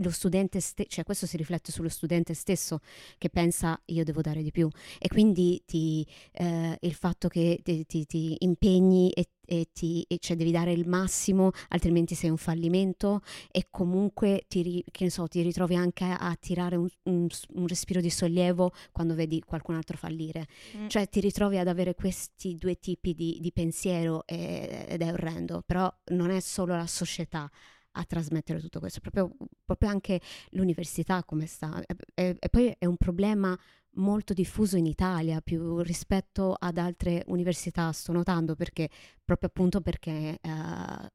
lo 0.00 0.10
studente 0.10 0.58
stesso, 0.58 0.88
cioè 0.88 1.04
questo 1.04 1.26
si 1.26 1.36
riflette 1.36 1.70
sullo 1.70 1.88
studente 1.88 2.34
stesso 2.34 2.80
che 3.18 3.30
pensa 3.30 3.80
io 3.86 4.02
devo 4.02 4.20
dare 4.20 4.42
di 4.42 4.50
più 4.50 4.68
e 4.98 5.06
quindi 5.06 5.62
ti, 5.64 6.04
eh, 6.32 6.76
il 6.80 6.94
fatto 6.94 7.28
che 7.28 7.60
ti, 7.62 7.86
ti- 7.86 8.04
ti 8.04 8.36
impegni 8.40 9.10
e 9.12 9.28
e 9.44 9.68
ti, 9.72 10.04
e 10.08 10.18
cioè 10.18 10.36
devi 10.36 10.50
dare 10.50 10.72
il 10.72 10.88
massimo, 10.88 11.50
altrimenti 11.68 12.14
sei 12.14 12.30
un 12.30 12.36
fallimento 12.36 13.22
e 13.50 13.66
comunque 13.70 14.44
ti, 14.48 14.62
ri, 14.62 14.84
che 14.90 15.04
ne 15.04 15.10
so, 15.10 15.26
ti 15.26 15.42
ritrovi 15.42 15.74
anche 15.74 16.04
a 16.04 16.36
tirare 16.38 16.76
un, 16.76 16.88
un, 17.04 17.26
un, 17.54 17.66
respiro 17.66 18.00
di 18.00 18.10
sollievo 18.10 18.72
quando 18.90 19.14
vedi 19.14 19.40
qualcun 19.40 19.74
altro 19.74 19.96
fallire. 19.96 20.46
Mm. 20.76 20.88
Cioè 20.88 21.08
ti 21.08 21.20
ritrovi 21.20 21.58
ad 21.58 21.68
avere 21.68 21.94
questi 21.94 22.56
due 22.56 22.78
tipi 22.78 23.14
di, 23.14 23.38
di 23.40 23.52
pensiero 23.52 24.24
e, 24.26 24.86
ed 24.88 25.02
è 25.02 25.12
orrendo, 25.12 25.62
però 25.64 25.92
non 26.12 26.30
è 26.30 26.40
solo 26.40 26.76
la 26.76 26.86
società 26.86 27.50
a 27.94 28.04
trasmettere 28.04 28.60
tutto 28.60 28.78
questo, 28.78 29.00
proprio, 29.00 29.36
proprio 29.64 29.90
anche 29.90 30.20
l'università 30.50 31.24
come 31.24 31.46
sta. 31.46 31.82
E, 32.14 32.36
e 32.38 32.48
poi 32.48 32.74
è 32.78 32.86
un 32.86 32.96
problema 32.96 33.58
molto 33.94 34.32
diffuso 34.32 34.76
in 34.76 34.86
Italia 34.86 35.40
più 35.40 35.80
rispetto 35.80 36.54
ad 36.58 36.78
altre 36.78 37.24
università, 37.26 37.92
sto 37.92 38.12
notando, 38.12 38.54
perché 38.54 38.88
proprio 39.24 39.48
appunto 39.48 39.80
perché 39.80 40.38
uh, 40.42 41.06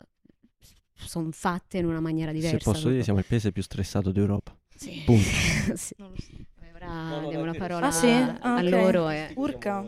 sono 0.94 1.32
fatte 1.32 1.78
in 1.78 1.86
una 1.86 2.00
maniera 2.00 2.32
diversa. 2.32 2.58
Se 2.58 2.64
posso 2.64 2.80
dopo. 2.80 2.92
dire, 2.92 3.04
siamo 3.04 3.20
il 3.20 3.26
paese 3.26 3.52
più 3.52 3.62
stressato 3.62 4.12
d'Europa. 4.12 4.56
Sì. 4.76 5.02
Punto. 5.06 5.24
sì. 5.76 5.96
Non 5.98 6.10
lo 6.10 6.16
so. 6.18 6.46
Ora 6.78 7.20
no, 7.22 7.46
la 7.46 7.54
parola 7.56 7.88
ah, 7.88 7.92
sì? 7.92 8.08
ah, 8.08 8.38
a 8.40 8.54
okay. 8.54 8.70
loro. 8.70 9.10
E... 9.10 9.34
Urca. 9.36 9.84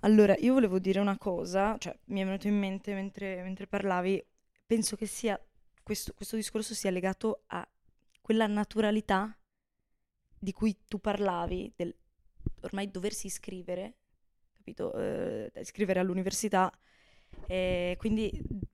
Allora, 0.00 0.34
io 0.38 0.54
volevo 0.54 0.78
dire 0.78 0.98
una 0.98 1.18
cosa, 1.18 1.76
cioè 1.78 1.94
mi 2.06 2.20
è 2.20 2.24
venuto 2.24 2.46
in 2.48 2.58
mente 2.58 2.94
mentre, 2.94 3.42
mentre 3.42 3.66
parlavi, 3.66 4.24
penso 4.64 4.96
che 4.96 5.04
sia 5.04 5.38
questo, 5.82 6.14
questo 6.14 6.36
discorso 6.36 6.74
sia 6.74 6.90
legato 6.90 7.42
a 7.48 7.68
quella 8.22 8.46
naturalità 8.46 9.36
di 10.38 10.52
cui 10.52 10.76
tu 10.86 11.00
parlavi, 11.00 11.72
del 11.76 11.94
ormai 12.60 12.90
doversi 12.90 13.26
iscrivere, 13.26 13.94
capito? 14.56 14.92
Eh, 14.94 15.50
iscrivere 15.60 16.00
all'università, 16.00 16.72
e 17.46 17.96
quindi 17.98 18.30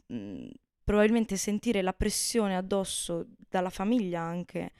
mh, 0.07 0.15
mm, 0.15 0.49
probabilmente 0.85 1.37
sentire 1.37 1.83
la 1.83 1.93
pressione 1.93 2.57
addosso 2.57 3.27
dalla 3.49 3.71
famiglia 3.71 4.21
anche 4.21 4.73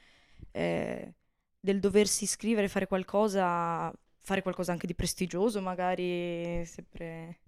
eh, 0.51 1.13
del 1.59 1.79
doversi 1.79 2.25
iscrivere, 2.25 2.67
fare 2.67 2.87
qualcosa, 2.87 3.91
fare 4.21 4.41
qualcosa 4.41 4.71
anche 4.71 4.87
di 4.87 4.95
prestigioso, 4.95 5.61
magari 5.61 6.63
sempre. 6.65 7.39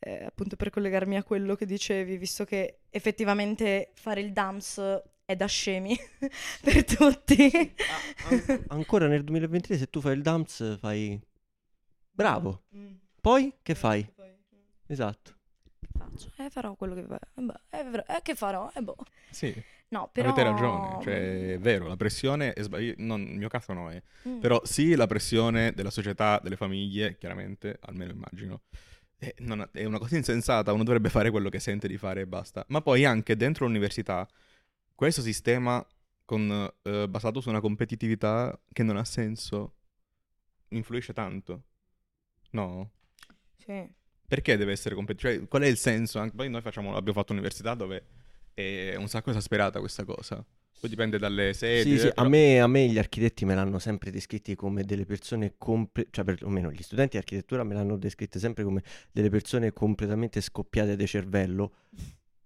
Eh, 0.00 0.24
appunto 0.24 0.54
per 0.54 0.70
collegarmi 0.70 1.16
a 1.16 1.24
quello 1.24 1.56
che 1.56 1.66
dicevi, 1.66 2.16
visto 2.18 2.44
che 2.44 2.82
effettivamente 2.90 3.90
fare 3.94 4.20
il 4.20 4.32
DAMS 4.32 5.02
è 5.28 5.36
da 5.36 5.44
scemi 5.44 5.94
per 6.64 6.84
tutti. 6.86 7.50
Ah, 7.52 8.28
an- 8.30 8.64
ancora 8.68 9.08
nel 9.08 9.24
2023 9.24 9.76
se 9.76 9.90
tu 9.90 10.00
fai 10.00 10.14
il 10.14 10.22
DAMS 10.22 10.78
fai... 10.78 11.20
Bravo. 12.10 12.62
Mm. 12.74 12.94
Poi 13.20 13.52
che 13.60 13.74
fai? 13.74 14.10
Esatto. 14.86 15.34
Faccio, 15.98 16.32
eh, 16.38 16.48
farò 16.48 16.74
quello 16.76 16.94
che... 16.94 17.00
Eh, 17.02 17.84
beh, 17.84 18.04
eh, 18.08 18.22
che 18.22 18.34
farò? 18.34 18.70
Eh, 18.74 18.80
boh. 18.80 18.96
Sì. 19.28 19.54
No, 19.88 20.08
però... 20.10 20.30
Avete 20.30 20.48
ragione, 20.48 21.02
cioè 21.02 21.52
è 21.52 21.58
vero, 21.58 21.88
la 21.88 21.96
pressione 21.96 22.54
è 22.54 22.62
sbagliata, 22.62 23.02
non, 23.02 23.22
nel 23.24 23.36
mio 23.36 23.48
caso 23.48 23.74
no 23.74 23.90
è, 23.90 23.96
eh. 23.96 24.28
mm. 24.30 24.38
però 24.38 24.62
sì 24.64 24.94
la 24.94 25.06
pressione 25.06 25.72
della 25.74 25.90
società, 25.90 26.40
delle 26.42 26.56
famiglie, 26.56 27.18
chiaramente, 27.18 27.78
almeno 27.82 28.12
immagino, 28.12 28.62
è, 29.18 29.34
non, 29.40 29.68
è 29.72 29.84
una 29.84 29.98
cosa 29.98 30.16
insensata, 30.16 30.72
uno 30.72 30.84
dovrebbe 30.84 31.10
fare 31.10 31.30
quello 31.30 31.50
che 31.50 31.58
sente 31.58 31.86
di 31.86 31.98
fare 31.98 32.22
e 32.22 32.26
basta, 32.26 32.64
ma 32.68 32.80
poi 32.80 33.04
anche 33.04 33.36
dentro 33.36 33.66
l'università 33.66 34.26
questo 34.98 35.22
sistema 35.22 35.86
con, 36.24 36.68
eh, 36.82 37.08
basato 37.08 37.40
su 37.40 37.50
una 37.50 37.60
competitività 37.60 38.60
che 38.72 38.82
non 38.82 38.96
ha 38.96 39.04
senso 39.04 39.74
influisce 40.70 41.12
tanto. 41.12 41.62
No? 42.50 42.90
Sì. 43.58 43.88
Perché 44.26 44.56
deve 44.56 44.72
essere 44.72 44.96
competitivo? 44.96 45.32
Cioè, 45.32 45.46
qual 45.46 45.62
è 45.62 45.66
il 45.68 45.76
senso? 45.76 46.18
Anche 46.18 46.34
poi 46.34 46.50
noi 46.50 46.62
facciamo, 46.62 46.96
abbiamo 46.96 47.16
fatto 47.16 47.32
università 47.32 47.74
dove 47.74 48.06
è 48.52 48.96
un 48.96 49.06
sacco 49.06 49.30
esasperata 49.30 49.78
questa 49.78 50.04
cosa. 50.04 50.44
Poi 50.80 50.90
dipende 50.90 51.16
dalle 51.16 51.52
sedi. 51.52 51.90
Sì, 51.90 51.98
sì. 51.98 52.08
Però... 52.08 52.24
A, 52.24 52.28
me, 52.28 52.60
a, 52.60 52.66
me, 52.66 52.88
gli 52.88 52.98
architetti 52.98 53.44
me 53.44 53.54
l'hanno 53.54 53.78
sempre 53.78 54.10
descritti 54.10 54.56
come 54.56 54.82
delle 54.82 55.06
persone, 55.06 55.54
comple- 55.58 56.08
cioè 56.10 56.24
perlomeno 56.24 56.72
gli 56.72 56.82
studenti 56.82 57.12
di 57.12 57.18
architettura 57.18 57.62
me 57.62 57.74
l'hanno 57.74 57.96
descritte 57.96 58.40
sempre 58.40 58.64
come 58.64 58.82
delle 59.12 59.30
persone 59.30 59.72
completamente 59.72 60.40
scoppiate 60.40 60.96
di 60.96 61.06
cervello 61.06 61.72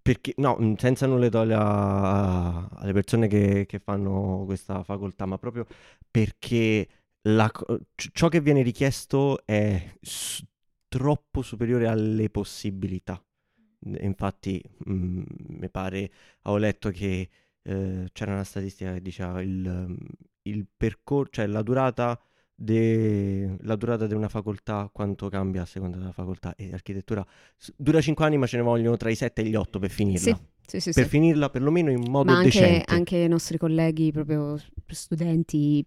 perché, 0.02 0.34
no, 0.38 0.58
mm, 0.60 0.74
senza 0.74 1.06
nulla 1.06 1.28
toglie 1.28 1.54
alle 1.54 2.92
persone 2.92 3.28
che, 3.28 3.66
che, 3.66 3.78
fanno 3.78 4.42
questa 4.44 4.82
facoltà, 4.82 5.26
ma 5.26 5.38
proprio 5.38 5.66
perché 6.10 6.88
la, 7.22 7.50
ciò 7.94 8.28
che 8.28 8.40
viene 8.40 8.62
richiesto 8.62 9.44
è 9.46 9.94
s- 10.00 10.44
troppo 10.88 11.42
superiore 11.42 11.86
alle 11.86 12.28
possibilità. 12.30 13.22
Infatti, 14.00 14.62
mm, 14.88 15.22
mi 15.58 15.70
pare, 15.70 16.10
ho 16.42 16.56
letto 16.56 16.90
che 16.90 17.28
eh, 17.62 18.08
c'era 18.12 18.32
una 18.32 18.44
statistica 18.44 18.92
che 18.94 19.02
diceva 19.02 19.40
il, 19.40 19.96
il 20.42 20.66
percorso, 20.76 21.30
cioè 21.32 21.46
la 21.46 21.62
durata 21.62 22.20
de... 22.62 23.56
la 23.60 23.76
durata 23.76 24.06
di 24.06 24.14
una 24.14 24.28
facoltà 24.28 24.88
quanto 24.92 25.28
cambia 25.28 25.62
a 25.62 25.66
seconda 25.66 25.96
della 25.96 26.12
facoltà? 26.12 26.54
E 26.56 26.72
architettura 26.72 27.24
dura 27.76 28.00
5 28.00 28.24
anni 28.24 28.38
ma 28.38 28.46
ce 28.46 28.56
ne 28.56 28.62
vogliono 28.62 28.96
tra 28.96 29.10
i 29.10 29.14
7 29.14 29.42
e 29.42 29.44
gli 29.46 29.54
8 29.54 29.78
per 29.78 29.90
finirla. 29.90 30.18
Sì, 30.18 30.36
sì, 30.66 30.80
sì, 30.80 30.92
per 30.92 31.06
finirla 31.06 31.50
perlomeno 31.50 31.90
in 31.90 32.04
modo 32.08 32.30
ma 32.30 32.38
anche, 32.38 32.60
decente. 32.60 32.92
anche 32.92 33.16
i 33.16 33.28
nostri 33.28 33.58
colleghi 33.58 34.10
proprio 34.12 34.58
studenti 34.88 35.84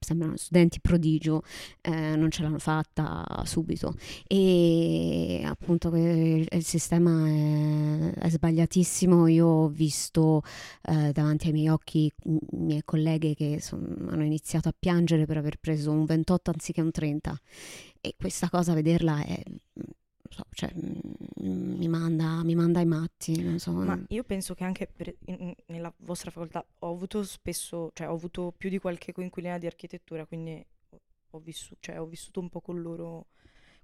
sembrano 0.00 0.36
studenti 0.36 0.80
prodigio, 0.80 1.42
eh, 1.80 2.16
non 2.16 2.30
ce 2.30 2.42
l'hanno 2.42 2.58
fatta 2.58 3.42
subito. 3.44 3.94
E 4.26 5.42
appunto 5.44 5.94
il 5.94 6.64
sistema 6.64 7.28
è, 7.28 8.12
è 8.14 8.28
sbagliatissimo. 8.28 9.26
Io 9.28 9.46
ho 9.46 9.68
visto 9.68 10.42
eh, 10.82 11.12
davanti 11.12 11.48
ai 11.48 11.52
miei 11.52 11.68
occhi 11.68 12.10
miei 12.52 12.82
colleghe 12.84 13.34
che 13.34 13.60
son, 13.60 14.08
hanno 14.10 14.24
iniziato 14.24 14.68
a 14.68 14.74
piangere 14.78 15.26
per 15.26 15.36
aver 15.36 15.58
preso 15.58 15.90
un 15.90 16.04
28 16.04 16.50
anziché 16.50 16.80
un 16.80 16.90
30 16.90 17.40
e 18.00 18.14
questa 18.18 18.48
cosa 18.48 18.74
vederla 18.74 19.24
è 19.24 19.42
So, 20.32 20.44
cioè, 20.50 20.72
mi, 20.74 21.88
manda, 21.88 22.42
mi, 22.42 22.54
manda, 22.54 22.78
ai 22.78 22.86
matti, 22.86 23.42
non 23.42 23.58
so. 23.58 23.72
Ma 23.72 24.02
io 24.08 24.24
penso 24.24 24.54
che 24.54 24.64
anche 24.64 24.86
per, 24.86 25.14
in, 25.26 25.54
nella 25.66 25.92
vostra 25.98 26.30
facoltà 26.30 26.64
ho 26.78 26.90
avuto 26.90 27.22
spesso, 27.22 27.90
cioè 27.92 28.08
ho 28.08 28.14
avuto 28.14 28.54
più 28.56 28.70
di 28.70 28.78
qualche 28.78 29.12
coinquilina 29.12 29.58
di 29.58 29.66
architettura, 29.66 30.24
quindi 30.24 30.64
ho, 31.30 31.38
vissu- 31.38 31.76
cioè, 31.80 32.00
ho 32.00 32.06
vissuto 32.06 32.40
un 32.40 32.48
po' 32.48 32.62
con 32.62 32.80
loro 32.80 33.26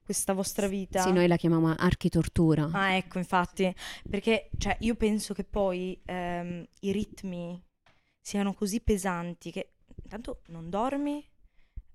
questa 0.03 0.33
vostra 0.33 0.69
vita. 0.69 1.03
Sì, 1.03 1.12
noi 1.12 1.27
la 1.27 1.37
chiamiamo 1.37 1.75
architortura. 1.75 2.66
Ah, 2.73 2.95
ecco, 2.95 3.19
infatti, 3.19 3.75
perché 4.09 4.49
cioè, 4.57 4.75
io 4.81 4.95
penso 4.95 5.35
che 5.35 5.45
poi 5.45 6.01
ehm, 6.03 6.66
i 6.81 6.93
ritmi 6.93 7.62
siano 8.23 8.55
così 8.55 8.81
pesanti 8.81 9.51
che 9.51 9.73
intanto 10.03 10.41
non 10.47 10.70
dormi, 10.70 11.23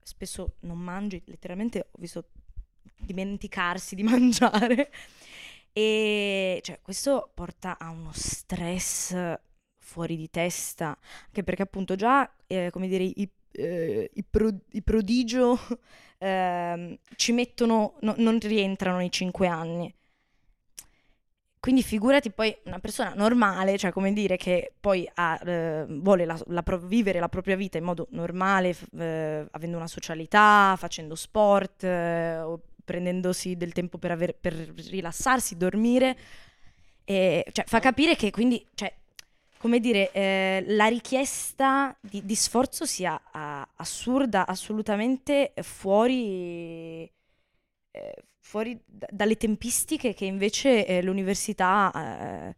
spesso 0.04 0.58
non 0.60 0.78
mangi, 0.78 1.24
letteralmente 1.26 1.88
ho 1.90 1.98
visto 1.98 2.30
dimenticarsi 2.98 3.96
di 3.96 4.04
mangiare. 4.04 4.92
E 5.72 6.60
cioè, 6.64 6.80
questo 6.82 7.32
porta 7.34 7.78
a 7.80 7.90
uno 7.90 8.12
stress 8.14 9.16
fuori 9.80 10.16
di 10.16 10.30
testa, 10.30 10.98
anche 11.26 11.44
perché 11.44 11.64
appunto 11.64 11.96
già, 11.96 12.32
eh, 12.48 12.70
come 12.72 12.88
dire, 12.88 13.04
i, 13.04 13.30
eh, 13.52 14.10
i, 14.14 14.24
pro- 14.24 14.60
i 14.72 14.82
prodigio 14.82 15.58
eh, 16.20 17.00
ci 17.16 17.32
mettono, 17.32 17.96
no, 18.02 18.14
non 18.18 18.40
rientrano 18.40 18.98
nei 18.98 19.12
cinque 19.12 19.48
anni. 19.48 19.94
Quindi 21.60 21.82
figurati 21.82 22.30
poi 22.32 22.54
una 22.66 22.80
persona 22.80 23.14
normale, 23.16 23.78
cioè 23.78 23.94
come 23.94 24.12
dire 24.12 24.36
che 24.36 24.74
poi 24.82 25.10
ha, 25.14 25.40
eh, 25.46 25.86
vuole 25.88 26.26
la, 26.26 26.38
la 26.48 26.62
pro- 26.62 26.78
vivere 26.78 27.20
la 27.22 27.30
propria 27.30 27.56
vita 27.56 27.78
in 27.78 27.86
modo 27.86 28.08
normale, 28.12 28.74
f- 28.74 28.86
eh, 29.00 29.48
avendo 29.52 29.78
una 29.78 29.88
socialità, 29.88 30.76
facendo 30.78 31.16
sport, 31.16 31.86
eh, 31.86 32.44
prendendosi 32.84 33.56
del 33.56 33.74
tempo 33.74 33.98
per, 33.98 34.12
aver, 34.12 34.36
per 34.36 34.54
rilassarsi, 34.54 35.58
dormire. 35.58 36.18
E, 37.06 37.46
cioè, 37.52 37.66
fa 37.66 37.80
capire 37.80 38.16
che 38.16 38.32
quindi, 38.32 38.66
cioè, 38.76 38.94
come 39.64 39.80
dire, 39.80 40.12
eh, 40.12 40.64
la 40.68 40.88
richiesta 40.88 41.96
di, 42.02 42.26
di 42.26 42.36
sforzo 42.36 42.86
sia 42.86 43.14
uh, 43.14 43.66
assurda, 43.78 44.46
assolutamente 44.46 45.54
fuori, 45.62 47.10
eh, 47.92 48.16
fuori 48.40 48.78
d- 48.86 49.06
dalle 49.10 49.38
tempistiche 49.38 50.14
che 50.14 50.26
invece 50.26 50.86
eh, 50.86 51.02
l'università 51.02 51.92
eh, 52.50 52.56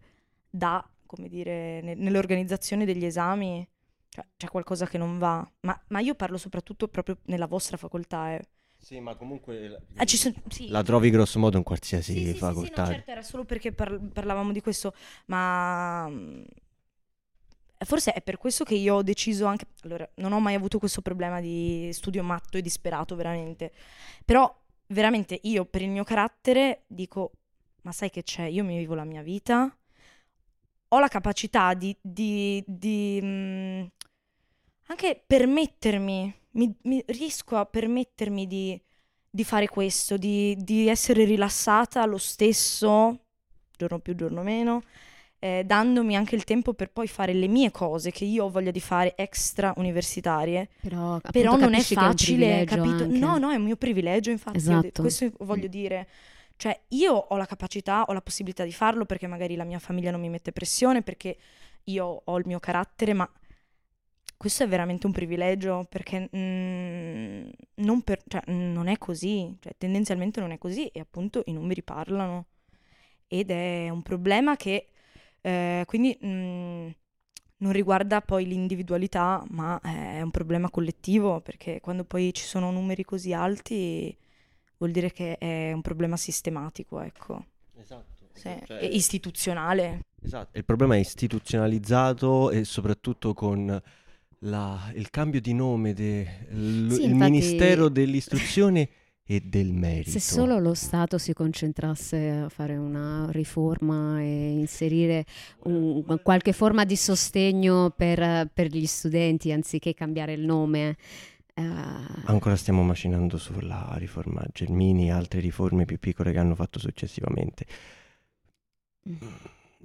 dà, 0.49 0.84
come 1.06 1.27
dire, 1.30 1.81
ne- 1.81 1.93
nell'organizzazione 1.93 2.85
degli 2.85 3.06
esami. 3.06 3.68
Cioè, 4.10 4.26
c'è 4.35 4.47
qualcosa 4.47 4.88
che 4.88 4.97
non 4.97 5.19
va. 5.19 5.47
Ma, 5.61 5.80
ma, 5.89 5.99
io 5.99 6.15
parlo 6.15 6.38
soprattutto 6.38 6.88
proprio 6.88 7.19
nella 7.26 7.45
vostra 7.47 7.77
facoltà. 7.77 8.34
Eh. 8.34 8.41
Sì, 8.86 8.99
ma 8.99 9.16
comunque 9.16 9.68
la, 9.68 9.80
ah, 9.95 10.06
son, 10.06 10.36
sì. 10.48 10.68
la 10.68 10.84
trovi 10.84 11.10
grosso 11.10 11.40
modo 11.40 11.57
in 11.57 11.64
qualsiasi 11.64 12.14
sì, 12.14 12.32
sì, 12.34 12.38
facoltà. 12.38 12.86
Sì, 12.86 12.91
no, 12.91 12.95
certo, 12.98 13.10
era 13.10 13.24
solo 13.24 13.44
perché 13.44 13.72
par- 13.72 13.99
parlavamo 13.99 14.52
di 14.52 14.62
questo, 14.62 14.94
ma 15.26 16.07
forse 17.80 18.14
è 18.14 18.22
per 18.22 18.38
questo 18.38 18.64
che 18.64 18.76
io 18.76 18.94
ho 18.98 19.02
deciso 19.02 19.45
anche... 19.45 19.66
Allora, 19.86 20.07
non 20.18 20.34
ho 20.34 20.40
mai 20.40 20.53
avuto 20.53 20.78
questo 20.78 21.02
problema 21.02 21.41
di 21.41 21.90
studio 21.94 22.22
matto 22.22 22.60
e 22.60 22.62
disperato, 22.62 23.16
veramente. 23.16 23.72
Però 24.24 24.56
veramente 24.90 25.40
io 25.41 25.66
per 25.66 25.82
il 25.82 25.90
mio 25.90 26.03
carattere 26.03 26.84
dico, 26.86 27.32
ma 27.82 27.91
sai 27.91 28.12
che 28.12 28.22
c'è? 28.22 28.44
Io 28.44 28.64
mi 28.64 28.78
vivo 28.78 28.94
la 28.94 29.03
mia 29.03 29.24
vita, 29.24 29.76
ho 30.90 30.99
la 30.99 31.07
capacità 31.07 31.74
di, 31.74 31.98
di, 31.99 32.64
di 32.68 33.20
mh, 33.20 33.91
anche 34.90 35.24
permettermi, 35.26 36.44
mi, 36.56 36.73
mi 36.84 37.03
riesco 37.07 37.56
a 37.56 37.65
permettermi 37.65 38.48
di, 38.48 38.80
di 39.30 39.44
fare 39.44 39.68
questo, 39.68 40.18
di, 40.18 40.56
di 40.60 40.88
essere 40.88 41.23
rilassata 41.26 42.06
lo 42.06 42.18
stesso, 42.18 43.19
giorno 43.77 43.99
più, 43.99 44.15
giorno 44.15 44.41
meno, 44.41 44.84
eh, 45.40 45.64
dandomi 45.65 46.15
anche 46.15 46.36
il 46.36 46.44
tempo 46.44 46.73
per 46.73 46.91
poi 46.91 47.07
fare 47.07 47.34
le 47.34 47.48
mie 47.48 47.69
cose 47.72 48.11
che 48.11 48.26
io 48.26 48.45
ho 48.45 48.49
voglia 48.49 48.72
di 48.72 48.80
fare 48.80 49.15
extra 49.15 49.73
universitarie. 49.77 50.69
Però, 50.82 51.19
Però 51.32 51.56
non 51.56 51.73
è 51.73 51.82
facile, 51.82 52.64
privilegio 52.65 52.76
capito? 52.76 53.03
anche. 53.03 53.18
No, 53.18 53.38
no, 53.38 53.52
è 53.52 53.56
un 53.56 53.64
mio 53.64 53.76
privilegio, 53.76 54.32
infatti. 54.32 54.57
Esatto. 54.57 55.02
questo 55.02 55.30
voglio 55.40 55.68
dire. 55.68 56.07
Cioè, 56.57 56.80
io 56.90 57.14
ho 57.14 57.36
la 57.36 57.45
capacità, 57.45 58.06
ho 58.07 58.14
la 58.14 58.22
possibilità 58.22 58.64
di 58.64 58.72
farlo 58.72 59.03
perché 59.06 59.27
magari 59.27 59.56
la 59.56 59.65
mia 59.65 59.80
famiglia 59.80 60.10
non 60.10 60.22
mi 60.22 60.30
mette 60.30 60.53
pressione, 60.53 61.02
perché 61.02 61.38
io 61.84 62.22
ho 62.23 62.38
il 62.38 62.44
mio 62.48 62.60
carattere, 62.60 63.14
ma 63.14 63.30
questo 64.38 64.64
è 64.64 64.68
veramente 64.68 65.06
un 65.06 65.12
privilegio 65.12 65.86
perché 65.90 66.30
mm, 66.36 67.49
non, 67.76 68.02
per- 68.02 68.24
cioè, 68.28 68.41
non 68.48 68.88
è 68.88 68.98
così, 68.98 69.56
cioè, 69.60 69.74
tendenzialmente 69.78 70.40
non 70.40 70.52
è 70.52 70.57
così 70.57 70.88
e 70.88 70.99
appunto 70.99 71.44
i 71.45 71.53
numeri 71.53 71.84
parlano. 71.84 72.48
Ed 73.28 73.49
è 73.52 73.90
un 73.90 74.02
problema 74.03 74.56
che 74.56 74.88
eh, 75.41 75.84
quindi 75.88 76.18
mm, 76.24 76.88
non 77.57 77.72
riguarda 77.72 78.22
poi 78.22 78.45
l'individualità, 78.45 79.44
ma 79.49 79.80
è 79.82 80.22
un 80.22 80.32
problema 80.32 80.70
collettivo 80.70 81.41
perché 81.41 81.80
quando 81.82 82.03
poi 82.03 82.34
ci 82.34 82.44
sono 82.44 82.72
numeri 82.72 83.03
così 83.03 83.34
alti 83.34 84.16
vuol 84.78 84.91
dire 84.91 85.12
che 85.12 85.38
è 85.38 85.72
un 85.72 85.82
problema 85.82 86.18
sistematico, 86.18 86.99
ecco, 86.99 87.45
Esatto. 87.78 88.14
Sì, 88.34 88.49
e 88.49 88.86
istituzionale. 88.88 90.02
Esatto, 90.22 90.57
il 90.57 90.66
problema 90.66 90.95
è 90.95 90.99
istituzionalizzato 90.99 92.52
e 92.52 92.66
soprattutto 92.66 93.34
con 93.34 93.82
la- 94.40 94.91
il 94.95 95.10
cambio 95.10 95.41
di 95.41 95.53
nome 95.53 95.94
del 95.94 96.88
Sì, 96.91 97.07
Ministero 97.14 97.90
dell'Istruzione 97.90 98.90
e 99.28 99.41
del 99.41 99.72
Merito. 99.74 100.12
Se 100.12 100.20
solo 100.20 100.60
lo 100.60 100.74
Stato 100.76 101.18
si 101.18 101.34
concentrasse 101.34 102.30
a 102.30 102.49
fare 102.49 102.78
una 102.78 103.28
riforma 103.32 104.22
e 104.22 104.49
inserire 104.52 105.26
un- 105.64 106.03
qualche 106.22 106.52
forma 106.53 106.86
di 106.86 106.95
sostegno 106.95 107.90
per, 107.90 108.49
per 108.53 108.68
gli 108.68 108.86
studenti 108.86 109.52
anziché 109.52 109.94
cambiare 109.95 110.34
il 110.34 110.45
nome. 110.45 110.95
eh, 111.56 111.64
Ancora 112.26 112.56
stiamo 112.56 112.84
macinando 112.84 113.38
sulla 113.38 113.94
riforma 113.98 114.45
Gelmini 114.53 115.07
e 115.07 115.12
altre 115.12 115.40
riforme 115.40 115.86
più 115.86 115.98
piccole 115.98 116.32
che 116.32 116.38
hanno 116.38 116.53
fatto 116.53 116.78
successivamente. 116.80 117.66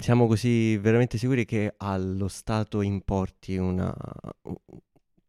Siamo 0.01 0.27
così 0.27 0.77
veramente 0.79 1.19
sicuri 1.19 1.45
che 1.45 1.75
allo 1.77 2.29
Stato 2.29 2.81
importi 2.81 3.57
una... 3.57 3.95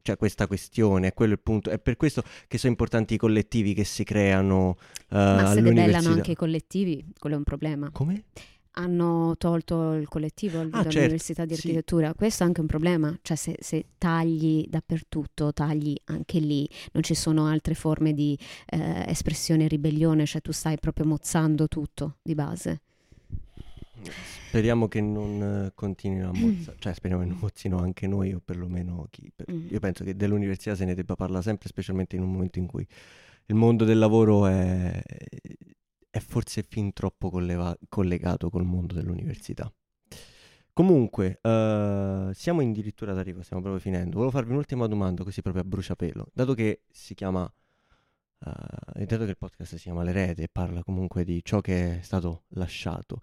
cioè 0.02 0.18
questa 0.18 0.48
questione, 0.48 1.08
è 1.08 1.14
quello 1.14 1.34
il 1.34 1.40
punto. 1.40 1.70
È 1.70 1.78
per 1.78 1.98
questo 1.98 2.24
che 2.48 2.58
sono 2.58 2.72
importanti 2.72 3.16
i 3.16 3.18
collettivi 3.18 3.74
che 3.74 3.84
si 3.84 4.04
creano 4.04 4.78
eh, 5.10 5.16
ma 5.16 5.52
se 5.54 5.62
debellano 5.62 6.10
anche 6.10 6.32
i 6.32 6.36
collettivi, 6.36 7.06
quello 7.20 7.36
è 7.36 7.38
un 7.38 7.44
problema. 7.44 7.90
Come? 7.92 8.24
Hanno 8.76 9.36
tolto 9.38 9.96
il 9.96 10.08
collettivo 10.08 10.62
Ah, 10.62 10.84
dall'Università 10.84 11.44
di 11.44 11.56
sì. 11.56 11.68
Architettura, 11.68 12.14
questo 12.14 12.44
è 12.44 12.46
anche 12.46 12.62
un 12.62 12.68
problema, 12.68 13.14
cioè 13.22 13.36
se, 13.36 13.58
se 13.60 13.86
tagli 13.98 14.66
dappertutto, 14.70 15.52
tagli 15.52 15.94
anche 16.06 16.40
lì, 16.40 16.66
non 16.94 17.04
ci 17.04 17.14
sono 17.14 17.48
altre 17.48 17.74
forme 17.74 18.14
di 18.14 18.38
eh, 18.68 19.04
espressione 19.08 19.66
e 19.66 19.68
ribellione, 19.68 20.26
cioè 20.26 20.40
tu 20.40 20.54
stai 20.54 20.78
proprio 20.80 21.06
mozzando 21.06 21.68
tutto 21.68 22.20
di 22.22 22.34
base. 22.34 22.82
Speriamo 24.48 24.88
che 24.88 25.00
non 25.02 25.66
eh, 25.68 25.72
continuino 25.74 26.30
a 26.30 26.34
mozzare, 26.38 26.78
cioè 26.80 26.94
speriamo 26.94 27.24
che 27.24 27.30
non 27.30 27.38
mozzino 27.40 27.78
anche 27.78 28.08
noi 28.08 28.34
o 28.34 28.42
perlomeno 28.44 29.08
chi... 29.10 29.32
per- 29.36 29.50
Mm. 29.52 29.68
Io 29.70 29.80
penso 29.80 30.04
che 30.04 30.16
dell'università 30.16 30.76
se 30.76 30.86
ne 30.86 30.94
debba 30.94 31.16
parlare 31.16 31.44
sempre, 31.44 31.68
specialmente 31.68 32.16
in 32.16 32.22
un 32.24 32.32
momento 32.32 32.60
in 32.60 32.68
cui 32.68 32.86
il 33.48 33.56
mondo 33.56 33.84
del 33.86 33.98
lavoro 33.98 34.46
è, 34.46 35.02
è 36.10 36.20
forse 36.20 36.64
fin 36.68 36.94
troppo 36.94 37.30
colleva- 37.30 37.78
collegato 37.90 38.50
col 38.50 38.66
mondo 38.66 38.94
dell'università. 38.94 39.72
Comunque, 40.74 41.40
eh, 41.42 42.30
siamo 42.34 42.62
addirittura 42.62 43.14
d'arrivo, 43.14 43.42
stiamo 43.42 43.62
proprio 43.62 43.82
finendo. 43.82 44.12
Volevo 44.18 44.32
farvi 44.32 44.52
un'ultima 44.52 44.88
domanda 44.88 45.24
così 45.24 45.42
proprio 45.42 45.64
a 45.64 45.66
bruciapelo. 45.66 46.28
Dato 46.34 46.54
che 46.54 46.84
si 46.90 47.14
chiama, 47.14 47.52
e 48.96 49.06
dato 49.06 49.24
che 49.26 49.32
il 49.32 49.38
podcast 49.38 49.76
si 49.76 49.84
chiama 49.84 50.02
L'erede 50.04 50.44
e 50.44 50.50
parla 50.52 50.82
comunque 50.84 51.24
di 51.24 51.42
ciò 51.44 51.62
che 51.62 52.00
è 52.00 52.02
stato 52.02 52.44
lasciato, 52.50 53.22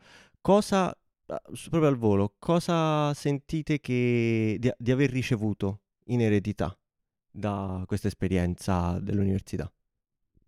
cosa, 0.49 0.99
su- 1.53 1.69
proprio 1.69 1.91
al 1.91 1.99
volo, 1.99 2.37
cosa 2.39 3.12
sentite 3.12 3.81
che, 3.81 4.57
di, 4.59 4.73
di 4.79 4.91
aver 4.91 5.11
ricevuto 5.11 5.83
in 6.07 6.23
eredità 6.23 6.75
da 7.31 7.85
questa 7.87 8.09
esperienza 8.09 8.99
dell'università? 8.99 9.70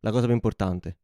La 0.00 0.10
cosa 0.10 0.24
più 0.24 0.32
importante. 0.32 0.96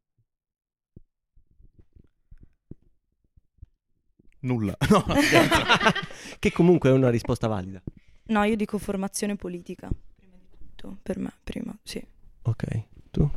Nulla. 4.40 4.74
No, 4.88 5.04
che 6.38 6.50
comunque 6.52 6.88
è 6.88 6.92
una 6.94 7.10
risposta 7.10 7.48
valida. 7.48 7.82
No, 8.28 8.44
io 8.44 8.56
dico 8.56 8.78
formazione 8.78 9.36
politica. 9.36 9.90
Prima 10.14 10.36
di 10.38 10.46
tutto, 10.56 10.96
per 11.02 11.18
me, 11.18 11.34
prima, 11.44 11.78
sì. 11.82 12.02
Ok, 12.44 12.84
tu? 13.10 13.30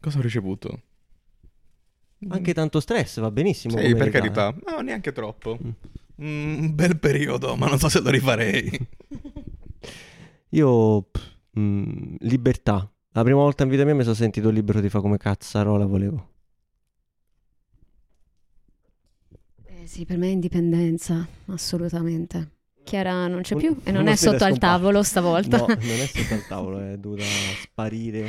Cosa 0.00 0.18
ho 0.18 0.22
ricevuto? 0.22 0.82
Anche 2.28 2.54
tanto 2.54 2.80
stress 2.80 3.20
va 3.20 3.30
benissimo. 3.30 3.76
Sì, 3.78 3.94
per 3.94 4.10
carità. 4.10 4.48
eh. 4.54 4.70
No, 4.70 4.80
neanche 4.80 5.12
troppo. 5.12 5.58
Mm. 5.62 5.70
Mm, 6.22 6.58
Un 6.62 6.74
bel 6.74 6.98
periodo, 6.98 7.56
ma 7.56 7.66
non 7.68 7.78
so 7.78 7.88
se 7.88 8.00
lo 8.00 8.10
rifarei. 8.10 8.70
Io, 10.50 11.02
pff, 11.02 11.30
mm, 11.58 12.14
libertà. 12.20 12.88
La 13.12 13.22
prima 13.22 13.38
volta 13.40 13.64
in 13.64 13.68
vita 13.70 13.84
mia 13.84 13.94
mi 13.94 14.02
sono 14.02 14.14
sentito 14.14 14.50
libero 14.50 14.80
di 14.80 14.88
fare 14.88 15.02
come 15.02 15.18
cazzarola 15.18 15.86
volevo. 15.86 16.28
Eh 19.66 19.86
sì, 19.86 20.04
per 20.04 20.16
me 20.18 20.28
è 20.28 20.30
indipendenza, 20.30 21.26
assolutamente. 21.46 22.50
Chiara 22.84 23.26
non 23.28 23.40
c'è 23.42 23.54
Un- 23.54 23.60
più 23.60 23.76
e 23.82 23.90
non 23.92 24.06
è 24.08 24.14
sotto 24.16 24.44
al 24.44 24.58
tavolo 24.58 25.02
stavolta. 25.02 25.56
No, 25.58 25.66
non 25.66 25.78
è 25.78 26.06
sotto 26.06 26.34
al 26.34 26.46
tavolo, 26.46 26.80
è 26.80 26.96
dovuta 26.98 27.22
sparire 27.62 28.28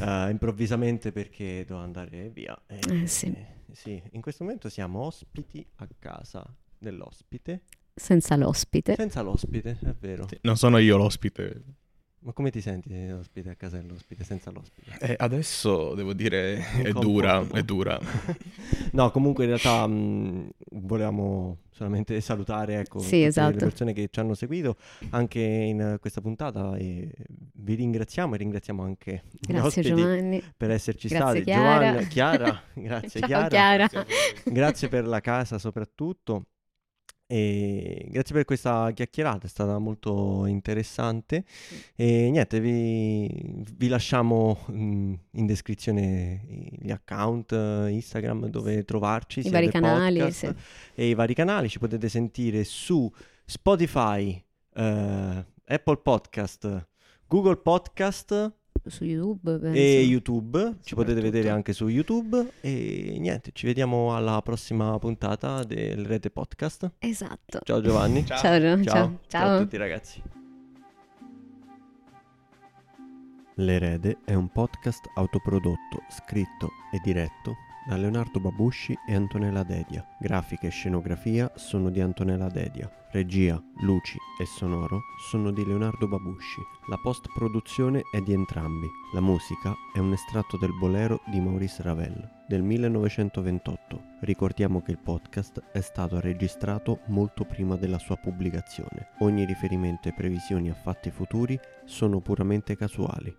eh, 0.00 0.28
improvvisamente 0.30 1.12
perché 1.12 1.64
doveva 1.66 1.84
andare 1.84 2.28
via. 2.30 2.60
E- 2.66 3.02
Eh, 3.02 3.06
sì. 3.06 3.26
e- 3.26 3.60
sì, 3.72 4.02
in 4.12 4.20
questo 4.20 4.44
momento 4.44 4.68
siamo 4.68 5.00
ospiti 5.00 5.64
a 5.76 5.88
casa 5.98 6.44
dell'ospite. 6.78 7.62
Senza 7.94 8.36
l'ospite. 8.36 8.94
Senza 8.94 9.22
l'ospite, 9.22 9.78
è 9.82 9.94
vero. 9.98 10.26
Sì, 10.28 10.38
non 10.42 10.56
sono 10.56 10.78
io 10.78 10.96
l'ospite. 10.96 11.62
Ma 12.24 12.32
come 12.32 12.50
ti 12.50 12.60
senti 12.60 12.94
ospite 13.10 13.50
a 13.50 13.54
casa 13.56 13.78
dell'ospite 13.78 14.22
senza 14.22 14.52
l'ospite? 14.52 14.96
Eh, 15.00 15.16
adesso 15.18 15.92
devo 15.94 16.12
dire 16.12 16.64
è 16.82 16.92
dura, 16.92 17.44
è 17.52 17.62
dura. 17.64 17.98
no, 18.92 19.10
comunque 19.10 19.42
in 19.42 19.50
realtà 19.50 19.84
mh, 19.88 20.50
volevamo 20.74 21.58
solamente 21.70 22.20
salutare 22.20 22.78
ecco, 22.78 23.00
Sì, 23.00 23.04
tutte 23.06 23.16
le 23.18 23.26
esatto. 23.26 23.56
persone 23.56 23.92
che 23.92 24.08
ci 24.08 24.20
hanno 24.20 24.34
seguito 24.34 24.76
anche 25.10 25.40
in 25.40 25.96
questa 26.00 26.20
puntata 26.20 26.76
e 26.76 27.10
vi 27.54 27.74
ringraziamo 27.74 28.34
e 28.34 28.38
ringraziamo 28.38 28.82
anche 28.84 29.24
Grazie 29.40 29.66
ospiti 29.80 29.88
Giovanni. 29.88 30.42
per 30.56 30.70
esserci 30.70 31.08
Grazie, 31.08 31.26
stati. 31.26 31.42
Chiara. 31.44 31.86
Giovanni, 31.88 32.06
Chiara, 32.06 32.62
grazie 32.74 33.20
Ciao 33.20 33.28
Chiara. 33.48 33.88
Chiara. 33.88 34.06
Grazie 34.44 34.88
per 34.88 35.06
la 35.06 35.20
casa 35.20 35.58
soprattutto 35.58 36.44
e 37.32 38.08
grazie 38.10 38.34
per 38.34 38.44
questa 38.44 38.90
chiacchierata, 38.92 39.46
è 39.46 39.48
stata 39.48 39.78
molto 39.78 40.44
interessante. 40.44 41.44
E 41.96 42.28
niente, 42.30 42.60
vi, 42.60 43.64
vi 43.74 43.88
lasciamo 43.88 44.66
mm, 44.70 45.14
in 45.30 45.46
descrizione 45.46 46.44
gli 46.78 46.90
account 46.90 47.52
eh, 47.52 47.88
Instagram 47.88 48.48
dove 48.48 48.84
trovarci, 48.84 49.46
I 49.46 49.48
vari 49.48 49.70
canali, 49.70 50.18
podcast 50.18 50.54
sì. 50.54 50.54
e 50.94 51.08
i 51.08 51.14
vari 51.14 51.32
canali, 51.32 51.70
ci 51.70 51.78
potete 51.78 52.10
sentire 52.10 52.64
su 52.64 53.10
Spotify, 53.46 54.44
eh, 54.74 55.46
Apple 55.64 55.96
Podcast, 56.02 56.86
Google 57.26 57.56
Podcast 57.56 58.60
Su 58.86 59.04
YouTube. 59.04 59.58
penso. 59.58 59.78
e 59.78 60.02
YouTube, 60.02 60.76
ci 60.82 60.94
potete 60.94 61.20
vedere 61.20 61.50
anche 61.50 61.72
su 61.72 61.88
YouTube 61.88 62.54
e 62.60 63.16
niente, 63.18 63.50
ci 63.52 63.66
vediamo 63.66 64.14
alla 64.14 64.40
prossima 64.42 64.98
puntata 64.98 65.62
del 65.62 66.04
Rete 66.04 66.30
Podcast. 66.30 66.92
Esatto. 66.98 67.60
Ciao 67.62 67.80
Giovanni. 67.80 68.24
Ciao. 68.26 68.38
Ciao, 68.38 68.60
ciao. 68.60 68.82
Ciao. 68.82 69.18
ciao. 69.28 69.56
a 69.56 69.58
tutti 69.60 69.76
ragazzi. 69.76 70.22
L'Erede 73.56 74.18
è 74.24 74.34
un 74.34 74.50
podcast 74.50 75.10
autoprodotto, 75.14 76.02
scritto 76.08 76.70
e 76.92 76.98
diretto 77.04 77.54
da 77.86 77.96
Leonardo 77.96 78.40
Babusci 78.40 78.96
e 79.06 79.14
Antonella 79.14 79.62
Dedia. 79.62 80.06
Grafica 80.18 80.66
e 80.66 80.70
scenografia 80.70 81.50
sono 81.56 81.90
di 81.90 82.00
Antonella 82.00 82.48
Dedia. 82.48 82.90
Regia, 83.10 83.62
luci 83.82 84.16
e 84.40 84.46
sonoro 84.46 85.00
sono 85.28 85.50
di 85.50 85.64
Leonardo 85.64 86.08
Babusci. 86.08 86.60
La 86.88 86.96
post-produzione 87.02 88.02
è 88.10 88.20
di 88.20 88.32
entrambi. 88.32 88.86
La 89.12 89.20
musica 89.20 89.74
è 89.92 89.98
un 89.98 90.12
estratto 90.12 90.56
del 90.56 90.72
bolero 90.78 91.20
di 91.26 91.40
Maurice 91.40 91.82
Ravel 91.82 92.40
del 92.52 92.62
1928. 92.62 94.02
Ricordiamo 94.20 94.82
che 94.82 94.90
il 94.90 94.98
podcast 94.98 95.62
è 95.72 95.80
stato 95.80 96.20
registrato 96.20 97.00
molto 97.06 97.44
prima 97.44 97.76
della 97.76 97.98
sua 97.98 98.16
pubblicazione. 98.16 99.12
Ogni 99.20 99.46
riferimento 99.46 100.08
e 100.08 100.12
previsioni 100.12 100.68
a 100.68 100.74
fatti 100.74 101.10
futuri 101.10 101.58
sono 101.86 102.20
puramente 102.20 102.76
casuali. 102.76 103.34